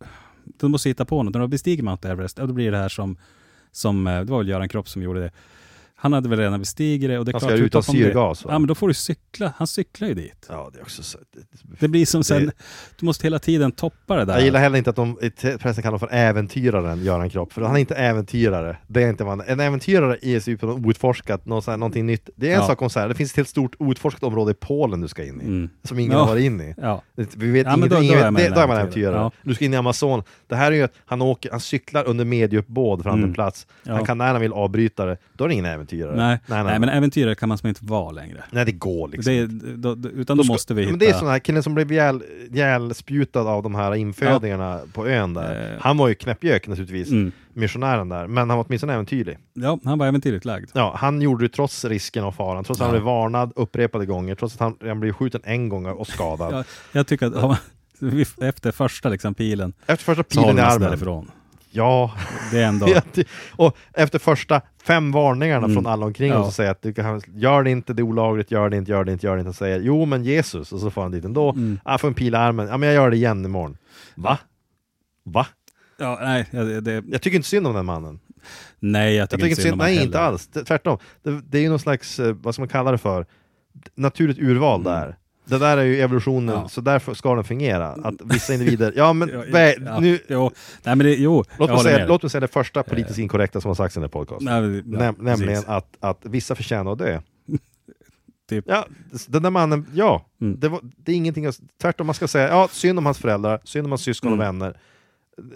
du 0.60 0.68
måste 0.68 0.88
hitta 0.88 1.04
på 1.04 1.22
något. 1.22 1.32
När 1.34 1.40
du 1.40 1.42
har 1.42 1.48
bestigit 1.48 1.84
Mount 1.84 2.08
Everest, 2.08 2.38
ja, 2.38 2.46
då 2.46 2.52
blir 2.52 2.70
det 2.72 2.78
här 2.78 2.88
som, 2.88 3.16
som 3.72 4.06
eh, 4.06 4.18
det 4.20 4.30
var 4.30 4.38
väl 4.38 4.48
Göran 4.48 4.68
Kropp 4.68 4.88
som 4.88 5.02
gjorde 5.02 5.20
det. 5.20 5.30
Han 6.02 6.12
hade 6.12 6.28
väl 6.28 6.38
redan 6.38 6.60
bestigit 6.60 7.08
det 7.10 7.18
och 7.18 7.24
det 7.24 7.30
är 7.30 7.32
Han 7.32 7.40
klart, 7.40 7.50
ska 7.52 7.64
utan 7.64 7.78
utifrån 7.80 7.96
det- 7.96 8.02
syrgas? 8.04 8.44
Ja, 8.48 8.58
men 8.58 8.66
då 8.68 8.74
får 8.74 8.88
du 8.88 8.94
cykla. 8.94 9.52
Han 9.56 9.66
cyklar 9.66 10.08
ju 10.08 10.14
dit. 10.14 10.46
Ja, 10.48 10.70
det 10.72 10.78
är 10.78 10.82
också 10.82 11.02
så. 11.02 11.18
Det 11.80 11.88
blir 11.88 12.06
som 12.06 12.24
sen, 12.24 12.46
Det- 12.46 12.52
du 13.00 13.06
måste 13.06 13.26
hela 13.26 13.38
tiden 13.38 13.72
toppa 13.72 14.16
det 14.16 14.24
där. 14.24 14.34
Jag 14.34 14.44
gillar 14.44 14.60
heller 14.60 14.78
inte 14.78 14.90
att 14.90 14.96
de 14.96 15.18
i 15.22 15.30
pressen 15.58 15.82
kallar 15.82 15.98
för 15.98 16.08
äventyraren 16.12 17.04
Göran 17.04 17.30
Kropp, 17.30 17.52
för 17.52 17.62
han 17.62 17.76
är 17.76 17.80
inte 17.80 17.94
äventyrare. 17.94 18.76
Det 18.86 19.02
är 19.02 19.08
inte 19.10 19.24
man. 19.24 19.42
En 19.46 19.60
äventyrare 19.60 20.18
är 20.22 20.56
på 20.56 20.66
något 20.66 20.86
outforskat, 20.86 21.46
något, 21.46 21.66
här, 21.66 21.76
någonting 21.76 22.06
nytt. 22.06 22.30
Det 22.36 22.46
är 22.50 22.54
en 22.54 22.60
Ja. 22.60 22.66
sak 22.66 22.82
om 22.82 22.90
så 22.90 23.00
här, 23.00 23.08
det 23.08 23.14
finns 23.14 23.30
ett 23.30 23.36
helt 23.36 23.48
stort 23.48 23.74
outforskat 23.78 24.22
område 24.22 24.50
i 24.50 24.54
Polen 24.54 25.00
du 25.00 25.08
ska 25.08 25.24
in 25.24 25.40
i, 25.40 25.44
Mm. 25.44 25.70
som 25.84 25.98
ingen 25.98 26.12
Ja. 26.12 26.18
har 26.18 26.26
varit 26.26 26.42
in 26.44 26.60
i. 26.60 26.74
Ja. 26.76 27.02
Vi 27.14 27.50
vet 27.50 27.66
Ja, 27.66 27.74
inget, 27.76 27.90
då- 27.90 27.96
då 27.96 28.02
ingen, 28.02 28.14
är 28.14 28.16
vet- 28.16 28.24
man 28.24 28.34
det, 28.34 28.46
en 28.46 28.52
då 28.54 28.60
är 28.60 28.64
äventyrare. 28.64 28.80
äventyrare. 28.80 29.30
Du 29.42 29.54
ska 29.54 29.64
in 29.64 29.74
i 29.74 29.76
Amazon. 29.76 30.22
Det 30.48 30.56
här 30.56 30.72
är 30.72 30.76
ju 30.76 30.82
att 30.82 30.92
han, 31.06 31.22
åker, 31.22 31.50
han 31.50 31.60
cyklar 31.60 32.04
under 32.08 32.24
medieuppbåd 32.24 33.02
fram 33.02 33.12
till 33.12 33.18
en 33.18 33.24
Mm. 33.24 33.34
plats. 33.34 33.66
Han 33.86 34.04
kan 34.06 34.18
när 34.18 34.32
han 34.32 34.40
vill 34.40 34.52
avbryta 34.52 35.06
det. 35.06 35.16
Då 35.32 35.44
är 35.44 35.48
det 35.48 35.54
ingen 35.54 35.66
äventyrare. 35.66 35.91
Nej, 35.96 36.38
nej, 36.46 36.64
nej, 36.64 36.78
men 36.78 36.88
äventyrare 36.88 37.34
kan 37.34 37.48
man 37.48 37.58
som 37.58 37.68
inte 37.68 37.84
vara 37.84 38.10
längre. 38.10 38.44
nej, 38.50 38.64
det 38.64 38.72
går 38.72 39.08
liksom 39.08 39.32
Det 39.32 39.38
är, 39.38 39.46
då, 39.76 39.94
då, 39.94 40.08
utan 40.08 40.36
då 40.36 40.42
ska- 40.44 40.52
måste 40.52 40.74
vi 40.74 40.80
hitta... 40.82 40.90
Men 40.90 40.98
det 40.98 41.06
är 41.08 41.12
sån 41.12 41.28
här 41.28 41.38
killen 41.38 41.62
som 41.62 41.74
blev 41.74 41.92
ihjäl- 41.92 42.22
ihjälspjutad 42.50 43.40
av 43.40 43.62
de 43.62 43.74
här 43.74 43.94
infödingarna 43.94 44.80
på 44.92 45.06
ön 45.08 45.34
där. 45.34 45.72
Eh. 45.74 45.80
Han 45.82 45.96
var 45.96 46.08
ju 46.08 46.14
knäppjök 46.14 46.68
naturligtvis, 46.68 47.10
Mm. 47.10 47.32
missionären 47.52 48.08
där, 48.08 48.26
men 48.26 48.50
han 48.50 48.58
var 48.58 48.64
åtminstone 48.68 48.92
äventyrlig. 48.94 49.38
Ja, 49.54 49.78
han 49.84 49.98
var 49.98 50.06
äventyrligt 50.06 50.44
lagd. 50.44 50.70
Ja, 50.74 50.94
han 50.98 51.22
gjorde 51.22 51.44
det 51.44 51.48
trots 51.48 51.84
risken 51.84 52.24
och 52.24 52.34
faran, 52.34 52.64
trots 52.64 52.80
att 52.80 52.86
han 52.86 52.94
Ja. 52.94 53.00
blev 53.00 53.04
varnad 53.14 53.52
upprepade 53.56 54.06
gånger, 54.06 54.34
trots 54.34 54.54
att 54.54 54.60
han, 54.60 54.76
han 54.84 55.00
blev 55.00 55.12
skjuten 55.12 55.40
en 55.44 55.68
gång 55.68 55.86
och 55.86 56.06
skadad. 56.06 56.54
Ja, 56.54 56.64
jag 56.92 57.06
tycker 57.06 57.26
att 57.26 57.32
ja, 57.34 57.56
efter 58.48 58.72
första 58.72 59.08
liksom, 59.08 59.34
pilen 59.34 59.72
Efter 59.86 60.04
första 60.04 60.24
så 60.34 60.40
pilen 60.42 60.58
i 60.58 60.60
armen. 60.60 60.80
därifrån. 60.90 61.30
Ja, 61.74 62.12
Det 62.50 62.60
är 62.62 62.66
ändå... 62.66 62.86
och 63.56 63.76
efter 63.94 64.18
första 64.18 64.60
fem 64.82 65.12
varningarna 65.12 65.64
Mm. 65.64 65.74
från 65.74 65.86
alla 65.86 66.06
omkring 66.06 66.28
Ja. 66.32 66.38
och 66.38 66.52
säger 66.52 66.70
att 66.70 66.82
du 66.82 66.94
kan, 66.94 67.22
gör 67.34 67.62
det 67.62 67.70
inte, 67.70 67.92
det 67.92 68.00
är 68.02 68.04
olagligt, 68.04 68.50
gör 68.50 68.68
det 68.68 68.76
inte, 68.76 68.90
gör 68.90 69.04
det 69.04 69.12
inte, 69.12 69.26
gör 69.26 69.34
det 69.36 69.40
inte. 69.40 69.48
Och 69.48 69.54
säger 69.56 69.80
jo 69.80 70.04
men 70.04 70.24
Jesus, 70.24 70.72
och 70.72 70.80
så 70.80 70.90
får 70.90 71.02
han 71.02 71.10
dit 71.10 71.24
ändå. 71.24 71.50
Mm. 71.50 71.78
Jag 71.84 72.00
får 72.00 72.08
en 72.08 72.14
pil 72.14 72.34
i 72.34 72.36
armen, 72.36 72.68
ja 72.68 72.76
men 72.76 72.86
jag 72.88 72.94
gör 72.94 73.10
det 73.10 73.16
igen 73.16 73.44
imorgon. 73.44 73.76
Va? 74.14 74.38
Va? 75.24 75.46
Ja, 75.98 76.18
nej, 76.22 76.46
det, 76.50 76.80
det, 76.80 77.04
Jag 77.08 77.22
tycker 77.22 77.36
inte 77.36 77.48
synd 77.48 77.66
om 77.66 77.74
den 77.74 77.86
mannen. 77.86 78.20
nej, 78.78 79.14
jag 79.14 79.22
Jag 79.22 79.30
tycker, 79.30 79.36
tycker 79.42 79.50
inte 79.50 79.62
synd 79.62 79.72
om 79.72 79.78
nej, 79.78 79.96
han 79.96 80.04
inte 80.04 80.18
heller. 80.18 80.28
alls. 80.30 80.46
Tvärtom. 80.66 80.98
Det, 81.22 81.40
det 81.46 81.58
är 81.58 81.62
ju 81.62 81.68
någon 81.68 81.78
slags, 81.78 82.18
eh, 82.20 82.32
vad 82.40 82.54
ska 82.54 82.60
man 82.62 82.68
kalla 82.68 82.90
det 82.92 82.98
för, 82.98 83.26
naturligt 83.94 84.38
urval 84.38 84.80
Mm. 84.80 84.92
där. 84.92 85.16
Det 85.44 85.58
där 85.58 85.76
är 85.76 85.82
ju 85.84 86.00
evolutionen, 86.00 86.54
Ja. 86.54 86.68
så 86.68 86.80
därför 86.80 87.14
ska 87.14 87.34
den 87.34 87.44
fungera. 87.44 87.88
Att 87.88 88.14
vissa 88.24 88.54
individer, 88.54 88.92
ja 88.96 89.12
men 89.12 89.28
Ja, 89.28 89.42
vä- 89.42 89.86
ja, 89.86 90.00
nu, 90.00 90.18
jo, 90.28 90.50
nej, 90.82 90.96
men 90.96 91.06
det, 91.06 91.14
jo, 91.14 91.44
låt, 91.58 91.70
mig 91.70 91.78
säga, 91.82 91.98
med. 91.98 92.08
låt 92.08 92.22
mig 92.22 92.30
säga 92.30 92.40
det 92.40 92.48
första 92.48 92.82
politiskt 92.82 93.18
inkorrekta 93.18 93.60
som 93.60 93.68
har 93.68 93.74
sagts 93.74 93.96
i 93.96 94.00
den 94.00 94.04
här 94.04 94.08
podcasten. 94.08 94.46
Ja, 94.46 94.60
Näm- 94.98 95.22
nämligen 95.22 95.62
att, 95.66 95.96
att 96.00 96.18
vissa 96.22 96.54
förtjänar 96.54 96.92
att 96.92 96.98
dö. 96.98 97.20
typ. 98.48 98.64
Ja, 98.68 98.86
den 99.28 99.42
där 99.42 99.50
mannen, 99.50 99.86
ja. 99.94 100.26
Mm. 100.40 100.60
Det, 100.60 100.68
var, 100.68 100.80
det 100.82 101.12
är 101.12 101.16
ingenting 101.16 101.50
tvärtom, 101.82 102.06
man 102.06 102.14
ska 102.14 102.28
säga 102.28 102.48
ja, 102.48 102.68
synd 102.72 102.98
om 102.98 103.06
hans 103.06 103.18
föräldrar, 103.18 103.60
synd 103.64 103.84
om 103.86 103.92
hans 103.92 104.02
syskon 104.02 104.32
och 104.32 104.44
Mm. 104.44 104.58
vänner. 104.58 104.76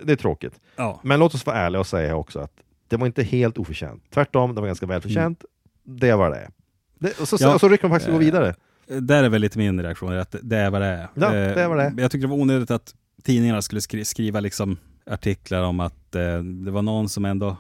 Det 0.05 0.12
är 0.12 0.16
tråkigt. 0.16 0.61
Ja. 0.76 1.01
Men 1.05 1.20
låt 1.20 1.34
oss 1.34 1.47
vara 1.47 1.57
ärliga 1.57 1.80
och 1.80 1.87
säga 1.87 2.16
också 2.16 2.39
att 2.41 2.53
det 2.89 2.97
var 2.97 3.07
inte 3.07 3.22
helt 3.22 3.59
oförtjänt. 3.59 4.03
Tvärtom, 4.14 4.55
det 4.55 4.61
var 4.61 4.66
ganska 4.68 4.87
välförtjänt. 4.87 5.45
Det 5.84 6.14
var 6.14 6.30
det 6.30 6.49
det 6.99 7.20
och, 7.20 7.28
så, 7.28 7.37
Mm. 7.37 7.49
Ja. 7.49 7.55
och 7.55 7.61
så 7.61 7.68
rycker 7.68 7.82
de 7.89 7.91
faktiskt 7.91 8.12
gå 8.12 8.18
vidare. 8.18 8.55
Där 8.89 9.24
är 9.24 9.28
väl 9.28 9.41
lite 9.41 9.59
min 9.59 9.82
reaktion, 9.82 10.18
att 10.18 10.37
det 10.43 10.57
är 10.57 10.70
vad 10.70 10.80
det 10.80 10.87
är. 10.87 11.09
Ja, 11.14 11.26
Eh, 11.26 11.32
det 11.55 11.62
är 11.62 11.68
vad 11.68 11.78
det 11.78 11.82
är. 11.84 11.95
Jag 11.99 12.11
tyckte 12.11 12.26
det 12.26 12.30
var 12.30 12.37
onödigt 12.37 12.70
att 12.70 12.95
tidningarna 13.22 13.62
skulle 13.62 13.80
skri 13.80 14.05
skriva 14.05 14.41
liksom 14.41 14.76
artiklar 15.11 15.62
om 15.62 15.80
att 15.80 16.14
eh, 16.14 16.39
det 16.43 16.70
var 16.70 16.82
någon 16.82 17.09
som 17.09 17.24
ändå, 17.24 17.57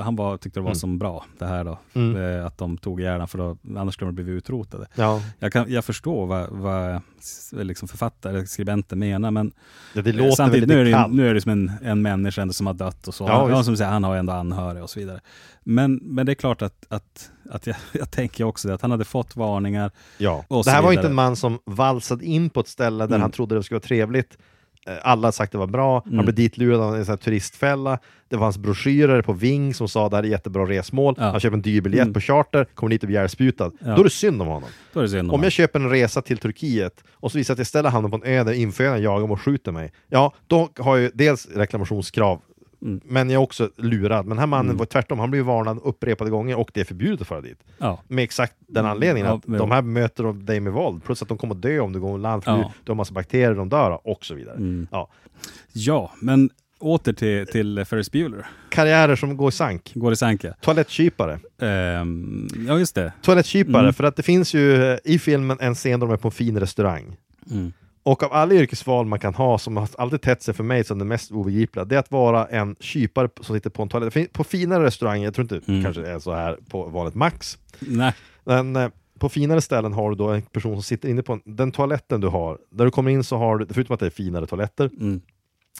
han, 0.00 0.16
var, 0.16 0.36
tyckte 0.36 0.60
det 0.60 0.64
var 0.64 0.70
Mm. 0.70 0.74
som 0.78 0.98
bra 0.98 1.24
det 1.38 1.46
här 1.46 1.64
då. 1.64 1.78
Mm. 1.94 2.16
Eh, 2.38 2.46
att 2.46 2.58
de 2.58 2.78
tog 2.78 3.00
hjärnan 3.00 3.28
för 3.28 3.38
då, 3.38 3.56
annars 3.76 3.94
skulle 3.94 4.08
de 4.10 4.14
bli 4.14 4.32
utrotade. 4.32 4.86
Ja. 4.94 5.22
Jag, 5.38 5.52
kan, 5.52 5.72
jag 5.72 5.84
förstår 5.84 6.26
vad, 6.26 6.50
vad 6.50 7.00
liksom 7.52 7.88
författare, 7.88 8.46
skribenter 8.46 8.96
menar, 8.96 9.30
men 9.30 9.52
Ja, 9.94 10.02
det 10.02 10.12
låter 10.12 10.30
samtidigt 10.30 10.68
nu 10.68 10.80
är, 10.80 10.84
det, 10.84 11.06
nu 11.10 11.28
är 11.28 11.34
det 11.34 11.40
som 11.40 11.52
en, 11.52 11.72
en 11.82 12.02
människa 12.02 12.42
ändå 12.42 12.52
som 12.54 12.66
har 12.66 12.74
dött 12.74 13.08
och 13.08 13.14
så. 13.14 13.24
Ja, 13.24 13.48
han, 13.54 13.64
som 13.64 13.76
säger, 13.76 13.90
han 13.90 14.04
har 14.04 14.16
ändå 14.16 14.32
anhöriga 14.32 14.82
och 14.82 14.90
så 14.90 15.00
vidare. 15.00 15.20
Men, 15.64 15.94
men 16.02 16.26
det 16.26 16.32
är 16.32 16.34
klart 16.34 16.62
att, 16.62 16.86
att, 16.88 17.30
att 17.50 17.66
jag, 17.66 17.76
jag 17.92 18.10
tänker 18.10 18.44
också 18.44 18.68
det, 18.68 18.74
att 18.74 18.82
han 18.82 18.90
hade 18.90 19.04
fått 19.04 19.36
varningar. 19.36 19.90
Ja. 20.18 20.44
Det 20.64 20.70
här 20.70 20.82
var 20.82 20.92
inte 20.92 21.06
en 21.06 21.14
man 21.14 21.36
som 21.36 21.58
valsade 21.66 22.24
in 22.24 22.50
på 22.50 22.60
ett 22.60 22.68
ställe 22.68 23.04
där 23.04 23.08
Mm. 23.12 23.20
han 23.20 23.30
trodde 23.30 23.54
det 23.54 23.62
skulle 23.62 23.76
vara 23.76 23.86
trevligt. 23.86 24.38
Eh, 24.86 24.94
Alla 25.02 25.26
har 25.26 25.32
sagt 25.32 25.52
det 25.52 25.58
var 25.58 25.66
bra, 25.66 26.02
han 26.04 26.12
Mm. 26.12 26.24
blev 26.24 26.34
ditlurad 26.34 26.80
av 26.80 26.96
en 26.96 27.04
sån 27.06 27.18
turistfälla. 27.18 27.98
Det 28.28 28.38
fanns 28.38 28.58
broschyrer 28.58 29.22
på 29.22 29.32
Ving 29.32 29.74
som 29.74 29.88
sa 29.88 30.08
det 30.08 30.16
här 30.16 30.22
är 30.22 30.26
jättebra 30.28 30.64
resmål. 30.66 31.14
Ja. 31.18 31.24
Han 31.30 31.40
köper 31.40 31.56
en 31.56 31.62
dyr 31.62 31.80
biljett 31.80 32.02
Mm. 32.02 32.14
på 32.14 32.20
charter, 32.20 32.64
kommer 32.74 32.90
dit 32.90 33.02
och 33.02 33.06
blir 33.06 33.16
ihjälsputad. 33.18 33.70
Ja. 33.78 33.94
Då 33.94 34.00
är 34.00 34.04
det 34.04 34.10
synd 34.10 34.42
om 34.42 34.48
honom. 34.48 34.68
Synd 35.08 35.30
om 35.30 35.34
Om 35.34 35.42
jag 35.42 35.52
köper 35.52 35.80
en 35.80 35.90
resa 35.90 36.22
till 36.22 36.38
Turkiet 36.38 37.04
och 37.12 37.32
så 37.32 37.38
visar 37.38 37.54
att 37.54 37.58
jag 37.58 37.66
ställer 37.66 37.90
hamnar 37.90 38.08
på 38.10 38.16
en 38.16 38.22
ö 38.24 38.44
där 38.44 38.52
infödarna 38.52 38.98
jagar 38.98 39.26
mig 39.26 39.32
och 39.34 39.40
skjuter 39.40 39.72
mig. 39.72 39.92
Ja, 40.08 40.32
då 40.46 40.68
har 40.78 40.96
jag 40.96 41.10
dels 41.14 41.48
reklamationskrav, 41.54 42.40
Mm. 42.82 43.00
men 43.04 43.30
jag 43.30 43.40
är 43.40 43.42
också 43.44 43.70
lurad. 43.76 44.18
Men 44.26 44.28
den 44.28 44.38
här 44.38 44.46
mannen 44.46 44.66
Mm. 44.66 44.76
var 44.76 44.86
tvärtom, 44.86 45.18
han 45.18 45.30
blev 45.30 45.44
varnad 45.44 45.80
upprepade 45.84 46.30
gånger 46.30 46.58
och 46.58 46.70
det 46.74 46.80
är 46.80 46.84
förbjudet 46.84 47.20
att 47.20 47.26
fara 47.28 47.40
dit. 47.40 47.58
Ja. 47.78 48.00
Med 48.08 48.24
exakt 48.24 48.54
den 48.66 48.80
Mm. 48.84 48.90
anledningen 48.92 49.26
Ja, 49.28 49.34
att 49.36 49.42
jo. 49.46 49.56
de 49.58 49.70
här 49.70 49.82
möter 49.82 50.32
dig 50.32 50.60
med 50.60 50.72
våld, 50.72 51.04
plus 51.04 51.22
att 51.22 51.28
de 51.28 51.38
kommer 51.38 51.54
dö 51.54 51.80
om 51.80 51.92
du 51.92 52.00
går 52.00 52.18
land, 52.18 52.44
för 52.44 52.50
Ja. 52.52 52.72
du, 52.84 52.90
har 52.90 52.96
massa 52.96 53.14
bakterier 53.14 53.54
de 53.54 53.68
dör 53.68 53.90
av, 53.90 54.00
och 54.04 54.24
så 54.24 54.34
vidare. 54.34 54.56
Mm. 54.56 54.86
Ja. 54.90 55.08
Ja, 55.72 56.12
men 56.20 56.50
åter 56.78 57.12
till, 57.12 57.46
till 57.46 57.84
Ferris 57.84 58.12
Bueller. 58.12 58.46
Karriärer 58.68 59.16
som 59.16 59.36
går 59.36 59.48
i 59.48 59.52
sank. 59.52 59.92
Går 59.94 60.12
i 60.12 60.16
sanke. 60.16 60.54
Toalettkypare. 60.60 61.38
Ehm, 61.60 62.48
ja, 62.68 62.78
just 62.78 62.94
det. 62.94 63.12
Toalettkypare, 63.22 63.82
Mm. 63.82 63.92
för 63.94 64.04
att 64.04 64.16
det 64.16 64.22
finns 64.22 64.54
ju 64.54 64.98
i 65.04 65.18
filmen 65.18 65.56
en 65.60 65.74
scen 65.74 66.00
där 66.00 66.06
de 66.06 66.12
är 66.12 66.16
på 66.16 66.28
en 66.28 66.32
fin 66.32 66.60
restaurang. 66.60 67.16
Mm. 67.50 67.72
Och 68.04 68.22
av 68.22 68.32
alla 68.32 68.54
yrkesval 68.54 69.06
man 69.06 69.18
kan 69.18 69.34
ha, 69.34 69.58
som 69.58 69.76
har 69.76 69.88
alltid 69.98 70.22
tätt 70.22 70.42
sig 70.42 70.54
för 70.54 70.64
mig 70.64 70.84
som 70.84 70.98
det 70.98 71.04
mest 71.04 71.30
obegripliga, 71.30 71.84
det 71.84 71.94
är 71.94 71.98
att 71.98 72.10
vara 72.10 72.46
en 72.46 72.76
kypare 72.80 73.28
som 73.40 73.56
sitter 73.56 73.70
på 73.70 73.82
en 73.82 73.88
toalett. 73.88 74.32
På 74.32 74.44
finare 74.44 74.84
restauranger, 74.84 75.24
jag 75.24 75.34
tror 75.34 75.42
inte 75.54 75.72
Mm. 75.72 75.84
kanske 75.84 76.02
det 76.02 76.10
är 76.10 76.18
så 76.18 76.32
här 76.32 76.58
på 76.68 76.84
vanligt 76.84 77.14
Max, 77.14 77.58
Nej. 77.80 78.14
men 78.44 78.76
eh, 78.76 78.88
på 79.18 79.28
finare 79.28 79.60
ställen 79.60 79.92
har 79.92 80.10
du 80.10 80.16
då 80.16 80.28
en 80.28 80.42
person 80.42 80.74
som 80.74 80.82
sitter 80.82 81.08
inne 81.08 81.22
på 81.22 81.32
en, 81.32 81.40
den 81.44 81.72
toaletten 81.72 82.20
du 82.20 82.28
har. 82.28 82.58
Där 82.70 82.84
du 82.84 82.90
kommer 82.90 83.10
in 83.10 83.24
så 83.24 83.36
har 83.36 83.58
du, 83.58 83.66
förutom 83.66 83.94
att 83.94 84.00
det 84.00 84.06
är 84.06 84.10
finare 84.10 84.46
toaletter, 84.46 84.90
Mm. 85.00 85.20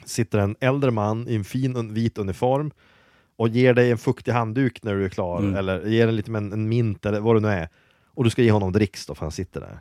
sitter 0.05 0.39
en 0.39 0.57
äldre 0.61 0.91
man 0.91 1.29
i 1.29 1.35
en 1.35 1.45
fin 1.45 1.95
vit 1.95 2.19
uniform 2.19 2.71
och 3.37 3.49
ger 3.49 3.75
dig 3.75 3.91
en 3.91 3.99
fuktig 3.99 4.33
handduk 4.33 4.83
när 4.83 4.95
du 4.95 5.05
är 5.05 5.09
klar, 5.09 5.39
Mm. 5.39 5.55
eller 5.57 5.87
ger 5.87 6.09
en 6.09 6.17
lite 6.17 6.31
en, 6.33 6.53
en 6.53 6.69
mint 6.69 7.07
eller 7.07 7.21
vad 7.21 7.37
det 7.37 7.41
nu 7.41 7.49
är. 7.49 7.69
Och 8.15 8.25
du 8.25 8.31
ska 8.31 8.43
ge 8.43 8.51
honom 8.53 8.73
dricks 8.73 9.07
då, 9.07 9.15
för 9.15 9.25
han 9.25 9.33
sitter 9.33 9.61
där. 9.61 9.79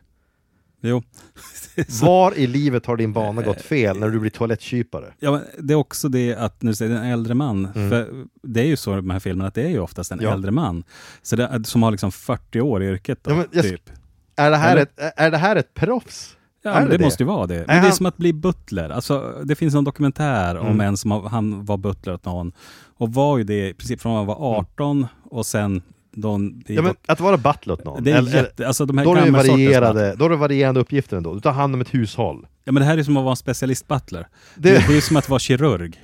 Jo. 0.82 1.04
Var 2.02 2.38
i 2.38 2.48
livet 2.48 2.86
har 2.86 2.98
din 2.98 3.14
bana 3.14 3.42
gått 3.42 3.62
fel 3.62 4.00
när 4.00 4.10
du 4.10 4.20
blir 4.20 4.32
toalettkypare? 4.32 5.14
Ja, 5.20 5.32
men 5.32 5.42
det 5.68 5.74
är 5.74 5.78
också 5.78 6.10
det 6.10 6.36
att 6.36 6.62
när 6.62 6.72
du 6.72 6.76
säger 6.76 6.96
en 6.96 7.04
äldre 7.04 7.34
man, 7.34 7.66
Mm. 7.76 7.90
för 7.90 8.26
det 8.44 8.60
är 8.62 8.66
ju 8.66 8.76
så 8.78 8.94
i 8.94 8.96
de 8.96 9.10
här 9.10 9.20
filmerna 9.20 9.48
att 9.48 9.56
det 9.56 9.64
är 9.64 9.70
ju 9.70 9.80
oftast 9.80 10.12
en 10.12 10.20
Ja. 10.22 10.34
äldre 10.34 10.52
man. 10.52 10.84
Så 11.22 11.36
det, 11.36 11.62
som 11.66 11.84
har 11.84 11.92
liksom 11.92 12.12
40 12.12 12.62
år 12.62 12.84
i 12.84 12.88
yrket 12.88 13.20
då, 13.24 13.32
Ja, 13.32 13.36
men 13.36 13.62
typ. 13.64 13.90
Är 14.36 14.52
det 14.52 14.58
här, 14.58 14.72
Eller? 14.72 14.82
ett, 14.82 15.00
är 15.18 15.32
det 15.32 15.38
här 15.38 15.56
ett 15.56 15.74
proffs? 15.74 16.36
Ja, 16.64 16.80
det 16.80 16.98
det, 16.98 17.04
måste 17.04 17.24
ju 17.24 17.28
vara 17.28 17.48
det. 17.48 17.54
Men 17.54 17.62
Är 17.64 17.68
det 17.68 17.74
är 17.74 17.82
han- 17.82 17.92
som 17.94 18.06
att 18.06 18.18
bli 18.18 18.34
butler. 18.34 18.90
Alltså, 18.90 19.42
det 19.44 19.56
finns 19.56 19.76
en 19.76 19.84
dokumentär 19.84 20.58
om 20.58 20.68
Mm. 20.68 20.82
en 20.82 20.98
som 20.98 21.12
han 21.12 21.66
var 21.66 21.78
butler 21.78 22.14
åt 22.14 22.26
någon 22.26 22.52
och 22.98 23.14
var 23.14 23.38
ju 23.38 23.44
det 23.44 23.70
i 23.70 23.74
princip 23.74 24.02
från 24.02 24.16
han 24.16 24.26
var 24.26 24.36
18 24.58 25.08
och 25.30 25.46
sen 25.46 25.82
det, 26.12 26.74
Ja, 26.74 26.82
men 26.82 26.96
att 27.08 27.20
vara 27.20 27.38
butler 27.38 27.74
åt 27.74 27.84
någon? 27.86 28.04
det 28.04 28.12
är 28.12 28.18
eller- 28.18 28.32
jätte, 28.36 28.68
alltså 28.68 28.86
de 28.86 28.98
här 28.98 29.06
då, 29.06 29.16
är 29.16 29.26
det 29.26 29.32
varierade, 29.32 30.16
då 30.18 30.26
är 30.26 30.30
det 30.30 30.36
varierande 30.36 30.80
uppgifter 30.82 31.18
ändå. 31.18 31.34
Du 31.34 31.40
tar 31.40 31.52
hand 31.52 31.76
om 31.76 31.82
ett 31.82 31.94
hushåll. 31.94 32.46
Ja 32.64 32.72
men 32.72 32.82
det 32.82 32.88
här 32.88 32.98
är 32.98 33.04
som 33.04 33.18
att 33.18 33.24
vara 33.24 33.32
en 33.32 33.36
specialist-butler. 33.36 34.28
Det- 34.56 34.70
Det, 34.72 34.86
det 34.88 34.98
är 34.98 35.02
som 35.02 35.18
att 35.18 35.30
vara 35.30 35.40
kirurg. 35.40 36.00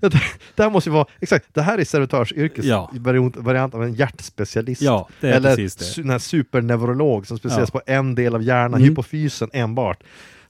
Det 0.00 0.62
här 0.62 0.70
måste 0.70 0.90
ju 0.90 0.94
vara, 0.94 1.06
exakt, 1.20 1.46
det 1.54 1.62
här 1.62 1.78
är 1.78 1.84
servitörsyrkes 1.84 2.64
Ja. 2.64 2.90
variant, 2.94 3.36
variant 3.36 3.74
av 3.74 3.82
en 3.84 3.94
hjärtspecialist. 3.94 4.82
Ja, 4.82 5.08
det 5.20 5.28
är 5.28 5.32
Eller 5.32 5.56
precis 5.56 5.96
det. 5.96 6.10
här 6.10 6.18
superneurolog 6.18 7.26
som 7.26 7.38
specialiserar 7.38 7.70
Ja. 7.74 7.80
på 7.86 7.92
en 7.92 8.14
del 8.14 8.34
av 8.34 8.42
hjärnan, 8.42 8.74
Mm. 8.74 8.82
hypofysen 8.88 9.50
enbart. 9.52 10.02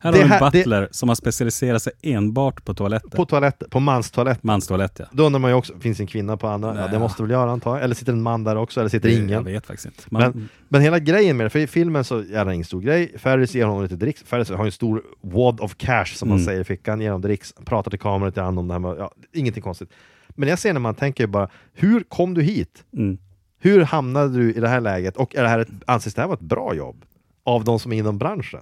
Här 0.03 0.12
Det 0.12 0.18
har 0.18 0.24
vi 0.24 0.34
en 0.34 0.40
här- 0.40 0.51
det- 0.51 0.59
butler 0.59 0.88
som 0.90 1.09
har 1.09 1.16
specialiserat 1.16 1.82
sig 1.82 1.92
enbart 2.03 2.64
på 2.64 2.74
toaletter. 2.74 3.09
På 3.09 3.24
toaletter, 3.24 3.68
på 3.68 3.80
manstoalett. 3.80 4.42
Manstoalett 4.42 4.98
ja. 4.98 5.05
Då 5.12 5.22
undrar 5.26 5.40
man 5.40 5.51
ju 5.51 5.55
också, 5.57 5.78
finns 5.80 6.01
en 6.01 6.07
kvinna 6.07 6.36
på 6.36 6.48
andra? 6.48 6.68
Ja, 6.68 6.74
Nej. 6.74 6.88
det 6.92 6.98
måste 6.98 7.22
väl 7.22 7.30
göra 7.30 7.51
antar 7.51 7.74
jag. 7.76 7.84
Eller 7.84 7.94
sitter 7.94 8.12
en 8.12 8.22
man 8.22 8.44
där 8.44 8.57
också, 8.57 8.80
eller 8.80 8.90
sitter 8.90 9.09
Det- 9.09 9.14
ingen? 9.14 9.28
Jag 9.30 9.42
vet 9.42 9.66
faktiskt 9.66 9.86
inte. 9.86 10.03
Man, 10.11 10.22
Men, 10.22 10.48
men 10.68 10.80
hela 10.82 10.98
grejen 10.98 11.36
med 11.36 11.46
det, 11.46 11.51
för 11.51 11.59
i 11.59 11.66
filmen 11.66 12.05
så 12.05 12.18
är 12.18 12.44
det 12.44 12.55
ingen 12.55 12.64
stor 12.64 12.80
grej. 12.80 13.12
Ferris 13.18 13.55
ger 13.55 13.64
honom 13.66 13.82
lite 13.82 13.96
dricks. 13.96 14.22
Ferris 14.22 14.51
har 14.51 14.64
en 14.64 14.72
stor 14.72 15.03
wad 15.20 15.61
of 15.61 15.74
cash 15.76 16.05
som 16.14 16.28
man 16.28 16.38
Mm. 16.38 16.46
säger 16.46 16.61
i 16.61 16.64
fickan, 16.64 17.01
ger 17.01 17.09
honom 17.09 17.20
dricks, 17.22 17.55
pratar 17.64 17.90
till 17.90 18.01
kameran 18.01 18.26
lite 18.28 18.40
grann 18.40 18.59
om 18.59 18.68
det 18.68 18.74
här 18.74 18.78
med, 18.78 18.96
ja, 18.98 19.11
ingenting 19.32 19.62
konstigt. 19.62 19.90
Men 20.28 20.48
jag 20.48 20.59
ser 20.59 20.72
när 20.72 20.80
man 20.80 20.94
tänker 20.94 21.26
bara, 21.26 21.48
hur 21.74 22.01
kom 22.09 22.34
du 22.34 22.42
hit? 22.42 22.84
mm. 22.96 23.18
Hur 23.62 23.80
hamnade 23.82 24.38
du 24.38 24.53
i 24.55 24.61
det 24.61 24.68
här 24.68 24.80
läget? 24.80 25.16
Och 25.16 25.36
är 25.36 25.42
det 25.42 25.48
här 25.48 25.59
ett, 25.59 25.68
anses 25.86 26.14
det 26.14 26.20
här 26.20 26.28
vara 26.28 26.36
ett 26.36 26.40
bra 26.44 26.74
jobb? 26.74 27.05
Av 27.44 27.64
de 27.64 27.78
som 27.78 27.92
är 27.92 27.96
inom 27.96 28.18
branschen? 28.18 28.61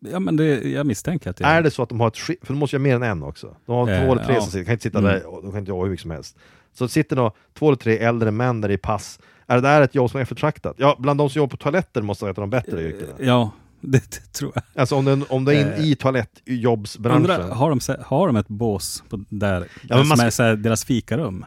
Ja 0.00 0.18
men 0.20 0.36
det, 0.36 0.44
jag 0.68 0.86
misstänker 0.86 1.30
att 1.30 1.36
det 1.36 1.44
Är 1.44 1.62
det 1.62 1.70
så 1.70 1.82
att 1.82 1.88
de 1.88 2.00
har 2.00 2.08
ett 2.08 2.16
skift, 2.16 2.46
för 2.46 2.52
de 2.54 2.58
måste 2.58 2.76
ju 2.76 2.80
ha 2.80 2.82
mer 2.82 2.94
än 2.96 3.02
en 3.02 3.22
också. 3.22 3.56
De 3.66 3.72
har 3.72 3.88
Eh, 3.90 4.04
två 4.06 4.12
eller 4.12 4.24
tre 4.24 4.34
ja. 4.34 4.40
som 4.40 4.50
sitter, 4.50 4.64
kan 4.64 4.72
inte 4.72 4.82
sitta 4.82 4.98
Mm. 4.98 5.10
där, 5.12 5.22
de 5.42 5.50
kan 5.50 5.58
inte 5.58 5.68
jobba 5.68 5.82
hur 5.84 5.90
mycket 5.90 6.02
som 6.02 6.10
helst. 6.10 6.36
Så 6.74 6.84
det 6.84 6.90
sitter 6.90 7.16
då 7.16 7.32
två 7.58 7.66
eller 7.68 7.76
tre 7.76 7.98
äldre 7.98 8.30
män 8.30 8.60
där 8.60 8.70
i 8.70 8.78
pass. 8.78 9.18
Är 9.46 9.54
det 9.54 9.60
där 9.60 9.80
ett 9.82 9.94
jobb 9.94 10.10
som 10.10 10.18
är 10.18 10.22
eftertraktat? 10.22 10.74
Ja, 10.78 10.96
bland 10.98 11.18
de 11.20 11.30
som 11.30 11.38
jobbar 11.38 11.50
på 11.50 11.56
toaletter 11.56 12.02
måste 12.02 12.24
vara 12.24 12.30
ett 12.32 12.38
av 12.38 12.42
de 12.42 12.50
bättre 12.50 12.82
yrkena. 12.82 13.12
Ja, 13.18 13.50
det, 13.80 13.98
det 14.10 14.32
tror 14.32 14.52
jag. 14.54 14.62
Alltså 14.74 14.96
om 14.96 15.04
du, 15.04 15.22
om 15.28 15.44
du 15.44 15.52
är 15.52 15.60
in 15.60 15.72
Eh, 15.72 15.84
i 15.90 15.96
toalettjobbsbranschen. 15.96 17.20
Undrar, 17.22 17.48
har, 17.54 17.70
de, 17.70 17.80
har 18.04 18.26
de 18.26 18.36
ett 18.36 18.48
bås 18.48 19.04
på, 19.08 19.24
där, 19.28 19.66
Ja, 19.82 19.96
men 19.96 20.08
man 20.08 20.16
som 20.16 20.26
är 20.26 20.30
ska- 20.30 20.36
så 20.36 20.42
här, 20.42 20.56
deras 20.56 20.84
fikarum? 20.84 21.44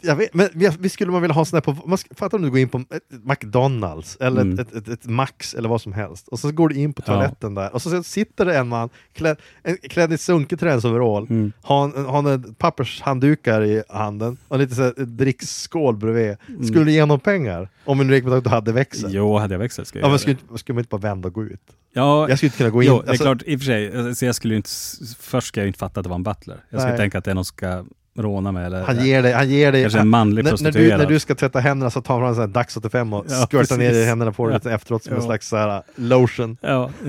Jag 0.00 0.16
vet, 0.16 0.34
men 0.34 0.48
vi, 0.54 0.70
vi 0.78 0.88
skulle 0.88 1.12
man 1.12 1.22
vilja 1.22 1.34
ha 1.34 1.44
sån 1.44 1.56
här 1.56 1.60
på, 1.72 1.88
man 1.88 1.98
om 2.32 2.42
du 2.42 2.50
går 2.50 2.58
in 2.58 2.68
på 2.68 2.78
ett 2.78 3.02
McDonalds 3.24 4.16
eller 4.20 4.40
Mm. 4.40 4.58
ett, 4.58 4.74
ett, 4.74 4.88
ett, 4.88 5.06
Max 5.06 5.54
eller 5.54 5.68
vad 5.68 5.80
som 5.80 5.92
helst 5.92 6.28
och 6.28 6.38
så 6.38 6.52
går 6.52 6.68
du 6.68 6.74
in 6.74 6.92
på 6.92 7.02
Ja. 7.06 7.12
toaletten 7.12 7.54
där 7.54 7.74
och 7.74 7.82
så 7.82 8.02
sitter 8.02 8.44
det 8.44 8.58
en 8.58 8.68
man 8.68 8.88
klädd, 9.14 9.36
en, 9.62 9.76
klädd 9.76 10.12
i 10.12 10.18
sunkig 10.18 10.60
träningsoverall, 10.60 11.26
Mm. 11.30 11.52
har 11.62 11.84
en, 11.84 12.04
har 12.04 12.30
en 12.32 12.54
pappershanddukar 12.54 13.62
i 13.64 13.82
handen 13.88 14.36
och 14.48 14.58
lite 14.58 14.74
så 14.74 14.82
här, 14.82 14.90
ett 14.90 15.18
dricksskål 15.18 15.96
bredvid. 15.96 16.36
Mm. 16.48 16.64
Skulle 16.64 16.84
du 16.84 16.92
ge 16.92 17.00
honom 17.00 17.20
pengar? 17.20 17.68
Om 17.84 18.00
en 18.00 18.10
räknar 18.10 18.30
med 18.30 18.38
att 18.38 18.44
du 18.44 18.50
hade 18.50 18.72
växel? 18.72 19.10
Jo, 19.14 19.36
hade 19.38 19.54
jag 19.54 19.58
växel 19.58 19.86
skulle 19.86 20.02
jag 20.02 20.06
Ja, 20.08 20.10
men 20.10 20.18
skulle, 20.18 20.36
skulle 20.56 20.74
man 20.74 20.80
inte 20.80 20.88
bara 20.90 21.00
vända 21.00 21.28
och 21.28 21.34
gå 21.34 21.44
ut? 21.44 21.60
Ja, 21.92 22.28
Jag 22.28 22.38
skulle 22.38 22.46
inte 22.48 22.56
kunna 22.58 22.70
gå 22.70 22.82
in. 22.82 22.88
jo, 22.88 23.00
det 23.00 23.06
är 23.06 23.10
alltså- 23.10 23.24
klart, 23.24 23.42
i 23.46 23.56
och 23.56 23.60
för 23.60 23.64
sig. 23.66 23.96
Alltså, 23.96 24.26
jag 24.26 24.34
skulle 24.34 24.56
inte, 24.56 24.70
först 25.18 25.48
ska 25.48 25.60
jag 25.60 25.66
inte 25.66 25.78
fatta 25.78 26.00
att 26.00 26.04
det 26.04 26.08
var 26.10 26.16
en 26.16 26.22
butler. 26.22 26.64
Jag 26.70 26.80
skulle 26.80 26.96
tänka 26.96 27.18
att 27.18 27.24
det 27.24 27.30
är 27.30 27.34
någon 27.34 27.44
som 27.44 27.56
ska 27.56 27.84
råna 28.18 28.52
mig 28.52 28.66
eller 28.66 28.82
Han 28.84 29.04
ger 29.04 29.22
dig, 29.22 29.32
han 29.32 29.48
ger 29.48 29.72
dig 29.72 29.82
kanske 29.82 29.98
en 29.98 30.08
manlig 30.08 30.44
när, 30.44 30.62
när, 30.62 30.72
du, 30.72 30.88
när 30.88 31.06
du 31.06 31.18
ska 31.18 31.34
tvätta 31.34 31.60
händerna 31.60 31.90
så 31.90 32.00
tar 32.02 32.20
han 32.20 32.28
en 32.28 32.34
sån 32.34 32.40
här 32.42 32.48
Dax 32.48 32.76
85 32.76 33.12
och 33.12 33.26
Ja, 33.28 33.34
skvörtar 33.46 33.76
ner 33.76 33.92
i 33.92 34.04
händerna 34.04 34.32
på 34.32 34.48
dig 34.48 34.60
Ja. 34.64 34.70
efteråt 34.70 35.04
som 35.04 35.12
en 35.12 35.20
Ja. 35.20 35.26
slags 35.26 35.48
så 35.48 35.56
här, 35.56 35.82
lotion. 35.94 36.56
Ja. 36.60 36.90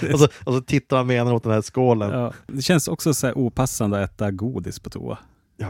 Och 0.12 0.20
så, 0.20 0.28
och 0.44 0.54
så 0.54 0.60
tittar 0.60 0.96
han 0.96 1.06
med 1.06 1.18
henne 1.18 1.30
mot 1.30 1.42
den 1.42 1.52
här 1.52 1.62
skålen. 1.62 2.10
Ja, 2.10 2.18
Ja. 2.20 2.32
Det 2.46 2.62
känns 2.62 2.88
också 2.88 3.14
så 3.14 3.26
här 3.26 3.38
opassande 3.38 4.02
att 4.04 4.10
äta 4.14 4.30
godis 4.30 4.78
på 4.78 4.90
toa. 4.90 5.18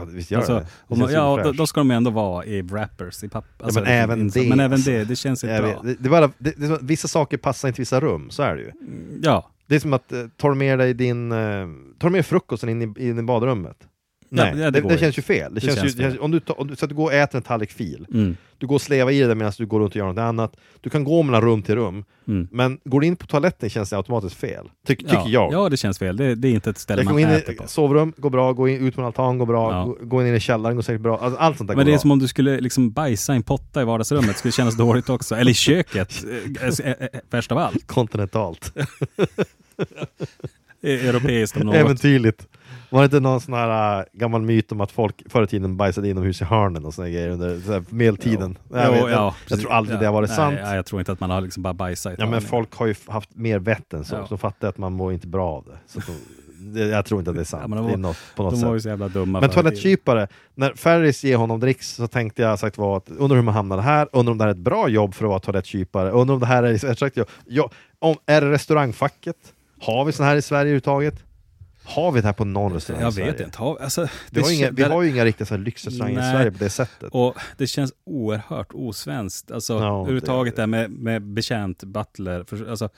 visst 0.07 0.31
gör 0.31 0.37
Alltså, 0.37 0.53
det. 0.53 0.65
det. 0.87 0.95
man, 0.95 1.11
ja, 1.13 1.41
då, 1.43 1.51
då 1.51 1.67
ska 1.67 1.79
de 1.79 1.91
ändå 1.91 2.11
vara 2.11 2.45
i 2.45 2.61
wrappers, 2.61 3.23
i 3.23 3.29
papper. 3.29 3.65
Alltså, 3.65 3.79
men 3.79 3.89
även 3.89 4.19
in- 4.19 4.29
det, 4.29 4.49
Men 4.49 4.59
även 4.59 4.73
alltså. 4.73 4.89
det, 4.91 5.03
det 5.05 5.15
känns 5.15 5.43
inte 5.43 5.61
bra. 5.61 5.81
det, 5.83 5.95
det 5.99 6.09
bara, 6.09 6.31
det, 6.37 6.53
vissa 6.81 7.07
saker 7.07 7.37
passar 7.37 7.67
inte 7.67 7.81
i 7.81 7.83
vissa 7.83 7.99
rum, 7.99 8.29
så 8.29 8.43
är 8.43 8.55
det 8.55 8.61
ju. 8.61 8.71
Ja, 9.23 9.49
Det 9.67 9.75
är 9.75 9.79
som 9.79 9.93
att 9.93 10.11
eh, 10.11 10.19
tar 10.37 10.49
du 10.49 10.55
med 10.55 10.79
dig 10.79 10.93
din, 10.93 11.31
eh, 11.31 11.67
tar 11.99 12.09
med 12.09 12.25
frukosten 12.25 12.69
in 12.69 12.81
i, 12.81 13.07
in 13.09 13.19
i 13.19 13.23
badrummet? 13.23 13.77
Nej, 14.29 14.45
ja, 14.57 14.71
det, 14.71 14.81
det 14.81 14.87
det, 14.87 14.93
ju. 14.93 14.99
känns 14.99 15.17
ju 15.17 15.21
fel. 15.21 15.53
Det 15.53 15.59
Det 15.59 15.65
känns 15.65 15.77
ju, 15.77 15.81
känns 15.81 15.95
det 15.95 16.03
känns, 16.03 16.19
om, 16.19 16.31
du 16.31 16.39
tar, 16.39 16.59
om 16.59 16.67
du, 16.67 16.75
så 16.75 16.85
att 16.85 16.89
du 16.89 16.95
går 16.95 17.03
och 17.05 17.13
äter 17.13 17.37
en 17.37 17.43
tallrik 17.43 17.71
fil, 17.71 18.07
Mm. 18.13 18.37
du 18.57 18.67
går 18.67 18.75
och 18.75 18.81
slevar 18.81 19.11
i 19.11 19.19
det 19.21 19.35
medan 19.35 19.53
du 19.57 19.65
går 19.65 19.79
runt 19.79 19.91
och 19.91 19.95
gör 19.95 20.05
något 20.07 20.17
annat. 20.17 20.55
Du 20.81 20.89
kan 20.89 21.03
gå 21.03 21.23
mellan 21.23 21.41
rum 21.41 21.61
till 21.63 21.75
rum, 21.75 22.05
Mm. 22.27 22.47
men 22.51 22.79
går 22.83 23.01
du 23.01 23.07
in 23.07 23.15
på 23.15 23.27
toaletten 23.27 23.69
känns 23.69 23.89
det 23.89 23.97
automatiskt 23.97 24.35
fel. 24.35 24.65
Ty, 24.87 24.95
tycker 24.95 25.13
ja. 25.15 25.27
jag. 25.29 25.53
Ja, 25.53 25.69
det 25.69 25.77
känns 25.77 25.99
fel. 25.99 26.17
Det, 26.17 26.35
det 26.35 26.47
är 26.47 26.51
inte 26.51 26.69
ett 26.69 26.77
ställe 26.77 27.01
jag 27.01 27.11
man 27.11 27.19
in 27.19 27.27
äter 27.27 27.53
i 27.53 27.57
på. 27.57 27.67
sovrum, 27.67 28.13
går 28.17 28.29
bra, 28.29 28.53
gå 28.53 28.67
in, 28.67 28.87
ut 28.87 28.95
på 28.95 29.01
en 29.01 29.07
altan, 29.07 29.37
går 29.37 29.45
bra, 29.45 29.71
Ja. 29.71 29.83
gå, 29.85 29.97
gå 30.05 30.27
in 30.27 30.35
i 30.35 30.39
källaren, 30.39 30.75
går 30.75 30.83
säkert 30.83 31.01
bra. 31.01 31.17
Alltså, 31.17 31.39
allt 31.39 31.57
sånt 31.57 31.67
där 31.67 31.75
Men 31.75 31.85
går 31.85 31.85
det 31.85 31.91
är 31.91 31.93
bra. 31.97 31.99
som 32.01 32.11
om 32.11 32.19
du 32.19 32.27
skulle 32.27 32.59
liksom 32.59 32.91
bajsa 32.91 33.33
i 33.33 33.35
en 33.35 33.43
potta 33.43 33.81
i 33.81 33.85
vardagsrummet, 33.85 34.27
det 34.27 34.37
skulle 34.37 34.51
kännas 34.51 34.77
dåligt 34.77 35.09
också. 35.09 35.35
Eller 35.35 35.51
i 35.51 35.53
köket, 35.53 36.23
eh, 36.61 36.67
eh, 36.85 36.91
eh, 36.99 37.07
värst 37.29 37.51
av 37.51 37.57
allt. 37.57 37.87
Kontinentalt. 37.87 38.73
Eh, 40.81 41.05
Europeiskt 41.09 41.57
om 41.57 41.63
något. 41.65 41.75
Äventyrligt. 41.75 42.47
Var 42.89 42.99
det 43.01 43.05
inte 43.05 43.19
någon 43.19 43.41
sån 43.41 43.53
här 43.53 43.99
äh, 43.99 44.05
gammal 44.13 44.41
myt 44.41 44.71
om 44.71 44.81
att 44.81 44.91
folk 44.91 45.23
förr 45.31 45.43
i 45.43 45.47
tiden 45.47 45.77
bajsade 45.77 46.09
inomhus 46.09 46.41
i 46.41 46.45
hörnen 46.45 46.85
och 46.85 46.93
såna 46.93 47.09
grejer 47.09 47.29
under 47.29 47.59
så 47.59 47.71
här, 47.73 47.83
medeltiden? 47.89 48.57
Jo, 48.69 48.77
jag, 48.77 48.91
vet, 48.91 49.11
ja, 49.11 49.35
jag, 49.49 49.59
tror 49.59 49.71
aldrig 49.71 49.95
Ja. 49.95 49.99
det 49.99 50.05
har 50.05 50.13
varit 50.13 50.29
Nej, 50.29 50.35
sant. 50.35 50.57
Ja, 50.61 50.75
jag 50.75 50.85
tror 50.85 51.01
inte 51.01 51.11
att 51.11 51.19
man 51.19 51.29
har 51.29 51.41
liksom 51.41 51.63
bara 51.63 51.73
bajsat 51.73 52.13
i 52.13 52.15
Ja 52.19 52.25
men 52.29 52.41
folk 52.41 52.73
har 52.75 52.85
ju 52.87 52.95
haft 53.07 53.35
mer 53.35 53.59
vett 53.59 53.93
än 53.93 54.05
så, 54.05 54.15
Ja. 54.15 54.21
så 54.23 54.29
de 54.29 54.37
fattar 54.37 54.67
att 54.69 54.77
man 54.77 54.93
mår 54.93 55.13
inte 55.13 55.27
bra 55.27 55.49
av 55.49 55.63
det. 55.65 55.77
Så 55.87 55.99
de, 56.73 56.79
jag 56.89 57.05
tror 57.05 57.19
inte 57.19 57.29
att 57.31 57.35
det 57.35 57.41
är 57.41 57.45
sant. 57.45 57.61
Ja, 57.61 57.67
men 57.67 57.77
de 57.77 57.85
det 57.87 57.89
är 57.89 57.97
var- 57.97 57.97
något, 57.97 58.17
på 58.35 58.43
något 58.43 58.51
De 58.53 58.57
sätt. 58.59 58.67
var 58.67 58.73
ju 58.73 58.79
så 58.81 58.89
jävla 58.89 59.07
dumma. 59.07 59.41
Men 59.41 59.49
toalettkypare, 59.49 60.27
när 60.55 60.73
Ferris 60.73 61.23
ger 61.23 61.37
honom 61.37 61.59
dricks 61.59 61.95
så 61.95 62.07
tänkte 62.07 62.41
jag 62.41 62.59
sagt 62.59 62.77
var 62.77 62.97
att 62.97 63.09
undrar 63.09 63.35
hur 63.35 63.43
man 63.43 63.53
hamnade 63.53 63.81
här, 63.81 64.07
undrar 64.11 64.31
om 64.31 64.37
det 64.37 64.43
här 64.43 64.49
är 64.49 64.53
ett 64.55 64.57
bra 64.61 64.89
jobb 64.89 65.13
för 65.13 65.25
att 65.25 65.29
vara 65.29 65.39
toalettkypare, 65.39 66.11
undrar 66.11 66.33
om 66.33 66.39
det 66.39 66.45
här 66.45 66.63
är 66.63 67.03
ett 67.05 67.17
jobb. 67.17 67.27
Ja, 67.45 67.69
om, 67.99 68.15
är 68.25 68.41
det 68.41 68.51
restaurangfacket? 68.51 69.35
Har 69.81 70.05
vi 70.05 70.11
sån 70.11 70.25
här 70.25 70.35
i 70.35 70.41
Sverige 70.41 70.61
överhuvudtaget? 70.61 71.23
Har 71.87 72.11
vi 72.11 72.21
det 72.21 72.27
här 72.27 72.33
på 72.33 72.45
någon 72.45 72.73
restaurang 72.73 73.01
Jag 73.01 73.09
i 73.09 73.13
Sverige? 73.13 73.31
vet 73.31 73.41
inte. 73.41 73.57
Har- 73.57 73.77
Alltså, 73.77 74.07
Vi 74.31 74.41
har, 74.41 74.47
det 74.49 74.55
inga, 74.55 74.71
vi 74.71 74.83
har 74.83 75.01
ju 75.03 75.09
inga 75.09 75.25
riktiga 75.25 75.45
så 75.45 75.53
här 75.55 75.61
lyxrestauranger 75.61 76.13
i 76.19 76.21
Nej. 76.21 76.31
Sverige 76.35 76.51
på 76.51 76.57
det 76.63 76.69
sättet. 76.69 77.09
Och 77.11 77.35
det 77.57 77.67
känns 77.67 77.93
oerhört 78.05 78.67
osvenskt. 78.73 79.51
Alltså 79.51 79.73
Ja, 79.73 79.97
överhuvudtaget 80.01 80.55
det- 80.55 80.59
det 80.59 80.61
här 80.61 80.67
med, 80.67 80.91
med 80.91 81.21
betjänt, 81.23 81.83
butler. 81.83 82.43
För, 82.43 82.69
alltså, 82.69 82.89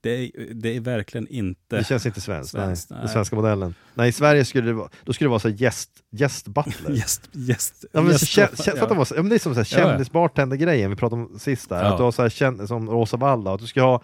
det, 0.00 0.10
är, 0.10 0.30
det 0.54 0.76
är 0.76 0.80
verkligen 0.80 1.28
inte... 1.28 1.76
Det 1.76 1.84
känns 1.86 2.06
inte 2.06 2.20
svenskt, 2.20 2.50
Svenskt, 2.52 2.90
nej. 2.90 2.96
nej. 2.98 3.04
Den 3.06 3.12
svenska 3.12 3.36
modellen. 3.36 3.74
Nej, 3.94 4.08
i 4.08 4.12
Sverige 4.12 4.44
skulle 4.44 4.66
det 4.66 4.72
vara, 4.72 4.88
då 5.04 5.12
skulle 5.12 5.26
det 5.26 5.30
vara 5.30 5.40
så 5.40 5.48
här 5.48 5.56
gäst, 5.56 5.90
gästbutler. 6.10 6.90
Gäst, 6.96 7.28
gäst, 7.32 7.84
Ja, 7.92 8.00
men, 8.02 8.18
så, 8.18 8.24
gäst- 8.24 8.38
kä- 8.38 8.72
kä- 8.72 8.98
det, 8.98 9.06
så- 9.06 9.14
ja, 9.14 9.22
men 9.22 9.28
det 9.28 9.34
är 9.34 9.38
som 9.38 9.54
så 9.54 9.60
här 9.60 9.68
Ja, 9.72 9.78
ja. 9.78 9.86
kändisbartender-grejen 9.88 10.90
vi 10.90 10.96
pratade 10.96 11.22
om 11.22 11.38
sist 11.38 11.68
där. 11.68 11.84
Ja. 11.84 11.90
Att 11.92 11.96
du 11.98 12.02
har 12.04 12.12
så 12.12 12.22
här, 12.22 12.28
känd, 12.28 12.68
som 12.68 12.90
Rosa 12.90 13.16
Walla, 13.16 13.54
att 13.54 13.60
du 13.60 13.66
ska 13.66 13.82
ha 13.82 14.02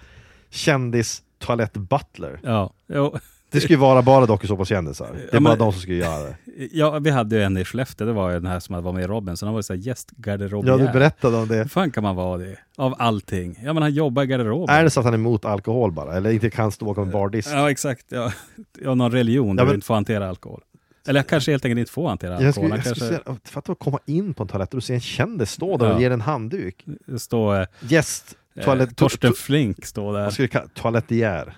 kändis 0.51 1.23
toalett-butler. 1.39 2.41
Ja, 2.43 2.73
jo. 2.87 3.19
Det 3.53 3.61
ska 3.61 3.73
ju 3.73 3.77
vara 3.79 4.03
bara 4.03 4.27
dokusåpakändisar. 4.27 5.07
Det 5.13 5.19
är 5.19 5.29
Ja, 5.33 5.41
bara 5.41 5.51
men- 5.51 5.59
de 5.59 5.73
som 5.73 5.81
ska 5.83 5.93
göra 5.93 6.23
det. 6.23 6.37
ja, 6.73 6.99
vi 6.99 7.11
hade 7.11 7.37
ju 7.37 7.43
en 7.43 7.57
i 7.57 7.65
Skellefteå, 7.65 8.07
det 8.07 8.13
var 8.13 8.31
ju 8.31 8.35
den 8.35 8.47
här 8.47 8.61
som 8.61 8.83
var 8.83 8.93
med 8.93 9.05
i 9.05 9.07
Robinson, 9.07 9.47
han 9.47 9.55
var 9.55 9.59
ju 9.59 9.63
såhär 9.63 9.81
gästgarderobier. 9.81 10.73
Ja, 10.73 10.79
du 10.87 10.93
berättade 10.93 11.37
om 11.37 11.49
det. 11.49 11.57
Hur 11.57 11.65
fan 11.65 11.91
kan 11.91 12.03
man 12.03 12.17
vara 12.17 12.39
det? 12.39 12.57
Av 12.77 12.95
allting. 12.99 13.61
Ja 13.65 13.73
men 13.73 13.83
han 13.83 13.93
jobbar 13.95 14.23
i 14.23 14.27
garderoben. 14.27 14.77
Är 14.77 14.85
det 14.85 14.91
så 14.91 15.01
att 15.01 15.05
han 15.07 15.15
är 15.15 15.19
emot 15.19 15.45
alkohol 15.45 15.93
bara? 15.93 16.17
Eller 16.17 16.31
inte 16.31 16.51
kan 16.51 16.73
stå 16.73 16.85
bakom 16.85 17.05
en 17.05 17.11
bardisk? 17.11 17.49
Ja 17.53 17.71
exakt, 17.71 18.07
ja. 18.09 18.33
ja 18.81 18.95
någon 18.95 19.13
religion 19.13 19.57
där 19.57 19.63
Ja, 19.63 19.65
men- 19.65 19.73
du 19.73 19.75
inte 19.75 19.87
får 19.87 19.95
hantera 19.95 20.29
alkohol. 20.29 20.61
Eller 21.07 21.23
kanske 21.23 21.51
helt 21.51 21.65
enkelt 21.65 21.79
inte 21.79 21.93
får 21.93 22.09
hantera 22.09 22.31
Jag 22.31 22.37
alkohol. 22.47 22.53
skulle, 22.53 22.65
Han 22.69 22.77
jag 22.77 22.85
kanske 22.85 23.05
skulle 23.05 23.19
säga, 23.25 23.37
fatta 23.45 23.73
att 23.73 23.79
komma 23.79 23.99
in 24.07 24.35
på 24.35 24.43
en 24.43 24.49
toalett 24.49 24.75
och 24.75 24.83
se 24.85 24.95
en 24.95 25.01
kändis 25.01 25.51
stå 25.51 25.77
där 25.77 25.87
Ja. 25.87 25.95
och 25.95 26.01
ge 26.01 26.07
en 26.07 26.21
handduk. 26.21 26.85
står 27.19 27.61
eh, 27.61 27.67
Gäst, 27.81 28.37
toalett... 28.65 28.97
Torsten 28.97 29.33
Flink 29.33 29.87
står 29.87 30.13
där. 30.13 30.25
Vad 30.25 30.33
ska 30.33 30.43
vi 30.43 30.49
kalla 30.49 30.67
Toalettier. 30.75 31.57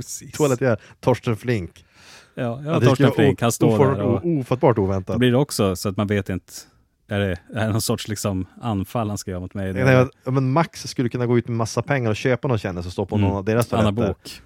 Precis. 0.00 0.36
Torsten 1.00 1.36
Flink. 1.36 1.84
Ja, 2.34 2.60
ja, 2.64 2.78
det 2.78 2.86
Torsten 2.86 3.12
Flink, 3.12 3.40
han 3.42 3.52
står 3.52 3.78
där 3.94 4.00
och 4.02 4.26
Ofattbart 4.26 4.78
oväntat. 4.78 5.18
blir 5.18 5.30
det 5.30 5.36
också 5.38 5.76
så 5.76 5.88
att 5.88 5.96
man 5.96 6.06
vet 6.06 6.28
inte, 6.28 6.52
är 7.08 7.18
det, 7.20 7.38
är 7.54 7.66
det 7.66 7.72
någon 7.72 7.80
sorts 7.80 8.08
liksom 8.08 8.46
anfall 8.62 9.08
han 9.08 9.18
ska 9.18 9.30
göra 9.30 9.40
mot 9.40 9.54
mig? 9.54 9.72
Nej, 9.72 10.06
men 10.24 10.52
Max 10.52 10.82
skulle 10.88 11.08
kunna 11.08 11.26
gå 11.26 11.38
ut 11.38 11.48
med 11.48 11.56
massa 11.56 11.82
pengar 11.82 12.10
och 12.10 12.16
köpa 12.16 12.48
någon 12.48 12.58
kändis 12.58 12.86
och 12.86 12.92
stå 12.92 13.06
på 13.06 13.16
Mm. 13.16 13.28
någon 13.28 13.36
av 13.38 13.44
deras 13.44 13.72
Anna 13.72 13.82
toaletter. 13.82 14.08
Bok. 14.08 14.40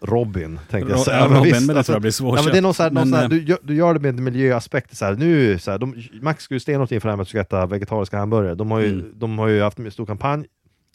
Robin, 0.00 0.60
tänkte 0.70 0.92
jag 0.92 1.00
säga. 1.00 1.16
ja, 1.18 1.26
Robin, 1.28 1.42
visst, 1.42 1.66
men 1.66 1.76
det 1.76 1.82
tror 1.82 1.94
jag 1.94 2.02
blir 2.02 2.10
svårt. 2.10 2.36
Ja, 2.38 2.42
men 2.42 2.52
det 2.52 2.58
är 2.58 2.62
någon 2.62 2.74
sån 2.74 2.82
här, 2.84 2.90
någon 2.90 3.10
Men, 3.10 3.10
sån 3.10 3.16
här, 3.18 3.24
eh, 3.24 3.28
du, 3.28 3.42
gör, 3.44 3.58
du 3.62 3.74
gör 3.74 3.94
det 3.94 4.00
med 4.00 4.18
en 4.18 4.24
miljöaspekt. 4.24 4.96
Så 4.96 5.04
här, 5.04 5.14
nu, 5.14 5.58
så 5.58 5.70
här, 5.70 5.78
de, 5.78 5.94
Max 6.22 6.44
skulle 6.44 6.60
stenhårt 6.60 6.92
inför 6.92 7.08
det 7.08 7.12
här 7.12 7.16
med 7.16 7.22
att 7.22 7.28
du 7.28 7.30
ska 7.30 7.40
äta 7.40 7.66
vegetariska 7.66 8.18
hamburgare. 8.18 8.54
De 8.54 8.70
har 8.70 8.80
ju, 8.80 8.86
Mm. 8.92 9.12
de 9.14 9.38
har 9.38 9.48
ju 9.48 9.62
haft 9.62 9.78
en 9.78 9.90
stor 9.90 10.06
kampanj 10.06 10.46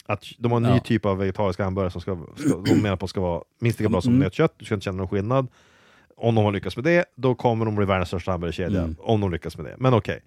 att 0.06 0.24
de 0.38 0.52
har 0.52 0.56
en 0.56 0.62
ny 0.62 0.68
Ja. 0.68 0.78
typ 0.80 1.04
av 1.06 1.18
vegetariska 1.18 1.64
hamburgare 1.64 1.90
som 1.90 2.00
ska, 2.00 2.18
ska, 2.36 2.56
de 2.56 2.82
menar 2.82 2.96
på 2.96 3.08
ska 3.08 3.20
vara 3.20 3.42
minst 3.60 3.78
lika 3.80 3.88
bra 3.88 4.00
som 4.00 4.12
Mm. 4.12 4.22
nötkött. 4.22 4.54
Du 4.58 4.64
ska 4.64 4.74
inte 4.74 4.84
känna 4.84 4.96
någon 4.96 5.08
skillnad. 5.08 5.46
Om 6.16 6.34
de 6.34 6.44
har 6.44 6.52
lyckats 6.52 6.76
med 6.76 6.84
det, 6.84 7.04
då 7.16 7.34
kommer 7.34 7.64
de 7.64 7.74
bli 7.76 7.86
världens 7.86 8.08
största 8.08 8.30
hamburgerkedja. 8.30 8.80
Mm. 8.82 8.96
Om 8.98 9.20
de 9.20 9.32
lyckas 9.32 9.56
med 9.56 9.66
det. 9.66 9.74
Men 9.78 9.94
okej. 9.94 10.20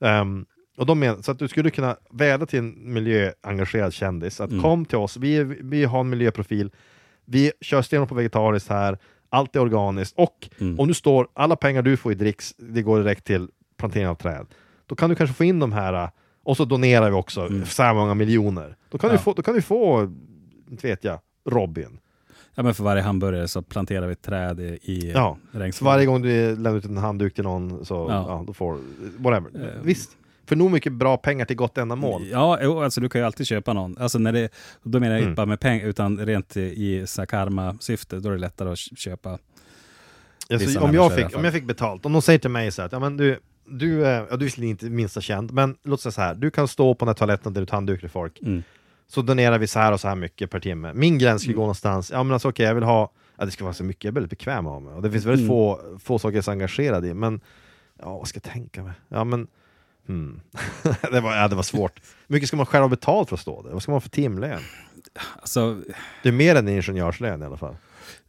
Ehm, 0.00 0.46
och 0.76 0.86
de 0.86 0.98
men, 0.98 1.22
så 1.22 1.30
att 1.32 1.38
du 1.38 1.48
skulle 1.48 1.70
kunna 1.70 1.96
vädja 2.10 2.46
till 2.46 2.58
en 2.58 2.92
miljöengagerad 2.92 3.92
kändis 3.92 4.40
att 4.40 4.50
Mm. 4.50 4.62
kom 4.62 4.84
till 4.84 4.98
oss, 4.98 5.16
vi, 5.16 5.44
vi 5.44 5.84
har 5.84 6.00
en 6.00 6.08
miljöprofil, 6.10 6.70
vi 7.24 7.52
kör 7.60 7.82
stenhårt 7.82 8.08
på 8.08 8.14
vegetariskt 8.14 8.68
här, 8.68 8.98
allt 9.30 9.56
är 9.56 9.60
organiskt 9.60 10.14
och 10.18 10.48
Mm. 10.60 10.80
om 10.80 10.88
du 10.88 10.94
står, 10.94 11.28
alla 11.34 11.56
pengar 11.56 11.82
du 11.82 11.96
får 11.96 12.12
i 12.12 12.14
dricks, 12.14 12.54
det 12.58 12.82
går 12.82 12.98
direkt 12.98 13.24
till 13.24 13.48
plantering 13.76 14.08
av 14.08 14.14
träd. 14.14 14.46
Då 14.86 14.94
kan 14.94 15.10
du 15.10 15.16
kanske 15.16 15.34
få 15.34 15.44
in 15.44 15.58
de 15.58 15.72
här, 15.72 16.10
och 16.48 16.56
så 16.56 16.64
donerar 16.64 17.10
vi 17.10 17.16
också 17.16 17.40
Mm. 17.40 17.66
så 17.66 17.82
här 17.82 17.94
många 17.94 18.14
miljoner. 18.14 18.76
Då 18.90 18.98
kan, 18.98 19.10
Ja. 19.10 19.16
du 19.16 19.22
få, 19.22 19.32
då 19.32 19.42
kan 19.42 19.54
du 19.54 19.62
få, 19.62 20.12
inte 20.70 20.86
vet 20.86 21.04
jag, 21.04 21.18
Robin. 21.50 21.98
Ja 22.54 22.62
men 22.62 22.74
för 22.74 22.84
varje 22.84 23.02
hamburgare 23.02 23.48
så 23.48 23.62
planterar 23.62 24.06
vi 24.06 24.12
ett 24.12 24.22
träd 24.22 24.60
i, 24.60 24.78
i 24.82 25.12
Ja, 25.14 25.38
regnskogen. 25.52 25.92
Varje 25.92 26.06
gång 26.06 26.22
du 26.22 26.50
lämnar 26.56 26.76
ut 26.76 26.84
en 26.84 26.96
handduk 26.96 27.34
till 27.34 27.44
någon 27.44 27.84
så 27.84 27.94
Ja. 27.94 28.24
ja. 28.28 28.44
då 28.46 28.52
får 28.52 28.78
whatever. 29.18 29.66
Eh. 29.76 29.82
Visst, 29.82 30.10
för 30.46 30.56
nog 30.56 30.70
mycket 30.70 30.92
bra 30.92 31.16
pengar 31.16 31.44
till 31.44 31.56
gott 31.56 31.78
ändamål. 31.78 32.26
Ja, 32.30 32.58
alltså 32.84 33.00
du 33.00 33.08
kan 33.08 33.20
ju 33.20 33.24
alltid 33.26 33.46
köpa 33.46 33.72
någon. 33.72 33.98
Alltså 33.98 34.18
när 34.18 34.32
det, 34.32 34.48
då 34.82 35.00
menar 35.00 35.12
jag 35.14 35.18
Mm. 35.20 35.30
inte 35.30 35.36
bara 35.36 35.46
med 35.46 35.60
pengar, 35.60 35.86
utan 35.86 36.26
rent 36.26 36.56
i, 36.56 37.06
karma-syfte, 37.28 38.18
då 38.20 38.28
är 38.28 38.32
det 38.32 38.38
lättare 38.38 38.70
att 38.72 38.78
köpa. 38.78 39.38
Alltså, 40.50 40.80
om, 40.80 40.94
jag 40.94 41.14
fick, 41.14 41.36
om 41.36 41.44
jag 41.44 41.52
fick 41.52 41.64
betalt, 41.64 42.06
om 42.06 42.12
de 42.12 42.22
säger 42.22 42.38
till 42.38 42.50
mig 42.50 42.70
så 42.70 42.82
här 42.82 42.86
att 42.86 42.92
ja, 42.92 42.98
men 42.98 43.16
du, 43.16 43.38
du, 43.70 44.06
är- 44.06 44.26
ja, 44.30 44.36
du 44.36 44.46
är 44.46 44.64
inte 44.64 44.84
minsta 44.90 45.20
känd, 45.20 45.52
men 45.52 45.76
låt 45.82 46.00
säga 46.00 46.12
så 46.12 46.20
här, 46.20 46.34
du 46.34 46.50
kan 46.50 46.68
stå 46.68 46.94
på 46.94 47.04
den 47.04 47.08
här 47.08 47.14
toaletten 47.14 47.52
dela 47.52 47.62
ut 47.62 47.70
handdukar 47.70 48.08
folk, 48.08 48.40
Mm. 48.42 48.62
så 49.06 49.22
donerar 49.22 49.58
vi 49.58 49.66
så 49.66 49.78
här 49.78 49.92
och 49.92 50.00
så 50.00 50.08
här 50.08 50.14
mycket 50.14 50.50
per 50.50 50.60
timme. 50.60 50.92
Min 50.94 51.18
gräns 51.18 51.42
ska 51.42 51.52
gå 51.52 51.60
någonstans, 51.60 52.10
ja 52.10 52.22
men 52.22 52.32
alltså 52.32 52.48
okej, 52.48 52.66
jag 52.66 52.74
vill 52.74 52.84
ha, 52.84 53.12
ja, 53.36 53.44
det 53.44 53.50
ska 53.50 53.64
vara 53.64 53.74
så 53.74 53.84
mycket, 53.84 54.04
jag 54.04 54.10
är 54.12 54.14
väldigt 54.14 54.30
bekväm 54.30 54.66
av 54.66 54.82
mig, 54.82 54.94
och 54.94 55.02
det 55.02 55.10
finns 55.10 55.24
väldigt 55.24 55.40
Mm. 55.44 55.48
få, 55.48 55.80
få 56.00 56.18
saker 56.18 56.32
jag 56.34 56.38
är 56.38 56.42
så 56.42 56.50
engagerad 56.50 57.06
i, 57.06 57.14
men 57.14 57.40
ja, 57.98 58.18
vad 58.18 58.28
ska 58.28 58.36
jag 58.44 58.52
tänka 58.52 58.82
mig? 58.82 58.92
Ja 59.08 59.24
men, 59.24 59.46
hmm. 60.06 60.40
det, 61.12 61.20
var, 61.20 61.36
ja, 61.36 61.48
det 61.48 61.56
var 61.56 61.62
svårt. 61.62 62.00
Hur 62.26 62.32
mycket 62.34 62.48
ska 62.48 62.56
man 62.56 62.66
själv 62.66 62.82
ha 62.82 62.88
betalt 62.88 63.28
för 63.28 63.36
att 63.36 63.40
stå 63.40 63.62
där? 63.62 63.70
Vad 63.70 63.82
ska 63.82 63.92
man 63.92 63.96
ha 63.96 64.00
för 64.00 64.08
timlön? 64.10 64.60
Alltså, 65.40 65.80
Det 66.22 66.28
är 66.28 66.32
mer 66.32 66.54
än 66.56 66.68
en 66.68 66.74
ingenjörslön 66.74 67.42
i 67.42 67.44
alla 67.46 67.56
fall. 67.56 67.76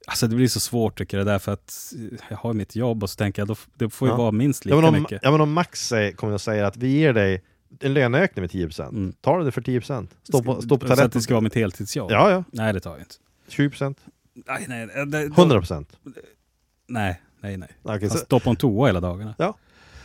Alltså 0.10 0.28
det 0.28 0.36
blir 0.36 0.47
så 0.47 0.60
svårt 0.60 0.97
tycker 0.97 1.18
jag, 1.18 1.26
därför 1.28 1.51
att 1.51 1.93
jag 2.30 2.38
har 2.38 2.53
mitt 2.53 2.76
jobb 2.76 3.03
och 3.03 3.10
så 3.10 3.16
tänker 3.16 3.41
jag, 3.41 3.47
då, 3.47 3.55
det 3.74 3.89
får 3.89 4.07
ju 4.07 4.12
Ja. 4.14 4.18
vara 4.18 4.32
minst 4.32 4.66
lika 4.66 4.78
Ja 4.78 4.88
om, 4.88 4.93
mycket. 4.93 5.20
ja 5.24 5.32
men 5.32 5.41
om 5.41 5.53
Max 5.53 5.88
säger, 5.88 6.12
kommer 6.12 6.34
och 6.34 6.41
säger 6.41 6.64
att 6.64 6.78
vi 6.78 6.88
ger 6.88 7.14
dig 7.14 7.43
en 7.80 7.93
löneökning 7.93 8.41
med 8.43 8.51
10%, 8.51 8.89
Mm. 8.89 9.14
tar 9.22 9.39
du 9.39 9.45
det 9.45 9.51
för 9.51 9.62
10%? 9.62 10.07
Stå 10.24 10.43
på, 10.43 10.62
stå 10.62 10.78
på 10.78 10.95
så 10.95 11.03
att 11.03 11.12
det 11.14 11.22
ska 11.22 11.34
vara 11.34 11.41
mitt 11.41 11.55
heltidsjobb? 11.55 12.12
Ja, 12.12 12.32
ja. 12.32 12.43
Nej, 12.51 12.74
det 12.74 12.80
tar 12.80 12.91
jag 12.91 12.99
inte. 12.99 13.16
20%? 13.49 13.95
Nej, 14.47 14.66
nej, 14.68 14.88
det, 14.88 15.05
det, 15.05 15.28
100%? 15.28 15.86
Nej, 16.88 17.22
nej, 17.41 17.57
nej. 17.57 17.70
Okej, 17.84 17.99
Jag 18.01 18.12
så, 18.12 18.18
står 18.18 18.39
på 18.39 18.49
en 18.49 18.55
toa 18.55 18.88
hela 18.88 18.99
dagarna. 18.99 19.36
ja. 19.38 19.57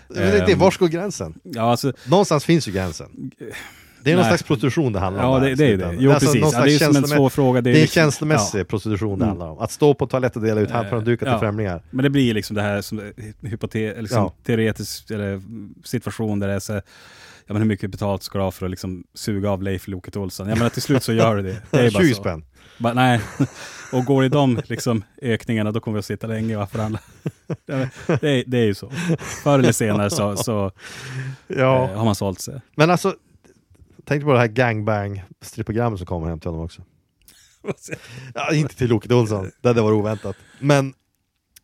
Men 0.08 0.16
det, 0.18 0.46
det, 0.46 0.52
Ehm. 0.52 0.58
vars 0.58 0.78
går 0.78 0.88
gränsen? 0.88 1.34
Ja, 1.42 1.62
alltså, 1.70 1.92
Någonstans 2.08 2.44
finns 2.44 2.68
ju 2.68 2.72
gränsen. 2.72 3.30
Det 4.04 4.10
är 4.10 4.14
någon 4.16 4.22
Nej. 4.22 4.30
slags 4.30 4.42
prostitution 4.42 4.92
det 4.92 4.98
handlar 4.98 5.24
om. 5.24 5.34
ja 5.42 5.48
det, 5.48 5.54
det 5.54 5.66
är 5.72 5.76
det. 5.76 5.96
Jo, 5.98 6.10
är 6.10 6.14
alltså 6.14 6.32
precis. 6.32 6.52
Ja, 6.54 6.64
det 6.64 6.74
är 6.74 6.78
som 6.78 6.96
en 6.96 7.08
svår 7.08 7.28
fråga. 7.28 7.60
Det 7.60 7.70
är, 7.70 7.74
liksom- 7.74 8.02
känslomässig 8.02 8.68
prostitution 8.68 9.18
det 9.18 9.24
Mm. 9.24 9.28
handlar 9.28 9.48
om. 9.48 9.58
Att 9.58 9.72
stå 9.72 9.94
på 9.94 10.06
toaletten 10.06 10.42
och 10.42 10.48
dela 10.48 10.60
ut 10.60 10.70
Eh, 10.70 10.84
handdukar 10.84 11.26
till 11.26 11.32
ja. 11.32 11.38
främlingar. 11.40 11.82
Men 11.90 12.02
det 12.02 12.10
blir 12.10 12.34
liksom 12.34 12.56
det 12.56 12.62
här 12.62 12.80
som 12.80 13.12
hypote, 13.42 13.94
liksom 14.00 14.18
Ja. 14.22 14.34
teoretisk 14.46 15.10
eller, 15.10 15.42
situation 15.84 16.38
där 16.40 16.48
det 16.48 16.54
är 16.54 16.60
så 16.60 16.72
ja, 17.46 17.52
men 17.52 17.56
hur 17.56 17.64
mycket 17.68 17.90
betalt 17.90 18.22
ska 18.22 18.38
du 18.38 18.44
ha 18.44 18.50
för 18.50 18.64
att 18.66 18.70
liksom 18.70 19.04
suga 19.14 19.50
av 19.50 19.62
Leif 19.62 19.88
Loket 19.88 20.16
Olsson? 20.16 20.48
Jag 20.48 20.58
menar 20.58 20.70
till 20.70 20.82
slut 20.82 21.02
så 21.02 21.12
gör 21.12 21.36
du 21.36 21.42
det. 21.42 21.56
det 21.70 21.78
är 21.86 21.90
bara 21.90 22.02
20 22.02 22.14
så. 22.14 22.20
spänn. 22.20 22.44
Bara, 22.78 22.94
nej, 22.94 23.20
och 23.92 24.04
går 24.04 24.24
i 24.24 24.28
de 24.28 24.60
liksom, 24.66 25.04
ökningarna 25.22 25.72
då 25.72 25.80
kommer 25.80 25.94
vi 25.94 25.98
att 25.98 26.04
sitta 26.04 26.26
länge 26.26 26.56
och 26.56 26.70
förhandla. 26.70 26.98
Ja, 27.66 27.88
Det 28.20 28.30
är, 28.30 28.44
det 28.46 28.58
är 28.58 28.64
ju 28.64 28.74
så. 28.74 28.90
Förr 29.42 29.58
eller 29.58 29.72
senare 29.72 30.10
så, 30.10 30.36
så 30.36 30.70
Ja. 31.46 31.84
eh, 31.90 31.96
har 31.96 32.04
man 32.04 32.14
sålt 32.14 32.40
sig. 32.40 32.60
Men 32.76 32.90
alltså, 32.90 33.14
tänk 34.04 34.24
på 34.24 34.32
det 34.32 34.38
här 34.38 34.48
gangbang-strippprogrammet 34.48 35.98
som 35.98 36.06
kommer 36.06 36.28
hem 36.28 36.40
till 36.40 36.50
honom 36.50 36.64
också. 36.64 36.82
Ja, 38.34 38.54
inte 38.54 38.76
till 38.76 38.90
Loket 38.90 39.12
Olsson, 39.12 39.50
det 39.60 39.68
hade 39.68 39.82
varit 39.82 39.96
oväntat. 39.96 40.36
Men, 40.60 40.94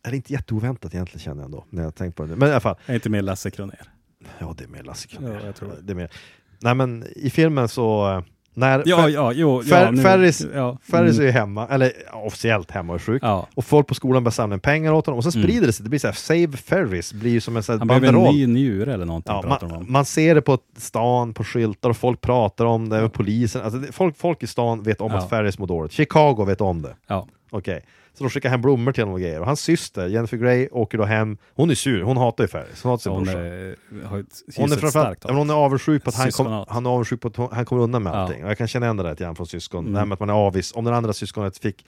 är 0.03 0.09
det 0.09 0.15
inte 0.15 0.33
jätteoväntat 0.33 0.93
egentligen 0.93 1.19
känner 1.19 1.41
jag 1.41 1.45
ändå, 1.45 1.65
när 1.69 1.83
jag 1.83 1.95
tänkt 1.95 2.15
på 2.15 2.25
det. 2.25 2.35
Men 2.35 2.47
i 2.47 2.51
alla 2.51 2.59
fall, 2.59 2.75
är 2.85 2.95
inte 2.95 3.09
med 3.09 3.25
Lasse 3.25 3.51
Kronér. 3.51 3.91
ja 4.39 4.55
det 4.57 4.63
är 4.63 4.67
mer 4.67 4.83
Lasse 4.83 5.07
Kronér. 5.07 5.33
Ja, 5.33 5.45
jag 5.45 5.55
tror 5.55 5.69
det. 5.69 5.81
det 5.81 5.93
är 5.93 5.95
mer. 5.95 6.11
Nej 6.59 6.75
men 6.75 7.05
i 7.15 7.29
filmen 7.29 7.67
så, 7.67 8.23
När 8.53 8.83
Ja, 8.85 9.09
ja, 9.09 9.33
jo. 9.33 9.61
Fer- 9.61 9.83
ja, 9.85 9.91
nu- 9.91 10.01
Ferris, 10.01 10.45
ja, 10.55 10.77
Ferris 10.91 11.15
är 11.15 11.21
mm, 11.21 11.25
ju 11.25 11.31
hemma, 11.31 11.67
eller 11.67 11.91
officiellt 12.13 12.71
hemma 12.71 12.93
och 12.93 13.01
sjuk. 13.01 13.23
Ja, 13.23 13.47
Och 13.55 13.65
folk 13.65 13.87
på 13.87 13.95
skolan 13.95 14.23
börjar 14.23 14.31
samla 14.31 14.53
in 14.53 14.59
pengar 14.59 14.91
åt 14.93 15.05
honom 15.05 15.17
och 15.17 15.23
så 15.23 15.37
Mm. 15.39 15.43
sprider 15.49 15.67
det 15.67 15.73
sig. 15.73 15.83
Det 15.83 15.89
blir 15.89 15.99
så 15.99 16.07
här, 16.07 16.13
Save 16.13 16.57
Ferris 16.57 17.13
blir 17.13 17.31
ju 17.31 17.41
som 17.41 17.57
en 17.57 17.63
sån 17.63 17.73
här 17.73 17.79
han 17.79 17.87
behöver 17.87 18.07
en 18.07 18.13
banderoll. 18.13 18.35
ny 18.35 18.47
njure 18.47 18.93
eller 18.93 19.05
någonting 19.05 19.33
Ja, 19.35 19.57
man, 19.61 19.71
om. 19.71 19.85
man 19.91 20.05
ser 20.05 20.35
det 20.35 20.41
på 20.41 20.57
stan, 20.77 21.33
på 21.33 21.43
skyltar 21.43 21.89
och 21.89 21.97
folk 21.97 22.21
pratar 22.21 22.65
om 22.65 22.89
det, 22.89 23.03
och 23.03 23.13
polisen. 23.13 23.61
Alltså, 23.61 23.79
det- 23.79 23.91
folk, 23.91 24.17
folk 24.17 24.43
i 24.43 24.47
stan 24.47 24.83
vet 24.83 25.01
om 25.01 25.11
att 25.11 25.29
Ferris 25.29 25.59
mår 25.59 25.67
dåligt. 25.67 25.91
Chicago 25.91 26.45
vet 26.47 26.61
om 26.61 26.81
det. 26.81 26.95
Ja. 27.07 27.27
Okej. 27.49 27.83
Så 28.13 28.23
de 28.23 28.29
skickar 28.29 28.49
hem 28.49 28.61
blommor 28.61 28.91
till 28.91 29.03
honom 29.03 29.13
och 29.13 29.19
grejer. 29.21 29.39
Och 29.39 29.45
hans 29.45 29.61
syster, 29.61 30.07
Jennifer 30.07 30.37
Grey, 30.37 30.67
åker 30.71 30.97
då 30.97 31.05
hem. 31.05 31.37
Hon 31.55 31.69
är 31.69 31.75
sur, 31.75 32.01
hon 32.03 32.17
hatar 32.17 32.43
ju 32.43 32.47
Ferris. 32.47 32.83
Hon 32.83 32.89
hatar 32.89 33.01
sin 33.03 33.11
Hon 33.11 33.23
brorsa. 33.23 33.39
är, 33.39 33.75
har 34.05 34.19
ett, 34.19 34.25
Hon 34.57 34.71
är, 34.71 34.75
framförallt, 34.75 35.23
hon 35.23 35.49
avundsjuk 35.49 36.03
på 36.03 36.09
att 36.09 36.15
han, 36.15 36.23
kom, 36.25 36.31
Syskonhat. 36.31 36.67
han 36.69 36.85
är 36.85 36.89
avundsjuk 36.89 37.21
på 37.21 37.27
att 37.27 37.35
hon, 37.35 37.49
han 37.51 37.65
kommer 37.65 37.81
undan 37.81 38.03
med 38.03 38.13
allting. 38.13 38.43
Och 38.43 38.49
jag 38.49 38.57
kan 38.57 38.67
känna 38.67 38.85
igen 38.85 38.97
det 38.97 39.03
där 39.03 39.09
lite 39.09 39.23
grann 39.23 39.35
från 39.35 39.47
syskon. 39.47 39.79
Mm. 39.79 39.93
Det 39.93 39.99
här 39.99 40.05
med 40.05 40.13
att 40.13 40.19
man 40.19 40.29
är 40.29 40.33
avis. 40.33 40.71
Om 40.75 40.85
den 40.85 40.93
andra 40.93 41.13
syskonet 41.13 41.57
fick 41.57 41.85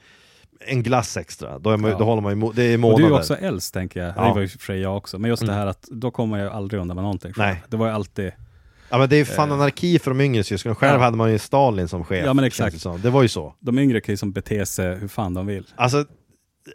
en 0.67 0.83
glass 0.83 1.17
extra, 1.17 1.59
då, 1.59 1.69
är 1.69 1.77
man, 1.77 1.91
Ja. 1.91 1.97
då 1.97 2.03
håller 2.05 2.21
man 2.21 2.39
ju, 2.41 2.51
det 2.55 2.63
är 2.63 2.73
Och 2.73 2.79
månader. 2.79 3.03
du 3.07 3.13
är 3.13 3.17
också 3.19 3.35
äldst 3.35 3.73
tänker 3.73 4.03
jag. 4.03 4.13
Ja. 4.17 4.27
Det 4.27 4.33
var 4.33 4.41
ju 4.41 4.47
för 4.47 4.57
sig 4.59 4.79
jag 4.79 4.97
också. 4.97 5.19
Men 5.19 5.29
just 5.29 5.43
Mm. 5.43 5.55
det 5.55 5.59
här 5.61 5.67
att 5.67 5.81
då 5.91 6.11
kommer 6.11 6.37
jag 6.39 6.53
aldrig 6.53 6.81
undan 6.81 6.95
med 6.95 7.03
någonting. 7.03 7.33
Nej. 7.37 7.63
Det 7.67 7.77
var 7.77 7.87
ju 7.87 7.93
alltid... 7.93 8.31
Ja 8.93 8.99
men 8.99 9.09
det 9.09 9.15
är 9.15 9.25
fan 9.25 9.51
anarki 9.51 9.99
för 9.99 10.11
de 10.11 10.21
yngre 10.21 10.43
syskonen. 10.43 10.75
Själv 10.75 10.95
Eh. 10.95 11.01
Hade 11.01 11.17
man 11.17 11.31
ju 11.31 11.39
Stalin 11.39 11.87
som 11.87 12.03
chef. 12.05 12.25
Ja, 12.25 12.33
men 12.33 12.43
känns 12.43 12.53
exakt. 12.53 12.73
Det, 12.73 12.79
som. 12.79 13.01
det 13.01 13.09
var 13.09 13.21
ju 13.21 13.27
så. 13.27 13.55
De 13.59 13.79
yngre 13.79 14.01
kan 14.01 14.13
ju 14.13 14.17
som 14.17 14.31
bete 14.31 14.65
sig 14.65 14.95
hur 14.95 15.07
fan 15.07 15.33
de 15.33 15.45
vill. 15.45 15.67
Alltså, 15.75 16.05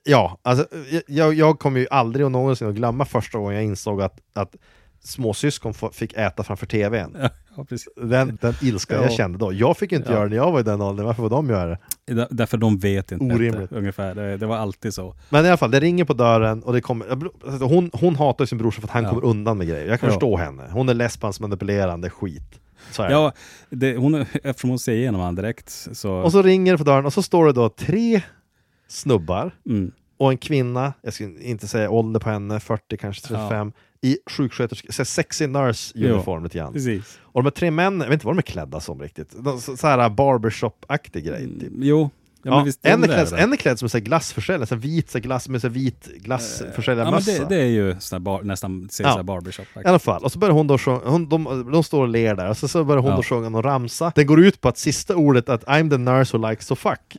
ja, 0.05 0.39
alltså, 0.43 0.67
jag, 1.07 1.35
jag 1.35 1.59
kommer 1.59 1.81
ju 1.81 1.87
aldrig 1.91 2.27
och 2.27 2.33
någonsin 2.33 2.69
att 2.69 2.75
glömma 2.75 3.05
första 3.05 3.39
gången 3.39 3.55
jag 3.55 3.65
insåg 3.65 4.03
att, 4.03 4.19
att 4.35 4.57
småsyskon 5.05 5.75
få- 5.75 5.91
fick 5.93 6.13
äta 6.13 6.43
framför 6.43 6.67
tvn. 6.67 7.17
Ja, 7.59 7.65
precis. 7.65 7.89
Den, 7.97 8.39
den 8.41 8.55
ilska 8.63 8.95
jag 8.95 9.05
Ja. 9.05 9.09
kände 9.09 9.39
då. 9.39 9.53
Jag 9.53 9.77
fick 9.77 9.93
inte 9.93 10.09
Ja. 10.11 10.15
göra 10.15 10.25
det 10.25 10.31
när 10.31 10.37
jag 10.37 10.53
var 10.53 10.61
i 10.61 10.63
den 10.63 10.81
åldern, 10.81 11.07
varför 11.07 11.23
får 11.23 11.31
de 11.31 11.49
göra 11.51 11.79
det? 12.07 12.15
Där- 12.15 12.27
Därför 12.31 12.57
de 12.59 12.79
vet 12.79 13.13
inte 13.13 13.25
Orimligt. 13.25 13.61
bättre, 13.61 13.77
ungefär. 13.77 14.15
Det, 14.15 14.37
det 14.37 14.47
var 14.47 14.57
alltid 14.57 14.95
så. 14.95 15.15
Men 15.31 15.45
i 15.45 15.49
alla 15.49 15.57
fall, 15.57 15.71
det 15.71 15.81
ringer 15.81 16.05
på 16.05 16.15
dörren 16.15 16.63
och 16.63 16.73
det 16.73 16.81
kommer, 16.81 17.07
alltså, 17.11 17.65
hon, 17.65 17.91
hon 17.93 18.17
hatar 18.17 18.47
sin 18.47 18.59
brorsa 18.59 18.81
för 18.81 18.89
att 18.89 18.93
han 18.95 19.03
Ja. 19.05 19.11
kommer 19.11 19.25
undan 19.25 19.59
med 19.59 19.67
grejer. 19.69 19.87
Jag 19.89 20.01
kan 20.01 20.07
Ja. 20.09 20.13
förstå 20.13 20.37
henne. 20.37 20.63
Hon 20.71 20.89
är 20.89 20.95
lesbans 20.95 21.41
manipulerande 21.41 22.11
skit. 22.11 22.61
Ja, 22.99 23.33
det, 23.71 23.97
hon, 23.97 24.15
eftersom 24.43 24.71
hon 24.71 24.79
ser 24.79 24.93
igenom 24.93 25.21
honom 25.21 25.35
direkt 25.35 25.71
så... 25.93 26.13
Och 26.15 26.33
så 26.33 26.43
ringer 26.43 26.73
det 26.73 26.79
på 26.79 26.85
dörren 26.85 27.07
och 27.07 27.13
så 27.13 27.23
står 27.23 27.47
det 27.47 27.53
då 27.53 27.69
tre 27.69 28.23
snubbar 28.89 29.51
mm, 29.67 29.91
och 30.17 30.31
en 30.31 30.39
kvinna, 30.39 30.93
jag 31.03 31.13
ska 31.15 31.25
inte 31.41 31.69
säga 31.69 31.91
ålder 31.91 32.21
på 32.21 32.31
henne, 32.31 32.61
40 32.61 32.97
kanske 32.97 33.27
35, 33.29 33.73
i 34.03 34.19
sjuksköterska, 34.31 34.93
så 34.93 35.03
här 35.03 35.05
sexy 35.05 35.47
nurse 35.47 35.99
uniform 36.13 36.43
lite 36.45 36.59
grann. 36.59 36.73
precis. 36.73 37.19
Och 37.23 37.43
de 37.43 37.47
här 37.47 37.51
tre 37.51 37.71
männen, 37.71 38.01
jag 38.01 38.07
vet 38.09 38.13
inte 38.15 38.27
vad 38.27 38.35
de 38.37 38.39
är 38.39 38.43
klädda 38.43 38.81
som 38.81 39.01
riktigt. 39.03 39.35
De, 39.45 39.61
så, 39.61 39.77
så 39.77 39.87
här 39.87 40.09
barbershop-aktig 40.11 41.25
grej. 41.25 41.47
Typ. 41.61 41.63
Mm, 41.63 41.83
jo. 41.83 42.11
Ja, 42.43 42.67
Ja, 42.67 42.73
en, 42.93 43.05
är 43.05 43.09
klädd, 43.09 43.33
en 43.33 43.53
är 43.53 43.57
klädd 43.57 43.79
som 43.79 43.89
en 43.95 44.05
glassförsäljare, 44.05 44.67
så 44.67 44.77
vit 44.77 45.11
så 45.11 45.19
glass 45.19 45.49
med 45.49 45.61
så 45.61 45.69
vit 45.69 46.09
Ja, 46.13 46.19
glassförsäljarmössa. 46.19 47.33
det, 47.33 47.49
det 47.49 47.63
är 47.63 47.67
ju 47.67 47.97
bar, 48.21 48.43
nästan 48.43 48.89
ser 48.91 49.05
Ja. 49.05 49.23
barbershop 49.23 49.67
I 49.85 49.89
alla 49.89 49.99
fall, 49.99 50.25
och 50.25 50.33
så 50.33 50.39
börjar 50.39 50.53
hon 50.53 50.67
då 50.67 50.79
sjunga, 50.79 51.01
hon, 51.05 51.29
de, 51.29 51.71
de 51.73 51.83
står 51.85 52.03
och 52.03 52.09
ler 52.09 52.35
där, 52.35 52.51
och 52.51 52.57
så, 52.57 52.69
så 52.69 52.85
börjar 52.85 53.03
hon 53.03 53.11
Ja. 53.11 53.17
då 53.17 53.23
sjunga 53.23 53.49
någon 53.49 53.63
ramsa. 53.63 54.13
Det 54.15 54.25
går 54.25 54.41
ut 54.41 54.61
på 54.61 54.69
att 54.69 54.79
sista 54.79 55.17
ordet 55.17 55.49
att 55.49 55.65
I'm 55.65 55.91
the 55.91 55.97
nurse 55.99 56.37
who 56.37 56.49
likes 56.51 56.67
to 56.67 56.75
fuck. 56.75 57.17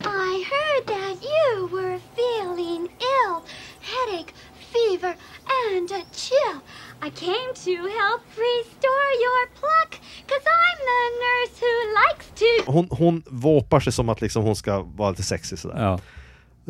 I 7.07 7.09
came 7.09 7.53
to 7.65 7.71
help 7.99 8.21
restore 8.49 9.09
your 9.25 9.47
pluck. 9.59 9.91
Cause 10.29 10.45
I'm 10.59 10.77
the 10.89 11.01
nurse 11.25 11.55
who 11.61 11.73
likes 11.99 12.27
to. 12.39 12.71
Hon, 12.71 12.87
hon 12.91 13.23
våpar 13.27 13.79
sig 13.79 13.93
som 13.93 14.09
att 14.09 14.21
liksom 14.21 14.43
hon 14.43 14.55
ska 14.55 14.81
vara 14.81 15.09
lite 15.09 15.23
sexig 15.23 15.59
sådär. 15.59 15.77
Ja. 15.77 15.99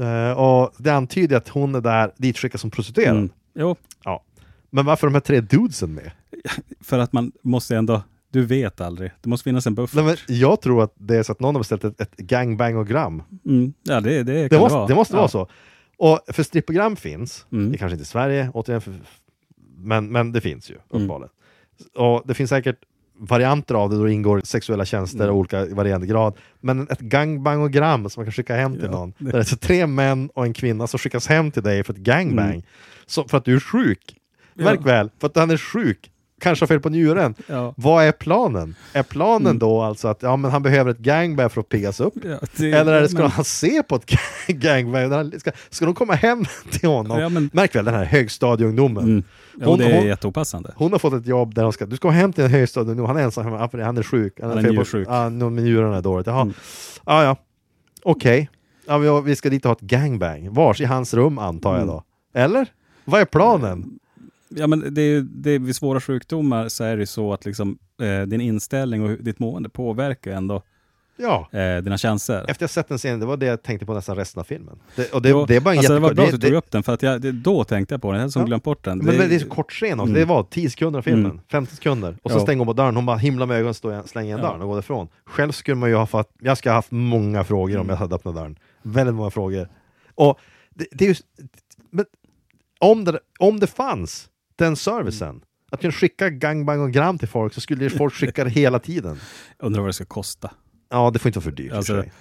Eh, 0.04 0.32
och 0.40 0.74
det 0.78 0.90
antyder 0.90 1.38
att 1.38 1.50
hon 1.50 1.76
är 1.76 1.82
där 1.82 2.12
ditskickad 2.18 2.60
som 2.62 2.72
prostituerad. 2.72 3.16
Mm. 3.16 3.30
Jo, 3.56 3.76
Ja. 4.04 4.24
Men 4.70 4.86
varför 4.86 5.08
är 5.08 5.10
de 5.12 5.14
här 5.16 5.22
tre 5.22 5.42
dudesen 5.42 5.94
med? 5.94 6.12
för 6.82 7.00
att 7.00 7.14
man 7.14 7.32
måste 7.44 7.76
ändå... 7.78 8.02
Du 8.32 8.46
vet 8.46 8.82
aldrig. 8.82 9.12
Det 9.22 9.30
måste 9.30 9.44
finnas 9.44 9.68
en 9.68 9.76
buffert. 9.76 9.96
Nej, 9.96 10.04
men 10.06 10.38
jag 10.38 10.62
tror 10.62 10.84
att 10.84 10.94
det 10.98 11.16
är 11.16 11.24
så 11.24 11.32
att 11.32 11.40
någon 11.40 11.56
har 11.56 11.60
beställt 11.60 11.84
ett, 11.84 12.02
ett 12.02 12.18
gangbangogram. 12.18 13.24
Mm. 13.46 13.74
Ja, 13.84 14.00
det, 14.02 14.24
det 14.24 14.50
kan 14.50 14.58
Det 14.58 14.60
måste, 14.64 14.76
vara. 14.78 14.88
det 14.88 14.96
måste 14.96 15.14
ja. 15.14 15.18
vara 15.18 15.28
så. 15.28 15.48
Och 15.98 16.20
för 16.28 16.44
stripprogram 16.44 16.96
finns, 16.96 17.46
Mm. 17.52 17.72
det 17.72 17.78
kanske 17.78 17.94
inte 17.94 18.04
i 18.04 18.06
Sverige, 18.06 18.52
återigen, 18.54 18.82
för, 18.82 18.94
men, 19.84 20.12
men 20.12 20.32
det 20.32 20.42
finns 20.42 20.70
ju 20.70 20.74
Mm. 20.74 20.86
uppenbarligen. 20.90 21.30
Och 21.96 22.24
det 22.26 22.34
finns 22.34 22.50
säkert 22.50 22.78
varianter 23.22 23.76
av 23.76 23.90
det 23.90 23.98
då 23.98 24.04
det 24.04 24.14
ingår 24.14 24.42
sexuella 24.44 24.86
tjänster 24.86 25.20
Mm. 25.24 25.30
och 25.30 25.38
olika 25.40 25.66
varierande 25.66 26.08
grad. 26.08 26.38
Men 26.60 26.88
ett 26.90 27.00
gangbangogram 27.00 28.10
som 28.10 28.22
man 28.22 28.26
kan 28.26 28.32
skicka 28.34 28.56
hem 28.56 28.74
till 28.74 28.84
Ja, 28.86 28.92
någon. 28.92 29.14
Där 29.18 29.32
det 29.32 29.38
är 29.40 29.44
så 29.44 29.58
tre 29.58 29.88
män 29.88 30.30
och 30.34 30.46
en 30.46 30.54
kvinna 30.54 30.88
som 30.88 30.98
skickas 31.00 31.28
hem 31.28 31.52
till 31.52 31.64
dig 31.64 31.84
för 31.84 31.94
ett 31.94 32.00
gangbang. 32.00 32.50
Mm. 32.52 32.62
Så, 33.06 33.28
för 33.28 33.38
att 33.38 33.46
du 33.46 33.56
är 33.56 33.60
sjuk. 33.60 34.16
Ja. 34.54 34.64
Märk 34.64 34.86
väl, 34.86 35.10
för 35.20 35.28
att 35.28 35.36
han 35.36 35.52
är 35.52 35.58
sjuk. 35.58 36.12
Kanske 36.40 36.64
har 36.64 36.68
fel 36.68 36.80
på 36.80 36.90
njuren. 36.90 37.36
Ja. 37.48 37.74
Vad 37.78 38.04
är 38.04 38.12
planen? 38.12 38.76
Är 38.94 39.04
planen 39.04 39.48
Mm. 39.48 39.60
då 39.60 39.82
alltså 39.82 40.08
att 40.08 40.24
ja, 40.24 40.36
men 40.36 40.52
han 40.52 40.64
behöver 40.64 40.92
ett 40.92 40.98
gangbang 40.98 41.50
för 41.50 41.62
att 41.62 41.70
piggas 41.70 42.00
upp? 42.00 42.14
Ja, 42.24 42.38
det- 42.58 42.72
Eller 42.72 42.94
är 42.94 43.02
det, 43.02 43.10
ska 43.10 43.22
men- 43.22 43.32
han 43.32 43.46
se 43.46 43.84
på 43.84 43.96
ett 43.96 44.06
gangbang? 44.48 45.12
Han- 45.12 45.40
Ska, 45.40 45.52
ska 45.70 45.86
de 45.86 45.96
komma 45.96 46.14
hem 46.14 46.46
till 46.72 46.90
honom? 46.90 47.20
Ja, 47.20 47.30
men- 47.30 47.50
Märk 47.54 47.76
väl 47.76 47.86
den 47.86 47.94
här 47.94 48.06
högstadieungdomen. 48.06 49.04
Mm. 49.04 49.24
Ja, 49.60 49.66
Hon- 49.68 49.80
det 49.80 49.86
är 49.86 49.96
hon- 49.98 50.06
jätteopassande. 50.08 50.74
Hon 50.76 50.92
har 50.92 51.00
fått 51.00 51.14
ett 51.14 51.28
jobb 51.28 51.56
där 51.56 51.64
hon 51.64 51.74
ska, 51.74 51.86
du 51.86 51.96
ska 51.96 52.10
hem 52.10 52.34
till 52.34 52.44
en 52.44 52.50
högstadieungdom, 52.50 53.06
han 53.08 53.18
är 53.18 53.22
ensam 53.22 53.44
hemma, 53.46 53.70
han 53.74 53.98
är 53.98 54.04
sjuk. 54.04 54.34
Han 54.42 54.52
är 54.52 54.56
fel 54.56 54.66
på- 54.66 54.72
njursjuk. 54.74 55.08
Ja, 55.12 55.30
men 55.30 55.56
njurarna 55.56 55.98
är 55.98 56.02
dåligt. 56.02 56.28
Jaha. 56.28 56.42
Mm. 56.42 56.54
Ja, 57.06 57.24
ja. 57.24 57.36
Okej. 58.04 58.50
Ja, 58.88 58.98
vi, 58.98 59.22
vi 59.26 59.36
ska 59.36 59.50
dit 59.50 59.66
och 59.66 59.70
ha 59.70 59.76
ett 59.76 59.82
gangbang. 59.82 60.54
Vars? 60.54 60.82
I 60.82 60.86
hans 60.86 61.14
rum 61.14 61.38
antar 61.40 61.70
jag 61.74 61.82
Mm. 61.84 61.88
då? 61.88 62.04
Eller? 62.34 62.68
Vad 63.06 63.22
är 63.22 63.26
planen? 63.26 64.00
Ja, 64.50 64.68
men 64.68 64.94
det 64.94 65.22
det 65.22 65.58
vid 65.60 65.76
svåra 65.76 66.02
sjukdomar 66.02 66.70
så 66.70 66.84
är 66.84 66.98
det 66.98 67.08
så 67.08 67.34
att 67.34 67.46
liksom, 67.46 67.78
eh, 68.02 68.22
din 68.28 68.42
inställning 68.42 69.04
och 69.04 69.10
ditt 69.24 69.40
mående 69.40 69.70
påverkar 69.70 70.32
ändå 70.32 70.62
Ja. 71.22 71.50
eh, 71.52 71.78
dina 71.84 71.98
chanser. 71.98 72.46
Efter 72.50 72.64
jag 72.64 72.70
sett 72.70 72.88
den 72.88 72.98
scenen, 72.98 73.20
det 73.20 73.26
var 73.26 73.38
det 73.38 73.46
jag 73.46 73.64
tänkte 73.64 73.86
på 73.86 73.94
nästan 73.94 74.16
resten 74.16 74.40
av 74.40 74.44
filmen. 74.44 74.80
Det, 74.96 75.12
och 75.14 75.22
det, 75.22 75.30
Jo, 75.30 75.46
det 75.46 75.56
är 75.56 75.60
bara 75.62 75.72
en 75.74 75.78
alltså, 75.78 75.94
det 75.94 76.00
var 76.00 76.14
bra 76.14 76.24
det- 76.24 76.30
att 76.30 76.42
du 76.42 76.48
tog 76.48 76.52
det- 76.52 76.58
upp 76.58 76.72
den, 76.72 76.84
för 76.84 76.94
att 76.94 77.02
jag, 77.04 77.22
det, 77.22 77.32
då 77.32 77.64
tänkte 77.64 77.94
jag 77.94 78.02
på 78.02 78.08
den. 78.08 78.16
Jag 78.16 78.22
hade 78.22 78.32
som 78.32 78.40
Ja. 78.42 78.46
glömt 78.46 78.64
bort 78.64 78.84
den. 78.84 78.98
Men, 78.98 79.18
men 79.18 79.30
det 79.30 79.36
är 79.36 79.40
så 79.40 79.50
kort 79.50 79.72
scen 79.72 80.00
också, 80.00 80.10
Mm. 80.10 80.20
det 80.20 80.26
var 80.26 80.44
10 80.44 80.70
sekunder 80.70 80.98
av 80.98 81.04
filmen, 81.04 81.26
Mm. 81.32 81.40
50 81.52 81.76
sekunder. 81.76 82.18
Och 82.24 82.32
så 82.32 82.38
Ja. 82.38 82.42
stänger 82.42 82.58
hon 82.60 82.68
på 82.68 82.74
dörren, 82.74 82.96
hon 82.96 83.06
bara 83.06 83.18
himlar 83.18 83.46
med 83.46 83.58
ögonen, 83.58 83.74
står 83.74 84.08
slänger 84.08 84.28
igen 84.28 84.40
Ja. 84.44 84.48
dörren 84.50 84.62
och 84.62 84.68
går 84.68 84.80
ifrån. 84.80 85.08
Själv 85.26 85.52
skulle 85.52 85.76
man 85.76 85.90
ju 85.90 85.96
ha 85.96 86.06
fått, 86.06 86.32
jag 86.40 86.58
skulle 86.58 86.72
ha 86.72 86.78
haft 86.78 86.92
många 86.92 87.44
frågor 87.44 87.76
om 87.76 87.82
Mm. 87.82 87.90
jag 87.90 87.96
hade 87.98 88.16
öppnat 88.16 88.36
dörren. 88.36 88.58
Väldigt 88.82 89.16
många 89.16 89.30
frågor. 89.30 89.70
Och 90.16 90.40
det, 90.70 90.86
det 90.92 91.06
är 91.06 91.10
ju, 91.10 91.16
men 91.92 92.06
om 92.80 93.04
det, 93.06 93.20
om 93.40 93.60
det 93.60 93.68
fanns 93.68 94.30
den 94.60 94.76
servicen, 94.76 95.42
att 95.72 95.82
kunna 95.82 95.92
skicka 95.94 96.30
gangbang 96.30 96.82
och 96.82 96.92
gram 96.92 97.18
till 97.18 97.28
folk 97.28 97.54
så 97.54 97.62
skulle 97.62 97.90
folk 97.90 98.14
skicka 98.14 98.44
det 98.44 98.50
hela 98.50 98.80
tiden. 98.80 99.20
Undrar 99.60 99.82
vad 99.82 99.90
det 99.90 99.94
ska 99.94 100.06
kosta. 100.06 100.52
Ja, 100.90 101.12
det 101.14 101.20
får 101.20 101.30
inte 101.30 101.40
vara 101.40 101.44
för 101.44 101.52
dyrt. 101.52 101.72
Alltså, 101.74 101.94
för 101.94 102.12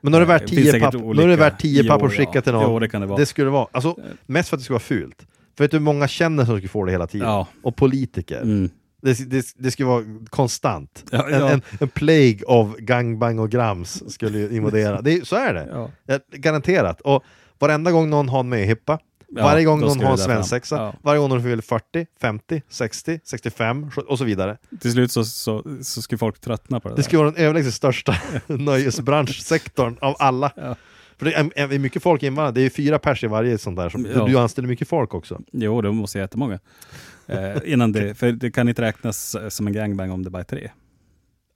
men 0.00 0.12
då 0.12 0.16
är 0.16 0.20
det 0.20 0.26
värt 0.26 0.42
det 0.42 0.48
finns 0.48 0.62
10 0.62 0.72
säkert 0.72 0.92
papp, 0.92 0.94
är 1.18 1.26
det 1.28 1.36
värt 1.36 1.60
10 1.60 1.82
Jo, 1.82 1.88
papp 1.88 2.02
att 2.02 2.12
skicka 2.12 2.42
till 2.42 2.52
någon. 2.52 2.72
Jo, 2.72 2.78
det 2.78 2.88
kan 2.88 3.00
det 3.00 3.06
vara. 3.06 3.18
det 3.18 3.26
skulle 3.26 3.50
vara. 3.50 3.66
Alltså, 3.72 3.96
mest 4.26 4.48
för 4.48 4.56
att 4.56 4.60
det 4.60 4.64
ska 4.64 4.74
vara 4.74 4.80
fult. 4.80 5.26
För 5.56 5.64
vet 5.64 5.70
du 5.70 5.76
hur 5.76 5.84
många 5.84 6.08
känner 6.08 6.44
som 6.44 6.54
skulle 6.56 6.68
få 6.68 6.84
det 6.84 6.92
hela 6.92 7.06
tiden? 7.06 7.28
Ja. 7.28 7.46
Och 7.62 7.76
politiker. 7.76 8.40
Mm. 8.42 8.70
Det, 9.02 9.30
det, 9.30 9.46
det 9.56 9.70
skulle 9.70 9.88
vara 9.88 10.04
konstant. 10.30 11.04
Ja, 11.10 11.28
En, 11.28 11.40
ja. 11.40 11.48
en, 11.50 11.62
en 11.80 11.88
plague 11.88 12.42
of 12.46 12.76
gangbang 12.76 13.38
och 13.38 13.50
grams 13.50 14.12
skulle 14.12 14.56
invadera. 14.56 15.00
Det, 15.00 15.26
så 15.28 15.36
är 15.36 15.54
det. 15.54 15.68
Ja. 15.72 15.90
Eh, 16.14 16.20
Garanterat. 16.32 17.00
Och 17.00 17.24
varenda 17.58 17.90
gång 17.90 18.10
någon 18.10 18.28
har 18.28 18.40
en 18.40 18.48
möhippa, 18.48 18.98
Ja, 19.36 19.42
varje 19.42 19.64
gång 19.64 19.80
någon 19.80 20.00
har 20.00 20.12
en 20.12 20.18
svensexa, 20.18 20.76
Ja. 20.76 20.94
varje 21.02 21.18
gång 21.20 21.28
någon 21.28 21.42
fyller 21.42 21.62
40, 21.62 22.06
50, 22.20 22.62
60, 22.68 23.20
65 23.24 23.90
och 24.08 24.18
så 24.18 24.24
vidare. 24.24 24.56
Till 24.80 24.92
slut 24.92 25.12
så, 25.12 25.24
så, 25.24 25.64
så 25.82 26.02
ska 26.02 26.18
folk 26.18 26.40
tröttna 26.40 26.80
på 26.80 26.88
det 26.88 26.94
Det 26.94 26.96
där. 26.96 27.02
skulle 27.02 27.18
vara 27.22 27.30
den 27.30 27.44
överlägset 27.44 27.74
största 27.74 28.14
nöjesbranschsektorn 28.46 29.96
av 30.00 30.16
alla. 30.18 30.52
Ja. 30.56 30.76
För 31.18 31.24
det 31.26 31.32
är, 31.34 31.72
är 31.74 31.78
mycket 31.78 32.02
folk 32.02 32.22
invandrare, 32.22 32.52
det 32.54 32.60
är 32.60 32.70
fyra 32.70 32.98
pers 32.98 33.24
i 33.24 33.26
varje 33.26 33.58
sånt 33.58 33.76
där. 33.76 33.88
Som, 33.88 34.06
Ja. 34.14 34.24
Du 34.26 34.38
anställer 34.38 34.68
mycket 34.68 34.88
folk 34.88 35.14
också. 35.14 35.40
Jo, 35.52 35.80
det 35.82 35.92
måste 35.92 36.18
jag 36.18 36.24
jättemånga. 36.24 36.58
Eh, 37.26 37.56
innan 37.64 37.92
det, 37.92 38.14
för 38.14 38.32
det 38.32 38.50
kan 38.50 38.68
inte 38.68 38.82
räknas 38.82 39.36
som 39.48 39.66
en 39.66 39.72
gangbang 39.72 40.10
om 40.10 40.22
det 40.24 40.30
bara 40.30 40.40
är 40.40 40.44
tre. 40.44 40.70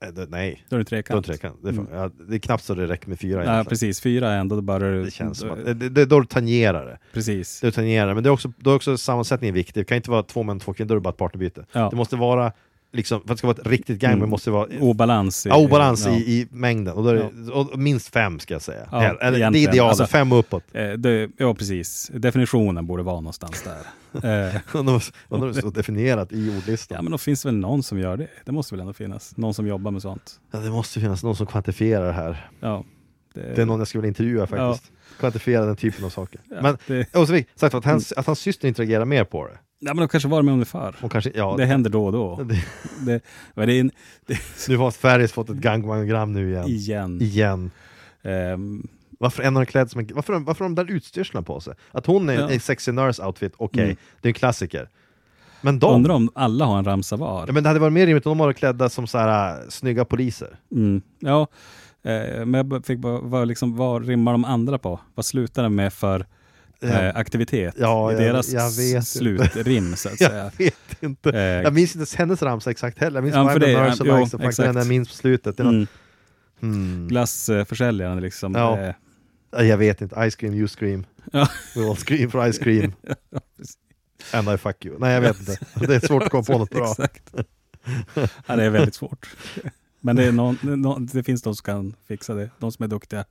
Eh, 0.03 0.09
det, 0.13 0.25
nej, 0.29 0.65
Då 0.69 0.75
är 0.75 0.79
det 0.79 0.83
då 0.89 0.95
är 0.97 1.01
trekant. 1.01 1.25
det 1.25 1.31
trekant. 1.33 1.59
Det, 1.63 1.69
är, 1.69 1.73
Mm. 1.73 1.87
ja, 1.93 2.09
det 2.29 2.35
är 2.35 2.39
knappt 2.39 2.63
så 2.63 2.73
det 2.73 2.87
räcker 2.87 3.09
med 3.09 3.19
fyra 3.19 3.37
Ja, 3.37 3.43
egentligen. 3.43 3.65
precis. 3.65 4.01
Fyra 4.01 4.29
är 4.31 4.39
ändå 4.39 4.61
bara... 4.61 4.89
Det 4.91 5.11
känns 5.11 5.37
som 5.39 5.51
att, 5.51 5.65
det, 5.65 5.89
det, 5.89 6.05
då 6.05 6.19
du 6.19 6.25
tangerar 6.25 6.85
det. 6.85 6.97
Precis. 7.13 7.61
Det 7.61 7.71
tangerar, 7.71 8.13
men 8.13 8.23
det 8.23 8.29
är 8.29 8.31
också, 8.31 8.51
då 8.57 8.71
är 8.71 8.75
också 8.75 8.97
sammansättningen 8.97 9.55
viktig. 9.55 9.81
Det 9.81 9.85
kan 9.85 9.97
inte 9.97 10.11
vara 10.11 10.23
två 10.23 10.43
män, 10.43 10.59
två 10.59 10.73
kvinnor, 10.73 10.87
då 10.87 10.93
är 10.93 10.97
det 10.97 11.01
bara 11.01 11.09
ett 11.09 11.17
partnerbyte. 11.17 11.65
Ja. 11.71 11.89
Det 11.89 11.95
måste 11.95 12.15
vara 12.15 12.51
liksom, 12.93 13.19
för 13.19 13.23
att 13.25 13.27
det 13.27 13.37
ska 13.37 13.47
vara 13.47 13.57
ett 13.61 13.67
riktigt 13.67 13.99
gangbang 13.99 14.19
Mm. 14.19 14.29
måste 14.29 14.49
det 14.49 14.53
vara 14.53 14.67
Obalans. 14.79 15.45
i- 15.45 15.49
ja, 15.49 15.57
obalans 15.57 16.05
ja. 16.05 16.11
i, 16.11 16.15
i 16.15 16.47
mängden. 16.51 16.93
Och, 16.93 17.09
är 17.11 17.15
det, 17.15 17.51
och 17.51 17.79
minst 17.79 18.13
fem 18.13 18.39
ska 18.39 18.53
jag 18.53 18.61
säga. 18.61 18.87
Ja, 18.91 19.03
Eller, 19.03 19.39
det 19.51 19.57
är 19.59 19.69
idealet, 19.69 19.81
Alltså- 19.99 20.05
fem 20.07 20.31
och 20.31 20.39
uppåt. 20.39 20.63
Eh, 20.73 20.89
det, 20.91 21.29
ja, 21.37 21.53
precis. 21.53 22.11
Definitionen 22.13 22.85
borde 22.87 23.03
vara 23.03 23.15
någonstans 23.15 23.61
där. 23.63 23.77
Eh, 24.13 24.55
Undrar 24.73 25.01
om 25.29 25.47
det 25.47 25.53
står 25.53 25.71
definierat 25.71 26.31
i 26.31 26.57
ordlistan. 26.57 26.95
ja, 26.95 27.01
men 27.01 27.11
då 27.11 27.17
finns 27.17 27.41
det 27.43 27.47
väl 27.49 27.55
någon 27.55 27.83
som 27.83 27.99
gör 27.99 28.17
det. 28.17 28.27
Det 28.45 28.51
måste 28.51 28.75
väl 28.75 28.79
ändå 28.81 28.93
finnas. 28.93 29.37
Någon 29.37 29.53
som 29.53 29.67
jobbar 29.67 29.91
med 29.91 30.01
sånt. 30.01 30.39
Ja, 30.51 30.59
det 30.59 30.69
måste 30.69 30.99
finnas 30.99 31.23
någon 31.23 31.35
som 31.35 31.45
kvantifierar 31.47 32.05
det 32.07 32.13
här. 32.13 32.49
Ja, 32.59 32.83
Det 33.33 33.61
är 33.61 33.65
någon 33.65 33.79
jag 33.79 33.87
skulle 33.87 34.01
vilja 34.01 34.07
intervjua 34.09 34.47
faktiskt. 34.47 34.91
Kvantifiera 35.19 35.65
den 35.65 35.75
typen 35.75 36.05
av 36.05 36.09
saker. 36.09 36.41
Ja, 36.49 36.55
men, 36.61 36.77
det- 36.87 37.15
och 37.15 37.27
så 37.27 37.41
sagt 37.55 37.75
att 37.75 37.85
hans, 37.85 38.11
att 38.11 38.25
hans 38.27 38.39
syster 38.39 38.67
interagerar 38.67 39.05
mer 39.05 39.23
på 39.23 39.47
det. 39.47 39.57
Ja, 39.85 39.93
men 39.93 39.97
de 39.97 40.07
kanske 40.07 40.29
var 40.29 40.41
med 40.41 40.67
förr. 40.67 40.95
Hon 41.01 41.09
kanske, 41.09 41.31
ja, 41.35 41.55
Det 41.57 41.65
händer 41.65 41.89
då 41.89 42.05
och 42.05 42.11
då. 42.11 42.43
Det- 42.43 42.65
Det, 43.05 43.21
men 43.53 43.67
det 43.67 43.73
är 43.73 43.79
en, 43.79 43.91
det, 44.25 44.37
Nu 44.69 44.77
har 44.77 44.91
Ferris 44.91 45.31
fått 45.31 45.49
ett 45.49 45.55
gangbangogram 45.57 46.33
nu 46.33 46.49
igen. 46.49 46.67
igen. 46.67 47.21
Igen. 47.21 47.71
Ehm, 48.21 48.87
Varför 49.19 49.43
en 49.43 49.55
har 49.55 49.65
klädd 49.65 49.91
som 49.91 49.99
en, 49.99 50.09
varför, 50.13 50.39
varför 50.39 50.65
har 50.65 50.69
de 50.69 50.75
där 50.85 50.91
utstyrseln 50.95 51.43
på 51.43 51.59
sig? 51.59 51.73
Att 51.91 52.05
hon 52.05 52.29
är 52.29 52.33
Ja. 52.33 52.51
i 52.51 52.59
sexy 52.59 52.91
nurse 52.91 53.23
outfit, 53.25 53.53
okej, 53.57 53.83
Mm. 53.83 53.95
det 54.21 54.27
är 54.27 54.29
en 54.29 54.33
klassiker. 54.33 54.89
Men 55.61 55.79
de? 55.79 55.95
undrar 55.95 56.13
om 56.13 56.29
alla 56.35 56.65
har 56.65 56.77
en 56.77 56.85
ramsa 56.85 57.15
var. 57.15 57.43
Ja, 57.47 57.53
men 57.53 57.63
det 57.63 57.69
hade 57.69 57.79
varit 57.79 57.93
mer 57.93 58.05
rimligt 58.05 58.25
om 58.25 58.37
de 58.37 58.45
var 58.45 58.53
klädda 58.53 58.89
som 58.89 59.07
så 59.07 59.17
här, 59.17 59.53
äh, 59.63 59.69
snygga 59.69 60.05
poliser. 60.05 60.59
Mm. 60.71 61.01
Ja, 61.19 61.47
eh, 62.03 62.45
men 62.45 62.53
jag 62.53 62.85
fick 62.85 62.99
bara, 62.99 63.19
vad, 63.19 63.47
liksom, 63.47 63.75
vad 63.75 64.07
rimmar 64.07 64.31
de 64.31 64.45
andra 64.45 64.77
på? 64.77 64.99
Vad 65.15 65.25
slutar 65.25 65.63
det 65.63 65.69
med 65.69 65.93
för 65.93 66.25
eh, 66.83 67.15
aktivitet? 67.15 67.75
Ja, 67.77 68.11
I 68.11 68.13
jag- 68.15 68.21
deras 68.23 68.49
jag 68.49 68.67
s- 68.67 69.11
slutrim 69.13 69.95
så 69.95 70.09
att 70.09 70.17
säga. 70.17 70.35
Jag 70.57 70.65
vet 70.65 71.03
inte. 71.03 71.29
Eh, 71.29 71.39
Jag 71.41 71.73
minns 71.73 71.89
inte 71.89 71.97
ens 71.99 72.15
hennes 72.15 72.41
ramsa 72.41 72.71
exakt 72.71 72.99
heller. 72.99 73.17
Jag 73.17 73.23
minns 73.23 73.35
Ja, 73.35 73.43
bara 73.43 73.59
det- 73.59 73.71
ja, 73.71 73.95
jo, 73.99 74.03
Likes, 74.17 74.31
faktiskt 74.31 74.33
exakt. 74.43 74.67
den 74.67 74.75
jag 74.75 74.87
minns 74.87 75.09
på 75.09 75.15
slutet. 75.15 75.57
Det 75.57 75.63
var, 75.63 75.69
mm. 75.71 75.87
hmm. 76.59 77.07
Glassförsäljaren 77.07 78.21
liksom. 78.21 78.55
Ja. 78.55 78.79
Eh, 78.79 79.65
Jag 79.65 79.77
vet 79.77 80.01
inte, 80.01 80.29
ice 80.31 80.35
cream, 80.35 80.53
you 80.53 80.67
scream. 80.67 81.05
Ja. 81.31 81.47
We 81.75 81.89
all 81.89 81.95
scream 81.95 82.31
for 82.31 82.51
ice 82.51 82.57
cream. 82.59 82.93
And 84.33 84.49
I 84.49 84.57
fuck 84.57 84.85
you. 84.85 84.99
Nej 84.99 85.13
jag 85.13 85.21
vet 85.21 85.39
inte. 85.39 85.57
Det 85.87 85.95
är 85.95 86.07
svårt 86.07 86.23
att 86.23 86.29
komma 86.29 86.43
på 86.43 86.57
något 86.57 86.69
bra. 86.69 86.91
Exakt. 86.91 87.33
ja, 88.45 88.55
det 88.55 88.63
är 88.63 88.69
väldigt 88.69 88.95
svårt. 88.95 89.29
Men 89.99 90.15
det, 90.15 90.31
någon, 90.31 91.05
det 91.13 91.23
finns 91.23 91.41
de 91.41 91.55
som 91.55 91.63
kan 91.63 91.95
fixa 92.07 92.33
det. 92.33 92.49
De 92.59 92.71
som 92.71 92.83
är 92.83 92.87
duktiga. 92.87 93.25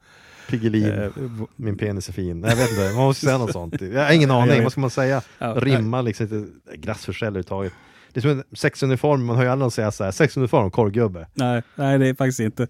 Piggelin, 0.58 0.86
Eh, 0.92 1.10
min 1.56 1.76
penis 1.76 2.08
är 2.08 2.12
fin. 2.12 2.40
Nej, 2.40 2.50
jag 2.50 2.56
vet 2.56 2.70
inte, 2.70 2.82
man 2.94 3.04
måste 3.04 3.26
säga 3.26 3.38
något 3.38 3.52
sånt. 3.52 3.80
Jag 3.80 4.04
har 4.04 4.12
ingen 4.12 4.30
aning, 4.30 4.62
vad 4.62 4.72
ska 4.72 4.80
man 4.80 4.90
säga? 4.90 5.22
Ja, 5.38 5.54
Rimma 5.56 6.02
liksom 6.02 6.24
inte, 6.34 6.52
glassförsäljare 6.76 7.30
överhuvudtaget. 7.30 7.72
Det 8.12 8.20
är 8.20 8.22
som 8.22 8.30
en 8.30 8.44
sexuniform, 8.56 9.24
man 9.24 9.36
hör 9.36 9.42
ju 9.44 9.48
aldrig 9.50 9.62
någon 9.64 9.70
säga 9.70 9.90
såhär, 9.90 10.10
sexuniform, 10.10 10.70
korvgubbe. 10.70 11.26
Nej, 11.34 11.62
nej, 11.74 11.98
det 11.98 12.08
är 12.08 12.14
faktiskt 12.14 12.40
inte. 12.40 12.68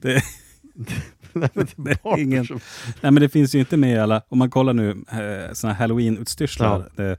Det, 0.00 0.22
Nej, 1.32 1.48
men 1.76 1.96
ingen- 2.18 2.46
nej, 3.00 3.12
men 3.12 3.14
det 3.14 3.28
finns 3.28 3.54
ju 3.54 3.58
inte 3.58 3.76
med 3.76 3.94
i 3.96 3.98
alla. 3.98 4.22
Om 4.28 4.38
man 4.38 4.50
kollar 4.50 4.72
nu 4.72 4.90
eh, 4.90 5.52
såna 5.52 5.72
halloween-utstyrslar. 5.72 6.90
Det, 6.96 7.16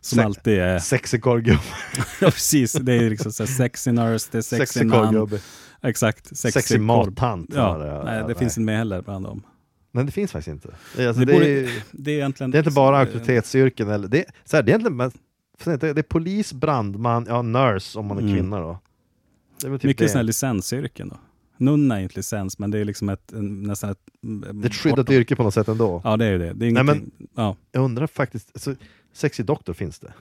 som 0.00 0.16
Se- 0.16 0.22
alltid 0.24 0.58
är. 0.58 0.78
Sexig 0.78 1.22
korvgubbe, 1.22 1.60
Ja, 2.20 2.30
precis. 2.30 2.72
Det 2.72 2.92
är 2.92 3.10
liksom 3.10 3.32
så 3.32 3.42
här 3.44 3.50
sexy 3.52 3.92
nurse, 3.92 4.28
det 4.32 4.38
är 4.38 4.42
sexy, 4.42 4.66
sexig 4.66 4.86
man. 4.86 5.06
korvgubbe, 5.06 5.38
Exakt. 5.82 6.36
Sexig 6.36 6.76
korv. 6.76 6.80
mattant. 6.86 7.50
Ja, 7.54 8.02
nej, 8.04 8.24
det 8.28 8.34
finns 8.34 8.58
inte 8.58 8.64
med 8.66 8.78
heller 8.78 9.02
bland 9.02 9.24
dem. 9.24 9.42
Nej 9.92 10.04
det 10.04 10.12
finns 10.12 10.32
faktiskt 10.32 10.48
inte. 10.54 10.68
Det, 10.96 11.02
är 11.04 11.08
alltså, 11.08 11.20
Det 11.20 11.26
det, 11.26 11.32
borde- 11.32 11.46
är, 11.60 11.82
Det 11.92 12.10
är 12.10 12.14
egentligen... 12.14 12.50
det 12.50 12.56
är 12.58 12.60
inte 12.60 12.70
bara 12.74 12.98
auktoritetsyrken, 12.98 13.90
eller, 13.90 14.08
det, 14.08 14.24
så 14.44 14.56
här, 14.56 14.62
det 14.62 14.70
är 14.72 14.78
egentligen 14.78 14.96
men- 14.96 15.78
det 15.78 15.98
är 15.98 16.02
polis, 16.02 16.52
brandman, 16.52 17.26
ja 17.28 17.42
nurse 17.42 17.98
om 17.98 18.06
man 18.06 18.16
är 18.18 18.22
Mm. 18.22 18.34
kvinna 18.34 18.60
då. 18.60 18.78
Typ 19.60 19.82
Mycket 19.82 20.10
sådana 20.10 20.22
licensyrken 20.22 21.08
då. 21.08 21.16
Nunna 21.58 21.98
är 21.98 22.02
inte 22.02 22.16
licens, 22.16 22.58
men 22.58 22.70
det 22.70 22.78
är 22.78 22.84
liksom 22.84 23.08
ett, 23.08 23.32
nästan 23.40 23.90
ett... 23.90 23.98
Det 24.20 24.48
är 24.48 24.66
ett 24.66 24.74
skyddat 24.74 25.10
yrke 25.10 25.36
på 25.36 25.42
något 25.42 25.54
sätt 25.54 25.68
ändå. 25.68 26.00
Ja, 26.04 26.16
det 26.16 26.24
är 26.26 26.30
ju 26.32 26.38
det. 26.38 26.44
Det 26.44 26.66
är 26.66 26.72
Nej, 26.72 26.82
ingenting... 26.82 27.10
ja, 27.34 27.56
Jag 27.72 27.84
undrar 27.84 28.06
faktiskt, 28.06 28.50
alltså, 28.54 28.74
sexy 29.12 29.42
doktor 29.42 29.72
finns 29.72 29.98
det? 29.98 30.12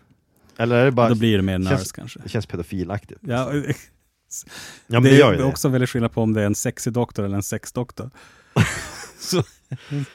Eller 0.57 0.75
är 0.75 0.85
det 0.85 0.91
bara, 0.91 1.09
då 1.09 1.15
blir 1.15 1.37
det 1.37 1.43
mer 1.43 1.57
nurse 1.57 1.75
känns- 1.75 1.91
kanske. 1.91 2.19
det 2.23 2.29
känns 2.29 2.45
pedofilaktigt? 2.45 3.19
Ja, 3.23 3.51
ja 4.87 4.99
men 4.99 5.03
det, 5.03 5.09
det, 5.09 5.15
gör 5.15 5.31
ju 5.31 5.33
är 5.39 5.41
det. 5.41 5.47
också 5.47 5.69
väldigt 5.69 5.89
skillnad 5.89 6.11
på 6.11 6.21
om 6.21 6.33
det 6.33 6.41
är 6.41 6.45
en 6.45 6.55
sexig 6.55 6.93
doktor 6.93 7.25
eller 7.25 7.35
en 7.35 7.43
sexdoktor. 7.43 8.09
Så, 9.19 9.43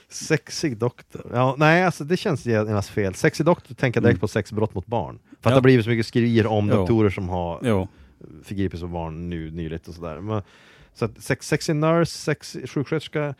Sexig 0.08 0.76
doktor? 0.76 1.30
Ja, 1.32 1.54
nej 1.58 1.84
alltså 1.84 2.04
det 2.04 2.16
känns 2.16 2.46
genast 2.46 2.88
fel. 2.88 3.14
Sexy 3.14 3.44
doktor 3.44 3.74
tänker 3.74 4.00
jag 4.00 4.04
direkt 4.04 4.14
Mm. 4.16 4.20
på 4.20 4.28
sexbrott 4.28 4.74
mot 4.74 4.86
barn. 4.86 5.18
För 5.18 5.30
att 5.32 5.38
Ja. 5.44 5.50
det 5.50 5.54
har 5.54 5.60
blivit 5.60 5.84
så 5.84 5.90
mycket 5.90 6.06
skriverier 6.06 6.46
om 6.46 6.68
Jo. 6.68 6.76
doktorer 6.76 7.10
som 7.10 7.28
har 7.28 7.60
jo, 7.62 7.88
förgripit 8.44 8.80
sig 8.80 8.88
på 8.88 8.92
barn 8.92 9.30
nu 9.30 9.50
nyligt 9.50 9.88
och 9.88 9.94
sådär. 9.94 10.20
Men, 10.20 10.42
så 10.94 11.04
att 11.04 11.22
sex, 11.22 11.48
sexy 11.48 11.72
nurse, 11.72 12.10
sexy 12.12 12.66
sjuksköterska, 12.66 13.34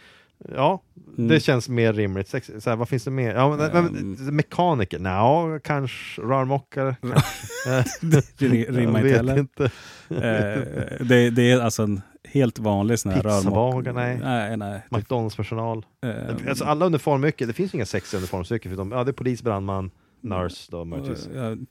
ja, 0.55 0.83
Mm. 1.19 1.29
det 1.29 1.41
känns 1.41 1.69
mer 1.69 1.93
rimligt. 1.93 2.29
Sex, 2.29 2.51
så 2.59 2.71
här, 2.71 2.77
vad 2.77 2.89
finns 2.89 3.05
det 3.05 3.11
mer? 3.11 3.35
Ja, 3.35 3.57
men, 3.57 3.71
Ehm. 3.71 4.17
men, 4.19 4.37
mekaniker? 4.37 4.99
Nja, 4.99 5.59
kanske 5.65 6.23
rörmokare? 6.23 6.97
det 8.01 8.47
rimmar 8.71 9.01
inte 9.01 9.17
heller. 9.17 9.39
inte. 9.39 9.65
Eh, 10.09 10.63
det, 11.07 11.31
det 11.31 11.51
är 11.51 11.61
alltså 11.61 11.83
en 11.83 12.01
helt 12.25 12.59
vanlig 12.59 12.99
sån 12.99 13.13
här 13.13 13.23
Pizzabagare, 13.23 13.93
rörmok- 13.93 13.95
nej. 13.95 14.19
Nej, 14.23 14.57
nej. 14.57 14.83
McDonalds-personal? 14.91 15.87
eh, 16.07 16.49
Alltså 16.49 16.65
alla 16.65 16.87
uniformyrken, 16.87 17.49
det 17.49 17.55
finns 17.55 17.75
inga 17.75 17.87
sexiga 17.87 18.19
uniformsyrken 18.19 18.71
förutom, 18.71 18.93
ja 18.93 19.05
det 19.05 19.11
är 19.11 19.13
polis, 19.13 19.43
brandman, 19.43 19.91
nurse 20.23 20.69
då 20.71 20.85
möjligtvis. 20.85 21.29
jag, 21.35 21.67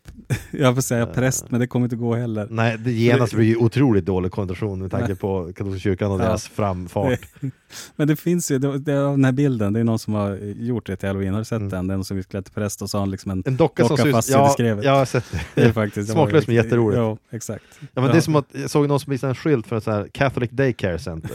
jag 0.51 0.75
får 0.75 0.81
säga 0.81 1.01
Eh. 1.03 1.13
präst, 1.13 1.51
men 1.51 1.59
det 1.59 1.67
kommer 1.67 1.85
inte 1.85 1.95
gå 1.95 2.15
heller. 2.15 2.47
Nej, 2.49 2.77
det 2.77 2.91
genast 2.91 3.33
blir 3.33 3.45
ju 3.45 3.55
otroligt 3.55 4.05
dålig 4.05 4.31
konnotation 4.31 4.79
med 4.81 4.91
tanke 4.91 5.15
på 5.15 5.53
katolska 5.53 5.79
kyrkan 5.79 6.11
och 6.11 6.19
Ja. 6.19 6.23
deras 6.25 6.47
framfart. 6.47 7.19
Men 7.95 8.07
det 8.07 8.15
finns 8.15 8.51
ju, 8.51 8.57
det, 8.59 8.77
det, 8.79 8.91
den 8.93 9.25
här 9.25 9.31
bilden, 9.31 9.73
det 9.73 9.79
är 9.79 9.83
någon 9.83 9.99
som 9.99 10.13
har 10.13 10.35
gjort 10.41 10.85
det 10.85 10.95
till 10.95 11.07
halloween. 11.07 11.33
Har 11.33 11.39
du 11.41 11.45
sett 11.45 11.57
Mm. 11.57 11.69
den? 11.69 11.87
Den 11.87 12.03
som 12.03 12.17
är 12.17 12.21
klädd 12.21 12.45
till 12.45 12.53
präst 12.53 12.81
och 12.81 12.89
så 12.89 12.97
har 12.97 13.01
han 13.01 13.11
liksom 13.11 13.31
en... 13.31 13.43
En 13.45 13.57
docka 13.57 13.87
som 13.87 13.95
Docka 13.97 14.09
ut... 14.09 14.15
fast 14.15 14.29
i 14.29 14.31
Ja, 14.31 14.47
diskrevet. 14.47 14.85
jag 14.85 14.91
har 14.95 15.05
sett 15.05 15.25
det. 15.31 15.39
Det 15.55 15.61
är 15.67 15.71
faktiskt, 15.71 16.07
det 16.07 16.13
Smaklöst 16.13 16.47
men 16.47 16.55
jätteroligt. 16.55 16.97
Ja, 16.97 17.17
exakt. 17.31 17.63
Ja, 17.93 18.01
men 18.01 18.11
det 18.11 18.17
är 18.17 18.21
som 18.21 18.35
att 18.35 18.45
jag 18.51 18.69
såg 18.69 18.87
någon 18.87 18.99
som 18.99 19.11
visade 19.11 19.31
en 19.31 19.35
skylt 19.35 19.67
för 19.67 19.75
ett 19.77 19.83
så 19.83 19.91
här 19.91 20.07
Catholic 20.11 20.49
Daycare 20.51 20.99
Center. 20.99 21.31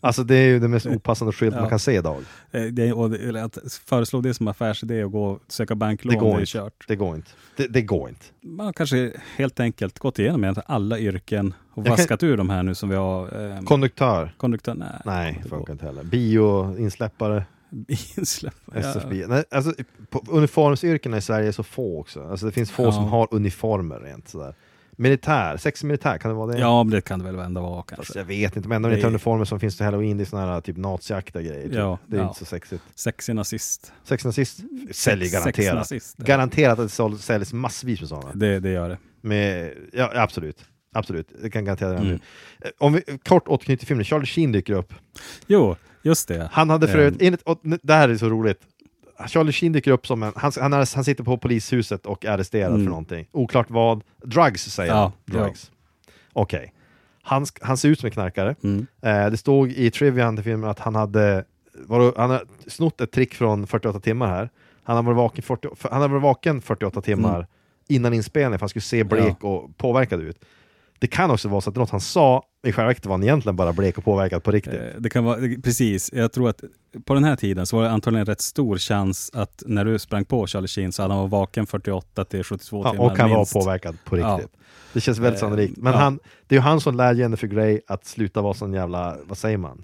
Alltså 0.00 0.24
det 0.24 0.34
är 0.34 0.46
ju 0.48 0.58
den 0.58 0.70
mest 0.70 0.86
opassande 0.86 1.32
skylt 1.32 1.54
Ja. 1.54 1.60
man 1.60 1.70
kan 1.70 1.78
se 1.78 1.92
idag. 1.92 2.16
Eh, 2.50 2.62
Det, 2.62 2.92
och 2.92 3.10
det, 3.10 3.44
att 3.44 3.58
föreslå 3.86 4.20
det 4.20 4.34
som 4.34 4.48
affärsidé 4.48 5.04
och 5.04 5.12
gå 5.12 5.24
och 5.30 5.40
söka 5.48 5.74
banklån, 5.74 6.14
Det 6.14 6.20
går 6.20 6.26
det 6.28 6.34
är 6.36 6.40
inte. 6.40 6.52
kört. 6.52 6.84
Det 6.88 6.96
går 6.96 7.16
inte. 7.16 7.30
Det, 7.56 7.66
det 7.66 7.82
går 7.82 8.08
inte. 8.08 8.24
Man 8.40 8.72
kanske 8.72 9.12
helt 9.36 9.60
enkelt 9.60 9.98
gått 9.98 10.18
igenom 10.18 10.54
alla 10.66 10.98
yrken 10.98 11.54
och 11.70 11.78
Jag 11.78 11.84
kan- 11.86 11.92
vaskat 11.96 12.22
ur 12.22 12.36
de 12.36 12.50
här 12.50 12.62
nu 12.62 12.74
som 12.74 12.88
vi 12.88 12.96
har. 12.96 13.50
Eh, 13.56 13.60
Konduktör? 13.62 14.34
konduktör? 14.36 14.74
Nej. 14.74 14.88
Nej, 15.04 15.40
det 15.42 15.48
funkar 15.48 15.72
inte 15.72 15.84
heller. 15.86 16.04
Bio-insläppare? 16.04 17.44
Insläpp. 18.16 18.54
SFB. 18.74 19.26
Nej, 19.26 19.44
alltså, 19.50 19.72
uniformsyrkena 20.28 21.16
i 21.16 21.20
Sverige 21.20 21.48
är 21.48 21.52
så 21.52 21.62
få 21.62 22.00
också. 22.00 22.28
Alltså, 22.30 22.46
det 22.46 22.52
finns 22.52 22.70
få 22.70 22.82
Ja. 22.82 22.92
som 22.92 23.04
har 23.04 23.28
uniformer 23.30 24.00
rent 24.00 24.28
sådär. 24.28 24.54
Militär, 25.00 25.56
sex 25.56 25.84
militär, 25.84 26.18
kan 26.18 26.28
det 26.30 26.34
vara 26.34 26.52
det? 26.52 26.58
Ja, 26.58 26.82
men 26.84 26.90
det 26.90 27.00
kan 27.00 27.18
det 27.18 27.24
väl 27.24 27.38
ändå 27.38 27.60
vara 27.60 27.76
Fast 27.82 27.88
kanske. 27.96 28.18
jag 28.18 28.24
vet 28.24 28.56
inte, 28.56 28.68
men 28.68 28.76
enda 28.76 28.88
Det- 28.88 28.92
militäruniformer 28.94 29.44
som 29.44 29.60
finns 29.60 29.76
till 29.76 29.84
halloween 29.84 30.16
det 30.16 30.22
är 30.22 30.24
såna 30.24 30.46
här 30.46 30.60
typ 30.60 30.76
naziaktiga 30.76 31.42
grejer. 31.42 31.62
Typ. 31.62 31.74
Ja, 31.74 31.98
det 32.06 32.16
är 32.16 32.20
ja. 32.20 32.26
inte 32.28 32.38
så 32.38 32.44
sexigt. 32.44 32.82
Sexig 32.94 33.34
nazist. 33.34 33.92
Sex 34.04 34.24
nazist 34.24 34.60
säljer 34.92 35.30
garanterat. 35.32 35.56
Sexnazist. 35.86 36.16
Garanterat 36.16 36.78
att 36.78 36.96
det 37.12 37.18
säljs 37.18 37.52
massvis 37.52 38.00
med 38.00 38.08
sådana. 38.08 38.30
Det, 38.34 38.60
det 38.60 38.70
gör 38.70 38.88
det. 38.88 38.98
Med, 39.20 39.72
ja, 39.92 40.10
absolut. 40.14 40.64
Absolut, 40.92 41.28
det 41.42 41.50
kan 41.50 41.64
garantera 41.64 41.90
det 41.90 41.96
Mm. 41.96 42.12
Eh, 42.60 42.70
Om 42.78 42.92
vi 42.92 43.02
kort 43.28 43.48
återknyter 43.48 43.78
till 43.78 43.88
filmen, 43.88 44.04
Charlie 44.04 44.26
Sheen 44.26 44.52
dyker 44.52 44.72
upp. 44.74 44.94
Jo, 45.46 45.76
just 46.02 46.28
det. 46.28 46.48
Han 46.52 46.70
hade 46.70 46.88
för 46.88 46.98
övrigt, 46.98 47.20
Ehm. 47.22 47.26
enligt, 47.26 47.42
och 47.42 47.60
det 47.82 47.92
här 47.94 48.08
är 48.08 48.16
så 48.16 48.28
roligt. 48.28 48.60
Charlie 49.26 49.52
Sheen 49.52 49.72
dyker 49.72 49.90
upp 49.90 50.06
som 50.06 50.22
en, 50.22 50.32
han, 50.36 50.52
han, 50.60 50.72
är, 50.72 50.94
han 50.96 51.04
sitter 51.04 51.24
på 51.24 51.38
polishuset 51.38 52.06
och 52.06 52.24
är 52.24 52.30
arresterad 52.30 52.70
Mm. 52.70 52.84
för 52.84 52.90
någonting. 52.90 53.26
Oklart 53.32 53.70
vad. 53.70 54.02
Drugs 54.24 54.62
säger 54.64 54.92
Ja, 54.92 54.98
han. 55.00 55.12
ja. 55.24 55.32
Drugs. 55.44 55.70
Okej. 56.32 56.72
Han, 57.22 57.44
sk- 57.44 57.58
han 57.62 57.76
ser 57.76 57.88
ut 57.88 58.00
som 58.00 58.06
en 58.06 58.10
knarkare. 58.12 58.54
Mm. 58.64 58.86
Eh, 59.02 59.30
det 59.30 59.36
stod 59.36 59.70
i 59.72 59.90
trivian 59.90 60.36
till 60.36 60.44
filmen 60.44 60.70
att 60.70 60.78
han 60.78 60.94
hade, 60.94 61.44
var, 61.86 62.12
han 62.16 62.30
hade 62.30 62.44
snott 62.66 63.00
ett 63.00 63.12
trick 63.12 63.34
från 63.34 63.66
48 63.66 64.00
timmar 64.00 64.26
här. 64.26 64.50
Han 64.82 64.96
hade 64.96 65.06
varit 65.06 65.16
vaken, 65.16 65.42
40, 65.42 65.68
för- 65.76 65.88
han 65.90 66.00
hade 66.02 66.12
varit 66.14 66.22
vaken 66.22 66.60
48 66.62 67.00
timmar 67.02 67.34
Mm. 67.36 67.46
innan 67.88 68.14
inspelningen 68.14 68.58
för 68.58 68.62
han 68.62 68.68
skulle 68.68 68.82
se 68.82 69.04
blek 69.04 69.44
och 69.44 69.76
påverkad 69.76 70.20
ut. 70.20 70.44
Det 70.98 71.06
kan 71.06 71.30
också 71.30 71.48
vara 71.48 71.60
så 71.60 71.70
att 71.70 71.74
det 71.74 71.78
är 71.78 71.80
något 71.80 71.90
han 71.90 72.00
sa 72.00 72.42
i 72.66 72.72
själva 72.72 72.86
verket 72.88 73.06
var 73.06 73.12
han 73.12 73.22
egentligen 73.22 73.56
bara 73.56 73.72
blek 73.72 73.98
och 73.98 74.04
påverkad 74.04 74.42
på 74.42 74.50
riktigt. 74.50 74.74
Eh, 74.74 74.80
Det 75.00 75.10
kan 75.10 75.24
vara, 75.24 75.36
det- 75.40 75.62
precis, 75.62 76.10
jag 76.12 76.32
tror 76.32 76.48
att 76.48 76.62
på 77.04 77.14
den 77.14 77.24
här 77.24 77.36
tiden 77.36 77.66
så 77.66 77.76
var 77.76 77.82
det 77.84 77.90
antagligen 77.90 78.26
rätt 78.26 78.40
stor 78.40 78.78
chans 78.78 79.30
att 79.34 79.62
när 79.66 79.84
du 79.84 79.98
sprang 79.98 80.24
på 80.24 80.46
Charlie 80.46 80.68
Sheen 80.68 80.92
så 80.92 81.02
hade 81.02 81.14
han 81.14 81.22
varit 81.22 81.30
vaken 81.30 81.66
48 81.66 82.24
till 82.24 82.44
72 82.44 82.82
Ja, 82.84 82.90
timmar 82.90 83.04
och 83.04 83.18
han 83.18 83.30
var 83.30 83.36
minst. 83.36 83.52
påverkad 83.52 83.96
på 84.04 84.18
Ja. 84.18 84.34
riktigt. 84.36 84.52
Det 84.92 85.00
känns 85.00 85.18
väldigt 85.18 85.42
Eh, 85.42 85.46
sannolikt. 85.48 85.76
Men 85.76 85.92
ja. 85.92 85.98
han, 85.98 86.18
det 86.46 86.54
är 86.54 86.58
ju 86.58 86.62
han 86.62 86.80
som 86.80 86.96
lär 86.96 87.14
Jennifer 87.14 87.46
Grey 87.48 87.80
att 87.86 88.06
sluta 88.06 88.42
vara 88.42 88.54
sån 88.54 88.72
jävla, 88.72 89.16
vad 89.26 89.38
säger 89.38 89.58
man? 89.58 89.82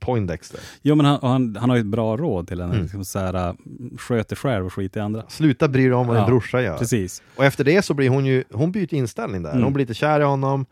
Poindexter. 0.00 0.60
Jo, 0.82 0.94
men 0.94 1.06
han, 1.06 1.18
han, 1.22 1.56
han 1.60 1.70
har 1.70 1.76
ju 1.76 1.80
ett 1.80 1.86
bra 1.86 2.16
råd 2.16 2.48
till 2.48 2.60
henne. 2.60 2.72
Mm. 2.72 2.82
Liksom 2.82 3.04
så 3.04 3.18
här, 3.18 3.48
äh, 3.48 3.54
sköt 3.98 4.28
dig 4.28 4.38
själv 4.38 4.66
och 4.66 4.72
skit 4.72 4.96
i 4.96 5.00
andra. 5.00 5.22
Sluta 5.28 5.68
bry 5.68 5.82
dig 5.84 5.92
om 5.92 6.06
vad 6.06 6.16
din 6.16 6.20
Ja, 6.22 6.26
brorsa 6.28 6.62
gör. 6.62 6.78
Precis. 6.78 7.22
Och 7.36 7.44
efter 7.44 7.64
det 7.64 7.82
så 7.84 7.94
blir 7.94 8.08
hon 8.08 8.26
ju, 8.26 8.44
hon 8.52 8.72
byter 8.72 8.94
inställning 8.94 9.42
där. 9.42 9.50
Mm. 9.52 9.64
Hon 9.64 9.72
blir 9.72 9.82
lite 9.82 9.94
kär 9.94 10.20
i 10.20 10.24
honom, 10.24 10.66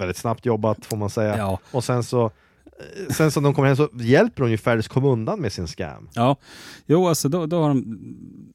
väldigt 0.00 0.16
snabbt 0.16 0.46
jobbat 0.46 0.86
får 0.86 0.96
man 0.96 1.10
säga. 1.10 1.36
Ja. 1.38 1.58
Och 1.72 1.84
sen 1.84 2.02
så, 2.02 2.24
eh, 2.24 3.12
sen 3.14 3.26
när 3.36 3.40
de 3.42 3.54
kommer 3.54 3.68
hem 3.68 3.76
så 3.76 3.88
hjälper 3.92 4.42
hon 4.42 4.50
ju 4.50 4.58
Ferris 4.58 4.88
komma 4.88 5.08
undan 5.08 5.40
med 5.40 5.52
sin 5.52 5.66
scam. 5.66 6.08
Ja, 6.14 6.36
jo 6.86 7.08
alltså 7.08 7.28
då, 7.28 7.46
då, 7.46 7.62
har 7.62 7.68
de, 7.68 7.98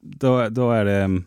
då, 0.01 0.49
då 0.49 0.71
är 0.71 0.85
det... 0.85 1.01
mm, 1.03 1.23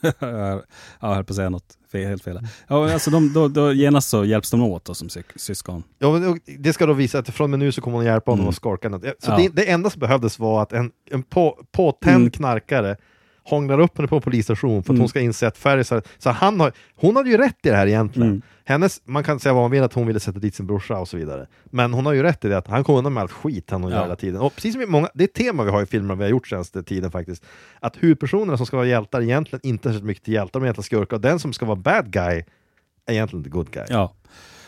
ja, 0.20 0.62
jag 1.00 1.14
höll 1.14 1.24
på 1.24 1.32
att 1.32 1.36
säga 1.36 1.50
något 1.50 1.78
fel, 1.92 2.08
helt 2.08 2.24
fel. 2.24 2.40
Ja, 2.68 2.92
alltså 2.92 3.10
de, 3.10 3.32
då, 3.32 3.48
då 3.48 3.72
genast 3.72 4.08
så 4.08 4.24
hjälps 4.24 4.50
de 4.50 4.62
åt 4.62 4.84
då, 4.84 4.94
som 4.94 5.08
sy- 5.08 5.22
syskon. 5.36 5.82
Ja, 5.98 6.12
men 6.18 6.40
det 6.58 6.72
ska 6.72 6.86
då 6.86 6.92
visa 6.92 7.18
att 7.18 7.28
från 7.28 7.44
och 7.44 7.50
med 7.50 7.58
nu 7.58 7.72
så 7.72 7.80
kommer 7.80 7.96
hon 7.96 8.06
hjälpa 8.06 8.30
honom 8.30 8.42
Mm. 8.44 8.48
att 8.48 8.54
skorka. 8.54 8.90
Så 8.90 9.30
Ja. 9.30 9.36
det, 9.36 9.48
det 9.48 9.70
enda 9.70 9.90
som 9.90 10.00
behövdes 10.00 10.38
var 10.38 10.62
att 10.62 10.72
en, 10.72 10.90
en 11.10 11.22
på, 11.22 11.58
påtänd 11.72 12.16
Mm. 12.16 12.30
knarkare 12.30 12.96
hånglar 13.44 13.80
upp 13.80 13.96
henne 13.96 14.08
på 14.08 14.16
en 14.16 14.22
polisstation 14.22 14.82
för 14.82 14.86
att 14.92 14.94
Mm. 14.94 15.00
hon 15.00 15.08
ska 15.08 15.20
inse 15.20 15.46
att 15.46 15.58
Ferris 15.58 15.90
har... 15.90 16.02
Så 16.18 16.30
han 16.30 16.60
har, 16.60 16.72
hon 16.96 17.16
hade 17.16 17.30
ju 17.30 17.36
rätt 17.36 17.66
i 17.66 17.68
det 17.68 17.76
här 17.76 17.86
egentligen. 17.86 18.28
Mm. 18.28 18.42
Hennes, 18.70 19.00
man 19.04 19.22
kan 19.24 19.40
säga 19.40 19.52
vad 19.52 19.62
man 19.62 19.70
vill 19.70 19.82
att 19.82 19.92
hon 19.94 20.06
ville 20.06 20.20
sätta 20.20 20.38
dit 20.38 20.54
sin 20.54 20.66
brorsa 20.66 20.98
och 20.98 21.08
så 21.08 21.16
vidare. 21.16 21.46
Men 21.64 21.92
hon 21.92 22.06
har 22.06 22.12
ju 22.12 22.22
rätt 22.22 22.44
i 22.44 22.48
det 22.48 22.58
att 22.58 22.66
han 22.66 22.84
kommer 22.84 22.98
undan 22.98 23.12
med 23.12 23.20
allt 23.20 23.32
skit 23.32 23.70
han 23.70 23.82
gör 23.82 23.90
Ja. 23.90 24.02
hela 24.02 24.16
tiden. 24.16 24.40
Och 24.40 24.54
precis 24.54 24.72
som 24.72 24.82
i 24.82 24.86
många, 24.86 25.08
det 25.14 25.24
är 25.24 25.28
ett 25.28 25.34
tema 25.34 25.64
vi 25.64 25.70
har 25.70 25.82
i 25.82 25.86
filmer 25.86 26.14
vi 26.14 26.22
har 26.22 26.30
gjort 26.30 26.48
senaste 26.48 26.82
tiden 26.82 27.10
faktiskt. 27.10 27.44
Att 27.80 27.96
huvudpersonerna 28.02 28.56
som 28.56 28.66
ska 28.66 28.76
vara 28.76 28.86
hjältar 28.86 29.22
egentligen 29.22 29.60
inte 29.66 29.88
är 29.88 29.92
så 29.92 30.04
mycket 30.04 30.24
till 30.24 30.34
hjältar, 30.34 30.60
de 30.60 30.62
är 30.62 30.66
egentligen 30.66 30.84
skurkar. 30.84 31.16
Och 31.16 31.20
den 31.22 31.38
som 31.38 31.52
ska 31.52 31.66
vara 31.66 31.76
bad 31.76 32.10
guy 32.12 32.44
är 33.06 33.12
egentligen 33.12 33.44
the 33.44 33.50
good 33.50 33.70
guy. 33.70 33.84
Ja, 33.88 34.14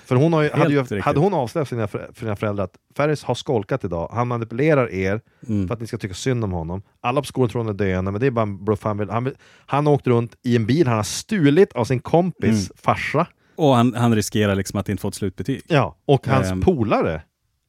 För 0.04 0.16
hon 0.16 0.32
har 0.32 0.42
ju, 0.42 0.50
hade, 0.50 0.72
ju, 0.72 1.00
hade 1.00 1.20
hon 1.20 1.34
avslöjat 1.34 1.68
för 1.68 1.76
sina, 1.76 1.88
för 1.88 2.12
sina 2.18 2.36
föräldrar 2.36 2.64
att 2.64 2.74
Ferris 2.96 3.24
har 3.24 3.34
skolkat 3.34 3.84
idag, 3.84 4.10
han 4.12 4.28
manipulerar 4.28 4.90
er 4.90 5.20
mm. 5.48 5.66
för 5.68 5.74
att 5.74 5.80
ni 5.80 5.86
ska 5.86 5.98
tycka 5.98 6.14
synd 6.14 6.44
om 6.44 6.52
honom. 6.52 6.82
Alla 7.00 7.20
på 7.20 7.26
skolan 7.26 7.48
tror 7.50 7.62
han 7.64 7.68
är 7.74 7.78
döende, 7.78 8.10
men 8.10 8.20
det 8.20 8.26
är 8.26 8.30
bara 8.30 8.42
en 8.42 8.64
bluff. 8.64 8.82
Han, 8.82 8.98
vill, 8.98 9.10
han, 9.10 9.24
vill, 9.24 9.34
han 9.66 9.86
har 9.86 9.92
åkt 9.92 10.06
runt 10.06 10.34
i 10.42 10.56
en 10.56 10.66
bil 10.66 10.86
han 10.86 10.96
har 10.96 11.02
stulit 11.02 11.72
av 11.72 11.84
sin 11.84 12.00
kompis 12.00 12.70
Mm. 12.70 12.76
farsa. 12.76 13.26
Och 13.56 13.76
han, 13.76 13.94
han 13.94 14.14
riskerar 14.14 14.54
liksom 14.54 14.80
att 14.80 14.88
inte 14.88 15.00
få 15.00 15.08
ett 15.08 15.14
slutbetyg. 15.14 15.62
Ja, 15.66 15.96
och 16.06 16.26
hans 16.26 16.50
Ehm. 16.50 16.60
polare 16.60 17.22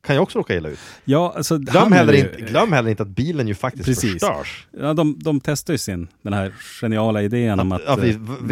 kan 0.08 0.16
ju 0.16 0.20
också 0.22 0.40
råka 0.40 0.56
illa 0.56 0.70
ut. 0.70 0.80
Ja, 1.06 1.34
alltså, 1.38 1.58
Glöm 1.58 1.92
heller, 1.92 2.14
ju- 2.14 2.20
inte, 2.20 2.42
glöm 2.42 2.72
heller 2.74 2.90
inte 2.90 3.04
att 3.04 3.10
bilen 3.10 3.48
ju 3.48 3.56
faktiskt 3.56 3.86
Precis. 3.86 4.12
förstörs. 4.12 4.68
Ja, 4.80 4.94
de, 4.94 5.20
de 5.20 5.40
testar 5.40 5.74
ju 5.74 5.78
sin, 5.78 6.08
den 6.22 6.34
här 6.34 6.54
geniala 6.82 7.22
idén 7.22 7.60
om 7.60 7.72
att 7.72 7.82
ja, 7.88 7.96
vi, 7.96 8.10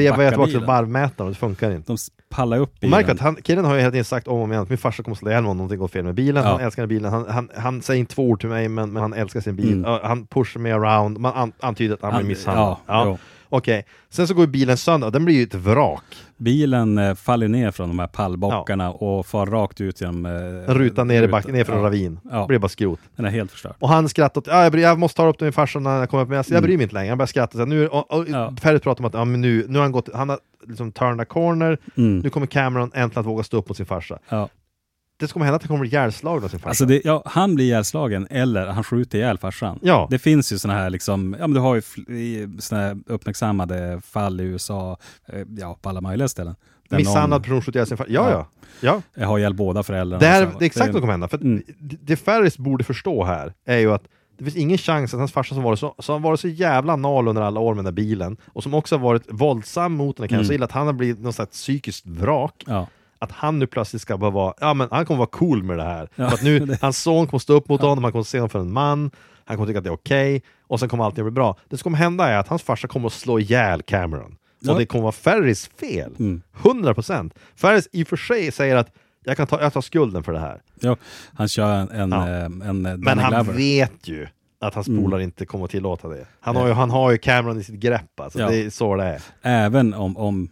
eh, 0.07 0.11
backa 0.15 0.29
tillbaka 0.29 0.51
till 0.51 0.59
varvmätaren 0.59 1.27
och 1.27 1.33
det 1.33 1.39
funkar 1.39 1.71
inte. 1.71 1.91
De 1.91 1.97
pallar 2.29 2.57
upp 2.57 2.79
bilen. 2.79 2.89
märk 2.99 3.09
att 3.09 3.19
han, 3.19 3.35
killen 3.35 3.65
har 3.65 3.73
ju 3.73 3.79
hela 3.79 3.91
tiden 3.91 4.05
sagt 4.05 4.27
om 4.27 4.37
och 4.37 4.43
om 4.43 4.51
igen 4.51 4.63
att 4.63 4.69
min 4.69 4.77
farsa 4.77 5.03
kommer 5.03 5.15
slå 5.15 5.29
ihjäl 5.29 5.41
mig 5.43 5.51
om 5.51 5.57
någonting 5.57 5.79
går 5.79 5.87
fel 5.87 6.03
med 6.03 6.15
bilen. 6.15 6.43
Ja. 6.43 6.49
Han 6.51 6.59
älskar 6.61 6.85
bilen. 6.87 7.11
Han, 7.13 7.25
han, 7.29 7.49
han 7.57 7.81
säger 7.81 7.99
inte 7.99 8.15
två 8.15 8.23
ord 8.29 8.39
till 8.39 8.49
mig 8.49 8.69
men, 8.69 8.91
men 8.93 9.01
han 9.01 9.13
älskar 9.13 9.41
sin 9.41 9.55
bil. 9.55 9.73
Mm. 9.73 9.83
Ja, 9.91 9.99
Han 10.03 10.27
pushar 10.27 10.59
mig 10.59 10.71
around. 10.71 11.17
Man 11.17 11.33
an, 11.35 11.51
antyder 11.59 11.93
att 11.95 12.01
han, 12.01 12.11
Han- 12.11 12.19
blir 12.23 12.35
misshandlad. 12.35 12.77
ja, 12.87 13.03
jo. 13.05 13.17
Okej, 13.53 13.85
sen 14.09 14.27
så 14.27 14.33
går 14.33 14.47
bilen 14.47 14.77
sönder 14.77 15.07
och 15.07 15.11
den 15.13 15.25
blir 15.25 15.35
ju 15.35 15.43
ett 15.43 15.55
vrak. 15.55 16.03
Bilen 16.37 16.97
eh, 16.97 17.15
faller 17.15 17.47
ner 17.47 17.71
från 17.71 17.87
de 17.89 17.99
här 17.99 18.07
pallbockarna 18.07 18.91
och 18.91 19.25
far 19.25 19.45
rakt 19.45 19.81
ut 19.81 20.01
genom... 20.01 20.25
Eh, 20.25 20.31
En 20.31 20.65
ruta 20.75 21.03
ner 21.03 21.17
rutan. 21.21 21.31
backen, 21.31 21.53
ner 21.53 21.63
för 21.63 21.73
en 21.73 21.79
ja. 21.79 21.85
ravin. 21.85 22.19
Ja. 22.31 22.39
Det 22.41 22.47
blir 22.47 22.59
bara 22.59 22.69
skrot. 22.69 22.99
Den 23.15 23.25
är 23.25 23.29
helt 23.29 23.51
förstörd. 23.51 23.73
Och 23.79 23.89
han 23.89 24.09
skrattar 24.09 24.41
åt, 24.41 24.47
ja, 24.47 24.63
jag, 24.63 24.71
bryr, 24.71 24.81
jag 24.81 24.99
måste 24.99 25.17
ta 25.17 25.27
upp 25.27 25.39
det 25.39 25.45
med 25.45 25.55
farsan 25.55 25.83
när 25.83 25.99
jag 25.99 26.09
kommer 26.09 26.23
upp, 26.23 26.29
men 26.29 26.35
jag, 26.35 26.45
jag 26.49 26.63
bryr 26.63 26.77
mig 26.77 26.83
inte 26.83 26.95
längre. 26.95 27.09
Han 27.09 27.17
börjar 27.17 27.27
skratta. 27.27 27.57
Så 27.57 27.65
nu, 27.65 27.87
och, 27.87 28.11
och, 28.13 28.25
Ja. 28.29 28.53
Pratar 28.61 28.99
om 28.99 29.05
att 29.05 29.13
ja, 29.13 29.25
men 29.25 29.41
nu, 29.41 29.65
nu 29.67 29.77
har 29.79 29.83
han 29.83 29.91
gått, 29.91 30.09
han 30.13 30.29
har 30.29 30.39
liksom 30.67 30.91
turned 30.91 31.21
a 31.21 31.25
corner, 31.25 31.77
Mm. 31.97 32.19
nu 32.19 32.29
kommer 32.29 32.47
Cameron 32.47 32.91
äntligen 32.93 33.19
att 33.19 33.25
våga 33.25 33.43
stå 33.43 33.57
upp 33.57 33.67
mot 33.69 33.77
sin 33.77 33.85
farsa. 33.85 34.19
Ja. 34.29 34.49
Det 35.21 35.33
kommer 35.33 35.45
hända 35.45 35.55
är 35.55 35.55
att 35.55 35.61
han 35.63 35.67
kommer 35.67 35.79
bli 35.79 35.89
ihjälslagen 35.89 36.43
av 36.43 36.47
sin 36.49 36.59
farsa. 36.59 36.69
Alltså 36.69 36.85
det, 36.85 37.01
ja, 37.05 37.23
han 37.25 37.55
blir 37.55 37.65
ihjälslagen 37.65 38.27
eller 38.29 38.67
han 38.67 38.83
skjuter 38.83 39.17
ihjäl 39.17 39.37
farsan. 39.37 39.79
Ja. 39.81 40.07
Det 40.11 40.19
finns 40.19 40.53
ju 40.53 40.57
såna 40.59 40.73
här, 40.73 40.89
liksom, 40.89 41.35
ja 41.39 41.47
men 41.47 41.53
du 41.53 41.59
har 41.59 41.75
ju 41.75 41.81
såna 42.59 42.95
uppmärksammade 43.05 44.01
fall 44.05 44.41
i 44.41 44.43
USA, 44.43 44.97
eh, 45.27 45.39
ja 45.57 45.77
på 45.81 45.89
alla 45.89 46.01
möjliga 46.01 46.27
ställen. 46.27 46.55
Misshandlad 46.89 47.43
person 47.43 47.61
skjuter 47.61 47.77
ihjäl 47.79 47.87
sin 47.87 47.97
farsa. 47.97 48.11
Ja, 48.11 48.29
ja. 48.31 48.47
ja. 48.81 49.01
någon 49.15 49.27
har 49.27 49.37
ihjäl 49.39 49.53
båda 49.53 49.83
föräldrarna. 49.83 50.19
Det, 50.19 50.27
här, 50.27 50.45
Så, 50.51 50.59
det 50.59 50.65
är 50.65 50.65
exakt 50.65 50.87
vad 50.87 50.93
som 50.93 51.01
kommer 51.01 51.13
hända. 51.13 51.27
För 51.27 51.37
Mm. 51.37 51.63
det- 51.79 51.97
det 52.01 52.15
Ferris 52.15 52.57
borde 52.57 52.83
förstå 52.83 53.23
här 53.23 53.53
är 53.65 53.77
ju 53.77 53.93
att 53.93 54.03
det 54.37 54.43
finns 54.43 54.55
ingen 54.55 54.77
chans 54.77 55.13
att 55.13 55.19
hans 55.19 55.31
farsa 55.31 55.55
som 55.55 55.63
varit 55.63 55.79
så, 55.79 55.95
som 55.99 56.21
varit 56.21 56.39
så 56.39 56.47
jävla 56.47 56.95
nal 56.95 57.27
under 57.27 57.41
alla 57.41 57.59
år 57.59 57.73
med 57.75 57.85
den 57.85 57.95
där 57.95 58.01
bilen 58.03 58.37
och 58.53 58.63
som 58.63 58.73
också 58.73 58.95
har 58.97 59.03
varit 59.03 59.23
våldsam 59.29 59.93
mot 59.93 60.19
jag 60.19 60.39
Mm. 60.39 60.47
så 60.47 60.53
illa 60.53 60.65
att 60.65 60.71
han 60.71 60.85
har 60.85 60.93
blivit 60.93 61.19
något 61.19 61.35
slags 61.35 61.51
psykiskt 61.51 62.05
vrak. 62.07 62.63
Ja. 62.67 62.87
Att 63.21 63.31
han 63.31 63.59
nu 63.59 63.67
plötsligt 63.67 64.01
ska 64.01 64.17
bara 64.17 64.31
vara, 64.31 64.53
ja 64.59 64.73
men 64.73 64.87
han 64.91 65.05
kommer 65.05 65.17
vara 65.17 65.27
cool 65.29 65.63
med 65.63 65.77
det 65.77 65.83
här. 65.83 66.09
Ja, 66.15 66.27
För 66.29 66.35
att 66.35 66.43
nu, 66.43 66.59
det- 66.65 66.81
hans 66.81 66.97
son 67.01 67.27
kommer 67.27 67.39
stå 67.39 67.53
upp 67.53 67.69
mot 67.69 67.81
honom, 67.81 68.03
han 68.03 68.11
kommer 68.11 68.23
se 68.23 68.37
honom 68.37 68.49
för 68.49 68.59
en 68.59 68.71
man, 68.73 69.11
han 69.45 69.57
kommer 69.57 69.67
tycka 69.67 69.77
att 69.77 69.83
det 69.83 69.89
är 69.89 69.93
okej, 69.93 70.41
och 70.67 70.79
sen 70.79 70.89
kommer 70.89 71.03
allting 71.05 71.23
bli 71.23 71.31
bra. 71.31 71.57
Det 71.69 71.77
som 71.77 71.83
kommer 71.83 71.97
hända 71.97 72.27
är 72.29 72.37
att 72.37 72.47
hans 72.47 72.63
farsa 72.63 72.87
kommer 72.87 73.07
att 73.07 73.13
slå 73.13 73.39
ihjäl 73.39 73.81
Cameron. 73.81 74.35
Ja. 74.59 74.73
Och 74.73 74.79
det 74.79 74.85
kommer 74.85 75.01
vara 75.01 75.11
Ferris 75.11 75.67
fel. 75.79 76.11
Mm. 76.19 76.41
100%. 76.61 77.31
Ferris 77.55 77.87
i 77.91 78.03
och 78.03 78.07
för 78.07 78.17
sig 78.17 78.51
säger 78.51 78.75
att 78.75 78.93
jag 79.23 79.37
kan 79.37 79.47
ta, 79.47 79.61
jag 79.61 79.73
tar 79.73 79.81
skulden 79.81 80.23
för 80.23 80.33
det 80.33 80.39
här. 80.39 80.61
Ja, 80.79 80.97
han 81.33 81.47
kör 81.47 81.75
en, 81.75 81.89
en, 81.89 82.11
Ja. 82.11 82.29
eh, 82.29 82.43
en, 82.45 82.61
en 82.61 82.81
Men 82.81 83.01
Danny 83.01 83.21
han 83.21 83.31
Glover. 83.31 83.53
vet 83.53 84.07
ju 84.07 84.27
att 84.61 84.75
hans 84.75 84.87
Mm. 84.87 85.03
polare 85.03 85.23
inte 85.23 85.45
kommer 85.45 85.65
att 85.65 85.71
tillåta 85.71 86.07
det. 86.07 86.25
Han 86.39 86.55
har 86.55 86.67
ju, 86.67 86.73
han 86.73 86.89
har 86.89 87.11
ju 87.11 87.17
Cameron 87.17 87.59
i 87.59 87.63
sitt 87.63 87.75
grepp, 87.79 88.19
alltså. 88.19 88.39
Ja. 88.39 88.47
det 88.49 88.63
är 88.63 88.69
så 88.69 88.95
det 88.95 89.03
är. 89.03 89.21
Även 89.41 89.93
om, 89.93 90.17
om, 90.17 90.49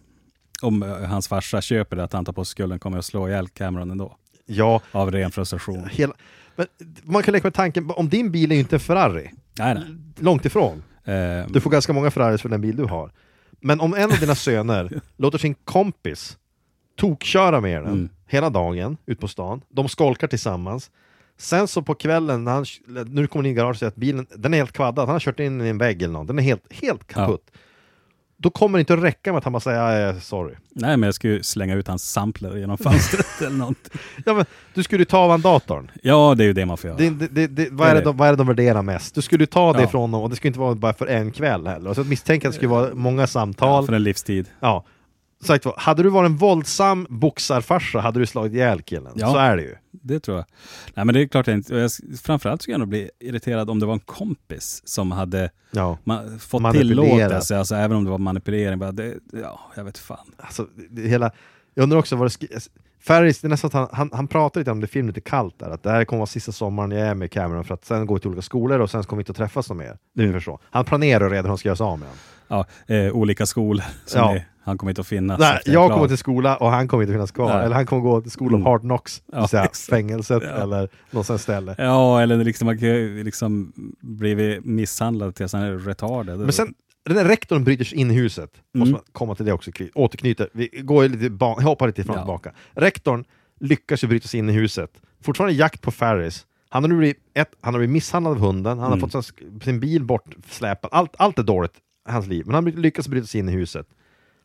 om 0.61 0.83
eh, 0.83 0.89
hans 0.89 1.27
farsa 1.27 1.61
köper 1.61 1.95
det 1.95 2.03
att 2.03 2.13
han 2.13 2.25
tar 2.25 2.33
på 2.33 2.45
sig 2.45 2.51
skulden 2.51 2.79
kommer 2.79 2.97
jag 2.97 2.99
att 2.99 3.05
slå 3.05 3.27
ihjäl 3.27 3.47
Cameron 3.47 3.91
ändå. 3.91 4.15
Ja, 4.45 4.81
Av 4.91 5.11
ren 5.11 5.31
frustration. 5.31 5.87
hela, 5.91 6.13
men 6.55 6.67
man 7.03 7.23
kan 7.23 7.31
leka 7.31 7.45
med 7.47 7.53
tanken, 7.53 7.91
om 7.95 8.09
din 8.09 8.31
bil 8.31 8.51
är 8.51 8.55
ju 8.55 8.61
inte 8.61 8.75
en 8.75 8.79
Ferrari, 8.79 9.31
Nej, 9.59 9.73
nej. 9.73 9.83
långt 10.19 10.45
ifrån. 10.45 10.83
Eh, 11.05 11.47
Du 11.49 11.59
får 11.61 11.69
ganska 11.69 11.93
många 11.93 12.11
Ferraris 12.11 12.41
för 12.41 12.49
den 12.49 12.61
bil 12.61 12.75
du 12.75 12.83
har. 12.83 13.11
Men 13.59 13.79
om 13.81 13.93
en 13.93 14.11
av 14.11 14.19
dina 14.19 14.35
söner 14.45 15.01
låter 15.17 15.37
sin 15.37 15.53
kompis 15.63 16.37
tokköra 16.97 17.61
med 17.61 17.81
den 17.83 17.91
Mm. 17.93 18.09
hela 18.27 18.49
dagen 18.49 18.97
ut 19.05 19.19
på 19.19 19.27
stan, 19.27 19.61
de 19.69 19.89
skolkar 19.89 20.27
tillsammans, 20.27 20.91
sen 21.37 21.67
så 21.67 21.81
på 21.81 21.95
kvällen, 21.95 22.43
när 22.43 22.51
han, 22.51 22.65
nu 23.07 23.27
kommer 23.27 23.45
in 23.45 23.51
i 23.51 23.55
garaget 23.55 23.75
och 23.75 23.79
säger 23.79 23.87
att 23.91 23.95
bilen 23.95 24.27
den 24.35 24.53
är 24.53 24.57
helt 24.57 24.71
kvaddad, 24.73 25.05
han 25.05 25.15
har 25.15 25.19
kört 25.19 25.39
in 25.39 25.61
i 25.61 25.67
en 25.67 25.77
vägg 25.77 26.01
eller 26.01 26.13
något, 26.13 26.27
den 26.27 26.39
är 26.39 26.43
helt, 26.43 26.73
helt 26.73 27.07
kaputt. 27.07 27.51
Då 28.41 28.49
kommer 28.49 28.77
det 28.77 28.79
inte 28.79 28.93
att 28.93 29.03
räcka 29.03 29.31
med 29.31 29.37
att 29.37 29.43
han 29.43 29.53
bara 29.53 29.59
säger 29.59 30.09
"Ah, 30.09 30.19
sorry. 30.19 30.53
nej, 30.73 30.97
men 30.97 31.07
jag 31.07 31.13
skulle 31.13 31.43
slänga 31.43 31.75
ut 31.75 31.87
hans 31.87 32.11
sampler 32.11 32.57
genom 32.57 32.77
fönstret 32.83 33.41
eller 33.41 33.57
något. 33.57 33.89
Ja, 34.25 34.33
men, 34.33 34.45
du 34.73 34.83
skulle 34.83 35.01
ju 35.01 35.05
ta 35.05 35.17
av 35.17 35.29
han 35.31 35.41
datorn. 35.41 35.91
Ja, 36.03 36.35
det 36.37 36.43
är 36.43 36.45
ju 36.47 36.53
det 36.53 36.65
man 36.65 36.77
får 36.77 36.87
göra. 36.87 36.97
Det, 36.97 37.09
det, 37.09 37.27
det, 37.27 37.47
det, 37.47 37.67
vad, 37.71 37.87
är 37.87 37.95
det, 37.95 38.01
de, 38.01 38.17
vad 38.17 38.27
är 38.27 38.31
det 38.31 38.37
de 38.37 38.47
värderar 38.47 38.81
mest? 38.81 39.15
Du 39.15 39.21
skulle 39.21 39.41
ju 39.41 39.45
ta 39.47 39.73
det 39.73 39.79
Ja. 39.79 39.85
ifrån 39.85 40.11
dem 40.11 40.21
och 40.21 40.29
det 40.29 40.35
skulle 40.35 40.49
inte 40.49 40.59
vara 40.59 40.75
bara 40.75 40.93
för 40.93 41.07
en 41.07 41.31
kväll 41.31 41.67
heller. 41.67 41.89
Och 41.89 41.95
så 41.95 42.03
misstänker 42.03 42.45
jag 42.45 42.49
att 42.49 42.53
det 42.53 42.57
skulle 42.57 42.69
vara 42.71 42.89
många 42.93 43.27
samtal. 43.27 43.85
för 43.85 43.93
en 43.93 44.03
livstid. 44.03 44.45
Ja. 44.59 44.83
Sagt 45.43 45.65
vad, 45.65 45.73
hade 45.77 46.03
du 46.03 46.09
varit 46.09 46.29
en 46.29 46.37
våldsam 46.37 47.07
boxarfarsa 47.09 47.99
hade 47.99 48.19
du 48.19 48.25
slagit 48.25 48.53
ihjäl 48.53 48.81
killen. 48.81 49.11
Ja. 49.15 49.31
Så 49.31 49.37
är 49.37 49.57
det 49.57 49.63
ju. 49.63 49.75
Det 49.91 50.19
tror 50.19 50.37
jag. 50.37 50.45
Nej, 50.93 51.05
men 51.05 51.13
det 51.15 51.21
är 51.21 51.27
klart 51.27 51.47
jag 51.47 51.53
inte... 51.57 51.75
Jag, 51.75 51.91
framförallt 52.23 52.61
skulle 52.61 52.73
jag 52.73 52.79
nog 52.79 52.89
bli 52.89 53.09
irriterad 53.19 53.69
om 53.69 53.79
det 53.79 53.85
var 53.85 53.93
en 53.93 53.99
kompis 53.99 54.81
som 54.85 55.11
hade 55.11 55.49
Ja. 55.71 55.97
ma- 56.03 56.39
fått 56.39 56.71
tillåtelse, 56.71 57.57
alltså 57.57 57.75
även 57.75 57.97
om 57.97 58.03
det 58.03 58.09
var 58.11 58.17
manipulering. 58.17 58.79
Bara, 58.79 58.91
det, 58.91 59.13
ja, 59.33 59.59
jag 59.75 59.83
vet 59.83 59.97
fan. 59.97 60.31
Alltså, 60.37 60.67
det, 60.89 61.01
hela, 61.01 61.31
jag 61.73 61.83
undrar 61.83 61.97
också 61.97 62.15
vad 62.15 62.31
det 62.39 62.69
Ferris, 63.01 63.41
det 63.41 63.47
är 63.47 63.49
nästan 63.49 63.67
att 63.67 63.73
han, 63.73 63.87
han, 63.91 64.09
han 64.13 64.27
pratar 64.27 64.61
lite 64.61 64.71
om 64.71 64.79
det 64.79 64.85
i 64.85 64.87
filmen 64.87 65.07
lite 65.07 65.29
kallt 65.29 65.59
där, 65.59 65.69
att 65.69 65.83
det 65.83 65.89
här 65.91 66.05
kommer 66.05 66.17
vara 66.17 66.27
sista 66.27 66.51
sommaren 66.51 66.91
jag 66.91 67.07
är 67.07 67.15
med 67.15 67.31
Cameron 67.31 67.63
för 67.63 67.73
att 67.73 67.85
sen 67.85 68.05
gå 68.05 68.19
till 68.19 68.27
olika 68.27 68.41
skolor 68.41 68.79
och 68.79 68.91
sen 68.91 69.03
kommer 69.03 69.17
vi 69.17 69.21
inte 69.21 69.31
att 69.31 69.37
träffas 69.37 69.69
någon 69.69 69.77
mer. 69.77 69.97
Det 70.13 70.21
är 70.21 70.27
ungefär 70.27 70.43
så. 70.43 70.59
Han 70.63 70.85
planerar 70.85 71.29
redan 71.29 71.45
hur 71.45 71.49
han 71.49 71.57
ska 71.57 71.69
göra 71.69 71.75
sig 71.75 71.83
av 71.83 71.99
med 71.99 72.07
honom. 72.07 72.65
Ja, 72.87 72.95
eh, 72.95 73.11
olika 73.15 73.45
skolor. 73.45 73.83
Ja. 74.13 74.35
är, 74.35 74.47
han 74.69 74.77
kommer 74.77 74.91
inte 74.91 75.01
att 75.01 75.07
finnas. 75.07 75.39
Nej, 75.39 75.59
jag 75.65 75.91
kommer 75.91 76.07
till 76.07 76.17
skola 76.17 76.57
och 76.57 76.69
han 76.71 76.87
kommer 76.87 77.03
inte 77.03 77.13
finnas 77.13 77.31
kvar. 77.31 77.53
Nej. 77.55 77.65
Eller 77.65 77.75
han 77.75 77.85
kommer 77.85 78.01
gå 78.01 78.21
till 78.21 78.31
skola 78.31 78.49
of 78.55 78.59
Mm. 78.59 78.65
hard 78.65 78.81
knocks, 78.81 79.21
Ja, 79.31 79.47
säga 79.47 79.67
fängelset 79.89 80.43
Ja. 80.45 80.49
eller 80.49 80.89
något 81.11 81.25
sånt 81.25 81.41
ställe. 81.41 81.75
Ja, 81.77 82.21
eller 82.21 82.43
liksom, 82.43 82.65
man 82.65 82.77
liksom 83.23 83.73
blivit 84.01 84.65
misshandlad 84.65 85.35
tills 85.35 85.53
han 85.53 85.61
är 85.61 85.77
retarded. 85.77 86.39
Men 86.39 86.51
sen, 86.53 86.73
den 87.05 87.15
där 87.15 87.25
rektorn 87.25 87.63
bryter 87.63 87.83
sig 87.85 87.97
in 87.97 88.11
i 88.11 88.13
huset, 88.13 88.51
måste 88.73 88.89
Mm. 88.89 88.91
man 88.91 89.01
komma 89.11 89.35
till 89.35 89.45
det 89.45 89.51
också, 89.53 89.71
kny- 89.71 89.91
återknyta, 89.95 90.45
vi 90.53 90.67
går 90.83 91.07
lite 91.09 91.45
hoppar 91.45 91.87
lite 91.87 92.03
fram 92.03 92.13
och 92.15 92.19
Ja. 92.19 92.23
tillbaka. 92.23 92.51
Rektorn 92.73 93.23
lyckas 93.59 94.03
ju 94.03 94.07
bryta 94.07 94.27
sig 94.27 94.39
in 94.39 94.49
i 94.49 94.53
huset, 94.53 94.91
fortfarande 95.23 95.53
jakt 95.55 95.81
på 95.81 95.91
Ferris. 95.91 96.45
Han 96.69 96.83
har 96.83 96.87
nu 96.87 96.97
blivit, 96.97 97.17
ett, 97.33 97.49
han 97.61 97.73
har 97.73 97.79
blivit 97.79 97.93
misshandlad 97.93 98.33
av 98.33 98.39
hunden, 98.39 98.79
han 98.79 98.87
Mm. 98.91 99.01
har 99.01 99.09
fått 99.09 99.25
sin, 99.25 99.59
sin 99.63 99.79
bil 99.79 100.03
bortsläpad, 100.03 100.89
allt, 100.93 101.15
allt 101.17 101.39
är 101.39 101.43
dåligt 101.43 101.73
hans 102.09 102.27
liv, 102.27 102.43
men 102.45 102.55
han 102.55 102.65
lyckas 102.65 103.07
bryta 103.07 103.27
sig 103.27 103.39
in 103.39 103.49
i 103.49 103.51
huset. 103.51 103.87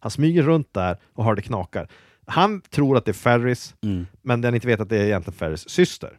Han 0.05 0.10
smyger 0.10 0.43
runt 0.43 0.74
där 0.74 0.97
och 1.14 1.24
hör 1.24 1.35
det 1.35 1.43
knakar. 1.43 1.89
Han 2.26 2.60
tror 2.60 2.97
att 2.97 3.05
det 3.05 3.10
är 3.10 3.12
Ferris, 3.12 3.74
Mm. 3.82 4.06
men 4.22 4.40
den 4.40 4.55
inte 4.55 4.66
vet 4.66 4.81
att 4.81 4.89
det 4.89 4.97
är 4.98 5.05
egentligen 5.05 5.39
Ferris 5.39 5.68
syster. 5.68 6.18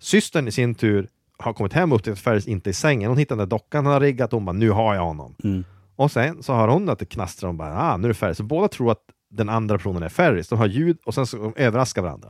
Systern 0.00 0.48
i 0.48 0.52
sin 0.52 0.74
tur 0.74 1.08
har 1.38 1.52
kommit 1.52 1.72
hem 1.72 1.92
och 1.92 1.96
upptäckt 1.96 2.12
att 2.12 2.18
Ferris 2.24 2.46
inte 2.48 2.68
är 2.68 2.72
i 2.72 2.74
sängen. 2.74 3.08
Hon 3.08 3.18
hittar 3.18 3.36
den 3.36 3.48
där 3.48 3.56
dockan 3.56 3.84
han 3.86 3.92
har 3.92 4.00
riggat 4.00 4.32
och 4.32 4.36
hon 4.36 4.44
bara 4.44 4.52
nu 4.52 4.70
har 4.70 4.94
jag 4.94 5.02
honom. 5.04 5.34
Mm. 5.44 5.64
Och 5.96 6.10
sen 6.12 6.42
så 6.42 6.54
hör 6.54 6.68
hon 6.68 6.88
att 6.88 6.98
det 6.98 7.04
knastrar 7.04 7.48
och 7.48 7.54
bara 7.54 7.78
ah, 7.82 7.96
nu 7.96 8.04
är 8.04 8.08
det 8.08 8.14
Ferris. 8.14 8.36
Så 8.36 8.42
båda 8.44 8.68
tror 8.68 8.90
att 8.92 9.02
den 9.30 9.48
andra 9.48 9.76
personen 9.78 10.02
är 10.02 10.08
Ferris. 10.08 10.48
De 10.48 10.58
hör 10.58 10.66
ljud 10.66 10.98
och 11.04 11.14
sen 11.14 11.26
så 11.26 11.36
de 11.36 11.52
överraskar 11.56 12.02
varandra. 12.02 12.28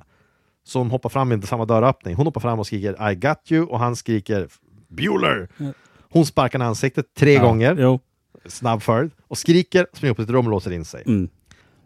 Så 0.65 0.79
de 0.79 0.91
hoppar 0.91 1.09
fram 1.11 1.33
i 1.33 1.43
samma 1.43 1.65
dörröppning. 1.65 2.15
Hon 2.15 2.27
hoppar 2.27 2.41
fram 2.41 2.59
och 2.59 2.67
skriker 2.67 3.11
I 3.11 3.15
got 3.15 3.53
you 3.53 3.67
och 3.67 3.79
han 3.79 3.97
skriker 3.97 4.49
Bueller! 4.89 5.49
Hon 6.11 6.27
sparkar 6.27 6.59
i 6.61 6.63
ansiktet 6.63 7.07
tre 7.15 7.33
Ja, 7.33 7.43
gånger, 7.43 7.77
Jo. 7.79 8.01
Snabb 8.47 8.83
följd, 8.83 9.13
och 9.29 9.39
skriker, 9.39 9.87
springer 9.93 10.11
upp 10.11 10.17
till 10.17 10.25
ett 10.25 10.31
rum 10.31 10.45
och 10.47 10.51
låser 10.51 10.71
in 10.71 10.85
sig. 10.85 11.03
Mm. 11.07 11.29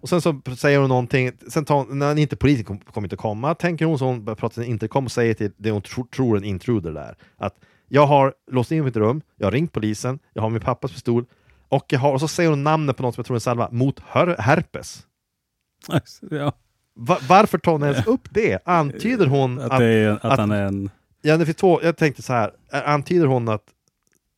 Och 0.01 0.09
sen 0.09 0.21
så 0.21 0.41
säger 0.57 0.79
hon 0.79 0.89
någonting, 0.89 1.33
sen 1.49 1.65
tar, 1.65 1.85
när 1.95 2.19
inte 2.19 2.37
polisen 2.37 2.65
kom- 2.65 2.79
kommer 2.79 3.07
inte 3.07 3.17
komma, 3.17 3.55
tänker 3.55 3.85
hon 3.85 3.99
så 3.99 4.05
hon 4.05 4.25
börjar 4.25 4.37
prata 4.37 4.55
till 4.55 4.71
intercom 4.71 5.05
och 5.05 5.13
säger 5.13 5.35
till 5.35 5.53
det 5.57 5.71
hon 5.71 5.83
tro, 5.83 6.07
tror 6.07 6.37
en 6.37 6.45
intruder 6.45 6.93
där, 6.93 7.17
att 7.37 7.55
jag 7.89 8.07
har 8.07 8.35
låst 8.51 8.73
in 8.73 8.85
mitt 8.85 8.97
rum, 8.97 9.21
jag 9.37 9.47
har 9.47 9.53
ringt 9.53 9.73
polisen, 9.73 10.19
jag 10.33 10.43
har 10.43 10.51
min 10.51 10.61
pappas 10.61 10.93
pistol, 10.93 11.25
och, 11.69 11.85
jag 11.89 11.99
har, 12.01 12.13
och 12.13 12.21
så 12.21 12.29
säger 12.29 12.51
hon 12.51 12.65
namnet 12.65 12.97
på 12.97 13.03
något 13.03 13.15
som 13.15 13.21
jag 13.21 13.27
tror 13.27 13.35
är 13.35 13.37
en 13.37 13.41
salva, 13.41 13.69
mot 13.73 14.01
her, 14.07 14.37
herpes. 14.39 15.07
Ja. 16.31 16.53
Va, 16.99 17.19
varför 17.29 17.59
tar 17.59 17.73
hon 17.73 17.83
ens 17.83 18.07
upp 18.07 18.29
det? 18.31 18.59
Antyder 18.65 19.27
hon 19.27 19.59
Att, 19.61 19.73
att... 19.73 19.79
det 19.79 19.87
är, 19.87 20.11
att, 20.11 20.25
att- 20.25 20.39
han 20.39 20.51
är 20.51 20.63
en... 20.63 20.91
Ja, 21.23 21.37
det 21.37 21.45
finns 21.45 21.57
två, 21.57 21.81
jag 21.83 21.97
tänkte 21.97 22.23
så 22.23 22.33
här, 22.33 22.51
antyder 22.71 23.27
hon 23.27 23.49
att, 23.49 23.63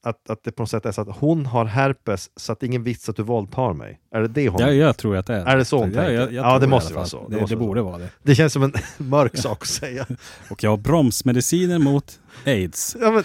att, 0.02 0.30
att 0.30 0.44
det 0.44 0.52
på 0.52 0.62
något 0.62 0.70
sätt 0.70 0.86
är 0.86 0.92
så 0.92 1.00
att 1.00 1.16
hon 1.16 1.46
har 1.46 1.64
herpes 1.64 2.30
så 2.36 2.52
att 2.52 2.62
ingen 2.62 2.82
vits 2.82 3.08
att 3.08 3.16
du 3.16 3.22
våldtar 3.22 3.72
mig? 3.72 4.00
Är 4.14 4.20
det 4.20 4.28
det 4.28 4.48
hon... 4.48 4.60
Ja, 4.60 4.72
jag 4.72 4.96
tror 4.96 5.16
att 5.16 5.26
det 5.26 5.34
är 5.34 5.46
Är 5.46 5.56
det 5.56 5.64
så 5.64 5.78
hon 5.78 5.92
ja, 5.92 5.96
tänker? 6.00 6.12
jag, 6.12 6.32
jag 6.32 6.44
Ja, 6.44 6.58
det 6.58 6.66
måste 6.66 6.94
vara 6.94 7.06
så. 7.06 7.28
Det 7.28 7.36
Det, 7.40 7.46
det 7.46 7.56
borde 7.56 7.82
vara 7.82 7.98
det. 7.98 8.08
Det 8.22 8.34
känns 8.34 8.52
som 8.52 8.62
en 8.62 8.72
mörk 8.98 9.36
sak 9.36 9.62
att 9.62 9.68
säga. 9.68 10.06
Och 10.50 10.64
jag 10.64 10.70
har 10.70 10.76
bromsmediciner 10.76 11.78
mot 11.78 12.20
aids. 12.46 12.96
Ja, 13.00 13.10
men, 13.10 13.24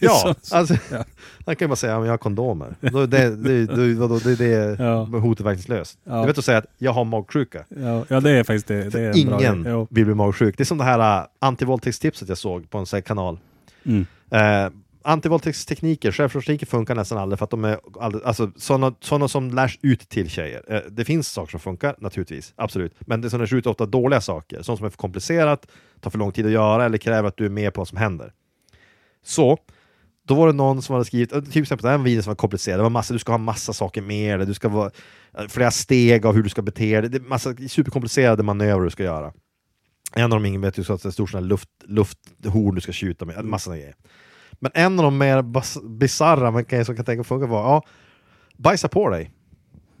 Det 0.00 0.06
är 0.06 0.10
ja 0.10 0.34
så- 0.42 0.56
alltså, 0.56 0.74
ja. 0.90 1.04
han 1.46 1.56
kan 1.56 1.66
ju 1.66 1.68
bara 1.68 1.76
säga 1.76 1.96
att 1.96 2.04
jag 2.04 2.12
har 2.12 2.18
kondomer. 2.18 2.76
Då, 2.80 2.98
är 2.98 3.06
det, 3.06 3.36
det, 3.36 3.66
det, 3.66 3.94
det, 4.24 4.36
det 4.36 4.54
är 4.54 5.20
hotet 5.20 5.46
verkningslöst. 5.46 5.98
Ja. 6.04 6.20
Du 6.20 6.26
vet 6.26 6.38
att 6.38 6.44
säga 6.44 6.58
att 6.58 6.66
jag 6.78 6.92
har 6.92 7.04
magsjuka. 7.04 7.64
Ja, 8.08 8.20
det 8.20 8.30
är 8.30 8.44
faktiskt 8.44 8.66
det. 8.66 8.88
det 8.90 9.00
är 9.00 9.16
Ingen 9.16 9.86
vill 9.90 10.04
bli 10.04 10.14
magsjuk. 10.14 10.56
Det 10.56 10.62
är 10.62 10.64
som 10.64 10.78
det 10.78 10.84
här 10.84 11.20
uh, 11.20 11.26
antivåldtäktstipset 11.38 12.28
jag 12.28 12.38
såg 12.38 12.70
på 12.70 12.78
en 12.78 12.86
sån 12.86 13.02
kanal. 13.02 13.38
Mm. 13.84 14.06
Eh, 14.30 14.70
antivåldtäktstekniker, 15.04 16.12
självförsvarstekniker 16.12 16.66
funkar 16.66 16.94
nästan 16.94 17.18
aldrig 17.18 17.38
för 17.38 17.44
att 17.44 17.50
de 17.50 17.64
är 17.64 17.80
aldrig, 18.00 18.24
alltså, 18.24 18.50
sådana, 18.56 18.94
sådana 19.00 19.28
som 19.28 19.50
lärs 19.50 19.78
ut 19.82 20.08
till 20.08 20.30
tjejer. 20.30 20.62
Eh, 20.68 20.80
det 20.90 21.04
finns 21.04 21.28
saker 21.28 21.50
som 21.50 21.60
funkar, 21.60 21.96
naturligtvis, 21.98 22.52
absolut. 22.56 22.94
Men 23.00 23.20
det 23.20 23.30
som 23.30 23.40
lärs 23.40 23.52
ut 23.52 23.66
är 23.66 23.70
ofta 23.70 23.86
dåliga 23.86 24.20
saker, 24.20 24.62
sånt 24.62 24.78
som 24.78 24.86
är 24.86 24.90
för 24.90 24.96
komplicerat, 24.96 25.66
tar 26.00 26.10
för 26.10 26.18
lång 26.18 26.32
tid 26.32 26.46
att 26.46 26.52
göra 26.52 26.84
eller 26.84 26.98
kräver 26.98 27.28
att 27.28 27.36
du 27.36 27.44
är 27.46 27.50
med 27.50 27.74
på 27.74 27.80
vad 27.80 27.88
som 27.88 27.98
händer. 27.98 28.32
Så, 29.24 29.58
då 30.26 30.34
var 30.34 30.46
det 30.46 30.52
någon 30.52 30.82
som 30.82 30.92
hade 30.92 31.04
skrivit, 31.04 31.32
eh, 31.32 31.42
till 31.42 31.62
exempel 31.62 31.82
det 31.82 31.90
här 31.90 31.98
videon 31.98 32.22
som 32.22 32.30
var 32.30 32.36
komplicerad, 32.36 32.78
det 32.78 32.82
var 32.82 32.90
massa, 32.90 33.12
du 33.12 33.18
ska 33.18 33.32
ha 33.32 33.38
massa 33.38 33.72
saker 33.72 34.02
med 34.02 34.38
dig, 34.38 34.46
du 34.46 34.54
ska 34.54 34.68
vara 34.68 34.90
eh, 35.38 35.46
flera 35.48 35.70
steg 35.70 36.26
av 36.26 36.34
hur 36.34 36.42
du 36.42 36.48
ska 36.48 36.62
bete 36.62 37.00
dig, 37.00 37.10
det 37.10 37.18
är 37.18 37.20
massa 37.20 37.54
superkomplicerade 37.68 38.42
manövrer 38.42 38.84
du 38.84 38.90
ska 38.90 39.02
göra. 39.02 39.32
En 40.16 40.24
av 40.24 40.30
dem 40.30 40.46
ingen 40.46 40.60
vet, 40.60 40.74
du 40.74 40.84
ska 40.84 40.92
ha 40.92 40.98
ett 41.04 41.14
stort 41.14 41.30
sån 41.30 41.42
här 41.42 41.48
luft, 41.48 41.68
lufthorn 41.84 42.74
du 42.74 42.80
ska 42.80 42.92
skjuta 42.92 43.24
med, 43.24 43.44
massa 43.44 43.64
såna 43.64 43.76
grejer. 43.76 43.94
Men 44.58 44.70
en 44.74 44.98
av 44.98 45.04
de 45.04 45.18
mer 45.18 45.42
bisarra 45.88 46.50
man 46.50 46.64
kan, 46.64 46.84
som 46.84 46.96
kan 46.96 47.04
tänka 47.04 47.24
funka 47.24 47.46
var, 47.46 47.58
ja, 47.62 47.82
bajsa 48.56 48.88
på 48.88 49.08
dig. 49.08 49.30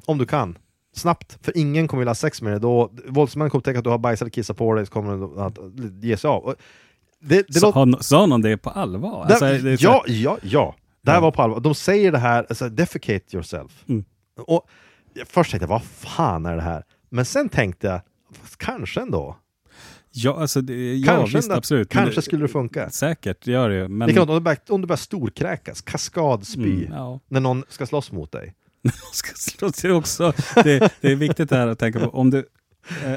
Om 0.06 0.18
du 0.18 0.26
kan. 0.26 0.58
Snabbt, 0.96 1.38
för 1.42 1.56
ingen 1.56 1.88
kommer 1.88 1.98
vilja 2.00 2.10
ha 2.10 2.14
sex 2.14 2.42
med 2.42 2.52
dig. 2.52 2.60
Då, 2.60 2.90
våldsmännen 3.08 3.50
kommer 3.50 3.60
upptäcka 3.60 3.78
att 3.78 3.84
du 3.84 3.90
har 3.90 3.98
bajsat 3.98 4.22
eller 4.22 4.30
kissat 4.30 4.56
på 4.56 4.74
dig, 4.74 4.86
så 4.86 4.92
kommer 4.92 5.10
de 5.16 5.38
att 5.38 5.58
ge 6.04 6.16
sig 6.16 6.28
av. 6.28 6.54
Det, 7.20 7.46
det 7.48 7.60
låter- 7.62 7.72
har- 7.80 8.02
sa 8.02 8.26
någon 8.26 8.42
det 8.42 8.56
på 8.56 8.70
allvar? 8.70 9.26
det, 9.28 9.34
Alltså, 9.34 9.64
det 9.66 9.78
så- 9.78 9.84
ja, 9.84 10.04
ja, 10.06 10.38
ja. 10.42 10.74
Det 11.02 11.10
här 11.10 11.18
Ja. 11.18 11.22
var 11.22 11.30
på 11.30 11.42
allvar. 11.42 11.60
De 11.60 11.74
säger 11.74 12.12
det 12.12 12.18
här, 12.18 12.46
alltså, 12.48 12.68
defecate 12.68 13.24
yourself. 13.36 13.84
Mm. 13.88 14.04
Och 14.46 14.66
först 15.26 15.50
tänkte 15.50 15.64
jag, 15.64 15.68
vad 15.68 15.82
fan 15.82 16.46
är 16.46 16.56
det 16.56 16.62
här? 16.62 16.84
Men 17.10 17.24
sen 17.24 17.48
tänkte 17.48 17.86
jag, 17.86 18.00
kanske 18.56 19.00
ändå. 19.00 19.36
Ja, 20.16 20.40
alltså, 20.40 20.60
det, 20.60 20.94
ja 20.96 21.06
Kanske 21.12 21.38
visst, 21.38 21.50
absolut. 21.50 21.88
Kanske 21.88 22.22
skulle 22.22 22.44
det 22.44 22.48
funka. 22.48 22.90
Säkert 22.90 23.46
gör 23.46 23.70
det. 23.70 23.88
Men, 23.88 24.08
Likadant 24.08 24.30
om 24.30 24.36
du 24.36 24.40
börjar, 24.40 24.58
om 24.68 24.80
du 24.80 24.86
börjar 24.86 24.96
storkräkas, 24.96 25.82
kaskadspy, 25.82 26.62
Mm, 26.84 26.92
ja. 26.92 27.20
när 27.28 27.40
någon 27.40 27.64
ska 27.68 27.86
slåss 27.86 28.12
mot 28.12 28.32
dig. 28.32 28.54
ska 29.12 29.34
slåss 29.36 29.72
det 29.82 29.92
också. 29.92 30.32
Det, 30.54 30.92
det 31.00 31.12
är 31.12 31.16
viktigt 31.16 31.50
här 31.50 31.66
att 31.66 31.78
tänka 31.78 32.00
på. 32.00 32.06
Om 32.18 32.30
du, 32.30 32.38
eh, 33.04 33.12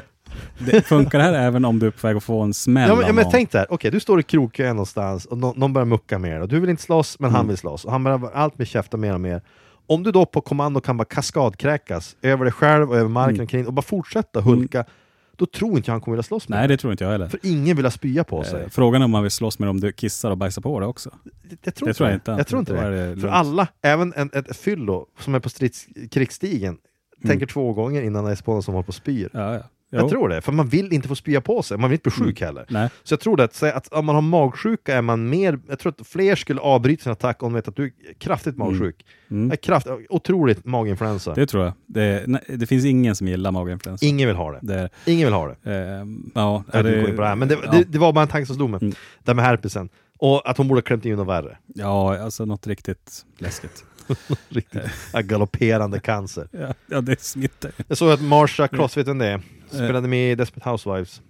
det 0.58 0.86
funkar 0.86 1.18
det 1.18 1.24
här 1.24 1.32
även 1.34 1.64
om 1.64 1.78
du 1.78 1.86
är 1.86 1.90
på 1.90 2.06
väg 2.06 2.16
att 2.16 2.24
få 2.24 2.40
en 2.42 2.54
smäll 2.54 2.88
Ja, 2.88 2.94
men, 2.94 3.06
ja, 3.06 3.12
men 3.12 3.30
tänk 3.30 3.50
där, 3.52 3.66
okej 3.70 3.90
du 3.90 4.00
står 4.00 4.20
i 4.20 4.22
krokön 4.22 4.76
någonstans 4.76 5.26
och 5.26 5.38
någon, 5.38 5.58
någon 5.58 5.72
börjar 5.72 5.86
mucka 5.86 6.18
med 6.18 6.30
dig 6.32 6.40
och 6.40 6.48
du 6.48 6.60
vill 6.60 6.70
inte 6.70 6.82
slåss 6.82 7.18
men 7.18 7.30
han 7.30 7.40
Mm. 7.40 7.48
vill 7.48 7.56
slåss 7.58 7.84
och 7.84 7.92
han 7.92 8.04
börjar 8.04 8.30
allt 8.34 8.58
med 8.58 8.68
käfta 8.68 8.96
mer 8.96 9.14
och 9.14 9.20
mer. 9.20 9.42
Om 9.86 10.02
du 10.02 10.12
då 10.12 10.26
på 10.26 10.40
kommando 10.40 10.80
kan 10.80 10.96
bara 10.96 11.04
kaskadkräkas 11.04 12.16
över 12.22 12.44
dig 12.44 12.52
själv 12.52 12.90
och 12.90 12.96
över 12.96 13.08
marken 13.08 13.34
Mm. 13.34 13.40
omkring 13.40 13.66
och 13.66 13.72
bara 13.72 13.82
fortsätta 13.82 14.40
hulka, 14.40 14.84
då 15.38 15.46
tror 15.46 15.76
inte 15.76 15.88
jag 15.90 15.94
han 15.94 16.00
kommer 16.00 16.14
vilja 16.16 16.22
slåss 16.22 16.48
med 16.48 16.58
Nej, 16.58 16.68
dig. 16.68 16.76
det 16.76 16.80
tror 16.80 16.92
inte 16.92 17.04
jag 17.04 17.10
heller. 17.10 17.28
För 17.28 17.40
ingen 17.42 17.76
vill 17.76 17.84
ha 17.86 17.90
spya 17.90 18.24
på 18.24 18.44
sig. 18.44 18.62
Eh, 18.62 18.68
Frågan 18.68 19.00
är 19.02 19.04
om 19.04 19.10
man 19.10 19.22
vill 19.22 19.30
slåss 19.30 19.58
med 19.58 19.68
om 19.68 19.80
du 19.80 19.92
kissar 19.92 20.30
och 20.30 20.38
bajsar 20.38 20.62
på 20.62 20.80
det 20.80 20.86
också. 20.86 21.10
jag 21.64 21.74
tror 21.74 21.86
det 21.86 21.90
inte 21.90 21.94
tror 21.98 22.08
jag 22.08 22.12
det. 22.12 22.14
inte. 22.14 22.30
Jag 22.30 22.46
tror 22.46 22.58
inte 22.60 22.72
det. 22.90 23.14
det 23.14 23.20
För 23.20 23.28
alla, 23.28 23.68
även 23.82 24.12
en, 24.16 24.30
ett 24.32 24.56
fyllo 24.56 25.06
som 25.20 25.34
är 25.34 25.40
på 25.40 25.48
strids, 25.48 25.86
krigsstigen, 26.10 26.78
Mm. 27.24 27.28
tänker 27.30 27.46
två 27.46 27.72
gånger 27.72 28.02
innan 28.02 28.24
det 28.24 28.30
är 28.32 28.42
på 28.42 28.52
någon 28.52 28.62
som 28.62 28.74
håller 28.74 28.84
på 28.84 28.88
och 28.88 28.94
spyr. 28.94 29.30
Ja, 29.32 29.54
ja. 29.54 29.62
Jag 29.90 30.02
Jo. 30.02 30.08
tror 30.08 30.28
det, 30.28 30.40
för 30.40 30.52
man 30.52 30.68
vill 30.68 30.92
inte 30.92 31.08
få 31.08 31.14
spya 31.14 31.40
på 31.40 31.62
sig, 31.62 31.78
man 31.78 31.90
vill 31.90 31.94
inte 32.04 32.10
bli 32.18 32.26
sjuk 32.26 32.40
heller. 32.40 32.66
Nej. 32.68 32.88
Så 33.02 33.12
jag 33.12 33.20
tror 33.20 33.36
det, 33.36 33.44
att, 33.44 33.62
att 33.62 33.88
om 33.92 34.06
man 34.06 34.14
har 34.14 34.22
magsjuka 34.22 34.96
är 34.96 35.02
man 35.02 35.28
mer, 35.28 35.58
jag 35.68 35.78
tror 35.78 35.94
att 36.00 36.06
fler 36.06 36.36
skulle 36.36 36.60
avbryta 36.60 37.02
sin 37.02 37.12
attack 37.12 37.42
om 37.42 37.48
de 37.52 37.54
vet 37.54 37.68
att 37.68 37.76
du 37.76 37.84
är 37.84 37.90
kraftigt 38.18 38.56
magsjuk. 38.56 39.06
Mm. 39.30 39.50
Är 39.50 39.56
kraft, 39.56 39.86
otroligt 40.08 40.64
maginfluensa. 40.64 41.34
Det 41.34 41.46
tror 41.46 41.64
jag. 41.64 41.72
Det, 41.86 42.24
nej, 42.26 42.40
det 42.48 42.66
finns 42.66 42.84
ingen 42.84 43.16
som 43.16 43.28
gillar 43.28 43.52
maginfluensa. 43.52 44.06
Ingen 44.06 44.28
vill 44.28 44.36
ha 44.36 44.52
det. 44.52 44.58
Det, 44.62 44.88
Ingen 45.06 45.26
vill 45.26 45.34
ha 45.34 45.46
det. 45.46 45.70
eh, 45.72 46.04
ja, 46.34 46.64
Jag 46.72 46.82
vet 46.82 46.92
inte 46.92 47.02
gå 47.02 47.08
in 47.08 47.16
på 47.16 47.22
det 47.22 47.28
här, 47.28 47.36
men 47.36 47.48
det, 47.48 47.58
ja. 47.64 47.70
det, 47.72 47.84
det 47.84 47.98
var 47.98 48.12
bara 48.12 48.22
en 48.22 48.28
tanke 48.28 48.46
som 48.46 48.56
slog 48.56 48.70
mig. 48.70 48.78
Mm. 48.82 48.94
Det 49.24 49.30
här 49.30 49.34
med 49.34 49.44
herpesen. 49.44 49.88
Och 50.20 50.50
att 50.50 50.56
hon 50.58 50.68
borde 50.68 50.78
ha 50.78 50.82
klämt 50.82 51.04
in 51.04 51.16
något 51.16 51.28
värre. 51.28 51.58
Ja, 51.74 52.18
alltså 52.18 52.44
något 52.44 52.66
riktigt 52.66 53.24
läskigt. 53.38 53.84
Riktigt 54.48 54.82
galopperande 55.24 56.00
cancer. 56.00 56.48
Ja, 56.50 56.74
ja 56.86 57.00
det 57.00 57.20
smittar. 57.20 57.70
Jag 57.88 57.98
såg 57.98 58.10
att 58.10 58.20
Marsha 58.22 58.68
Cross, 58.68 58.96
vet 58.96 59.08
vem 59.08 59.18
det 59.18 59.26
är? 59.26 59.40
Spelade 59.68 60.08
med 60.08 60.32
i 60.32 60.34
Desperate 60.34 60.70
Housewives. 60.70 61.22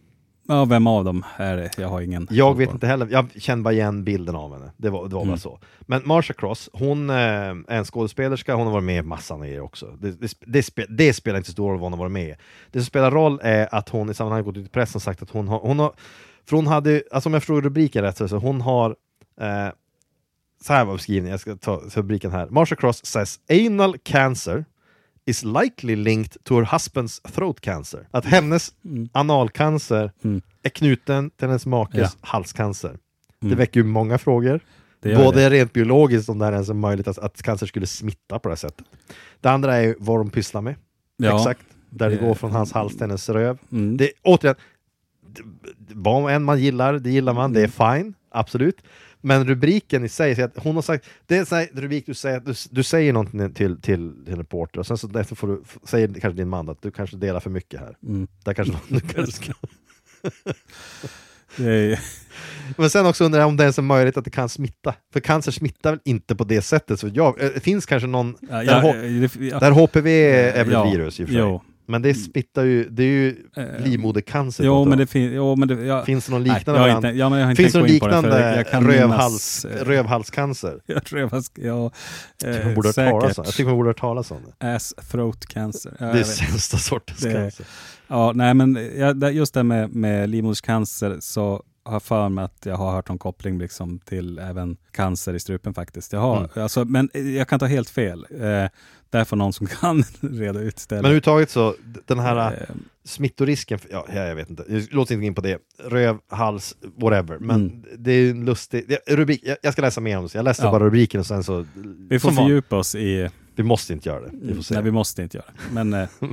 Ja, 0.50 0.64
vem 0.64 0.86
av 0.86 1.04
dem 1.04 1.24
är 1.36 1.56
det? 1.56 1.70
Jag 1.78 1.88
har 1.88 2.00
ingen 2.00 2.28
Jag 2.30 2.56
vet 2.56 2.70
inte 2.70 2.86
heller, 2.86 3.08
jag 3.10 3.26
känner 3.36 3.62
bara 3.62 3.72
igen 3.74 4.04
bilden 4.04 4.36
av 4.36 4.52
henne. 4.52 4.72
Det 4.76 4.90
var, 4.90 5.08
det 5.08 5.14
var 5.14 5.22
Mm. 5.22 5.32
bara 5.32 5.38
så. 5.38 5.58
Men 5.80 6.02
Marsha 6.04 6.34
Cross, 6.34 6.70
hon 6.72 7.10
eh, 7.10 7.16
är 7.16 7.64
en 7.68 7.84
skådespelerska, 7.84 8.54
hon 8.54 8.66
har 8.66 8.72
varit 8.74 8.84
med 8.84 9.04
i 9.04 9.06
massa 9.06 9.34
andra 9.34 9.46
grejer 9.46 9.60
också. 9.60 9.86
Det, 10.00 10.10
det, 10.10 10.32
det, 10.46 10.62
spe, 10.62 10.86
det 10.88 11.12
spelar 11.12 11.36
inte 11.38 11.46
så 11.46 11.52
stor 11.52 11.68
roll 11.70 11.78
vad 11.78 11.82
hon 11.82 11.92
har 11.92 11.98
varit 11.98 12.12
med 12.12 12.28
i. 12.28 12.34
Det 12.70 12.78
som 12.78 12.86
spelar 12.86 13.10
roll 13.10 13.40
är 13.42 13.74
att 13.74 13.88
hon 13.88 14.10
i 14.10 14.14
sammanhanget 14.14 14.46
gått 14.46 14.56
ut 14.56 14.66
i 14.66 14.70
pressen 14.70 14.98
och 14.98 15.02
sagt 15.02 15.22
att 15.22 15.30
hon 15.30 15.48
har, 15.48 15.58
hon 15.60 15.78
har 15.78 15.92
för 16.44 16.56
hon 16.56 16.66
hade, 16.66 17.02
alltså 17.12 17.28
om 17.28 17.32
jag 17.32 17.42
förstår 17.42 17.62
rubriken 17.62 18.02
rätt, 18.02 18.16
så 18.30 18.36
hon 18.36 18.60
har 18.60 18.96
eh, 19.40 19.68
så 20.64 20.72
här 20.72 20.84
var 20.84 20.94
beskrivningen, 20.94 21.30
jag 21.30 21.40
ska 21.40 21.56
ta 21.56 21.82
rubriken 21.94 22.30
här. 22.32 22.46
Marsha 22.50 22.76
Cross 22.76 23.06
says 23.06 23.40
anal 23.50 23.98
cancer 23.98 24.64
is 25.26 25.44
likely 25.44 25.96
linked 25.96 26.44
to 26.44 26.54
her 26.60 26.64
husband's 26.64 27.30
throat 27.34 27.60
cancer. 27.60 28.08
Att 28.10 28.24
hennes 28.24 28.72
Mm. 28.84 29.08
analcancer 29.12 30.12
Mm. 30.24 30.42
är 30.62 30.68
knuten 30.70 31.30
till 31.30 31.48
hennes 31.48 31.66
makes 31.66 31.98
Ja. 32.00 32.08
halscancer. 32.20 32.98
Det 33.40 33.46
Mm. 33.46 33.58
väcker 33.58 33.80
ju 33.80 33.84
många 33.86 34.18
frågor. 34.18 34.60
Det 35.00 35.16
Både 35.16 35.40
det. 35.40 35.50
rent 35.50 35.72
biologiskt 35.72 36.28
om 36.28 36.38
det 36.38 36.46
är 36.46 36.52
ens 36.52 36.68
är 36.68 36.74
möjligt 36.74 37.08
att, 37.08 37.18
att 37.18 37.42
cancer 37.42 37.66
skulle 37.66 37.86
smitta 37.86 38.38
på 38.38 38.48
det 38.48 38.52
här 38.52 38.56
sättet. 38.56 38.86
Det 39.40 39.48
andra 39.50 39.76
är 39.76 39.80
ju 39.82 39.94
vad 39.98 40.20
de 40.20 40.30
pysslar 40.30 40.60
med. 40.62 40.74
Ja. 41.16 41.36
Exakt. 41.38 41.60
Där 41.90 42.10
det 42.10 42.16
Det- 42.16 42.26
går 42.26 42.34
från 42.34 42.52
hans 42.52 42.72
hals 42.72 42.92
till 42.92 43.00
hennes 43.00 43.28
röv. 43.28 43.58
Mm. 43.72 43.96
Det, 43.96 44.10
återigen, 44.22 44.56
det- 45.26 45.42
vad 45.94 46.32
än 46.32 46.44
man 46.44 46.60
gillar, 46.60 46.92
det 46.98 47.10
gillar 47.10 47.32
man, 47.32 47.52
det 47.52 47.60
är 47.60 47.72
Mm. 47.80 48.02
fine, 48.04 48.14
absolut. 48.30 48.82
Men 49.20 49.46
rubriken 49.48 50.04
i 50.04 50.08
sig, 50.08 50.34
säger 50.34 50.48
att 50.48 50.64
hon 50.64 50.74
har 50.74 50.82
sagt, 50.82 51.04
det 51.26 51.34
är 51.36 51.40
en 51.40 51.46
sån 51.46 51.58
här 51.58 51.68
rubrik 51.72 52.06
du 52.06 52.14
säger, 52.14 52.40
du, 52.40 52.54
du 52.70 52.82
säger 52.82 53.12
någonting 53.12 53.54
till, 53.54 53.80
till, 53.80 54.12
en 54.26 54.36
reporter 54.36 54.80
och 54.80 54.86
sen 54.86 54.98
så 54.98 55.06
därför 55.06 55.36
får 55.36 55.48
du, 55.48 55.62
säger 55.84 56.08
kanske 56.08 56.30
din 56.32 56.48
man 56.48 56.68
att 56.68 56.82
du 56.82 56.90
kanske 56.90 57.16
delar 57.16 57.40
för 57.40 57.50
mycket 57.50 57.80
här. 57.80 57.96
Mm. 58.06 58.28
Där 58.44 58.54
kanske, 58.54 58.74
du 58.88 59.00
kanske 59.00 59.32
ska. 59.32 59.52
Är, 61.58 62.00
Men 62.76 62.90
sen 62.90 63.06
också 63.06 63.24
undrar 63.24 63.40
jag 63.40 63.48
om 63.48 63.56
det 63.56 63.62
ens 63.64 63.78
är 63.78 63.82
möjligt 63.82 64.16
att 64.16 64.24
det 64.24 64.30
kan 64.30 64.48
smitta. 64.48 64.94
För 65.12 65.20
cancer 65.20 65.52
smittar 65.52 65.90
väl 65.90 66.00
inte 66.04 66.34
på 66.36 66.44
det 66.44 66.62
sättet? 66.62 67.00
Så 67.00 67.08
jag, 67.14 67.42
eh, 67.42 67.50
det 67.54 67.60
finns 67.60 67.86
kanske 67.86 68.06
någon, 68.06 68.36
ja, 68.40 68.56
där, 68.56 68.64
ja, 68.64 68.80
H- 68.80 68.92
det- 68.92 69.36
ja. 69.46 69.58
där 69.58 69.70
HPV 69.70 70.10
är 70.32 70.64
väl 70.64 70.90
virus 70.92 71.20
i 71.20 71.24
och 71.24 71.28
för 71.28 71.34
sig. 71.34 71.42
Jo, 71.42 71.62
Men 71.90 72.02
det 72.02 72.14
smittar 72.14 72.64
ju, 72.64 72.88
det 72.88 73.02
är 73.02 73.06
ju 73.06 73.36
Eh, 73.56 73.84
livmodercancer. 73.84 74.64
Jo, 74.64 74.84
men 74.84 74.98
det 74.98 75.06
finns... 75.06 75.32
Jo, 75.34 75.56
men 75.56 75.68
det, 75.68 75.84
jag, 75.84 76.04
Finns 76.04 76.26
det 76.26 76.32
någon 76.32 76.42
Nej, 76.42 76.54
liknande 76.58 76.80
jag 76.80 76.84
variant? 76.86 77.04
inte, 77.04 77.18
ja, 77.18 77.28
men 77.28 77.38
jag 77.38 77.56
Finns 77.56 77.72
det 77.72 77.78
någon 77.78 77.86
på 77.88 78.06
det, 78.08 78.16
liknande 78.16 78.56
jag 78.56 78.68
kan 78.70 78.86
rövhals, 78.86 79.64
minnas, 79.64 79.80
eh, 79.80 79.84
rövhalscancer? 79.84 80.80
Ja, 80.86 81.00
rövhals... 81.04 81.50
Ja, 81.54 81.90
Jag 82.44 82.54
eh, 82.68 82.74
borde 82.74 82.88
om. 82.88 82.92
säkert. 82.92 83.36
Jag 83.36 83.46
tycker 83.46 83.64
man 83.64 83.76
borde 83.76 83.88
ha 83.88 83.94
talas 83.94 84.30
om 84.30 84.38
det. 84.58 84.74
Ass 84.74 84.94
throat 85.10 85.46
cancer. 85.46 85.92
Ja, 85.98 86.06
Det 86.06 86.12
är 86.12 86.16
jag 86.16 86.26
sämsta 86.26 86.76
sortens 86.76 87.18
Det- 87.20 87.32
cancer. 87.32 87.66
Ja, 88.08 88.32
nej 88.34 88.54
men 88.54 88.78
ja, 88.96 89.30
just 89.30 89.54
det 89.54 89.62
med, 89.62 89.94
med 89.94 90.28
livmoderscancer 90.30 91.16
så 91.20 91.62
har 91.88 92.00
för 92.00 92.28
mig 92.28 92.44
att 92.44 92.66
jag 92.66 92.76
har 92.76 92.92
hört 92.92 93.10
om 93.10 93.18
koppling 93.18 93.58
liksom 93.58 93.98
till 93.98 94.38
även 94.38 94.76
cancer 94.92 95.34
i 95.34 95.40
strupen 95.40 95.74
faktiskt. 95.74 96.12
Jag 96.12 96.20
har, 96.20 96.36
Mm. 96.38 96.50
alltså, 96.54 96.84
men 96.84 97.10
jag 97.36 97.48
kan 97.48 97.58
ta 97.58 97.66
helt 97.66 97.90
fel. 97.90 98.26
Eh, 98.30 98.70
där 99.10 99.24
får 99.24 99.36
någon 99.36 99.52
som 99.52 99.66
kan 99.66 100.02
reda 100.20 100.60
ut 100.60 100.76
istället. 100.78 101.02
Men 101.02 101.08
överhuvudtaget 101.08 101.50
så, 101.50 101.74
den 102.06 102.18
här 102.18 102.52
Eh, 102.52 102.74
smittorisken, 103.04 103.78
för- 103.78 103.90
ja, 103.90 104.06
ja, 104.14 104.20
jag 104.26 104.34
vet 104.36 104.50
inte, 104.50 104.64
låt 104.90 105.10
inte 105.10 105.26
in 105.26 105.34
på 105.34 105.40
det. 105.40 105.58
Röv, 105.84 106.18
hals, 106.28 106.76
whatever. 106.96 107.38
Men 107.38 107.60
Mm. 107.66 107.84
det 107.98 108.12
är 108.12 108.30
en 108.30 108.44
lustig, 108.44 108.84
det, 108.88 109.16
rubrik, 109.16 109.40
jag, 109.44 109.56
jag 109.62 109.72
ska 109.72 109.82
läsa 109.82 110.00
mer 110.00 110.18
om 110.18 110.24
det, 110.24 110.34
jag 110.34 110.44
läste 110.44 110.62
Ja. 110.64 110.70
bara 110.70 110.84
rubriken 110.84 111.20
och 111.20 111.26
sen 111.26 111.44
så... 111.44 111.66
vi 112.08 112.18
får 112.18 112.30
fördjupa 112.30 112.76
oss 112.76 112.94
i... 112.94 113.28
Vi 113.56 113.62
måste 113.64 113.92
inte 113.92 114.08
göra 114.08 114.20
det, 114.20 114.30
vi. 114.32 114.62
Nej, 114.70 114.82
vi 114.82 114.90
måste 114.90 115.22
inte 115.22 115.36
göra 115.36 115.46
det. 115.46 115.74
Men 115.74 115.92
eh, 115.92 116.08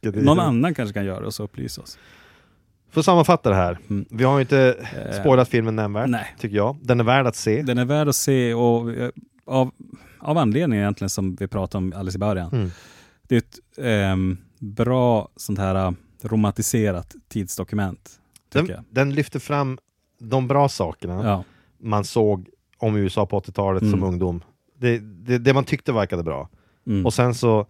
det 0.00 0.06
är, 0.06 0.22
någon 0.22 0.40
annan 0.40 0.74
kanske 0.74 0.92
kan 0.94 1.04
göra 1.04 1.20
det 1.20 1.26
och 1.26 1.34
så 1.34 1.42
upplysa 1.44 1.82
oss. 1.82 1.98
För 2.90 3.00
att 3.00 3.04
sammanfatta 3.04 3.50
det 3.50 3.56
här, 3.56 3.78
Mm. 3.90 4.04
vi 4.10 4.24
har 4.24 4.34
ju 4.38 4.40
inte 4.40 4.76
Eh, 5.10 5.20
spoilat 5.20 5.48
filmen 5.48 5.76
nämnvärt, 5.76 6.10
nej. 6.10 6.34
tycker 6.38 6.56
jag. 6.56 6.76
Den 6.82 7.00
är 7.00 7.04
värd 7.04 7.26
att 7.26 7.36
se. 7.36 7.62
Den 7.62 7.78
är 7.78 7.84
värd 7.84 8.08
att 8.08 8.16
se 8.16 8.54
och 8.54 8.92
eh, 8.92 9.10
av, 9.46 9.70
av 10.18 10.38
anledningen 10.38 10.82
egentligen 10.82 11.10
som 11.10 11.34
vi 11.34 11.48
pratade 11.48 11.84
om 11.84 11.92
alldeles 11.92 12.14
i 12.14 12.18
början. 12.18 12.50
Mm. 12.52 12.70
Det 13.28 13.34
är 13.34 13.38
ett 13.38 13.58
ehm, 13.78 14.38
bra 14.58 15.28
sånt 15.36 15.58
här 15.58 15.74
eh, 15.74 15.92
romantiserat 16.22 17.14
tidsdokument. 17.28 18.10
Den, 18.52 18.68
den 18.90 19.14
lyfter 19.14 19.38
fram 19.38 19.78
de 20.20 20.48
bra 20.48 20.68
sakerna 20.68 21.14
jag. 21.14 21.24
Ja. 21.26 21.44
man 21.80 22.04
såg 22.04 22.48
om 22.78 22.96
USA 22.96 23.26
på 23.26 23.40
80-talet 23.40 23.80
som 23.80 23.88
Mm. 23.94 24.04
ungdom. 24.04 24.42
Det, 24.78 24.98
det, 24.98 25.38
det 25.38 25.54
man 25.54 25.64
tyckte 25.64 25.92
verkade 25.92 26.22
bra. 26.22 26.48
Mm. 26.86 27.06
Och 27.06 27.14
sen 27.14 27.34
så 27.34 27.66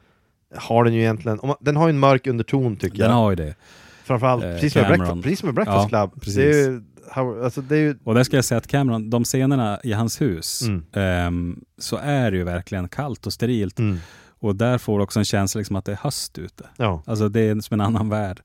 har 0.57 0.85
den 0.85 0.95
ju 0.95 1.01
egentligen, 1.01 1.41
den 1.61 1.77
har 1.77 1.89
en 1.89 1.99
mörk 1.99 2.27
underton 2.27 2.77
tycker 2.77 2.99
Den 2.99 3.07
jag. 3.11 3.17
har 3.17 3.31
ju 3.31 3.37
det. 3.37 3.55
Framförallt, 4.05 4.45
eh, 4.45 4.51
precis, 4.53 4.73
som. 4.73 4.83
Breakfast, 4.83 5.23
precis 5.23 5.39
som 5.41 5.47
med 5.47 5.55
Breakfast 5.55 5.93
Ja, 5.93 6.09
Club. 6.09 6.23
precis. 6.23 6.35
Det 6.37 6.51
är 6.51 6.71
ju, 6.71 7.45
alltså 7.45 7.61
det 7.63 7.77
är 7.77 7.81
ju, 7.81 7.99
Och 8.05 8.15
där 8.15 8.25
ska 8.25 8.37
jag 8.37 8.45
säga 8.45 8.59
att 8.59 8.67
Cameron, 8.67 9.11
de 9.11 9.25
scenerna 9.25 9.81
i 9.85 9.93
hans 9.93 10.21
hus, 10.21 10.63
Mm. 10.63 10.85
ehm, 10.93 11.61
så 11.79 11.97
är 11.97 12.31
det 12.31 12.37
ju 12.37 12.45
verkligen 12.45 12.89
kallt 12.89 13.27
och 13.27 13.33
sterilt. 13.33 13.79
mm, 13.79 13.99
Och 14.39 14.57
där 14.57 14.79
får 14.79 14.99
du 14.99 15.05
också 15.05 15.19
en 15.19 15.25
känsla 15.25 15.59
liksom 15.59 15.77
att 15.77 15.85
det 15.85 15.93
är 15.93 15.97
höst 16.03 16.39
ute. 16.39 16.65
ja. 16.77 17.03
Alltså 17.07 17.29
det 17.29 17.41
är 17.41 17.61
som 17.61 17.75
en 17.75 17.87
annan 17.87 18.09
värld. 18.09 18.41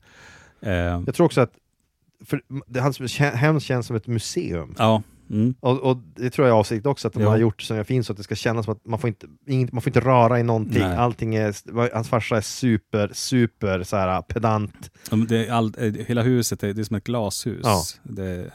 Ehm, 0.62 1.02
Jag 1.06 1.14
tror 1.14 1.26
också 1.26 1.40
att 1.40 1.52
för 2.24 2.40
det, 2.66 2.80
hans 2.80 3.18
hem 3.18 3.60
känns 3.60 3.86
som 3.86 3.96
ett 3.96 4.06
museum. 4.06 4.74
ja. 4.78 5.02
Mm. 5.30 5.54
Och, 5.60 5.78
och 5.80 5.96
det 5.96 6.30
tror 6.30 6.48
jag 6.48 6.54
är 6.56 6.58
avsikt 6.60 6.86
också, 6.86 7.08
att 7.08 7.14
de 7.14 7.22
Ja. 7.22 7.28
har 7.28 7.36
gjort 7.36 7.62
så 7.62 7.84
fint 7.84 8.06
så 8.06 8.12
att 8.12 8.16
det 8.16 8.22
ska 8.22 8.34
kännas 8.34 8.64
som 8.64 8.72
att 8.74 8.86
man 8.86 8.98
får 8.98 9.08
inte, 9.08 9.26
inget, 9.46 9.72
man 9.72 9.82
får 9.82 9.88
inte 9.90 10.00
röra 10.00 10.40
i 10.40 10.42
någonting. 10.42 10.82
Nej. 10.82 10.96
Allting 10.96 11.34
är, 11.34 11.94
hans 11.94 12.08
farsa 12.08 12.36
är 12.36 12.40
super, 12.40 13.10
super 13.12 13.82
så 13.82 13.96
här, 13.96 14.22
pedant. 14.22 14.90
Ja, 15.10 15.16
Det 15.16 15.46
är 15.46 15.52
all, 15.52 15.74
eh, 15.78 15.92
hela 15.92 16.22
huset 16.22 16.62
är, 16.62 16.72
det 16.74 16.82
är 16.82 16.84
som 16.84 16.96
ett 16.96 17.04
glashus. 17.04 17.60
Ja. 17.64 17.82
Det, 18.02 18.50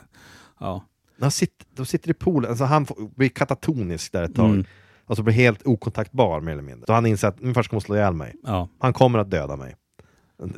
ja. 0.60 0.85
Han 1.22 1.31
sitter, 1.31 1.65
de 1.76 1.85
sitter 1.85 2.10
i 2.10 2.14
poolen, 2.14 2.49
alltså 2.49 2.64
han 2.65 2.85
får, 2.85 3.10
blir 3.15 3.30
katatonisk 3.30 4.11
där 4.11 4.23
ett 4.23 4.35
tag. 4.35 4.49
Mm. 4.49 4.65
Och 5.06 5.18
så 5.18 5.23
blir 5.23 5.34
helt 5.34 5.68
okontaktbar 5.68 6.41
mer 6.41 6.52
eller 6.52 6.61
mindre. 6.64 6.85
Så 6.85 6.93
han 6.93 7.06
inser 7.06 7.27
att 7.27 7.41
min 7.41 7.53
farsa 7.53 7.69
kommer 7.69 7.81
slå 7.81 7.95
ihjäl 7.95 8.14
mig. 8.14 8.35
Ja. 8.43 8.69
Han 8.80 8.93
kommer 8.93 9.19
att 9.19 9.31
döda 9.31 9.56
mig. 9.56 9.76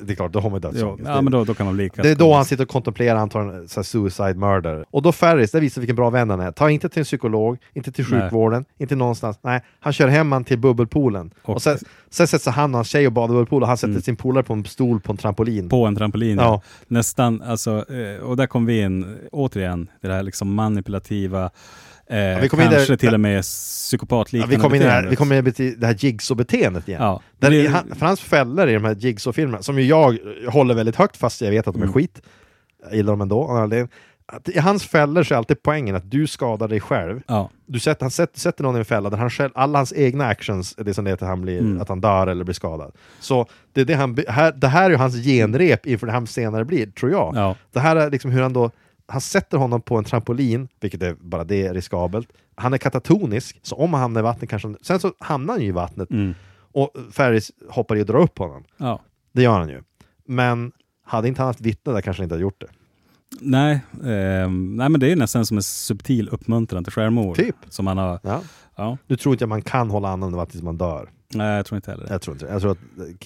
Det 0.02 0.14
är 0.14 0.16
klart, 0.16 0.32
då 0.32 0.40
har 0.40 0.50
man 0.50 0.60
Jo, 0.64 0.70
dödsångest. 0.72 1.10
ja, 1.10 1.22
men 1.22 1.32
då, 1.32 1.44
då 1.44 1.54
kan 1.54 1.66
man 1.66 1.76
bli 1.76 1.90
Det 1.96 2.10
är 2.10 2.16
då 2.16 2.34
han 2.34 2.46
sitter 2.46 2.64
och 2.64 2.70
kontemplerar 2.70 3.16
antagligen 3.20 3.68
så 3.68 3.80
här 3.80 3.84
suicide 3.84 4.34
murder. 4.34 4.86
Och 4.92 5.02
då 5.02 5.12
Ferris, 5.12 5.52
det 5.52 5.60
visar 5.60 5.82
vilken 5.82 5.96
bra 5.96 6.10
vän 6.10 6.30
han 6.30 6.40
är. 6.40 6.52
Ta 6.52 6.70
inte 6.70 6.90
till 6.90 7.00
en 7.00 7.04
psykolog, 7.06 7.58
inte 7.74 7.92
till 7.92 8.06
Nej. 8.12 8.22
sjukvården, 8.22 8.66
inte 8.78 8.96
någonstans. 8.96 9.40
Nej, 9.42 9.62
han 9.80 9.94
kör 9.94 10.08
hem 10.08 10.32
han 10.32 10.44
till 10.44 10.58
bubbelpoolen. 10.60 11.32
Och, 11.44 11.56
Och- 11.56 11.62
sen, 11.62 11.78
sen 12.10 12.28
sätter 12.28 12.44
sig 12.44 12.54
han 12.54 12.72
och 12.72 12.78
hans 12.78 12.88
tjej 12.88 13.08
och 13.08 13.14
badar 13.14 13.34
i 13.34 13.36
bubbelpoolen. 13.36 13.68
Han 13.68 13.78
sätter 13.78 13.90
Mm. 13.92 14.02
sin 14.02 14.16
polare 14.16 14.44
på 14.44 14.54
en 14.54 14.66
stol 14.66 15.00
på 15.00 15.12
en 15.12 15.18
trampolin. 15.18 15.70
På 15.70 15.86
en 15.86 15.96
trampolin. 15.96 16.38
Ja. 16.38 16.44
Ja. 16.44 16.62
Nästan, 16.88 17.42
alltså, 17.42 17.86
eh, 17.94 18.24
och 18.24 18.38
där 18.38 18.48
kom 18.48 18.66
vi 18.66 18.82
in 18.82 19.18
återigen, 19.32 19.88
det 20.02 20.08
här 20.14 20.24
liksom 20.24 20.54
manipulativa, 20.54 21.50
eh, 22.10 22.40
vi 22.42 22.50
kom 22.50 22.60
kanske 22.60 22.86
där- 22.92 22.96
till 22.98 23.14
och 23.14 23.20
med 23.20 23.38
Ja, 23.38 23.42
psykopatliknande 23.42 24.56
vi 24.56 24.62
kommer 24.62 24.76
in 24.76 24.82
i 24.82 24.86
det 24.86 24.92
här, 24.92 25.02
beteendet. 25.02 25.12
vi 25.12 25.16
kommer 25.16 25.36
in 25.66 25.72
i 25.74 25.76
det 25.80 25.88
här 25.88 25.94
jigsaw-beteendet 25.94 26.88
igen. 26.90 27.02
Ja. 27.02 27.22
Där 27.40 27.50
Det- 27.52 27.68
han, 27.68 27.96
för 27.96 28.06
hans 28.06 28.20
fällor 28.22 28.70
i 28.70 28.74
de 28.74 28.84
här 28.86 28.96
jigsaw-filmerna, 28.96 29.62
som 29.62 29.80
ju 29.80 29.86
jag 29.86 30.18
håller 30.50 30.76
väldigt 30.76 30.96
högt 30.96 31.18
fast 31.18 31.42
jag 31.42 31.52
vet 31.52 31.68
att 31.68 31.74
de 31.74 31.80
är 31.82 31.86
Mm. 31.86 31.94
skit, 31.94 32.22
jag 32.84 32.96
gillar 32.96 33.14
dem 33.14 33.22
ändå, 33.22 33.68
I 34.46 34.60
hans 34.60 34.84
fällor 34.84 35.24
så 35.24 35.34
är 35.34 35.38
alltid 35.38 35.64
poängen 35.64 35.96
att 35.96 36.12
du 36.12 36.28
skadar 36.28 36.68
dig 36.68 36.80
själv. 36.80 37.22
Ja. 37.28 37.50
Du 37.66 37.80
sätter, 37.80 38.02
han 38.04 38.12
sätter, 38.12 38.40
sätter 38.40 38.64
någon 38.64 38.76
i 38.76 38.80
en 38.80 38.86
fälla 38.86 39.10
där 39.10 39.18
han 39.18 39.30
själv, 39.30 39.52
alla 39.56 39.80
hans 39.80 39.94
egna 39.94 40.26
actions 40.28 40.76
är 40.78 40.84
det 40.84 40.94
som 40.94 41.06
leder 41.06 41.18
till 41.18 41.24
att 41.26 41.30
han, 41.30 41.42
blir, 41.42 41.60
Mm. 41.60 41.82
att 41.82 41.90
han 41.90 42.02
dör 42.02 42.28
eller 42.28 42.44
blir 42.44 42.54
skadad. 42.56 42.92
Så 43.20 43.48
det, 43.74 43.82
är 43.82 43.86
det, 43.86 43.94
han, 43.94 44.18
här, 44.28 44.52
det 44.52 44.68
här 44.68 44.86
är 44.86 44.90
ju 44.90 44.96
hans 44.96 45.16
genrep 45.24 45.86
inför 45.86 46.08
det 46.08 46.14
han 46.14 46.28
senare 46.28 46.66
blir, 46.66 46.86
tror 46.88 47.12
jag. 47.12 47.34
Ja. 47.36 47.56
Det 47.72 47.80
här 47.80 47.96
är 47.96 48.12
liksom 48.12 48.32
hur 48.32 48.42
han 48.42 48.54
då, 48.54 48.72
han 49.14 49.22
sätter 49.22 49.58
honom 49.58 49.82
på 49.82 49.98
en 49.98 50.04
trampolin, 50.04 50.68
vilket 50.80 51.02
är 51.04 51.14
bara 51.20 51.44
det 51.44 51.68
är 51.68 51.74
riskabelt. 51.74 52.28
Han 52.56 52.74
är 52.74 52.78
katatonisk, 52.78 53.60
så 53.62 53.76
om 53.76 53.94
han 53.94 54.02
hamnar 54.02 54.22
i 54.22 54.24
vattnet 54.24 54.50
kanske 54.50 54.68
han, 54.68 54.78
Sen 54.82 55.00
så 55.00 55.14
hamnar 55.20 55.54
han 55.54 55.62
ju 55.62 55.68
i 55.68 55.72
vattnet 55.72 56.12
Mm. 56.12 56.34
och 56.72 56.90
Ferris 57.12 57.52
hoppar 57.70 57.96
i 57.96 58.02
och 58.02 58.06
drar 58.06 58.20
upp 58.20 58.38
honom. 58.38 58.64
ja. 58.78 59.00
Det 59.32 59.42
gör 59.44 59.60
han 59.60 59.70
ju. 59.70 59.84
Men 60.28 60.72
hade 61.06 61.28
inte 61.28 61.42
han 61.42 61.48
haft 61.48 61.62
vittne 61.62 61.94
där 61.94 62.02
kanske 62.02 62.22
han 62.22 62.26
inte 62.26 62.34
hade 62.36 62.42
gjort 62.42 62.62
det. 62.62 62.68
Nej, 63.42 63.82
ehm, 64.06 64.76
nej, 64.76 64.90
men 64.90 65.00
det 65.00 65.12
är 65.12 65.16
nästan 65.16 65.46
som 65.46 65.58
en 65.58 65.64
subtil 65.64 66.30
uppmuntran 66.30 66.84
till 66.84 66.94
självmord. 66.94 67.36
Typ. 67.36 67.56
Som 67.70 67.88
han 67.88 67.98
har, 67.98 68.20
Ja. 68.24 68.42
ja. 68.76 68.98
Nu 69.08 69.16
tror 69.16 69.34
inte 69.36 69.44
jag 69.44 69.50
man 69.50 69.62
kan 69.62 69.90
hålla 69.90 70.10
andan 70.10 70.28
under 70.28 70.38
vattnet 70.38 70.52
tills 70.52 70.64
man 70.64 70.78
dör. 70.78 71.10
Nej, 71.38 71.56
jag 71.56 71.66
tror 71.66 71.76
inte 71.76 71.92
heller 71.92 72.06
det. 72.06 72.12
Jag 72.14 72.22
tror 72.22 72.36
inte. 72.36 72.46
Jag 72.46 72.62
tror 72.62 72.72
att 72.72 72.78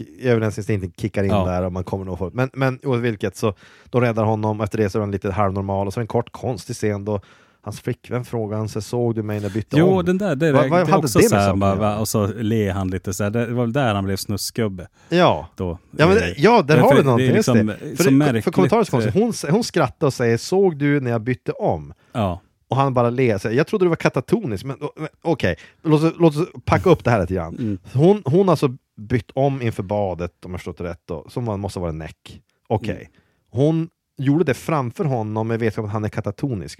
eh, 0.01 0.27
överlevnadsinstinkten 0.29 0.91
kickar 0.97 1.23
in 1.23 1.29
Ja. 1.29 1.45
där 1.45 1.63
och 1.65 1.71
man 1.73 1.84
kommer 1.84 2.05
nog 2.05 2.17
få 2.17 2.31
Men, 2.34 2.49
men 2.53 2.79
oavsett 2.84 3.03
vilket 3.03 3.35
så 3.38 3.53
då 3.89 4.01
räddar 4.01 4.23
honom, 4.23 4.61
efter 4.61 4.77
det 4.77 4.89
så 4.89 4.97
är 4.97 4.99
han 4.99 5.11
lite 5.11 5.31
halvnormal 5.31 5.88
och 5.88 5.93
så 5.93 5.99
en 5.99 6.07
kort 6.07 6.31
konstig 6.31 6.75
scen 6.75 7.05
då 7.05 7.19
hans 7.61 7.81
flickvän 7.81 8.25
frågar 8.25 8.57
han 8.57 8.69
sig, 8.69 8.81
såg 8.81 9.15
du 9.15 9.23
mig 9.23 9.38
när 9.38 9.43
jag 9.43 9.51
bytte 9.53 9.77
Jo, 9.79 9.88
om? 9.99 10.05
den 10.05 10.17
där, 10.17 10.35
det, 10.35 10.45
det, 10.45 10.51
vad 10.69 10.88
det 10.88 10.93
också 10.95 11.19
det 11.19 11.29
så 11.29 11.35
här, 11.35 11.55
va, 11.75 11.97
och 11.97 12.07
så 12.07 12.27
ler 12.27 12.71
han 12.71 12.88
lite 12.89 13.13
så 13.13 13.23
här. 13.23 13.29
Det 13.31 13.45
var 13.45 13.63
väl 13.63 13.73
där 13.73 13.95
han 13.95 14.05
blev 14.05 14.15
snuskgubbe. 14.15 14.88
Ja. 15.09 15.47
Då. 15.55 15.79
Ja, 15.97 16.07
men, 16.07 16.17
Eh, 16.17 16.23
ja, 16.38 16.61
där 16.61 16.77
har 16.77 16.91
du 16.91 16.97
det 16.97 17.03
någonting. 17.03 17.27
just 17.35 17.35
liksom 17.47 17.67
det. 17.67 17.77
så 17.97 18.03
För, 18.03 18.03
det, 18.03 18.11
märkligt, 18.17 18.43
för 18.43 18.51
kommentarer 18.51 18.84
så 18.84 18.97
eh, 18.97 19.13
konstigt. 19.13 19.13
Hon, 19.49 19.53
hon 19.55 19.63
skrattar 19.63 20.07
och 20.07 20.13
säger 20.13 20.38
Såg 20.38 20.77
du 20.77 20.99
när 20.99 21.11
jag 21.11 21.21
bytte 21.21 21.51
om? 21.51 21.93
Ja. 22.13 22.41
Och 22.69 22.77
han 22.77 22.94
bara 22.94 23.10
ler. 23.10 23.38
Så 23.38 23.52
Jag 23.52 23.68
trodde 23.68 23.85
du 23.85 23.89
var 23.89 23.95
katatonisk, 23.95 24.65
men 24.65 24.77
men 24.95 25.07
okej. 25.22 25.56
Låt, 25.84 26.03
oss- 26.03 26.14
låt 26.19 26.35
oss 26.38 26.48
packa 26.65 26.89
upp 26.89 27.03
det 27.03 27.11
här 27.11 27.22
lite 27.22 27.34
grann. 27.34 27.56
Mm. 27.56 27.77
Hon, 27.94 28.22
hon 28.26 28.48
har 28.48 28.53
alltså 28.53 28.77
bytt 28.98 29.31
om 29.34 29.61
inför 29.61 29.84
badet, 29.84 30.45
om 30.45 30.52
jag 30.52 30.60
förstått 30.60 30.77
det 30.77 30.84
rätt, 30.84 31.02
då, 31.06 31.26
som 31.30 31.45
var- 31.45 31.57
måste 31.57 31.80
vara 31.80 31.89
en 31.89 31.98
näck. 31.98 32.41
Okej. 32.68 32.95
Mm. 32.95 33.07
Hon 33.49 33.89
gjorde 34.18 34.44
det 34.44 34.53
framför 34.53 35.06
honom 35.06 35.48
med 35.48 35.60
vetskap 35.60 35.85
att 35.85 35.91
han 35.91 36.06
är 36.06 36.10
katatonisk. 36.10 36.80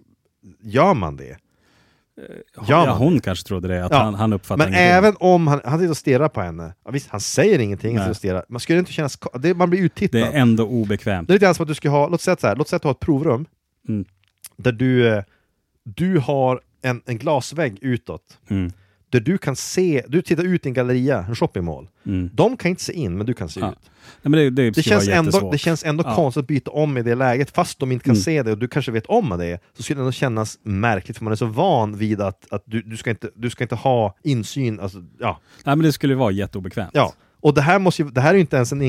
Gör 0.62 0.94
man 0.94 1.16
det? 1.18 1.38
Gör 2.58 2.64
ja, 2.68 2.86
man 2.86 2.98
hon 2.98 3.20
kanske 3.20 3.48
trodde 3.48 3.68
det, 3.68 3.86
att 3.86 3.92
Ja, 3.92 3.98
han, 3.98 4.14
han 4.16 4.34
uppfattade 4.34 4.70
Men 4.70 4.80
ingenting. 4.80 4.98
även 4.98 5.16
om 5.20 5.48
han, 5.48 5.62
han 5.66 5.80
sitter 5.80 5.90
och 5.90 5.98
stirrar 5.98 6.30
på 6.30 6.42
henne, 6.42 6.74
ja, 6.86 6.92
visst, 6.92 7.10
han 7.10 7.20
säger 7.20 7.60
ingenting, 7.60 7.98
han 7.98 8.04
sitter 8.06 8.12
och 8.12 8.18
stirrar. 8.18 8.46
Man 8.50 8.60
skulle 8.60 8.80
inte 8.80 8.92
kännas, 8.92 9.20
det, 9.40 9.54
man 9.54 9.70
blir 9.70 9.80
uttittad. 9.82 10.18
Det 10.18 10.26
är 10.28 10.32
ändå 10.42 10.68
obekvämt. 10.68 11.28
Det 11.28 11.32
är 11.32 11.36
lite 11.36 11.46
grann 11.46 11.56
som 11.56 11.64
att 11.64 11.68
du 11.68 11.76
ska 11.76 11.90
ha, 11.90 12.08
låt 12.08 12.22
säga 12.22 12.38
så 12.40 12.48
här, 12.48 12.56
låt 12.56 12.68
säga 12.68 12.76
att 12.78 12.82
du 12.82 12.88
har 12.88 12.94
ett 12.94 13.00
provrum 13.00 13.46
Mm. 13.88 14.06
där 14.58 14.72
du, 14.72 15.08
eh, 15.08 15.24
du 15.96 16.18
har 16.20 16.62
en, 16.82 17.02
en 17.06 17.18
glasvägg 17.18 17.78
utåt 17.82 18.38
Mm. 18.50 18.72
där 19.10 19.20
du 19.20 19.38
kan 19.38 19.56
se, 19.56 20.04
du 20.08 20.22
tittar 20.22 20.44
ut 20.44 20.66
i 20.66 20.70
en 20.70 20.74
galleria, 20.74 21.26
en 21.30 21.36
shoppingmall. 21.36 21.90
Mm. 22.06 22.30
De 22.34 22.58
kan 22.58 22.70
inte 22.70 22.84
se 22.84 22.94
in, 22.94 23.18
men 23.18 23.26
du 23.28 23.34
kan 23.34 23.50
se 23.50 23.60
Ja. 23.60 23.72
ut. 23.72 23.92
Nej, 24.22 24.44
det, 24.44 24.50
det, 24.50 24.72
Det 24.72 24.84
känns, 24.84 25.08
ändå, 25.08 25.52
det 25.52 25.58
känns 25.58 25.84
ändå 25.86 26.04
Ja. 26.08 26.16
konstigt 26.16 26.42
att 26.42 26.48
byta 26.48 26.72
om 26.72 26.98
i 26.98 27.02
det 27.04 27.16
läget, 27.16 27.52
fast 27.52 27.80
de 27.80 27.92
inte 27.92 28.06
kan 28.06 28.12
Mm. 28.16 28.22
se 28.22 28.44
det 28.44 28.52
och 28.52 28.58
du 28.58 28.68
kanske 28.68 28.92
vet 28.92 29.06
om 29.06 29.30
det 29.30 29.60
så 29.78 29.84
skulle 29.84 29.98
det 30.00 30.02
ändå 30.02 30.12
kännas 30.12 30.60
märkligt 30.64 31.18
för 31.18 31.24
man 31.24 31.32
är 31.34 31.36
så 31.36 31.46
van 31.46 31.98
vid 31.98 32.22
att, 32.22 32.48
att 32.52 32.64
du, 32.66 32.82
du, 32.82 32.98
ska 32.98 33.10
inte, 33.10 33.30
du 33.36 33.50
ska 33.50 33.64
inte 33.64 33.76
ha 33.76 34.16
insyn. 34.24 34.80
Alltså, 34.80 35.04
ja. 35.20 35.40
Nej, 35.64 35.76
men 35.76 35.86
det 35.86 35.92
skulle 35.92 36.16
vara 36.16 36.32
jätteobekvämt. 36.32 36.92
Ja. 36.94 37.14
Och 37.40 37.54
det 37.54 37.62
här, 37.62 37.80
måste 37.80 38.02
ju, 38.02 38.10
det 38.10 38.22
här 38.22 38.30
är 38.30 38.34
ju 38.34 38.40
inte 38.42 38.56
ens 38.56 38.72
en 38.72 38.82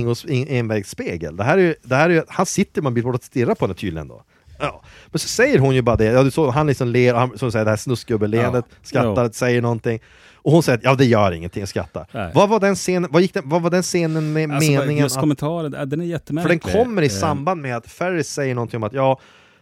envägsspegel. 0.48 1.36
Det 1.36 1.44
här 1.44 1.58
är 1.58 1.74
det 1.82 1.96
här 1.96 2.10
är 2.10 2.24
han 2.28 2.46
sitter 2.46 2.90
bild 2.90 3.06
bort 3.06 3.14
och 3.14 3.24
stirrar 3.24 3.54
på 3.54 3.64
henne 3.64 3.74
tydligen 3.74 4.08
då. 4.08 4.22
Ja. 4.66 4.82
Men 5.06 5.18
så 5.18 5.28
säger 5.28 5.58
hon 5.58 5.74
ju 5.74 5.82
bara 5.82 5.96
det, 5.96 6.04
ja, 6.04 6.22
du 6.22 6.30
såg, 6.30 6.52
han 6.52 6.66
liksom 6.66 6.88
ler, 6.88 7.14
han, 7.14 7.38
som 7.38 7.52
säger 7.52 7.64
det 7.64 7.70
här 7.70 7.76
snuskgubbeleendet, 7.76 8.64
Ja. 8.68 8.76
skrattar, 8.82 9.24
Jo. 9.24 9.30
säger 9.32 9.62
någonting. 9.62 10.00
Och 10.34 10.52
hon 10.52 10.62
säger 10.62 10.78
att 10.78 10.84
ja 10.84 10.94
det 10.94 11.04
gör 11.04 11.32
ingenting, 11.32 11.60
jag 11.60 11.68
skrattar. 11.68 12.06
Nej. 12.12 12.32
Vad 12.34 12.48
var 12.48 12.60
den 12.60 12.74
scenen, 12.74 13.10
vad, 13.12 13.22
gick 13.22 13.34
den, 13.34 13.48
vad 13.48 13.62
var 13.62 13.70
den 13.70 13.82
scenen 13.82 14.32
med 14.32 14.50
Alltså, 14.52 14.70
meningen? 14.70 15.02
Just 15.04 15.16
att- 15.16 15.20
kommentaren, 15.20 15.70
den 15.70 15.92
är 16.00 16.04
för 16.04 16.10
jättemärklig. 16.10 16.60
den 16.62 16.72
kommer 16.86 17.02
i 17.02 17.06
Eh, 17.06 17.10
samband 17.10 17.62
med 17.62 17.76
att 17.76 17.86
Ferris 17.86 18.28
säger 18.28 18.54
någonting 18.54 18.76
om 18.76 18.82
att 18.84 18.92
ja, 18.92 19.20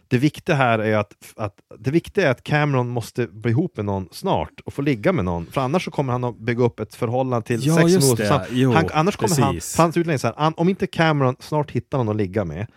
Det 0.09 0.17
viktiga 0.17 0.55
här 0.55 0.79
är 0.79 0.97
att, 0.97 1.13
att, 1.35 1.53
det 1.79 1.91
viktiga 1.91 2.27
är 2.27 2.31
att 2.31 2.43
Cameron 2.43 2.87
måste 2.89 3.27
bli 3.27 3.51
ihop 3.51 3.77
med 3.77 3.85
någon 3.85 4.07
snart 4.11 4.51
och 4.65 4.73
få 4.73 4.81
ligga 4.81 5.11
med 5.13 5.25
någon, 5.25 5.45
för 5.51 5.61
annars 5.61 5.85
så 5.85 5.91
kommer 5.91 6.11
han 6.11 6.23
att 6.23 6.37
bygga 6.39 6.63
upp 6.63 6.79
ett 6.79 6.95
förhållande 6.95 7.47
till 7.47 7.67
Ja, 7.67 7.75
sex 7.89 8.05
så- 8.05 8.17
Jo, 8.51 8.71
han, 8.71 8.89
Annars 8.93 9.15
kommer 9.15 9.41
han, 9.41 9.53
precis. 9.55 9.75
för 9.75 9.83
hans 9.83 9.97
utläggning 9.97 10.19
så 10.19 10.27
här, 10.27 10.53
om 10.59 10.69
inte 10.69 10.87
Cameron 10.87 11.35
snart 11.39 11.71
hittar 11.71 11.97
någon 11.97 12.09
att 12.09 12.15
ligga 12.15 12.45
med, 12.45 12.67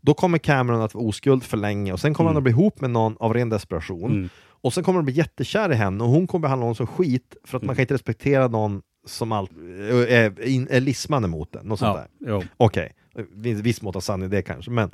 då 0.00 0.14
kommer 0.14 0.38
Cameron 0.38 0.82
att 0.82 0.94
vara 0.94 1.04
oskuld 1.04 1.44
för 1.44 1.56
länge 1.56 1.92
och 1.92 2.00
sen 2.00 2.14
kommer 2.14 2.30
han 2.30 2.36
att 2.36 2.42
bli 2.42 2.52
ihop 2.52 2.80
med 2.80 2.90
någon 2.90 3.16
av 3.20 3.34
ren 3.34 3.48
desperation. 3.48 4.10
Mm. 4.10 4.28
Och 4.62 4.72
sen 4.72 4.84
kommer 4.84 4.96
han 4.98 5.04
bli 5.04 5.14
jättekär 5.14 5.72
i 5.72 5.74
henne 5.74 6.04
och 6.04 6.10
hon 6.10 6.26
kommer 6.26 6.42
behandla 6.42 6.64
honom 6.64 6.74
som 6.74 6.86
skit 6.86 7.36
för 7.44 7.56
att 7.56 7.62
man 7.62 7.74
kan 7.76 7.80
inte 7.82 7.94
respektera 7.94 8.48
någon 8.48 8.82
som 9.06 9.32
allt, 9.32 9.50
är, 10.08 10.48
in- 10.48 10.68
är 10.70 10.80
lismande 10.80 11.28
mot 11.28 11.52
den. 11.52 11.66
Något 11.66 11.78
Ja. 12.18 12.42
Okej, 12.56 12.92
okay. 13.14 13.54
viss 13.54 13.82
mått 13.82 13.96
av 13.96 14.00
sanning 14.00 14.26
i 14.26 14.30
det 14.30 14.42
kanske, 14.42 14.70
men 14.70 14.90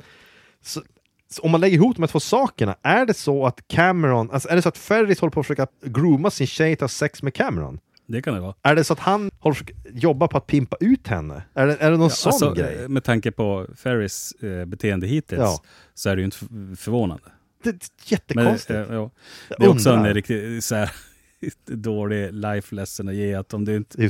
så, 0.61 0.81
så 1.29 1.41
om 1.41 1.51
man 1.51 1.61
lägger 1.61 1.75
ihop 1.75 1.95
de 1.95 2.01
här 2.01 2.07
två 2.07 2.19
sakerna, 2.19 2.75
är 2.81 3.05
det 3.05 3.13
så 3.13 3.45
att 3.45 3.67
Cameron, 3.67 4.31
alltså 4.31 4.49
är 4.49 4.55
det 4.55 4.61
så 4.61 4.69
att 4.69 4.77
Ferris 4.77 5.19
håller 5.19 5.31
på 5.31 5.39
att 5.39 5.45
försöka 5.45 5.67
grooma 5.81 6.29
sin 6.29 6.47
tjej 6.47 6.75
till 6.75 6.85
att 6.85 6.91
ha 6.91 6.95
sex 6.95 7.23
med 7.23 7.33
Cameron? 7.33 7.79
Det 8.07 8.21
kan 8.21 8.33
det 8.33 8.39
vara. 8.39 8.53
Är 8.61 8.75
det 8.75 8.83
så 8.83 8.93
att 8.93 8.99
han 8.99 9.21
håller 9.21 9.31
på 9.39 9.49
att 9.49 9.57
försöka 9.57 9.73
jobba 9.93 10.27
på 10.27 10.37
att 10.37 10.47
pimpa 10.47 10.77
ut 10.79 11.07
henne? 11.07 11.43
Är 11.53 11.67
det, 11.67 11.75
är 11.79 11.91
det 11.91 11.97
någon 11.97 12.09
sån 12.09 12.29
Alltså, 12.29 12.53
grej? 12.53 12.77
eh, 12.83 12.87
Med 12.89 13.03
tanke 13.03 13.31
på 13.31 13.67
Ferris 13.75 14.31
eh, 14.31 14.65
beteende 14.65 15.07
hittills 15.07 15.39
Ja. 15.41 15.61
så 15.93 16.09
är 16.09 16.15
det 16.15 16.19
ju 16.21 16.25
inte 16.25 16.37
förvånande. 16.77 17.23
Det 17.63 17.69
är 17.69 17.73
Men, 17.73 17.79
jättekonstigt. 18.05 18.69
eh, 18.89 18.95
ja. 18.95 19.11
Det 19.57 19.63
är 19.65 19.69
också 19.69 19.89
en 19.89 20.13
riktigt 20.13 20.63
så 20.63 20.75
här, 20.75 20.91
dålig 21.65 22.33
life 22.33 22.75
lesson 22.75 23.07
att 23.07 23.15
ge 23.15 23.33
att 23.33 23.53
om 23.53 23.65
du 23.65 23.75
inte 23.75 24.09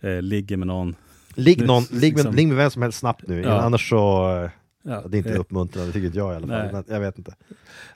eh, 0.00 0.22
ligger 0.22 0.56
med 0.56 0.66
någon 0.66 0.94
Ligg, 1.34 1.66
någon, 1.66 1.82
Det- 1.90 1.94
ligg, 1.96 2.12
med, 2.12 2.16
liksom- 2.18 2.34
ligg 2.34 2.48
med 2.48 2.56
vem 2.56 2.70
som 2.70 2.82
helst 2.82 2.98
snabbt 2.98 3.26
nu, 3.26 3.42
Ja. 3.42 3.60
annars 3.60 3.88
så... 3.88 4.50
eh, 4.84 4.92
Ja, 4.92 5.02
det 5.08 5.16
är 5.16 5.18
inte 5.18 5.32
eh, 5.32 5.40
uppmuntrande, 5.40 5.88
det 5.88 5.92
tycker 5.92 6.06
inte 6.06 6.18
jag 6.18 6.32
i 6.32 6.36
alla 6.36 6.46
fall. 6.46 6.72
Men 6.72 6.84
jag 6.88 7.00
vet 7.00 7.18
inte. 7.18 7.34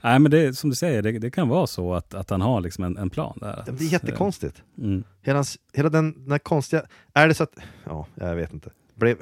Nej 0.02 0.18
men 0.18 0.30
det 0.30 0.56
som 0.58 0.70
du 0.70 0.76
säger, 0.76 1.02
det, 1.02 1.12
det 1.18 1.30
kan 1.30 1.48
vara 1.48 1.66
så 1.66 1.94
att, 1.94 2.14
att 2.14 2.30
han 2.30 2.40
har 2.40 2.60
liksom 2.60 2.84
en, 2.84 2.96
en 2.96 3.10
plan 3.10 3.38
där. 3.40 3.64
Det 3.66 3.84
är 3.84 3.88
jättekonstigt. 3.88 4.62
Mm. 4.78 5.04
Hela, 5.22 5.44
hela 5.72 5.88
den, 5.88 6.22
den 6.22 6.30
här 6.32 6.38
konstiga... 6.38 6.82
Är 7.14 7.28
det 7.28 7.34
så 7.34 7.42
att... 7.42 7.54
Ja, 7.84 8.06
jag 8.14 8.36
vet 8.36 8.52
inte. 8.52 8.70
Blev... 8.94 9.16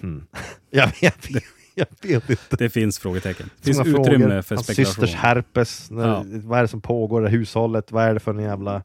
Hmm. 0.00 0.26
Jag 0.70 0.86
vet, 1.00 1.30
jag 1.74 1.86
vet 2.02 2.30
inte. 2.30 2.56
Det 2.56 2.70
finns 2.70 2.98
frågetecken. 2.98 3.50
Det 3.56 3.64
finns 3.64 3.78
många 3.78 4.00
utrymme 4.00 4.24
frågor. 4.24 4.42
för 4.42 4.56
spekulation. 4.56 4.94
systers 4.94 5.14
herpes, 5.14 5.90
när, 5.90 6.08
Ja. 6.08 6.24
vad 6.26 6.58
är 6.58 6.62
det 6.62 6.68
som 6.68 6.80
pågår 6.80 7.22
i 7.22 7.24
det 7.24 7.30
hushållet, 7.30 7.92
vad 7.92 8.04
är 8.04 8.14
det 8.14 8.20
för 8.20 8.34
en 8.34 8.40
jävla... 8.40 8.82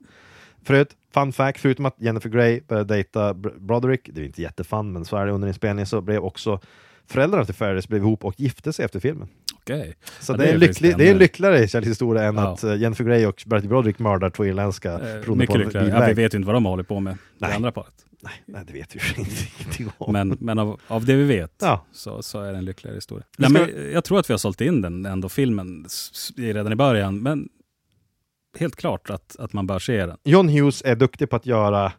Förut, 0.63 0.89
fun 1.13 1.33
fact, 1.33 1.59
förutom 1.59 1.85
att 1.85 1.95
Jennifer 1.99 2.29
Grey 2.29 2.61
började 2.67 2.93
dejta 2.93 3.33
Br- 3.33 3.59
Broderick, 3.59 4.09
det 4.13 4.21
är 4.21 4.25
inte 4.25 4.41
jättefun, 4.41 4.91
men 4.93 5.05
så 5.05 5.17
är 5.17 5.25
det 5.25 5.31
under 5.31 5.47
inspelningen, 5.47 5.85
så 5.87 6.01
blev 6.01 6.23
också 6.23 6.59
föräldrarna 7.07 7.45
till 7.45 7.53
Ferris 7.55 7.87
blev 7.87 8.01
ihop 8.01 8.25
och 8.25 8.39
gifte 8.39 8.73
sig 8.73 8.85
efter 8.85 8.99
filmen. 8.99 9.27
Okej. 9.55 9.95
Så 10.19 10.33
Ja, 10.33 10.37
det, 10.37 10.47
är 10.49 10.53
en 10.53 10.59
lycklig, 10.59 10.97
det 10.97 11.03
är 11.03 11.07
en 11.09 11.13
eh, 11.15 11.19
lyckligare 11.19 11.67
kärlekshistoria 11.67 12.23
än 12.23 12.35
Ja. 12.35 12.53
att 12.53 12.63
eh, 12.63 12.75
Jennifer 12.75 13.03
Grey 13.03 13.25
och 13.25 13.43
Bertie 13.45 13.69
Broderick 13.69 13.99
mördar 13.99 14.29
två 14.29 14.45
irländska 14.45 14.91
Eh, 14.93 15.35
mycket 15.35 15.57
lyckligare. 15.57 15.87
Ja, 15.89 16.05
vi 16.07 16.13
vet 16.13 16.33
ju 16.33 16.37
inte 16.37 16.45
vad 16.47 16.55
de 16.55 16.65
håller 16.65 16.83
på 16.83 16.99
med, 16.99 17.17
Nej. 17.37 17.49
det 17.49 17.55
andra 17.55 17.71
paret. 17.71 17.93
Nej, 18.21 18.33
nej, 18.45 18.63
det 18.67 18.73
vet 18.73 18.95
vi 18.95 18.99
ju 18.99 19.05
ingenting 19.59 19.91
om. 19.97 20.13
Men, 20.13 20.37
men 20.39 20.59
av, 20.59 20.79
av 20.87 21.05
det 21.05 21.15
vi 21.15 21.23
vet 21.23 21.53
Ja. 21.61 21.85
så, 21.91 22.21
så 22.21 22.41
är 22.41 22.51
det 22.51 22.57
en 22.57 22.65
lyckligare 22.65 22.95
historia. 22.95 23.25
Nej, 23.37 23.51
men 23.51 23.91
jag 23.93 24.03
tror 24.03 24.19
att 24.19 24.29
vi 24.29 24.33
har 24.33 24.37
sålt 24.37 24.61
in 24.61 24.81
den 24.81 25.05
ändå, 25.05 25.29
filmen, 25.29 25.85
redan 26.37 26.73
i 26.73 26.75
början. 26.75 27.21
Men 27.21 27.49
helt 28.59 28.75
klart 28.75 29.09
att, 29.09 29.35
att 29.39 29.53
man 29.53 29.67
bör 29.67 29.79
se 29.79 30.05
den. 30.05 30.17
John 30.23 30.49
Hughes 30.49 30.81
är 30.85 30.95
duktig 30.95 31.29
på 31.29 31.35
att 31.35 31.45
göra 31.45 31.91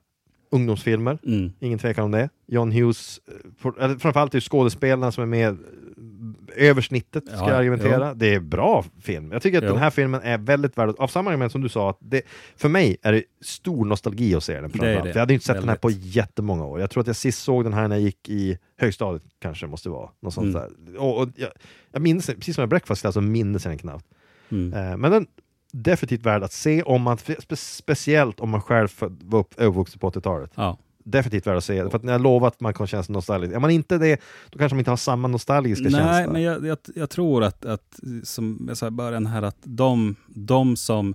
ungdomsfilmer, 0.50 1.18
Mm. 1.26 1.52
ingen 1.60 1.78
tvekan 1.78 2.04
om 2.04 2.10
det. 2.10 2.28
John 2.46 2.72
Hughes, 2.72 3.20
eh, 3.28 3.34
för, 3.58 3.98
framförallt 3.98 4.34
är 4.34 4.40
skådespelarna 4.40 5.12
som 5.12 5.22
är 5.22 5.26
med 5.26 5.48
eh, 5.48 6.68
över 6.70 6.82
snittet, 6.82 7.24
ska 7.26 7.36
Ja, 7.36 7.48
jag 7.50 7.58
argumentera. 7.58 8.08
jo. 8.08 8.14
Det 8.16 8.34
är 8.34 8.40
bra 8.40 8.84
film. 9.00 9.32
Jag 9.32 9.42
tycker 9.42 9.58
att 9.58 9.64
Jo. 9.64 9.70
den 9.70 9.78
här 9.82 9.90
filmen 9.90 10.20
är 10.24 10.38
väldigt 10.38 10.78
värd, 10.78 10.94
av 10.98 11.08
samma 11.08 11.30
argument 11.30 11.52
som 11.52 11.60
du 11.60 11.68
sa, 11.68 11.90
att 11.90 11.98
det, 12.00 12.22
för 12.56 12.68
mig 12.68 12.96
är 13.02 13.12
det 13.12 13.22
stor 13.40 13.84
nostalgi 13.84 14.34
att 14.34 14.44
se 14.44 14.60
den. 14.60 14.70
Det 14.70 14.78
det. 14.78 15.08
Jag 15.08 15.14
hade 15.18 15.34
inte 15.34 15.46
sett 15.46 15.54
den 15.56 15.68
här 15.68 15.78
Väldigt. 15.82 15.82
på 15.82 15.90
jättemånga 15.90 16.64
år. 16.64 16.80
Jag 16.80 16.90
tror 16.90 17.00
att 17.00 17.06
jag 17.06 17.16
sist 17.16 17.42
såg 17.42 17.64
den 17.64 17.72
här 17.72 17.88
när 17.88 17.96
jag 17.96 18.02
gick 18.02 18.28
i 18.28 18.58
högstadiet, 18.76 19.22
kanske 19.40 19.66
det 19.66 19.70
måste 19.70 19.88
vara. 19.88 20.10
Något 20.20 20.34
sånt 20.34 20.56
Mm. 20.56 20.60
där. 20.86 20.98
Och, 21.00 21.22
och 21.22 21.28
jag, 21.36 21.50
jag 21.92 22.02
minns, 22.02 22.26
precis 22.26 22.54
som 22.54 22.62
med 22.62 22.68
Breakfast 22.68 23.00
Club, 23.00 23.14
så 23.14 23.20
minns 23.20 23.64
jag 23.64 23.70
den 23.72 23.78
knappt. 23.78 24.04
Mm. 24.50 24.72
Eh, 24.72 24.96
men 24.96 25.10
den 25.10 25.26
definitivt 25.72 26.26
värd 26.26 26.42
att 26.42 26.52
se, 26.52 26.82
om 26.82 27.02
man, 27.02 27.18
spe, 27.18 27.56
speciellt 27.56 28.40
om 28.40 28.50
man 28.50 28.62
själv 28.62 28.88
var 29.24 29.38
upp- 29.40 29.54
uppvuxen 29.56 29.98
på 29.98 30.10
80-talet. 30.10 30.50
Ja. 30.54 30.78
Definitivt 31.04 31.46
värd 31.46 31.56
att 31.56 31.64
se, 31.64 31.90
för 31.90 31.96
att 31.96 32.02
när 32.04 32.12
jag 32.12 32.20
lovar 32.22 32.48
att 32.48 32.60
man 32.60 32.74
kan 32.74 32.86
känna 32.86 33.02
sig 33.02 33.12
nostalgisk. 33.12 33.54
Är 33.54 33.60
man 33.60 33.70
inte 33.70 33.98
det, 33.98 34.20
då 34.50 34.58
kanske 34.58 34.74
man 34.74 34.78
inte 34.80 34.90
har 34.90 34.96
samma 34.96 35.28
nostalgiska 35.28 35.82
Nej, 35.82 35.92
känsla. 35.92 36.32
men 36.32 36.42
jag, 36.42 36.66
jag, 36.66 36.78
jag 36.94 37.10
tror 37.10 37.44
att, 37.44 37.64
att, 37.64 38.00
som 38.24 38.64
jag 38.68 38.76
sa 38.76 38.86
i 38.86 38.90
början 38.90 39.26
här, 39.26 39.42
att 39.42 39.56
de, 39.62 40.16
de 40.26 40.76
som 40.76 41.14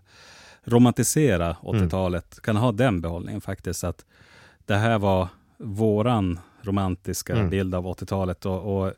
romantiserar 0.64 1.58
80-talet 1.62 2.40
kan 2.44 2.56
ha 2.56 2.72
den 2.72 3.02
behållningen 3.02 3.42
faktiskt. 3.42 3.84
Att 3.84 4.06
det 4.66 4.76
här 4.76 5.00
var 5.00 5.28
våran 5.58 6.40
romantiska 6.62 7.34
Mm. 7.36 7.50
bild 7.50 7.76
av 7.76 7.86
80-talet 7.86 8.46
och, 8.46 8.78
och 8.86 8.94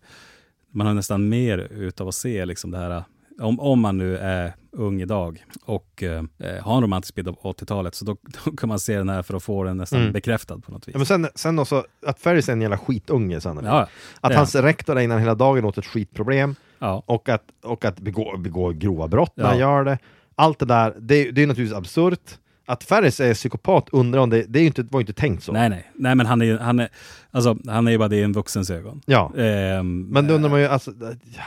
man 0.72 0.88
har 0.88 0.94
nästan 0.94 1.30
mer 1.30 1.58
utav 1.58 2.08
att 2.08 2.16
se 2.16 2.46
liksom 2.46 2.72
det 2.72 2.78
här 2.78 3.04
om, 3.42 3.60
om 3.60 3.80
man 3.80 3.98
nu 3.98 4.18
är 4.18 4.54
ung 4.72 5.02
idag 5.02 5.46
och 5.66 6.04
eh, 6.04 6.24
har 6.62 6.76
en 6.76 6.82
romantisk 6.84 7.16
bild 7.16 7.28
av 7.28 7.36
80-talet, 7.36 7.96
så 7.96 8.06
då, 8.06 8.18
då 8.46 8.52
kan 8.52 8.70
man 8.70 8.80
se 8.80 8.98
den 8.98 9.10
här 9.10 9.22
för 9.24 9.36
att 9.36 9.44
få 9.44 9.64
den 9.64 9.78
nästan 9.78 10.00
Mm. 10.02 10.14
bekräftad 10.14 10.60
på 10.60 10.72
något 10.72 10.88
vis. 10.88 10.94
Ja, 10.94 10.98
men 11.00 11.06
sen, 11.06 11.28
sen 11.36 11.60
också, 11.60 11.86
att 12.06 12.20
Ferris 12.20 12.50
är 12.50 12.54
en 12.54 12.62
jävla 12.62 12.78
skitunge 12.78 13.42
sannolikt. 13.42 13.72
Ja, 13.74 13.88
Att 14.22 14.32
är 14.32 14.36
hans 14.38 14.56
rektor 14.56 14.98
ägnar 14.98 15.20
hela 15.20 15.36
dagen 15.36 15.66
åt 15.66 15.78
ett 15.78 15.86
skitproblem 15.86 16.56
ja. 16.80 17.04
och 17.06 17.30
att, 17.30 17.44
och 17.64 17.86
att 17.86 18.00
begå, 18.00 18.38
begå 18.38 18.70
grova 18.72 19.08
brott 19.08 19.32
när 19.36 19.44
Ja. 19.44 19.50
han 19.50 19.58
gör 19.60 19.84
det. 19.84 19.98
Allt 20.36 20.60
det 20.60 20.66
där, 20.66 20.96
det, 21.00 21.32
det 21.32 21.44
är 21.44 21.48
naturligtvis 21.48 21.78
absurt. 21.78 22.38
Att 22.68 22.84
Ferris 22.84 23.20
är 23.20 23.34
psykopat 23.34 23.90
undrar 23.92 24.20
om 24.20 24.30
det, 24.30 24.44
det 24.48 24.60
är 24.60 24.62
ju 24.62 24.68
inte, 24.68 24.84
var 24.84 25.00
inte 25.00 25.14
tänkt 25.14 25.44
så. 25.44 25.52
Nej, 25.52 25.70
nej. 25.70 25.92
Nej, 25.96 26.16
men 26.16 26.26
han 26.26 26.42
är 26.42 26.46
ju 26.46 26.58
han 26.58 26.80
är, 26.80 26.90
alltså, 27.32 27.58
han 27.68 27.88
är 27.88 27.98
bara 27.98 28.08
det 28.08 28.16
i 28.16 28.24
en 28.24 28.34
vuxens 28.34 28.70
ögon. 28.70 29.02
Ja. 29.06 29.32
Ehm, 29.38 30.02
Men 30.04 30.28
då 30.28 30.34
undrar 30.34 30.50
man 30.50 30.60
ju, 30.60 30.66
alltså, 30.66 30.92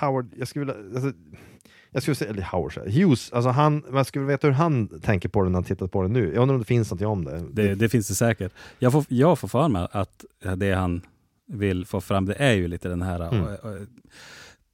Howard, 0.01 0.31
jag 0.39 0.48
skulle 0.48 0.65
vilja, 0.65 0.94
alltså, 0.94 1.12
jag 1.90 2.02
skulle 2.02 2.15
säga, 2.15 2.31
eller 2.31 2.43
Howard, 2.43 2.73
Hughes, 2.78 3.32
alltså 3.32 3.51
han, 3.51 3.85
man 3.90 4.05
skulle 4.05 4.24
veta 4.24 4.47
hur 4.47 4.55
han 4.55 5.01
tänker 5.01 5.28
på 5.28 5.43
det 5.43 5.48
när 5.48 5.55
han 5.56 5.65
tittar 5.65 5.86
på 5.86 6.02
det 6.02 6.09
nu. 6.09 6.32
Jag 6.35 6.43
undrar 6.43 6.55
om 6.55 6.60
det 6.60 6.66
finns 6.66 6.90
någonting 6.90 7.06
om 7.09 7.24
det. 7.24 7.44
det, 7.52 7.74
det 7.74 7.89
finns 7.89 8.09
det 8.09 8.15
säkert. 8.15 8.52
Jag 8.78 8.93
får, 8.93 9.05
jag 9.09 9.39
får 9.39 9.48
för 9.48 9.69
mig 9.69 9.89
att 9.93 10.24
det 10.56 10.73
han 10.73 11.02
vill 11.47 11.86
få 11.86 12.01
fram, 12.01 12.27
det 12.27 12.35
är 12.35 12.52
ju 12.52 12.69
lite 12.69 12.89
den 12.89 13.02
här 13.02 13.20
Mm. 13.35 13.47
mm. 13.65 13.86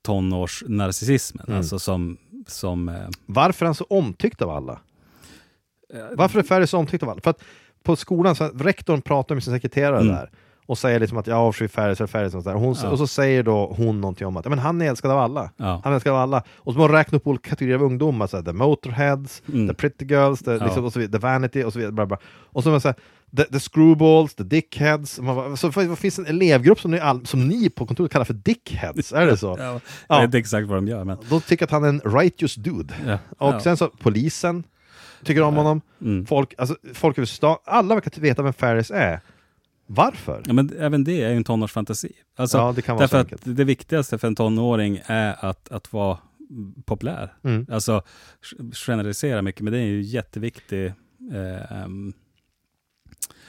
tonårsnarcissismen. 0.03 1.45
Mm. 1.47 1.59
Alltså 1.59 1.78
som, 1.78 2.16
som 2.47 2.89
eh, 2.89 3.09
Varför 3.27 3.65
är 3.65 3.69
han 3.69 3.74
så 3.74 3.85
omtyckt 3.85 4.43
av 4.43 4.51
alla? 4.51 4.81
Varför 6.12 6.39
är 6.39 6.43
Ferris 6.43 6.70
så 6.70 6.78
omtyckt 6.78 7.03
av 7.03 7.09
alla? 7.11 7.20
För 7.20 7.31
att 7.31 7.43
på 7.82 7.97
skolan, 7.97 8.36
så 8.36 8.49
rektorn 8.49 9.03
pratar 9.03 9.35
med 9.35 9.45
sin 9.45 9.53
sekreterare 9.55 10.01
Mm. 10.01 10.15
där 10.15 10.31
och 10.66 10.78
säger 10.78 11.01
liksom 11.01 11.19
att 11.19 11.27
jag 11.27 11.39
avskyr 11.39 11.69
Ferris, 11.69 12.01
eller 12.01 12.07
Ferris 12.09 12.35
och, 12.35 12.43
sådär. 12.43 12.57
och, 12.57 12.62
hon, 12.62 12.77
Ja. 12.82 12.89
och 12.89 12.99
så 12.99 13.07
säger 13.07 13.43
då 13.43 13.74
hon 13.77 14.01
någonting 14.01 14.27
om 14.27 14.36
att 14.36 14.45
ja, 14.45 14.49
men 14.51 14.59
han 14.59 14.82
är 14.82 14.89
älskad 14.89 15.11
av 15.11 15.19
alla. 15.19 15.51
ja. 15.57 15.81
Han 15.85 15.93
är 15.93 15.97
älskad 15.97 16.12
av 16.12 16.19
alla. 16.19 16.43
Och 16.57 16.73
så 16.73 16.78
må 16.78 16.85
hon 16.85 16.93
räkna 16.93 17.16
upp 17.16 17.27
olika 17.27 17.49
kategorier 17.51 17.77
av 17.78 17.82
ungdomar, 17.82 18.27
så 18.27 18.36
här, 18.36 18.45
the 18.45 18.53
motorheads, 18.53 19.43
Mm. 19.49 19.69
the 19.69 19.74
pretty 19.74 20.05
girls, 20.05 20.41
the, 20.41 20.51
Ja. 20.53 20.65
liksom, 20.65 20.85
och 20.85 20.93
så 20.93 20.99
vidare, 20.99 21.20
the 21.20 21.27
vanity 21.27 21.65
och 21.65 21.73
så 21.73 21.78
vidare. 21.78 21.93
Bla 21.93 22.07
bla. 22.07 22.19
Och 22.27 22.62
så, 22.62 22.70
det 22.74 22.81
så 22.81 22.89
här, 22.89 22.97
the, 23.36 23.45
the 23.45 23.61
screwballs, 23.61 24.35
the 24.35 24.43
dickheads. 24.45 25.20
Man 25.20 25.36
bara, 25.36 25.57
så 25.57 25.69
vad 25.69 25.99
finns 25.99 26.19
en 26.19 26.27
elevgrupp 26.27 26.81
som 26.81 26.91
ni, 26.91 26.99
all, 27.01 27.27
som 27.27 27.49
ni 27.49 27.70
på 27.70 27.86
kontoret 27.86 28.12
kallar 28.12 28.24
för 28.24 28.35
dickheads? 28.35 29.12
Är 29.12 29.27
det 29.27 29.36
så? 29.36 29.57
Ja, 29.59 29.65
Ja. 29.65 29.81
Jag 30.09 30.16
vet 30.16 30.24
inte 30.24 30.39
exakt 30.39 30.69
vad 30.69 30.77
de 30.78 30.89
gör, 30.89 31.05
men 31.05 31.19
De 31.31 31.41
tycker 31.41 31.65
att 31.65 31.70
han 31.70 31.85
är 31.85 31.89
en 31.89 32.01
righteous 32.05 32.55
dude. 32.55 33.19
Och 33.39 33.62
sen 33.62 33.77
så 33.77 33.89
polisen 34.03 34.65
tycker 35.24 35.43
om 35.43 35.57
honom. 35.57 35.81
Mm. 36.03 36.27
Folk, 36.27 36.55
alltså, 36.59 36.77
folk 36.95 37.19
över 37.19 37.27
stan, 37.27 37.57
alla 37.65 37.95
verkar 37.95 38.20
veta 38.20 38.43
vem 38.43 38.53
Ferris 38.53 38.91
är. 38.91 39.20
Varför? 39.86 40.43
Ja, 40.47 40.52
men 40.52 40.70
även 40.78 41.05
det 41.05 41.23
är 41.23 41.31
ju 41.31 41.36
en 41.36 41.44
tonårsfantasi. 41.44 42.12
Alltså, 42.36 42.59
ja, 42.59 42.73
det 42.77 42.82
kan 42.82 42.97
vara 42.97 43.06
därför 43.06 43.19
att 43.35 43.40
det 43.56 43.65
viktigaste 43.65 44.19
för 44.19 44.28
en 44.28 44.35
tonåring 44.36 45.01
är 45.06 45.44
att, 45.44 45.73
att 45.73 45.93
vara 45.93 46.19
populär. 46.85 47.32
Mm. 47.43 47.66
Alltså 47.70 48.02
generalisera 48.73 49.43
mycket, 49.43 49.61
men 49.62 49.73
det 49.73 49.78
är 49.78 49.82
ju 49.86 50.02
jätteviktig 50.02 50.86
eh, 51.32 51.82
ehm, 51.82 52.12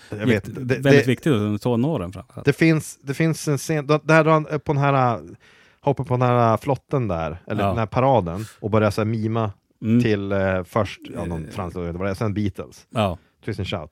Jag 0.10 0.18
vet, 0.18 0.30
jätte, 0.30 0.52
det, 0.52 0.60
väldigt 0.60 0.84
det, 0.84 1.08
viktigt 1.08 1.32
under 1.34 1.58
tonåren 1.58 2.14
framförallt. 2.14 2.46
det, 2.46 2.54
finns, 2.54 3.00
det 3.02 3.14
finns 3.14 3.48
en 3.48 3.58
scen, 3.58 3.88
där 3.88 4.58
på 4.60 4.74
den 4.74 4.82
här 4.82 5.22
hoppar 5.82 6.04
på 6.04 6.14
den 6.14 6.22
här 6.22 6.58
flotten 6.58 7.08
där, 7.08 7.38
eller 7.48 7.64
Ja. 7.64 7.68
den 7.70 7.78
här 7.78 7.86
paraden, 7.86 8.46
och 8.60 8.70
börjar 8.72 8.92
så 8.92 9.06
mima 9.06 9.52
Mm. 9.82 10.04
till 10.04 10.32
eh, 10.32 10.64
först 10.64 11.00
ja, 11.16 11.26
någon 11.26 11.46
Eh. 11.46 11.52
fransk, 11.52 11.78
eller 11.78 11.92
vad 11.94 12.08
det 12.08 12.16
sen 12.16 12.34
Beatles, 12.34 12.88
Ja, 12.90 13.18
Twist 13.46 13.60
and 13.60 13.68
Shout. 13.68 13.92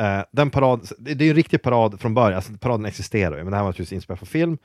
Eh, 0.00 0.24
den 0.32 0.50
parad, 0.50 0.88
det, 0.98 1.10
är 1.10 1.22
ju 1.22 1.30
en 1.30 1.36
riktig 1.36 1.62
parad 1.62 2.00
från 2.00 2.14
början, 2.14 2.36
alltså, 2.36 2.52
paraden 2.60 2.86
existerar 2.86 3.36
ju, 3.36 3.44
men 3.44 3.50
det 3.50 3.56
här 3.56 3.64
var 3.64 3.70
naturligtvis 3.70 3.96
inspelat 3.96 4.18
för 4.18 4.26
film. 4.26 4.58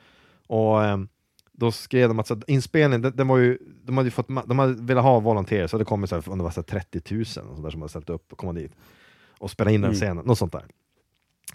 Och 0.46 0.84
ehm, 0.84 1.08
då 1.52 1.72
skrev 1.72 2.08
de 2.08 2.18
att 2.18 2.26
så, 2.26 2.40
inspelningen, 2.46 3.02
den, 3.02 3.16
den 3.16 3.28
var 3.28 3.38
ju, 3.38 3.58
de 3.84 3.96
hade 3.96 4.06
ju 4.06 4.10
fått, 4.10 4.28
de 4.46 4.58
hade 4.58 4.82
velat 4.82 5.04
ha 5.04 5.20
volontärer, 5.20 5.66
så 5.66 5.78
det 5.78 5.84
kom 5.84 6.06
så 6.06 6.14
här, 6.14 6.28
om 6.28 6.38
det 6.38 6.44
var 6.44 6.50
så 6.50 6.60
här 6.60 6.80
30 6.80 7.14
000 7.14 7.20
och 7.20 7.26
så 7.56 7.62
där 7.62 7.70
som 7.70 7.80
hade 7.80 7.88
ställt 7.88 8.10
upp 8.10 8.32
och 8.32 8.38
komma 8.38 8.52
dit 8.52 8.72
och 9.38 9.50
spela 9.50 9.70
in 9.70 9.80
den 9.80 9.90
Mm. 9.90 10.00
scenen, 10.00 10.24
något 10.26 10.38
sånt 10.38 10.52
där. 10.52 10.64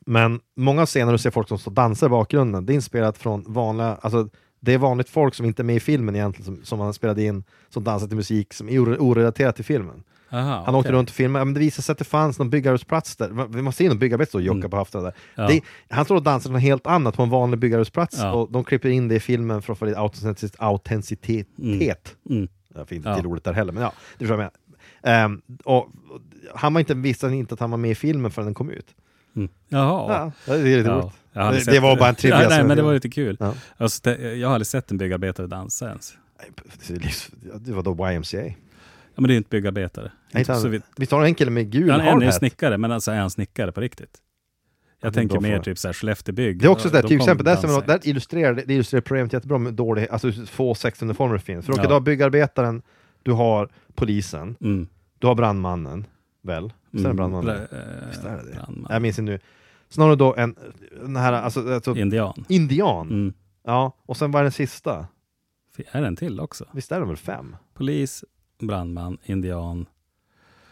Men 0.05 0.39
många 0.55 0.85
scener 0.85 1.11
du 1.11 1.17
ser 1.17 1.31
folk 1.31 1.47
som 1.47 1.57
står 1.59 1.71
och 1.71 1.75
dansar 1.75 2.07
i 2.07 2.09
bakgrunden, 2.09 2.65
det 2.65 2.73
är 2.73 2.75
inspelat 2.75 3.17
från 3.17 3.43
vanliga, 3.47 3.97
alltså 4.01 4.29
Det 4.59 4.73
är 4.73 4.77
vanligt 4.77 5.09
folk 5.09 5.35
som 5.35 5.45
inte 5.45 5.61
är 5.61 5.63
med 5.63 5.75
i 5.75 5.79
filmen 5.79 6.15
egentligen, 6.15 6.45
som, 6.45 6.65
som 6.65 6.79
han 6.79 6.93
spelade 6.93 7.23
in, 7.23 7.43
som 7.69 7.83
dansar 7.83 8.07
till 8.07 8.15
musik 8.17 8.53
som 8.53 8.69
är 8.69 8.73
ore- 8.79 8.97
orelaterat 8.97 9.55
till 9.55 9.65
filmen. 9.65 10.03
Aha, 10.31 10.63
Han 10.65 10.75
åkte 10.75 10.89
okej. 10.89 10.91
runt 10.91 11.09
och 11.09 11.15
filmade, 11.15 11.45
men 11.45 11.53
det 11.53 11.59
visade 11.59 11.81
sig 11.83 11.91
att 11.93 11.97
det 11.99 12.05
fanns 12.05 12.39
någon 12.39 12.49
byggarbetsplats 12.49 13.15
där. 13.15 13.47
Vi 13.55 13.61
måste 13.61 13.77
se 13.83 13.89
någon 13.89 13.99
byggarbetsplats 13.99 14.35
och 14.35 14.55
jocka 14.55 14.69
på 14.69 14.77
höfterna 14.77 15.03
där. 15.03 15.13
Mm. 15.37 15.51
Ja. 15.55 15.61
Det, 15.87 15.95
han 15.95 16.05
står 16.05 16.15
och 16.15 16.23
dansar 16.23 16.51
något 16.51 16.61
helt 16.61 16.87
annat 16.87 17.15
på 17.15 17.23
en 17.23 17.29
vanlig 17.29 17.59
byggarbetsplats 17.59 18.17
Ja. 18.19 18.31
och 18.31 18.51
de 18.51 18.63
klipper 18.63 18.89
in 18.89 19.07
det 19.07 19.15
i 19.15 19.19
filmen 19.19 19.61
för 19.61 19.73
att 19.73 19.79
få 19.79 19.85
lite 19.85 19.99
autenticitet. 19.99 20.55
autenticitet. 20.61 22.15
Mm. 22.29 22.47
Jag 22.75 22.87
får 22.87 22.95
inte 22.97 23.09
Ja. 23.09 23.15
till 23.15 23.25
ordet 23.25 23.43
där 23.43 23.53
heller, 23.53 23.73
men 23.73 23.83
ja, 23.83 23.93
det 24.17 24.25
förstår 24.25 24.41
jag 24.41 24.51
med. 25.03 25.23
Ehm, 25.23 25.41
och, 25.63 25.77
och, 25.77 25.89
han 26.55 26.73
var 26.73 26.79
inte, 26.79 26.93
visste 26.93 27.27
inte 27.27 27.53
att 27.53 27.59
han 27.59 27.71
var 27.71 27.77
med 27.77 27.91
i 27.91 27.95
filmen 27.95 28.31
förrän 28.31 28.45
den 28.45 28.53
kom 28.53 28.69
ut. 28.69 28.87
Mm. 29.35 29.49
Jaha. 29.69 30.31
Ja, 30.45 30.53
det 30.53 30.59
är 30.59 30.77
lite 30.77 30.89
roligt. 30.89 31.65
Det, 31.65 31.79
var 31.79 31.97
bara 31.97 32.09
en 32.09 32.15
trivia. 32.15 32.43
Ja, 32.43 32.49
nej, 32.49 32.57
men 32.59 32.69
det 32.69 32.75
fick. 32.75 32.83
var 32.83 32.93
lite 32.93 33.09
kul. 33.09 33.37
Ja. 33.39 33.53
Alltså, 33.77 34.09
jag 34.19 34.47
har 34.47 34.53
aldrig 34.55 34.67
sett 34.67 34.91
en 34.91 34.97
byggarbetare 34.97 35.47
dansa 35.47 35.87
ens. 35.87 36.13
Det 37.59 37.71
var 37.73 37.83
då 37.83 38.11
YMCA. 38.11 38.53
Men 39.21 39.27
det 39.27 39.31
är 39.31 39.35
ju 39.35 39.37
inte 39.37 39.49
byggarbetare. 39.49 40.11
Nej, 40.31 40.41
inte 40.41 40.55
så 40.55 40.79
Visst 40.97 41.11
har 41.11 41.19
du 41.21 41.25
en 41.25 41.35
kille 41.35 41.51
med 41.51 41.71
gul 41.71 41.89
han 41.91 42.21
är 42.21 42.25
en 42.25 42.33
snickare, 42.33 42.77
men 42.77 42.91
alltså 42.91 43.11
är 43.11 43.19
han 43.19 43.29
snickare 43.29 43.71
på 43.71 43.81
riktigt? 43.81 44.17
Jag 45.01 45.09
Ja, 45.09 45.13
tänker 45.13 45.39
mer 45.39 45.49
fråga. 45.49 45.63
typ 45.63 45.77
såhär 45.77 45.93
Skellefteåbygg. 45.93 46.59
Det 46.59 46.65
är 46.65 46.69
också 46.69 46.87
Ja, 46.87 46.91
där, 46.93 47.01
de 47.01 47.07
till 47.07 47.17
exempel, 47.17 47.45
där, 47.45 47.67
man, 47.67 47.83
där 47.87 47.99
illustrerar 48.07 48.53
det 48.53 48.73
illustrerar 48.73 49.01
problemet 49.01 49.33
jättebra 49.33 49.57
med 49.57 49.73
dålig, 49.73 50.07
alltså 50.11 50.31
få 50.31 50.75
sexuniformer 50.75 51.33
det 51.33 51.39
finns. 51.39 51.65
För 51.65 51.73
Ja. 51.77 51.87
du 51.87 51.93
har 51.93 51.99
byggarbetaren, 52.01 52.81
du 53.23 53.31
har 53.31 53.69
polisen, 53.95 54.55
Mm. 54.61 54.87
du 55.19 55.27
har 55.27 55.35
brandmannen, 55.35 56.05
väl? 56.41 56.73
Visst 56.91 57.05
är 57.05 57.09
det 57.09 57.13
Mm. 57.13 57.15
brandmannen? 57.17 57.45
Bra- 57.69 57.79
eh, 57.79 58.07
Visst 58.09 58.23
är 58.23 58.37
det 58.37 58.43
det? 58.49 58.55
brandman. 58.55 58.87
Jag 58.91 59.01
minns 59.01 59.19
inte 59.19 59.31
nu. 59.31 59.39
Sen 59.89 60.01
har 60.01 60.09
du 60.09 60.15
då 60.15 60.35
en, 60.35 60.55
den 61.01 61.15
här, 61.15 61.33
alltså, 61.33 61.73
alltså 61.73 61.95
Indian. 61.95 62.45
indian. 62.49 63.07
Mm. 63.09 63.33
Ja, 63.65 63.97
och 64.05 64.17
sen 64.17 64.31
vad 64.31 64.39
är 64.39 64.43
den 64.43 64.51
sista? 64.51 65.07
Är 65.91 66.01
det 66.01 66.07
en 66.07 66.15
till 66.15 66.39
också? 66.39 66.65
Visst 66.71 66.91
är 66.91 66.99
de 66.99 67.07
väl 67.07 67.17
fem? 67.17 67.55
Polis, 67.73 68.23
brandman, 68.61 69.17
indian. 69.23 69.85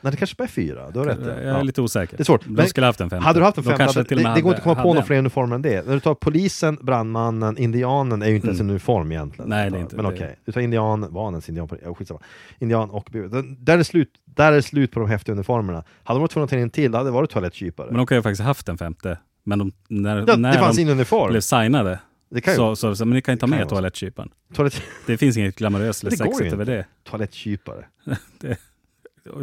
Nej, 0.02 0.11
det 0.11 0.18
kanske 0.18 0.36
bara 0.36 0.44
är 0.44 0.48
fyra. 0.48 0.91
Du 0.91 0.99
har 0.99 1.06
rätt. 1.06 1.20
Jag 1.22 1.38
är 1.38 1.48
ja. 1.48 1.61
lite 1.61 1.82
osäker. 1.82 2.18
Det 2.18 2.22
är 2.24 2.26
svårt. 2.26 2.48
Men 2.48 2.68
skulle 2.68 2.86
haft 2.86 3.02
en 3.02 3.10
femte. 3.10 3.26
Hade 3.26 3.40
du 3.40 3.44
haft 3.44 3.57
en 3.57 3.64
femte, 3.64 3.84
hade, 3.84 4.03
det, 4.03 4.16
med 4.16 4.36
det 4.36 4.41
går 4.41 4.52
inte 4.52 4.57
att 4.57 4.64
komma 4.64 4.76
på 4.76 4.88
några 4.88 4.99
en. 4.99 5.06
fler 5.06 5.18
uniformer 5.18 5.56
än 5.56 5.61
det. 5.61 5.86
När 5.88 5.94
du 5.94 5.99
tar 5.99 6.16
polisen, 6.16 6.78
brandmannen, 6.82 7.57
indianen 7.57 8.22
är 8.22 8.28
ju 8.28 8.36
inte 8.36 8.48
ens 8.48 8.60
Mm. 8.60 8.70
en 8.70 8.72
uniform 8.72 9.11
egentligen. 9.11 9.49
Nej, 9.49 9.72
det 9.72 9.78
är 9.78 9.82
inte 9.82 9.95
Men 9.95 10.06
det. 10.06 10.11
okej, 10.11 10.36
du 10.45 10.52
tar 10.52 10.61
indian, 10.61 11.14
var 11.14 11.24
han 11.24 11.34
ens 11.34 11.49
indian? 11.49 11.70
Ja, 11.84 11.94
skitsamma. 11.94 12.20
Indian 12.60 12.90
och 12.90 13.10
där 13.57 13.78
är, 13.78 13.84
slut, 13.84 14.10
där 14.26 14.52
är 14.52 14.56
det 14.56 14.61
slut 14.61 14.91
på 14.91 14.99
de 14.99 15.10
häftiga 15.10 15.34
uniformerna. 15.34 15.84
Hade 16.03 16.18
de 16.18 16.22
varit 16.22 16.32
tvungna 16.32 16.44
att 16.44 16.49
ta 16.49 16.57
in 16.57 16.70
till, 16.70 16.91
då 16.91 16.98
hade 16.98 17.10
det 17.10 17.14
varit 17.14 17.30
toalettkypare. 17.30 17.88
Men 17.88 17.98
de 17.98 18.06
kan 18.07 18.18
ju 18.18 18.22
faktiskt 18.22 18.41
haft 18.41 18.70
en 18.70 18.78
femte. 18.78 19.18
Men 19.44 19.60
de, 19.60 19.72
när, 19.88 20.18
Ja, 20.28 20.36
när 20.36 20.52
det 20.52 21.06
de 21.10 21.28
blev 21.30 21.41
signade 21.41 21.99
Det 22.31 22.41
kan 22.41 22.56
så, 22.56 22.76
så, 22.76 22.95
så, 22.95 23.06
men 23.06 23.15
ni 23.15 23.22
kan 23.22 23.34
ju 23.34 23.39
ta 23.39 23.45
Det 23.45 23.49
med 23.51 23.69
toalettkyparen. 23.69 24.31
Toalett, 24.53 24.81
Det 25.07 25.18
finns 25.18 25.38
inget 25.38 25.56
glamoröst 25.56 26.03
eller 26.03 26.11
Det 26.18 26.18
sexigt 26.18 26.53
över 26.53 26.65
det. 26.65 26.85
toalettkypare. 27.03 27.85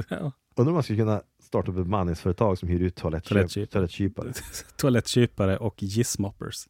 Ja. 0.08 0.32
Undrar 0.56 0.70
om 0.70 0.74
man 0.74 0.82
skulle 0.82 0.98
kunna 0.98 1.22
starta 1.42 1.70
ett 1.70 1.76
bemanningsföretag 1.76 2.58
som 2.58 2.68
hyr 2.68 2.80
ut 2.80 3.00
toalettkyp- 3.02 3.66
Toalettkypare. 3.66 4.32
toalettkypare. 4.76 5.56
Och 5.56 5.82
gissmoppers. 5.82 6.68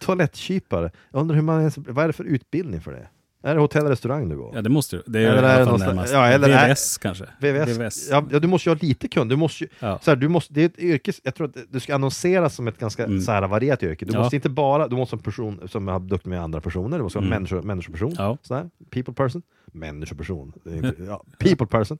Toalettkypare. 0.00 0.90
Jag 1.10 1.20
undrar 1.20 1.34
hur 1.34 1.42
man 1.42 1.58
ens, 1.60 1.78
vad 1.78 1.98
är 2.04 2.06
det 2.06 2.12
för 2.12 2.24
utbildning 2.24 2.80
för 2.80 2.92
det? 2.92 3.08
Är 3.42 3.54
det 3.54 3.60
hotell 3.60 3.84
och 3.84 3.90
restaurang 3.90 4.28
du 4.28 4.36
går? 4.36 4.52
ja, 4.54 4.62
det 4.62 4.68
måste 4.70 4.96
du. 4.96 5.02
Det 5.06 5.18
är 5.18 5.22
Eller 5.22 5.42
i 5.42 5.46
är 5.46 5.60
alla 5.60 5.66
fall 5.66 5.78
närmast. 5.78 6.12
ja, 6.12 6.26
eller 6.26 6.48
är- 6.48 6.68
VVS 6.68 6.98
kanske. 6.98 7.24
VVS. 7.40 8.08
Ja, 8.10 8.24
ja, 8.30 8.38
du 8.38 8.48
måste 8.48 8.68
ju 8.68 8.74
ha 8.74 8.78
lite 8.82 9.08
kund. 9.08 9.30
Du 9.30 9.36
måste 9.36 9.64
ju, 9.64 9.70
Ja. 9.80 9.98
så 10.02 10.10
här, 10.10 10.16
du 10.16 10.28
måste, 10.28 10.54
det 10.54 10.60
är 10.62 10.66
ett 10.66 10.78
yrke, 10.78 11.12
jag 11.22 11.34
tror 11.34 11.46
att 11.48 11.56
du 11.70 11.80
ska 11.80 11.94
annonseras 11.94 12.54
som 12.54 12.68
ett 12.68 12.78
ganska 12.78 13.04
Mm. 13.04 13.20
så 13.20 13.32
här, 13.32 13.48
varierat 13.48 13.82
yrke. 13.82 14.04
Du 14.04 14.12
Ja. 14.12 14.18
måste 14.20 14.36
inte 14.36 14.48
bara, 14.48 14.88
du 14.88 14.96
måste 14.96 15.16
en 15.16 15.20
person 15.22 15.60
som 15.68 15.88
är 15.88 15.98
duktig 15.98 16.30
med 16.30 16.42
andra 16.42 16.60
personer, 16.60 16.96
du 16.96 17.02
måste 17.02 17.18
vara 17.18 17.26
Mm. 17.26 17.36
människo, 17.36 17.62
människoperson. 17.62 18.14
Ja. 18.18 18.38
Sådär. 18.42 18.70
People 18.90 19.14
person. 19.14 19.42
Människoperson. 19.72 20.52
Är 20.66 20.76
inte, 20.86 21.02
ja, 21.02 21.22
people 21.38 21.66
person. 21.66 21.98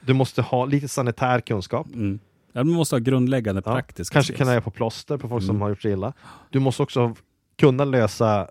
Du 0.00 0.14
måste 0.14 0.42
ha 0.42 0.64
lite 0.66 0.88
sanitär 0.88 1.40
kunskap. 1.40 1.86
Mm. 1.94 2.18
Ja, 2.52 2.62
du 2.64 2.70
måste 2.70 2.94
ha 2.94 3.00
grundläggande 3.00 3.62
Ja. 3.64 3.72
praktiska 3.72 4.12
Kanske 4.14 4.32
kunna 4.32 4.50
göra 4.52 4.60
på 4.60 4.70
plåster 4.70 5.16
på 5.16 5.28
folk 5.28 5.42
som 5.42 5.50
Mm. 5.50 5.62
har 5.62 5.68
gjort 5.68 5.82
sig 5.82 5.92
illa. 5.92 6.12
Du 6.50 6.58
måste 6.60 6.82
också 6.82 7.14
kunna 7.58 7.84
lösa 7.84 8.48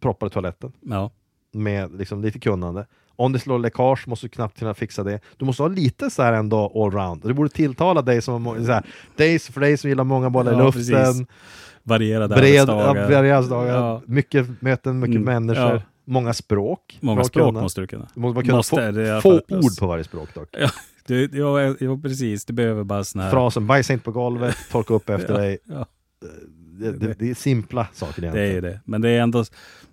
proppar 0.00 0.26
i 0.26 0.30
toaletten 0.30 0.72
Ja. 0.80 1.10
Med 1.52 1.92
liksom 1.98 2.22
lite 2.22 2.38
kunnande. 2.38 2.86
Om 3.16 3.32
det 3.32 3.38
slår 3.38 3.58
läckage 3.58 4.08
måste 4.08 4.26
du 4.26 4.30
knappt 4.30 4.58
kunna 4.58 4.74
fixa 4.74 5.04
det. 5.04 5.20
Du 5.36 5.44
måste 5.44 5.62
ha 5.62 5.68
lite 5.68 6.10
så 6.10 6.22
här 6.22 6.32
ändå 6.32 6.72
allround. 6.74 7.22
Det 7.24 7.34
borde 7.34 7.48
tilltala 7.50 8.02
dig 8.02 8.22
som 8.22 8.44
så 8.66 8.72
här, 8.72 8.82
days 9.16 9.48
för 9.48 9.60
dig 9.60 9.76
som 9.78 9.90
gillar 9.90 10.04
många 10.04 10.30
bollar 10.30 10.52
i 10.52 10.56
Ja, 10.56 10.64
luften. 10.64 10.82
precis. 10.96 11.26
Varierade 11.82 12.34
Bred, 12.34 12.70
arbetsdagar. 12.70 13.74
ja, 13.74 14.02
mycket 14.06 14.62
möten, 14.62 14.98
mycket 14.98 15.16
Mm, 15.16 15.24
människor, 15.24 15.72
ja. 15.72 15.82
många 16.04 16.32
språk. 16.34 16.98
Många 17.00 17.24
språk 17.24 17.46
kunna. 17.48 17.60
måste 17.62 17.80
du 17.80 17.86
kunna. 17.86 18.08
Du 18.14 18.20
måste 18.20 18.42
kunna 18.42 18.56
Måste, 18.56 18.76
i 18.82 19.20
få, 19.22 19.40
få 19.48 19.56
ord 19.56 19.78
på 19.78 19.86
varje 19.86 20.04
språk 20.04 20.34
dock. 20.34 20.48
Ja, 20.52 20.70
du, 21.06 21.28
ja, 21.32 21.74
ja, 21.80 21.98
precis. 22.02 22.44
Du 22.44 22.52
behöver 22.52 22.84
bara 22.84 23.04
sån 23.04 23.20
här... 23.20 23.30
Frasen 23.30 23.66
bajsa 23.66 23.92
inte 23.92 24.04
på 24.04 24.12
golvet, 24.12 24.56
torka 24.72 24.94
upp 24.94 25.10
efter 25.10 25.32
Ja, 25.34 25.40
dig. 25.40 25.58
ja. 25.64 25.86
Det, 26.80 26.92
det, 26.92 27.14
det 27.18 27.30
är 27.30 27.34
simpla 27.34 27.86
saker 27.92 28.22
Det 28.22 28.28
är 28.28 28.36
egentligen. 28.36 28.54
ju 28.54 28.60
det. 28.60 28.80
Men 28.84 29.00
det 29.00 29.10
är 29.10 29.20
ändå... 29.20 29.44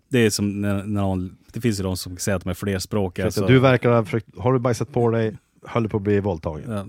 Det 0.10 0.19
är 0.19 0.30
som 0.30 0.61
när, 0.61 0.73
när 0.84 1.02
någon... 1.02 1.38
Det 1.54 1.62
finns 1.62 1.80
ju 1.80 1.84
de 1.84 1.98
som 1.98 2.18
säger 2.18 2.36
att 2.36 2.44
de 2.44 2.50
är 2.50 2.54
flerspråkiga. 2.54 3.26
Alltså, 3.26 3.42
så- 3.42 3.48
Du 3.48 3.60
verkar 3.60 3.92
ha 3.92 4.06
försökt, 4.06 4.28
har 4.38 4.54
du 4.54 4.60
bajsat 4.60 4.92
på 4.92 5.10
dig, 5.12 5.38
höll 5.68 5.84
du 5.84 5.90
på 5.90 5.98
att 5.98 6.04
bli 6.04 6.20
våldtagen. 6.20 6.72
Ja. 6.72 6.86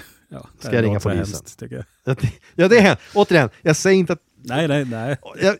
Ja, 0.28 0.46
Ska 0.58 0.74
jag 0.74 0.84
ringa 0.84 1.00
polisen? 1.00 1.16
hemskt, 1.16 1.58
tycker 1.58 1.76
jag. 2.04 2.16
Ja, 2.54 2.68
det- 2.68 2.76
är 2.78 2.80
hänt. 2.82 2.98
Återigen, 3.14 3.48
jag 3.62 3.76
säger 3.76 3.98
inte 3.98 4.12
att 4.12 4.18
Nej, 4.44 4.68
nej, 4.68 4.84
nej. 4.84 5.16
jag, 5.42 5.56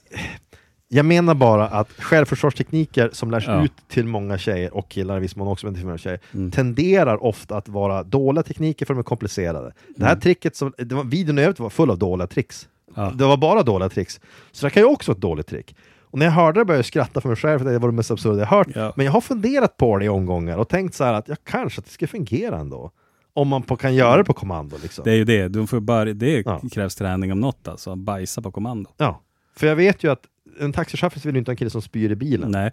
jag 0.88 1.06
menar 1.06 1.34
bara 1.34 1.68
att 1.68 1.92
självförsvarstekniker 1.92 3.10
som 3.12 3.30
lärs 3.30 3.46
Ja. 3.46 3.64
ut 3.64 3.72
till 3.88 4.06
många 4.06 4.38
tjejer 4.38 4.74
och 4.76 4.88
killar 4.88 5.16
i 5.16 5.20
viss 5.20 5.36
mån 5.36 5.48
också, 5.48 5.66
men 5.66 5.74
till 5.74 5.84
många 5.84 5.98
tjejer, 5.98 6.20
Mm. 6.34 6.50
tenderar 6.50 7.24
ofta 7.24 7.56
att 7.56 7.68
vara 7.68 8.02
dåliga 8.02 8.42
tekniker 8.42 8.86
för 8.86 8.94
de 8.94 8.98
är 8.98 9.02
komplicerade. 9.04 9.72
Det 9.96 10.04
här 10.04 10.12
Mm. 10.12 10.20
tricket, 10.20 10.56
som, 10.56 10.72
det 10.78 10.94
var, 10.94 11.04
videon 11.04 11.38
i 11.38 11.42
övrigt 11.42 11.58
var 11.60 11.70
full 11.70 11.90
av 11.90 11.98
dåliga 11.98 12.26
tricks. 12.26 12.68
Ja. 12.94 13.10
Det 13.14 13.24
var 13.24 13.36
bara 13.36 13.62
dåliga 13.62 13.88
tricks. 13.88 14.20
Så 14.52 14.66
det 14.66 14.70
kan 14.70 14.82
ju 14.82 14.86
också 14.88 15.10
vara 15.10 15.16
ett 15.16 15.22
dåligt 15.22 15.46
trick. 15.46 15.76
Och 16.10 16.18
när 16.18 16.26
jag 16.26 16.32
hörde 16.32 16.60
det 16.60 16.64
började 16.64 16.78
jag 16.78 16.86
skratta 16.86 17.20
för 17.20 17.28
mig 17.28 17.36
själv, 17.36 17.58
för 17.58 17.64
det 17.72 17.78
var 17.78 17.88
det 17.88 17.94
mest 17.94 18.10
absurda 18.10 18.38
jag 18.38 18.46
hört. 18.46 18.68
Ja. 18.74 18.92
Men 18.96 19.06
jag 19.06 19.12
har 19.12 19.20
funderat 19.20 19.76
på 19.76 19.98
det 19.98 20.04
i 20.04 20.08
omgångar 20.08 20.58
och 20.58 20.68
tänkt 20.68 20.94
så 20.94 21.04
här 21.04 21.14
att 21.14 21.28
jag 21.28 21.38
kanske 21.44 21.78
att 21.80 21.84
det 21.84 21.90
ska 21.92 22.06
fungera 22.06 22.58
ändå. 22.58 22.90
Om 23.32 23.48
man 23.48 23.62
på, 23.62 23.76
kan 23.76 23.94
göra 23.94 24.16
det 24.16 24.24
på 24.24 24.32
kommando. 24.32 24.76
Liksom. 24.82 25.04
Det 25.04 25.10
är 25.10 25.16
ju 25.16 25.24
det. 25.24 25.48
Du 25.48 25.66
får 25.66 25.80
bara, 25.80 26.04
det 26.04 26.42
Ja. 26.46 26.60
krävs 26.72 26.94
träning 26.94 27.32
om 27.32 27.40
något 27.40 27.68
alltså. 27.68 27.96
Bajsa 27.96 28.42
på 28.42 28.50
kommando. 28.52 28.90
Ja. 28.96 29.22
För 29.56 29.66
jag 29.66 29.76
vet 29.76 30.04
ju 30.04 30.10
att 30.12 30.20
en 30.60 30.72
taxichaufför 30.72 31.20
vill 31.20 31.34
ju 31.34 31.38
inte 31.38 31.48
ha 31.48 31.52
en 31.52 31.56
kille 31.56 31.70
som 31.70 31.82
spyr 31.82 32.10
i 32.12 32.16
bilen. 32.16 32.50
Nej. 32.50 32.70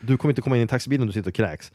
Du 0.00 0.16
kommer 0.16 0.32
inte 0.32 0.42
komma 0.42 0.56
in 0.56 0.60
i 0.60 0.62
en 0.62 0.68
taxibil 0.68 1.00
om 1.00 1.06
du 1.06 1.12
sitter 1.12 1.30
och 1.30 1.34
kräks. 1.34 1.72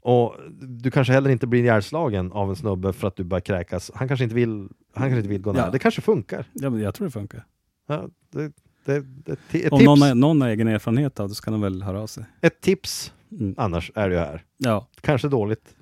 Och 0.00 0.34
du 0.60 0.90
kanske 0.90 1.12
heller 1.12 1.30
inte 1.30 1.46
blir 1.46 1.62
ihjälslagen 1.62 2.32
av 2.32 2.50
en 2.50 2.56
snubbe 2.56 2.92
för 2.92 3.08
att 3.08 3.16
du 3.16 3.24
börjar 3.24 3.40
kräkas. 3.40 3.90
Han 3.94 4.08
kanske 4.08 4.24
inte 4.24 4.34
vill, 4.36 4.50
han 4.58 4.68
kanske 4.94 5.16
inte 5.16 5.28
vill 5.28 5.42
gå 5.42 5.52
nära. 5.52 5.64
Ja. 5.64 5.70
Det 5.70 5.78
kanske 5.78 6.00
funkar. 6.00 6.46
Ja, 6.52 6.70
men 6.70 6.80
jag 6.80 6.94
tror 6.94 7.06
det 7.06 7.10
funkar. 7.10 7.44
Ja, 7.88 8.08
det, 8.32 8.52
det, 8.84 9.04
det, 9.50 9.70
Om 9.70 9.84
någon, 9.84 10.02
har- 10.02 10.14
någon 10.14 10.40
har 10.40 10.48
egen 10.48 10.68
erfarenhet 10.68 11.20
av 11.20 11.28
det 11.28 11.34
så 11.34 11.42
kan 11.42 11.52
de 11.52 11.60
väl 11.62 11.82
höra 11.82 12.00
av 12.00 12.06
sig. 12.06 12.24
ett 12.40 12.60
tips, 12.60 13.12
Mm. 13.40 13.54
annars 13.58 13.92
är 13.94 14.10
ju 14.10 14.16
här. 14.16 14.42
Ja. 14.56 14.88
Kanske 15.00 15.28
dåligt, 15.28 15.74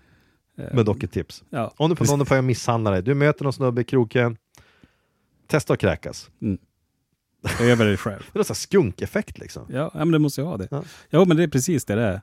eh, 0.59 0.65
men 0.73 0.85
dock 0.85 1.03
ett 1.03 1.13
tips. 1.13 1.45
Ja. 1.51 1.73
Om 1.77 1.91
du 1.91 1.97
på 1.97 2.05
någon 2.05 2.25
väg 2.25 2.39
att 2.39 2.45
misshandla 2.45 2.91
dig, 2.91 3.03
du 3.03 3.15
möter 3.15 3.45
någon 3.45 3.53
snubbe 3.53 3.81
i 3.81 3.85
kroken, 3.85 4.37
testa 5.47 5.73
att 5.73 5.79
kräkas. 5.81 6.31
Över 7.61 7.85
dig 7.87 7.97
själv. 7.97 8.23
Det 8.33 8.39
är 8.39 8.51
en 8.51 8.55
skunkeffekt 8.55 9.39
liksom. 9.39 9.67
Ja, 9.71 9.91
men 9.95 10.11
det 10.11 10.19
måste 10.19 10.41
ju 10.41 10.47
ha 10.47 10.57
det. 10.57 10.69
Ja. 10.71 10.83
Ja, 11.11 11.25
men 11.25 11.37
det 11.37 11.43
är 11.43 11.49
precis 11.49 11.85
det 11.85 11.95
det 11.95 12.03
är. 12.03 12.21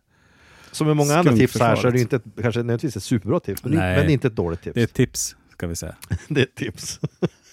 Som 0.71 0.87
med 0.87 0.95
många 0.95 1.15
andra 1.15 1.33
tips 1.35 1.59
här 1.59 1.75
så 1.75 1.87
är 1.87 1.91
det 1.91 1.99
inte 2.01 2.15
ett, 2.15 2.23
kanske 2.41 2.59
nödvändigtvis 2.59 2.97
ett 2.97 3.03
superbra 3.03 3.39
tips, 3.39 3.63
men, 3.63 3.71
det, 3.71 3.77
Nej. 3.77 4.01
men 4.01 4.09
inte 4.09 4.27
ett 4.27 4.35
dåligt 4.35 4.61
tips. 4.61 4.73
Det 4.73 4.79
är 4.79 4.83
ett 4.83 4.93
tips, 4.93 5.35
ska 5.59 5.67
vi 5.67 5.75
säga. 5.75 5.95
det 6.27 6.39
är 6.41 6.43
ett 6.45 6.55
tips. 6.55 6.99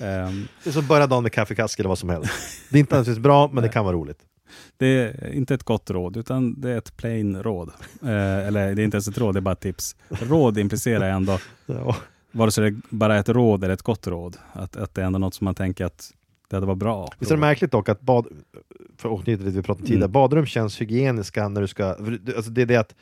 Ehm, 0.01 0.49
Det 0.65 0.71
är 0.71 0.73
som 0.73 0.87
börja 0.87 1.07
dagen 1.07 1.23
med 1.23 1.33
kaffekask 1.33 1.79
eller 1.79 1.89
vad 1.89 1.99
som 1.99 2.09
helst. 2.09 2.31
Det 2.71 2.79
är 2.79 2.81
inte 2.81 2.95
nödvändigtvis 2.95 3.23
bra, 3.23 3.51
men 3.53 3.63
det 3.63 3.69
kan 3.69 3.85
vara 3.85 3.97
roligt. 3.97 4.19
det 4.77 4.87
är 4.87 5.33
inte 5.33 5.55
ett 5.55 5.63
gott 5.63 5.91
råd, 5.91 6.17
utan 6.17 6.61
det 6.61 6.71
är 6.71 6.79
ett 6.79 6.97
plain 6.97 7.43
råd. 7.43 7.69
Eh, 8.03 8.47
eller 8.47 8.75
det 8.75 8.83
är 8.83 8.85
inte 8.85 8.95
ens 8.97 9.09
ett 9.09 9.19
råd, 9.19 9.35
det 9.35 9.39
är 9.39 9.41
bara 9.41 9.53
ett 9.53 9.61
tips. 9.61 9.97
Råd 10.09 10.59
implicerar 10.59 11.11
ändå, 11.11 11.39
Ja. 11.67 11.97
vare 12.33 12.51
sig 12.51 12.71
det 12.71 12.81
bara 12.91 13.17
är 13.17 13.21
ett 13.21 13.29
råd 13.29 13.65
eller 13.65 13.75
ett 13.75 13.83
gott 13.83 14.07
råd, 14.07 14.37
att, 14.53 14.77
att 14.77 14.95
det 14.95 15.03
är 15.03 15.07
ändå 15.07 15.19
något 15.19 15.35
som 15.35 15.45
man 15.45 15.55
tänker 15.55 15.85
att 15.85 16.13
det 16.49 16.57
hade 16.57 16.67
varit 16.67 16.79
bra. 16.79 17.09
Visst 17.19 17.31
är 17.31 17.37
det 17.37 17.41
märkligt 17.41 17.71
dock 17.71 17.89
att 17.89 18.01
bad, 18.01 18.27
för 18.97 19.09
att 19.09 19.19
anknyta 19.19 19.43
till 19.43 19.53
det 19.53 19.59
vi 19.61 19.63
pratade 19.63 19.83
om 19.83 19.87
tidigare, 19.87 20.05
Mm. 20.05 20.13
badrum 20.13 20.47
känns 20.47 20.81
hygieniska 20.81 21.49
när 21.49 21.61
du 21.61 21.67
ska, 21.69 21.85
alltså 22.37 22.51
det 22.51 22.63
är 22.63 22.67
det 22.67 22.77
att 22.77 22.95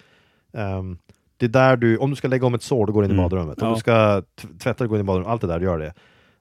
ehm, 0.53 0.99
det 1.36 1.47
är 1.47 1.51
där 1.51 1.77
du, 1.77 1.97
om 1.97 2.11
du 2.11 2.16
ska 2.16 2.28
lägga 2.28 2.47
om 2.47 2.55
ett 2.55 2.62
sår, 2.62 2.86
då 2.86 2.93
går 2.93 3.02
du 3.02 3.06
in 3.06 3.11
i 3.11 3.15
Mm. 3.15 3.24
badrummet. 3.24 3.62
Om 3.62 3.69
Ja. 3.69 3.74
du 3.74 3.81
ska 3.81 4.23
tvätta, 4.59 4.85
då 4.85 4.89
går 4.89 4.97
du 4.97 5.01
in 5.01 5.05
i 5.05 5.06
badrummet. 5.06 5.28
Allt 5.31 5.40
det 5.40 5.47
där, 5.47 5.59
du 5.59 5.65
gör 5.65 5.78
det. 5.78 5.93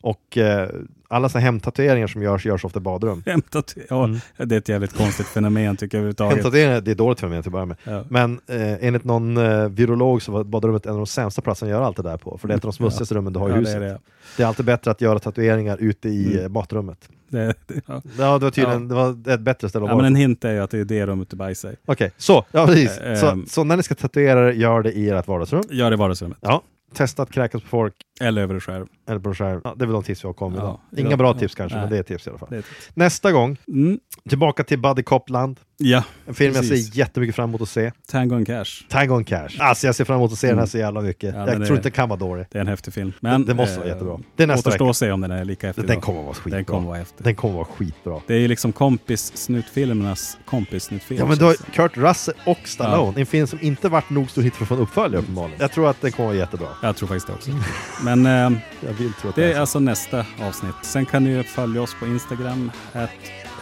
Och 0.01 0.37
eh, 0.37 0.69
alla 1.07 1.29
såna 1.29 1.41
hemtatueringar 1.41 2.07
som 2.07 2.21
görs, 2.21 2.45
görs 2.45 2.65
ofta 2.65 2.79
i 2.79 2.81
badrum. 2.81 3.23
Ja, 3.89 4.03
Mm. 4.05 4.19
Det 4.37 4.55
är 4.55 4.59
ett 4.59 4.69
jävligt 4.69 4.93
konstigt 4.97 5.27
fenomen 5.27 5.75
tycker 5.77 5.97
jag 5.97 5.99
överhuvudtaget. 5.99 6.33
Hemtatueringar, 6.35 6.81
det 6.81 6.91
är 6.91 6.95
dåligt 6.95 7.21
mig 7.21 7.29
till 7.41 7.49
att 7.49 7.51
börja 7.53 7.65
med. 7.65 7.77
Ja. 7.83 8.03
Men 8.09 8.39
eh, 8.47 8.85
enligt 8.87 9.03
någon 9.03 9.37
eh, 9.37 9.67
virolog 9.69 10.21
så 10.21 10.31
var 10.31 10.43
badrummet 10.43 10.85
en 10.85 10.91
av 10.91 10.97
de 10.97 11.05
sämsta 11.07 11.41
platserna 11.41 11.71
att 11.71 11.77
göra 11.77 11.85
allt 11.85 11.97
det 11.97 12.03
där 12.03 12.17
på. 12.17 12.37
För 12.37 12.47
det 12.47 12.53
är 12.53 12.57
ett 12.57 12.65
av 12.65 12.71
de 12.71 12.75
smutsigaste 12.75 13.15
rummen 13.15 13.33
du 13.33 13.39
har 13.39 13.47
i 13.47 13.51
Ja, 13.51 13.55
det 13.55 13.59
huset. 13.59 13.75
är 13.75 13.79
Det 13.79 13.85
är, 13.89 13.99
det. 14.37 14.43
alltid 14.43 14.65
bättre 14.65 14.91
att 14.91 15.01
göra 15.01 15.19
tatueringar 15.19 15.77
ute 15.79 16.09
i 16.09 16.31
Mm. 16.33 16.43
eh, 16.45 16.49
matrummet. 16.49 17.09
Det, 17.33 17.53
det, 17.67 17.81
ja. 17.85 18.01
Ja, 18.17 18.37
det 18.37 18.45
var 18.45 18.51
tydligen 18.51 18.87
det 18.87 18.95
var 18.95 19.29
ett 19.29 19.39
bättre 19.39 19.69
ställe 19.69 19.85
att 19.85 19.89
ja, 19.89 19.95
vara 19.95 20.03
men 20.03 20.13
en 20.13 20.15
hint 20.15 20.45
är 20.45 20.51
ju 20.51 20.59
att 20.59 20.71
det 20.71 20.79
är 20.79 20.85
det 20.85 21.05
rummet 21.05 21.29
du 21.29 21.35
bajsar 21.35 21.71
i. 21.71 21.75
Okej, 21.85 22.11
så, 22.17 22.45
ja 22.51 22.65
precis. 22.65 22.97
Eh, 22.97 23.19
så, 23.19 23.27
ehm. 23.27 23.45
så 23.47 23.63
när 23.63 23.77
ni 23.77 23.83
ska 23.83 23.95
tatuera 23.95 24.49
er, 24.49 24.53
gör 24.53 24.81
det 24.81 24.91
i 24.91 25.09
ert 25.09 25.27
vardagsrum. 25.27 25.63
Gör 25.69 25.91
det 25.91 25.93
i 25.93 25.97
vardagsrummet. 25.97 26.37
Ja. 26.41 26.61
Testa 26.93 27.23
att 27.23 27.31
kräkas 27.31 27.61
på 27.61 27.67
folk, 27.67 27.93
Eller 28.23 28.41
över 28.41 28.53
dig 28.53 28.61
själv. 28.61 28.85
eller 29.07 29.19
på 29.19 29.33
skärm. 29.33 29.61
Ja, 29.63 29.73
det 29.77 29.83
är 29.83 29.87
väl 29.87 29.93
de 29.93 30.03
tips 30.03 30.23
vi 30.23 30.27
har 30.27 30.33
kommit 30.33 30.59
Ja. 30.59 30.81
idag. 30.91 31.05
Inga 31.07 31.17
bra 31.17 31.27
Ja. 31.27 31.39
tips 31.39 31.55
kanske, 31.55 31.75
Nej. 31.77 31.83
men 31.85 31.93
det 31.93 31.97
är 31.99 32.03
tips 32.03 32.27
i 32.27 32.29
alla 32.29 32.39
fall. 32.39 32.47
Det 32.51 32.55
är 32.55 32.59
ett 32.59 32.65
tips. 32.65 32.89
Nästa 32.93 33.31
gång, 33.31 33.57
Mm. 33.67 33.99
tillbaka 34.29 34.63
till 34.63 34.79
Buddy 34.79 35.03
Copland. 35.03 35.59
Ja, 35.77 36.03
En 36.27 36.33
film 36.33 36.53
jag 36.53 36.61
Precis. 36.63 36.91
ser 36.93 36.97
jättemycket 36.99 37.35
fram 37.35 37.49
emot 37.49 37.61
att 37.61 37.69
se. 37.69 37.91
Tango 38.07 38.35
and 38.35 38.47
Cash. 38.47 38.65
Tango 38.89 39.15
and 39.15 39.27
Cash. 39.27 39.49
Alltså 39.59 39.85
jag 39.87 39.95
ser 39.95 40.05
fram 40.05 40.17
emot 40.17 40.31
att 40.31 40.37
se 40.37 40.47
den 40.47 40.55
här 40.55 40.61
Mm. 40.61 40.67
så 40.67 40.77
jävla 40.77 41.01
mycket. 41.01 41.35
Ja, 41.35 41.39
jag 41.47 41.47
tror 41.65 41.71
inte 41.77 41.81
den 41.81 41.91
kan 41.91 42.09
vara 42.09 42.19
dålig. 42.19 42.45
Det 42.51 42.57
är 42.57 42.61
en 42.61 42.67
häftig 42.67 42.93
film. 42.93 43.13
Men 43.19 43.45
det 43.45 43.53
måste 43.53 43.75
vara 43.77 43.85
eh, 43.87 43.93
jättebra. 43.93 44.19
Det 44.35 44.43
är 44.43 44.47
nästa 44.47 44.69
återstår 44.69 44.85
vecka. 44.85 44.89
att 44.89 44.97
se 44.97 45.11
om 45.11 45.21
den 45.21 45.31
är 45.31 45.45
lika 45.45 45.67
häftig. 45.67 45.87
Den 45.87 45.95
då. 45.95 46.01
kommer 46.01 46.23
vara 46.23 46.33
skitbra. 46.33 46.55
Den 46.57 46.65
kommer 46.65 46.87
vara 46.87 46.97
häftig. 46.97 47.23
Den 47.25 47.35
kommer 47.35 47.55
vara 47.55 47.65
skitbra. 47.65 48.19
Det 48.27 48.33
är 48.33 48.39
ju 48.39 48.47
liksom 48.47 48.73
kompis-snutfilmernas 48.73 50.37
kompis-snutfilm. 50.45 51.19
Ja 51.19 51.25
men 51.25 51.37
du 51.37 51.45
har 51.45 51.51
känns 51.53 51.65
det. 51.65 51.71
Kurt 51.71 51.97
Russell 51.97 52.33
och 52.45 52.57
Stallone, 52.65 53.19
en 53.19 53.25
film 53.25 53.47
som 53.47 53.59
inte 53.61 53.89
varit 53.89 54.09
nog 54.09 54.29
stor 54.29 54.41
hit 54.41 54.55
för 54.55 54.63
att 54.63 54.67
få 54.69 54.75
en 54.75 54.81
uppföljare 54.81 55.21
uppenbarligen. 55.21 55.57
Jag 55.61 55.71
tror 55.71 55.89
att 55.89 56.01
den 56.01 56.11
kommer 56.11 56.27
vara 56.29 56.37
jättebra. 56.37 56.67
Jag 56.81 56.95
tror 56.95 57.07
faktiskt 57.07 57.27
det 57.27 57.33
också. 57.33 57.51
Men 58.03 58.12
eh, 58.25 58.51
Jag 58.87 58.93
vill 58.93 59.13
tro 59.13 59.29
att 59.29 59.35
det 59.35 59.43
är 59.49 59.53
så. 59.53 59.59
alltså 59.59 59.79
nästa 59.79 60.25
avsnitt. 60.41 60.75
Sen 60.81 61.05
kan 61.05 61.23
ni 61.23 61.43
följa 61.43 61.81
oss 61.81 61.95
på 61.99 62.05
Instagram, 62.05 62.71
att 62.93 63.09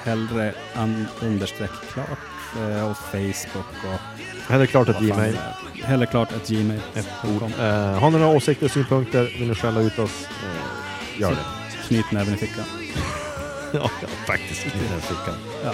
hellre 0.03 0.53
un- 0.75 1.05
understreck 1.21 1.71
klart 1.93 2.07
eh, 2.57 2.89
och 2.91 2.97
Facebook 2.97 3.75
och 4.49 4.57
det 4.59 4.67
klart 4.67 4.87
fan 4.87 5.05
Gmail. 5.05 5.37
Hellre 5.83 6.05
klart 6.05 6.31
att 6.31 6.47
gmail. 6.47 6.81
Ett 6.95 7.09
ord. 7.23 7.41
Eh, 7.59 7.99
har 7.99 8.09
ni 8.11 8.19
några 8.19 8.35
åsikter 8.37 8.65
och 8.65 8.71
synpunkter, 8.71 9.35
vill 9.39 9.47
ni 9.47 9.55
skälla 9.55 9.79
ut 9.81 9.99
oss, 9.99 10.27
eh, 10.43 11.21
gör 11.21 11.31
det. 11.31 11.37
Knyt 11.87 12.11
näven 12.11 12.33
i 12.33 12.37
fickan. 12.37 12.65
ja, 13.73 13.91
ja, 14.01 14.07
faktiskt. 14.27 14.65
I 14.65 14.69
den 14.91 15.01
fickan. 15.01 15.35
Ja. 15.63 15.73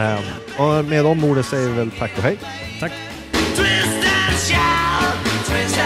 Ehm, 0.00 0.24
och 0.58 0.84
med 0.84 1.04
de 1.04 1.24
orden 1.24 1.44
säger 1.44 1.68
vi 1.68 1.74
väl 1.74 1.90
tack 1.90 2.10
och 2.16 2.22
hej. 2.22 2.38
Tack. 2.80 2.92
Twist 3.32 3.86
and 3.86 4.38
shout. 4.38 5.85